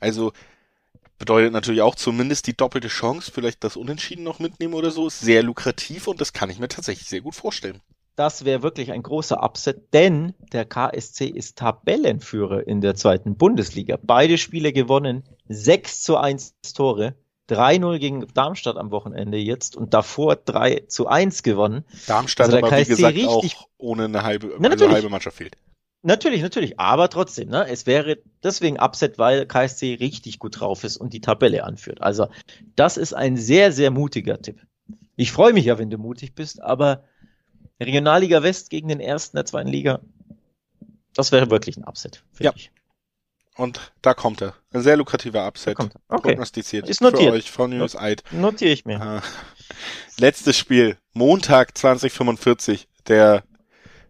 Also 0.00 0.32
bedeutet 1.18 1.52
natürlich 1.52 1.82
auch 1.82 1.94
zumindest 1.94 2.46
die 2.46 2.56
doppelte 2.56 2.88
Chance, 2.88 3.30
vielleicht 3.32 3.64
das 3.64 3.76
Unentschieden 3.76 4.24
noch 4.24 4.38
mitnehmen 4.38 4.74
oder 4.74 4.90
so, 4.90 5.06
ist 5.06 5.20
sehr 5.20 5.42
lukrativ 5.42 6.06
und 6.06 6.20
das 6.20 6.32
kann 6.32 6.50
ich 6.50 6.58
mir 6.58 6.68
tatsächlich 6.68 7.08
sehr 7.08 7.20
gut 7.20 7.34
vorstellen. 7.34 7.80
Das 8.16 8.46
wäre 8.46 8.62
wirklich 8.62 8.92
ein 8.92 9.02
großer 9.02 9.42
Upset, 9.42 9.92
denn 9.92 10.32
der 10.52 10.64
KSC 10.64 11.26
ist 11.26 11.58
Tabellenführer 11.58 12.66
in 12.66 12.80
der 12.80 12.94
zweiten 12.94 13.36
Bundesliga. 13.36 13.98
Beide 14.02 14.38
Spiele 14.38 14.72
gewonnen, 14.72 15.22
6 15.48 16.02
zu 16.02 16.16
1 16.16 16.54
Tore, 16.74 17.14
3-0 17.50 17.98
gegen 17.98 18.26
Darmstadt 18.32 18.78
am 18.78 18.90
Wochenende 18.90 19.36
jetzt 19.36 19.76
und 19.76 19.92
davor 19.92 20.36
3 20.36 20.84
zu 20.88 21.06
1 21.06 21.42
gewonnen. 21.42 21.84
Darmstadt 22.06 22.46
also 22.46 22.58
aber 22.58 22.70
KSC 22.70 22.86
wie 22.86 22.96
gesagt 22.96 23.16
richtig, 23.16 23.56
auch 23.56 23.68
ohne 23.76 24.04
eine 24.06 24.22
halbe, 24.22 24.56
na, 24.58 24.70
also 24.70 24.86
eine 24.86 24.94
halbe 24.94 25.10
Mannschaft 25.10 25.36
fehlt. 25.36 25.56
Natürlich, 26.02 26.42
natürlich, 26.42 26.78
aber 26.78 27.08
trotzdem, 27.08 27.48
ne? 27.48 27.66
Es 27.68 27.86
wäre 27.86 28.18
deswegen 28.42 28.78
Upset, 28.78 29.18
weil 29.18 29.46
KSC 29.46 29.94
richtig 29.94 30.38
gut 30.38 30.60
drauf 30.60 30.84
ist 30.84 30.96
und 30.96 31.12
die 31.12 31.20
Tabelle 31.20 31.64
anführt. 31.64 32.00
Also, 32.00 32.28
das 32.76 32.96
ist 32.96 33.12
ein 33.12 33.36
sehr, 33.36 33.72
sehr 33.72 33.90
mutiger 33.90 34.40
Tipp. 34.40 34.60
Ich 35.16 35.32
freue 35.32 35.52
mich 35.52 35.64
ja, 35.64 35.78
wenn 35.78 35.90
du 35.90 35.98
mutig 35.98 36.34
bist, 36.34 36.62
aber 36.62 37.04
Regionalliga 37.80 38.42
West 38.42 38.70
gegen 38.70 38.88
den 38.88 39.00
ersten 39.00 39.36
der 39.36 39.46
zweiten 39.46 39.68
Liga. 39.68 40.00
Das 41.14 41.32
wäre 41.32 41.50
wirklich 41.50 41.76
ein 41.76 41.84
Upset. 41.84 42.22
Ja. 42.38 42.52
Ich. 42.54 42.70
Und 43.56 43.92
da 44.02 44.12
kommt 44.12 44.42
er. 44.42 44.54
Ein 44.72 44.82
sehr 44.82 44.98
lukrativer 44.98 45.46
Upset. 45.46 45.78
Okay. 45.80 45.90
Prognostiziert. 46.08 46.88
Ist 46.88 47.00
notiert. 47.00 47.30
Für 47.30 47.32
euch 47.32 47.50
von 47.50 47.70
News 47.70 47.96
Eid. 47.96 48.22
Notiere 48.30 48.70
ich 48.70 48.84
mir. 48.84 49.00
Ah. 49.00 49.22
Letztes 50.18 50.58
Spiel. 50.58 50.98
Montag 51.14 51.76
2045. 51.76 52.86
Der, 53.08 53.44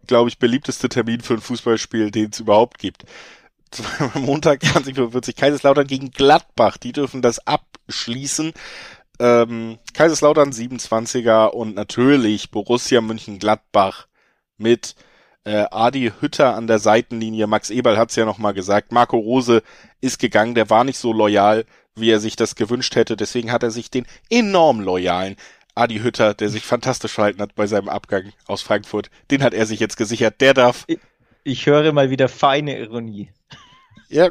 glaube 0.07 0.29
ich, 0.29 0.39
beliebteste 0.39 0.89
Termin 0.89 1.21
für 1.21 1.35
ein 1.35 1.41
Fußballspiel, 1.41 2.11
den 2.11 2.29
es 2.31 2.39
überhaupt 2.39 2.79
gibt. 2.79 3.05
Montag 4.15 4.63
2045. 4.63 5.35
Kaiserslautern 5.35 5.87
gegen 5.87 6.11
Gladbach. 6.11 6.77
Die 6.77 6.93
dürfen 6.93 7.21
das 7.21 7.39
abschließen 7.45 8.53
ähm, 9.19 9.79
Kaiserslautern 9.93 10.51
27er 10.51 11.47
und 11.47 11.75
natürlich 11.75 12.51
Borussia 12.51 13.01
München-Gladbach 13.01 14.07
mit 14.57 14.95
äh, 15.43 15.65
Adi 15.71 16.11
Hütter 16.19 16.55
an 16.55 16.67
der 16.67 16.79
Seitenlinie. 16.79 17.47
Max 17.47 17.69
Eberl 17.69 17.97
hat 17.97 18.09
es 18.09 18.15
ja 18.15 18.25
nochmal 18.25 18.53
gesagt. 18.53 18.91
Marco 18.91 19.17
Rose 19.17 19.63
ist 20.01 20.19
gegangen, 20.19 20.55
der 20.55 20.69
war 20.69 20.83
nicht 20.83 20.97
so 20.99 21.13
loyal, 21.13 21.65
wie 21.95 22.11
er 22.11 22.19
sich 22.19 22.35
das 22.35 22.55
gewünscht 22.55 22.95
hätte. 22.95 23.17
Deswegen 23.17 23.51
hat 23.51 23.63
er 23.63 23.71
sich 23.71 23.89
den 23.89 24.05
enorm 24.29 24.81
loyalen 24.81 25.35
Adi 25.77 25.99
Hütter, 25.99 26.33
der 26.33 26.49
sich 26.49 26.63
fantastisch 26.63 27.13
verhalten 27.13 27.41
hat 27.41 27.55
bei 27.55 27.67
seinem 27.67 27.89
Abgang 27.89 28.33
aus 28.47 28.61
Frankfurt, 28.61 29.09
den 29.31 29.43
hat 29.43 29.53
er 29.53 29.65
sich 29.65 29.79
jetzt 29.79 29.97
gesichert. 29.97 30.41
Der 30.41 30.53
darf. 30.53 30.83
Ich, 30.87 30.99
ich 31.43 31.65
höre 31.65 31.93
mal 31.93 32.09
wieder 32.09 32.27
feine 32.27 32.79
Ironie. 32.79 33.31
Ja, 34.09 34.29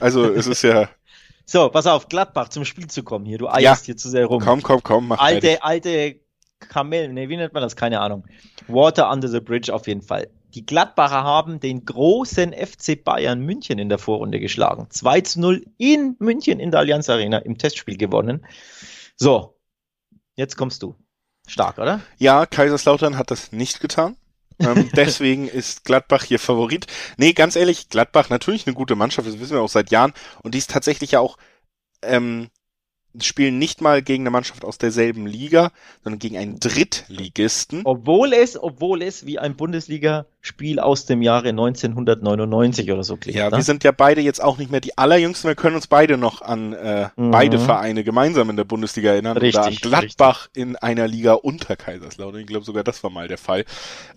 also 0.00 0.24
es 0.32 0.46
ist 0.46 0.62
ja 0.62 0.88
so, 1.44 1.68
pass 1.68 1.86
auf, 1.86 2.08
Gladbach 2.08 2.48
zum 2.48 2.64
Spiel 2.64 2.88
zu 2.88 3.02
kommen 3.02 3.24
hier. 3.24 3.38
Du 3.38 3.48
eierst 3.48 3.84
ja. 3.84 3.86
hier 3.86 3.96
zu 3.96 4.08
sehr 4.08 4.26
rum. 4.26 4.42
Komm, 4.42 4.62
komm, 4.62 4.82
komm, 4.82 5.08
mach 5.08 5.18
Alte, 5.18 5.46
fertig. 5.46 5.64
alte 5.64 6.20
Kamel, 6.60 7.12
ne, 7.12 7.28
wie 7.28 7.36
nennt 7.36 7.52
man 7.52 7.62
das? 7.62 7.76
Keine 7.76 8.00
Ahnung. 8.00 8.24
Water 8.66 9.10
under 9.10 9.28
the 9.28 9.40
bridge 9.40 9.72
auf 9.72 9.86
jeden 9.86 10.02
Fall. 10.02 10.28
Die 10.54 10.64
Gladbacher 10.64 11.22
haben 11.22 11.60
den 11.60 11.84
großen 11.84 12.52
FC 12.52 13.02
Bayern 13.04 13.40
München 13.40 13.78
in 13.78 13.88
der 13.88 13.98
Vorrunde 13.98 14.40
geschlagen. 14.40 14.86
2 14.88 15.20
zu 15.20 15.40
0 15.40 15.64
in 15.76 16.16
München 16.18 16.58
in 16.58 16.70
der 16.70 16.80
Allianz 16.80 17.08
Arena 17.08 17.38
im 17.38 17.58
Testspiel 17.58 17.98
gewonnen. 17.98 18.46
So, 19.16 19.57
jetzt 20.38 20.56
kommst 20.56 20.82
du. 20.82 20.94
Stark, 21.46 21.78
oder? 21.78 22.00
Ja, 22.16 22.46
Kaiserslautern 22.46 23.18
hat 23.18 23.30
das 23.30 23.52
nicht 23.52 23.80
getan. 23.80 24.16
ähm, 24.58 24.90
deswegen 24.96 25.48
ist 25.48 25.84
Gladbach 25.84 26.24
hier 26.24 26.38
Favorit. 26.38 26.86
Nee, 27.16 27.32
ganz 27.32 27.56
ehrlich, 27.56 27.88
Gladbach 27.88 28.30
natürlich 28.30 28.66
eine 28.66 28.74
gute 28.74 28.96
Mannschaft, 28.96 29.28
das 29.28 29.38
wissen 29.40 29.54
wir 29.54 29.62
auch 29.62 29.68
seit 29.68 29.90
Jahren. 29.90 30.12
Und 30.42 30.54
die 30.54 30.58
ist 30.58 30.70
tatsächlich 30.70 31.12
ja 31.12 31.20
auch 31.20 31.36
ähm, 32.02 32.48
spielen 33.20 33.58
nicht 33.58 33.80
mal 33.80 34.02
gegen 34.02 34.24
eine 34.24 34.30
Mannschaft 34.30 34.64
aus 34.64 34.78
derselben 34.78 35.26
Liga, 35.26 35.70
sondern 36.04 36.18
gegen 36.18 36.36
einen 36.36 36.60
Drittligisten. 36.60 37.82
Obwohl 37.84 38.32
es, 38.32 38.60
obwohl 38.60 39.02
es 39.02 39.26
wie 39.26 39.38
ein 39.38 39.56
Bundesligaspiel 39.56 40.78
aus 40.78 41.06
dem 41.06 41.22
Jahre 41.22 41.48
1999 41.48 42.92
oder 42.92 43.02
so 43.04 43.16
klingt. 43.16 43.38
Ja, 43.38 43.50
ne? 43.50 43.56
wir 43.56 43.62
sind 43.62 43.82
ja 43.82 43.92
beide 43.92 44.20
jetzt 44.20 44.42
auch 44.42 44.58
nicht 44.58 44.70
mehr 44.70 44.80
die 44.80 44.96
allerjüngsten. 44.96 45.48
Wir 45.48 45.56
können 45.56 45.76
uns 45.76 45.86
beide 45.86 46.18
noch 46.18 46.42
an 46.42 46.74
äh, 46.74 47.08
mhm. 47.16 47.30
beide 47.30 47.58
Vereine 47.58 48.04
gemeinsam 48.04 48.50
in 48.50 48.56
der 48.56 48.64
Bundesliga 48.64 49.12
erinnern. 49.12 49.38
Richtig, 49.38 49.58
oder 49.58 49.66
an 49.66 49.76
Gladbach 49.76 50.46
richtig. 50.46 50.62
in 50.62 50.76
einer 50.76 51.08
Liga 51.08 51.32
unter 51.32 51.76
Kaiserslautern. 51.76 52.40
Ich 52.40 52.46
glaube 52.46 52.64
sogar, 52.64 52.84
das 52.84 53.02
war 53.02 53.10
mal 53.10 53.28
der 53.28 53.38
Fall. 53.38 53.64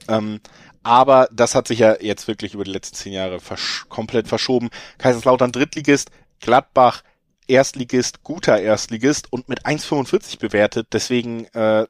Ähm, 0.08 0.42
aber 0.84 1.30
das 1.32 1.56
hat 1.56 1.68
sich 1.68 1.80
ja 1.80 1.96
jetzt 2.02 2.28
wirklich 2.28 2.56
über 2.56 2.64
die 2.64 2.72
letzten 2.72 2.96
zehn 2.96 3.14
Jahre 3.14 3.40
versch 3.40 3.86
komplett 3.88 4.28
verschoben. 4.28 4.70
Kaiserslautern 4.98 5.52
Drittligist, 5.52 6.12
Gladbach 6.40 7.04
Erstligist, 7.52 8.24
guter 8.24 8.60
Erstligist 8.60 9.32
und 9.32 9.50
mit 9.50 9.66
1,45 9.66 10.40
bewertet. 10.40 10.88
Deswegen, 10.94 11.46
äh, 11.48 11.86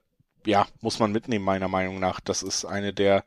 ja, 0.46 0.66
muss 0.82 0.98
man 0.98 1.12
mitnehmen, 1.12 1.46
meiner 1.46 1.68
Meinung 1.68 2.00
nach. 2.00 2.20
Das 2.20 2.42
ist 2.42 2.66
eine 2.66 2.94
der, 2.94 3.24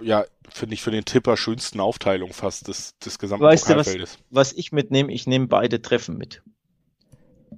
ja, 0.00 0.24
finde 0.48 0.74
ich 0.74 0.82
für 0.82 0.90
den 0.90 1.04
Tipper 1.04 1.36
schönsten 1.36 1.78
Aufteilungen 1.78 2.32
fast 2.32 2.68
des, 2.68 2.96
des 2.98 3.18
gesamten 3.18 3.44
weißt 3.44 3.68
du, 3.68 3.76
was, 3.76 4.18
was 4.30 4.52
ich 4.54 4.72
mitnehme? 4.72 5.12
Ich 5.12 5.26
nehme 5.26 5.46
beide 5.46 5.82
Treffen 5.82 6.16
mit. 6.16 6.42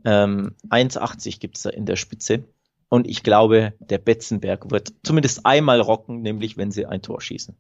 Ähm, 0.05 0.57
1,80 0.69 1.39
gibt's 1.39 1.63
da 1.63 1.71
in 1.71 1.87
der 1.87 1.97
Spitze. 1.97 2.45
Und 2.89 3.07
ich 3.07 3.23
glaube, 3.23 3.75
der 3.79 3.99
Betzenberg 3.99 4.71
wird 4.73 4.93
zumindest 5.05 5.47
einmal 5.47 5.81
rocken, 5.81 6.23
nämlich 6.23 6.57
wenn 6.57 6.73
sie 6.73 6.87
ein 6.87 7.03
Tor 7.03 7.21
schießen. 7.21 7.57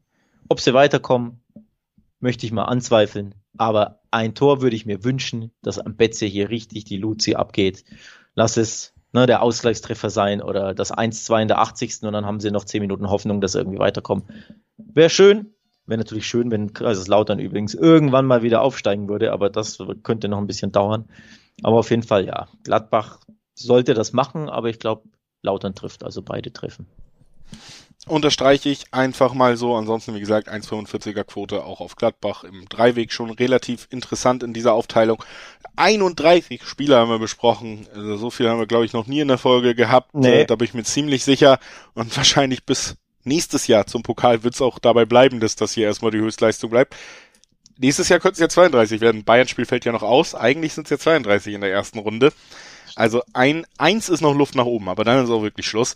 Ob 0.49 0.61
sie 0.61 0.75
weiterkommen, 0.75 1.41
möchte 2.21 2.47
ich 2.47 2.53
mal 2.53 2.65
anzweifeln. 2.65 3.35
Aber 3.57 4.01
ein 4.11 4.35
Tor 4.35 4.63
würde 4.63 4.77
ich 4.77 4.87
mir 4.87 5.05
wünschen, 5.05 5.53
dass 5.63 5.79
am 5.79 5.97
Betze 5.97 6.27
hier 6.27 6.51
richtig 6.51 6.85
die 6.85 6.99
Luzi 6.99 7.35
abgeht. 7.35 7.85
Lass 8.35 8.57
es 8.57 8.95
ne, 9.13 9.27
der 9.27 9.43
Ausgleichstreffer 9.43 10.11
sein 10.11 10.43
oder 10.43 10.75
das 10.75 10.93
1-2 10.93 11.43
in 11.43 11.49
der 11.49 11.59
80. 11.59 12.03
und 12.03 12.13
dann 12.13 12.27
haben 12.27 12.41
sie 12.41 12.51
noch 12.51 12.65
10 12.65 12.83
Minuten 12.83 13.09
Hoffnung, 13.09 13.41
dass 13.41 13.53
sie 13.53 13.59
irgendwie 13.59 13.79
weiterkommen. 13.79 14.25
Wäre 14.77 15.11
schön. 15.11 15.53
Wäre 15.87 15.99
natürlich 15.99 16.27
schön, 16.27 16.51
wenn 16.51 16.73
Kaiserslautern 16.73 17.39
übrigens 17.39 17.75
irgendwann 17.75 18.27
mal 18.27 18.43
wieder 18.43 18.61
aufsteigen 18.61 19.09
würde, 19.09 19.33
aber 19.33 19.51
das 19.51 19.79
könnte 20.03 20.29
noch 20.29 20.39
ein 20.39 20.49
bisschen 20.49 20.73
dauern. 20.73 21.05
Aber 21.63 21.79
auf 21.79 21.91
jeden 21.91 22.03
Fall, 22.03 22.27
ja. 22.27 22.49
Gladbach 22.65 23.21
sollte 23.55 23.95
das 23.95 24.13
machen, 24.13 24.49
aber 24.49 24.69
ich 24.69 24.81
glaube, 24.81 25.09
Lautern 25.43 25.77
trifft, 25.77 26.03
also 26.03 26.23
beide 26.23 26.53
treffen 26.53 26.87
unterstreiche 28.09 28.69
ich 28.69 28.93
einfach 28.93 29.35
mal 29.35 29.57
so. 29.57 29.75
Ansonsten, 29.75 30.15
wie 30.15 30.21
gesagt, 30.21 30.49
1,45er 30.49 31.25
Quote 31.25 31.65
auch 31.65 31.81
auf 31.81 31.97
Gladbach 31.97 32.45
im 32.45 32.69
Dreiweg 32.69 33.13
schon 33.13 33.31
relativ 33.31 33.89
interessant 33.91 34.43
in 34.43 34.53
dieser 34.53 34.75
Aufteilung. 34.75 35.23
31 35.77 36.65
Spieler 36.65 36.99
haben 36.99 37.11
wir 37.11 37.19
besprochen. 37.19 37.87
Also 37.95 38.17
so 38.17 38.31
viel 38.31 38.49
haben 38.49 38.59
wir, 38.59 38.67
glaube 38.67 38.85
ich, 38.85 38.93
noch 38.93 39.07
nie 39.07 39.21
in 39.21 39.29
der 39.29 39.39
Folge 39.39 39.75
gehabt. 39.75 40.15
Nee. 40.15 40.43
Äh, 40.43 40.47
da 40.47 40.57
bin 40.57 40.67
ich 40.67 40.75
mir 40.75 40.85
ziemlich 40.85 41.25
sicher. 41.25 41.59
Und 41.95 42.17
wahrscheinlich 42.17 42.65
bis 42.65 42.97
nächstes 43.25 43.67
Jahr 43.67 43.87
zum 43.87 44.03
Pokal 44.03 44.45
wird 44.45 44.55
es 44.55 44.63
auch 44.63 44.79
dabei 44.79 45.05
bleiben, 45.05 45.41
dass 45.41 45.57
das 45.57 45.73
hier 45.73 45.87
erstmal 45.87 46.13
die 46.13 46.19
Höchstleistung 46.19 46.71
bleibt. 46.71 46.95
Nächstes 47.79 48.09
Jahr 48.09 48.21
könnten 48.21 48.37
es 48.37 48.41
ja 48.41 48.49
32 48.49 49.01
werden. 49.01 49.25
Bayern-Spiel 49.25 49.67
fällt 49.67 49.85
ja 49.85 49.93
noch 49.93 50.03
aus. 50.03 50.35
Eigentlich 50.35 50.73
sind 50.73 50.85
es 50.85 50.91
ja 50.91 50.99
32 50.99 51.55
in 51.55 51.61
der 51.61 51.73
ersten 51.73 51.99
Runde. 51.99 52.33
Also 52.95 53.23
ein, 53.35 53.67
eins 53.77 54.09
ist 54.09 54.23
noch 54.23 54.35
Luft 54.35 54.55
nach 54.55 54.65
oben, 54.65 54.89
aber 54.89 55.05
dann 55.05 55.23
ist 55.23 55.31
auch 55.31 55.43
wirklich 55.43 55.67
Schluss. 55.67 55.95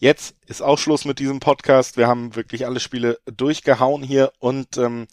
Jetzt 0.00 0.36
ist 0.46 0.62
auch 0.62 0.78
Schluss 0.78 1.04
mit 1.04 1.18
diesem 1.18 1.40
Podcast. 1.40 1.96
Wir 1.96 2.06
haben 2.06 2.36
wirklich 2.36 2.66
alle 2.66 2.78
Spiele 2.78 3.18
durchgehauen 3.26 4.02
hier 4.04 4.32
und 4.38 4.76
ähm, 4.78 5.08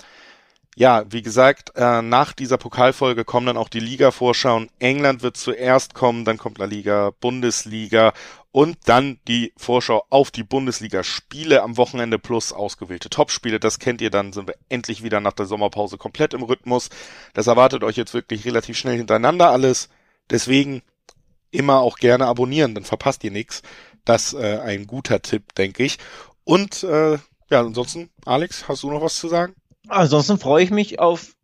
ja, 0.76 1.06
wie 1.10 1.22
gesagt, 1.22 1.72
äh, 1.76 2.02
nach 2.02 2.34
dieser 2.34 2.58
Pokalfolge 2.58 3.24
kommen 3.24 3.48
dann 3.48 3.58
auch 3.58 3.70
die 3.70 3.80
Liga-Vorschauen. 3.80 4.70
England 4.78 5.24
wird 5.24 5.38
zuerst 5.38 5.94
kommen, 5.94 6.26
dann 6.26 6.38
kommt 6.38 6.58
La 6.58 6.66
Liga, 6.66 7.12
Bundesliga 7.20 8.14
und 8.52 8.78
dann 8.86 9.18
die 9.28 9.54
Vorschau 9.58 10.06
auf 10.10 10.32
die 10.32 10.44
Bundesliga-Spiele 10.44 11.64
am 11.64 11.78
Wochenende 11.78 12.20
plus 12.20 12.52
ausgewählte 12.52 13.10
Topspiele. 13.10 13.60
Das 13.60 13.80
kennt 13.80 14.02
ihr 14.02 14.12
dann, 14.12 14.34
sind 14.34 14.48
wir 14.48 14.56
endlich 14.70 15.02
wieder 15.02 15.22
nach 15.22 15.34
der 15.34 15.46
Sommerpause 15.46 15.98
komplett 15.98 16.34
im 16.34 16.44
Rhythmus. 16.44 16.90
Das 17.34 17.48
erwartet 17.48 17.84
euch 17.84 17.96
jetzt 17.96 18.14
wirklich 18.14 18.46
relativ 18.46 18.78
schnell 18.78 18.98
hintereinander 18.98 19.50
alles. 19.50 19.90
Deswegen 20.30 20.84
immer 21.52 21.80
auch 21.80 21.98
gerne 21.98 22.28
abonnieren, 22.28 22.76
dann 22.76 22.84
verpasst 22.84 23.24
ihr 23.24 23.32
nichts. 23.32 23.62
Das 24.06 24.34
äh, 24.34 24.60
ein 24.60 24.88
guter 24.88 25.22
Tipp, 25.22 25.54
denke 25.56 25.84
ich. 25.84 25.98
Und 26.44 26.84
äh, 26.84 27.18
ja, 27.50 27.60
ansonsten, 27.60 28.10
Alex, 28.26 28.68
hast 28.68 28.84
du 28.84 28.92
noch 28.92 29.02
was 29.02 29.18
zu 29.18 29.28
sagen? 29.28 29.54
Ansonsten 29.88 30.40
freue 30.40 30.64
ich 30.64 30.72
mich 30.72 31.00
auf 31.00 31.36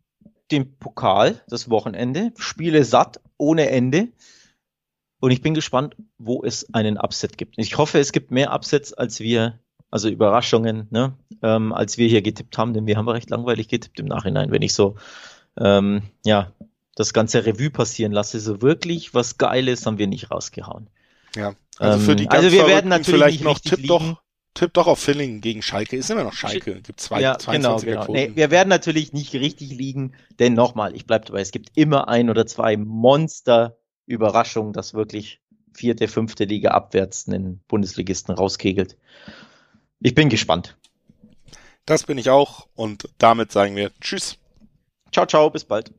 den 0.50 0.76
Pokal, 0.78 1.40
das 1.48 1.70
Wochenende. 1.70 2.32
Spiele 2.36 2.84
satt, 2.84 3.20
ohne 3.36 3.70
Ende. 3.70 4.08
Und 5.20 5.30
ich 5.30 5.40
bin 5.40 5.54
gespannt, 5.54 5.96
wo 6.18 6.42
es 6.44 6.74
einen 6.74 6.98
Upset 6.98 7.38
gibt. 7.38 7.54
Ich 7.56 7.78
hoffe, 7.78 7.98
es 8.00 8.12
gibt 8.12 8.30
mehr 8.30 8.52
Upsets, 8.52 8.92
als 8.92 9.20
wir, 9.20 9.60
also 9.90 10.08
Überraschungen, 10.08 10.88
ne, 10.90 11.14
ähm, 11.42 11.72
als 11.72 11.96
wir 11.96 12.08
hier 12.08 12.22
getippt 12.22 12.58
haben, 12.58 12.74
denn 12.74 12.86
wir 12.86 12.96
haben 12.96 13.08
recht 13.08 13.30
langweilig 13.30 13.68
getippt 13.68 14.00
im 14.00 14.06
Nachhinein, 14.06 14.50
wenn 14.50 14.62
ich 14.62 14.74
so, 14.74 14.96
ähm, 15.58 16.02
ja, 16.24 16.52
das 16.96 17.12
ganze 17.12 17.46
Revue 17.46 17.70
passieren 17.70 18.12
lasse. 18.12 18.40
So 18.40 18.62
wirklich 18.62 19.14
was 19.14 19.38
Geiles 19.38 19.86
haben 19.86 19.98
wir 19.98 20.08
nicht 20.08 20.30
rausgehauen. 20.30 20.88
Ja. 21.36 21.54
Also 21.82 22.04
für 22.04 22.16
die 22.16 22.24
ähm, 22.24 22.28
ganz 22.28 22.44
also 22.44 22.56
wir 22.56 22.66
werden 22.66 22.88
natürlich 22.88 23.20
vielleicht 23.20 23.44
noch 23.44 23.58
Tipp 23.58 23.86
doch, 23.86 24.22
Tipp 24.54 24.72
doch 24.74 24.86
auf 24.86 24.98
Fillingen 24.98 25.40
gegen 25.40 25.62
Schalke. 25.62 25.96
Ist 25.96 26.10
immer 26.10 26.24
noch 26.24 26.32
Schalke. 26.32 26.80
Gibt 26.80 27.00
zwei, 27.00 27.20
ja, 27.20 27.38
22 27.38 27.88
genau, 27.88 28.04
genau. 28.06 28.12
Nee, 28.12 28.32
wir 28.34 28.50
werden 28.50 28.68
natürlich 28.68 29.12
nicht 29.12 29.34
richtig 29.34 29.70
liegen, 29.70 30.14
denn 30.38 30.54
nochmal, 30.54 30.94
ich 30.94 31.06
bleibe 31.06 31.26
dabei, 31.26 31.40
es 31.40 31.50
gibt 31.50 31.70
immer 31.74 32.08
ein 32.08 32.30
oder 32.30 32.46
zwei 32.46 32.76
Monster-Überraschungen, 32.76 34.72
das 34.72 34.94
wirklich 34.94 35.40
vierte, 35.74 36.06
fünfte 36.08 36.44
Liga 36.44 36.70
abwärts 36.70 37.28
einen 37.28 37.62
Bundesligisten 37.66 38.34
rauskegelt. 38.34 38.96
Ich 40.00 40.14
bin 40.14 40.28
gespannt. 40.28 40.76
Das 41.86 42.04
bin 42.04 42.18
ich 42.18 42.30
auch 42.30 42.68
und 42.74 43.08
damit 43.18 43.52
sagen 43.52 43.74
wir 43.74 43.90
Tschüss. 44.00 44.38
Ciao, 45.12 45.26
ciao, 45.26 45.50
bis 45.50 45.64
bald. 45.64 45.92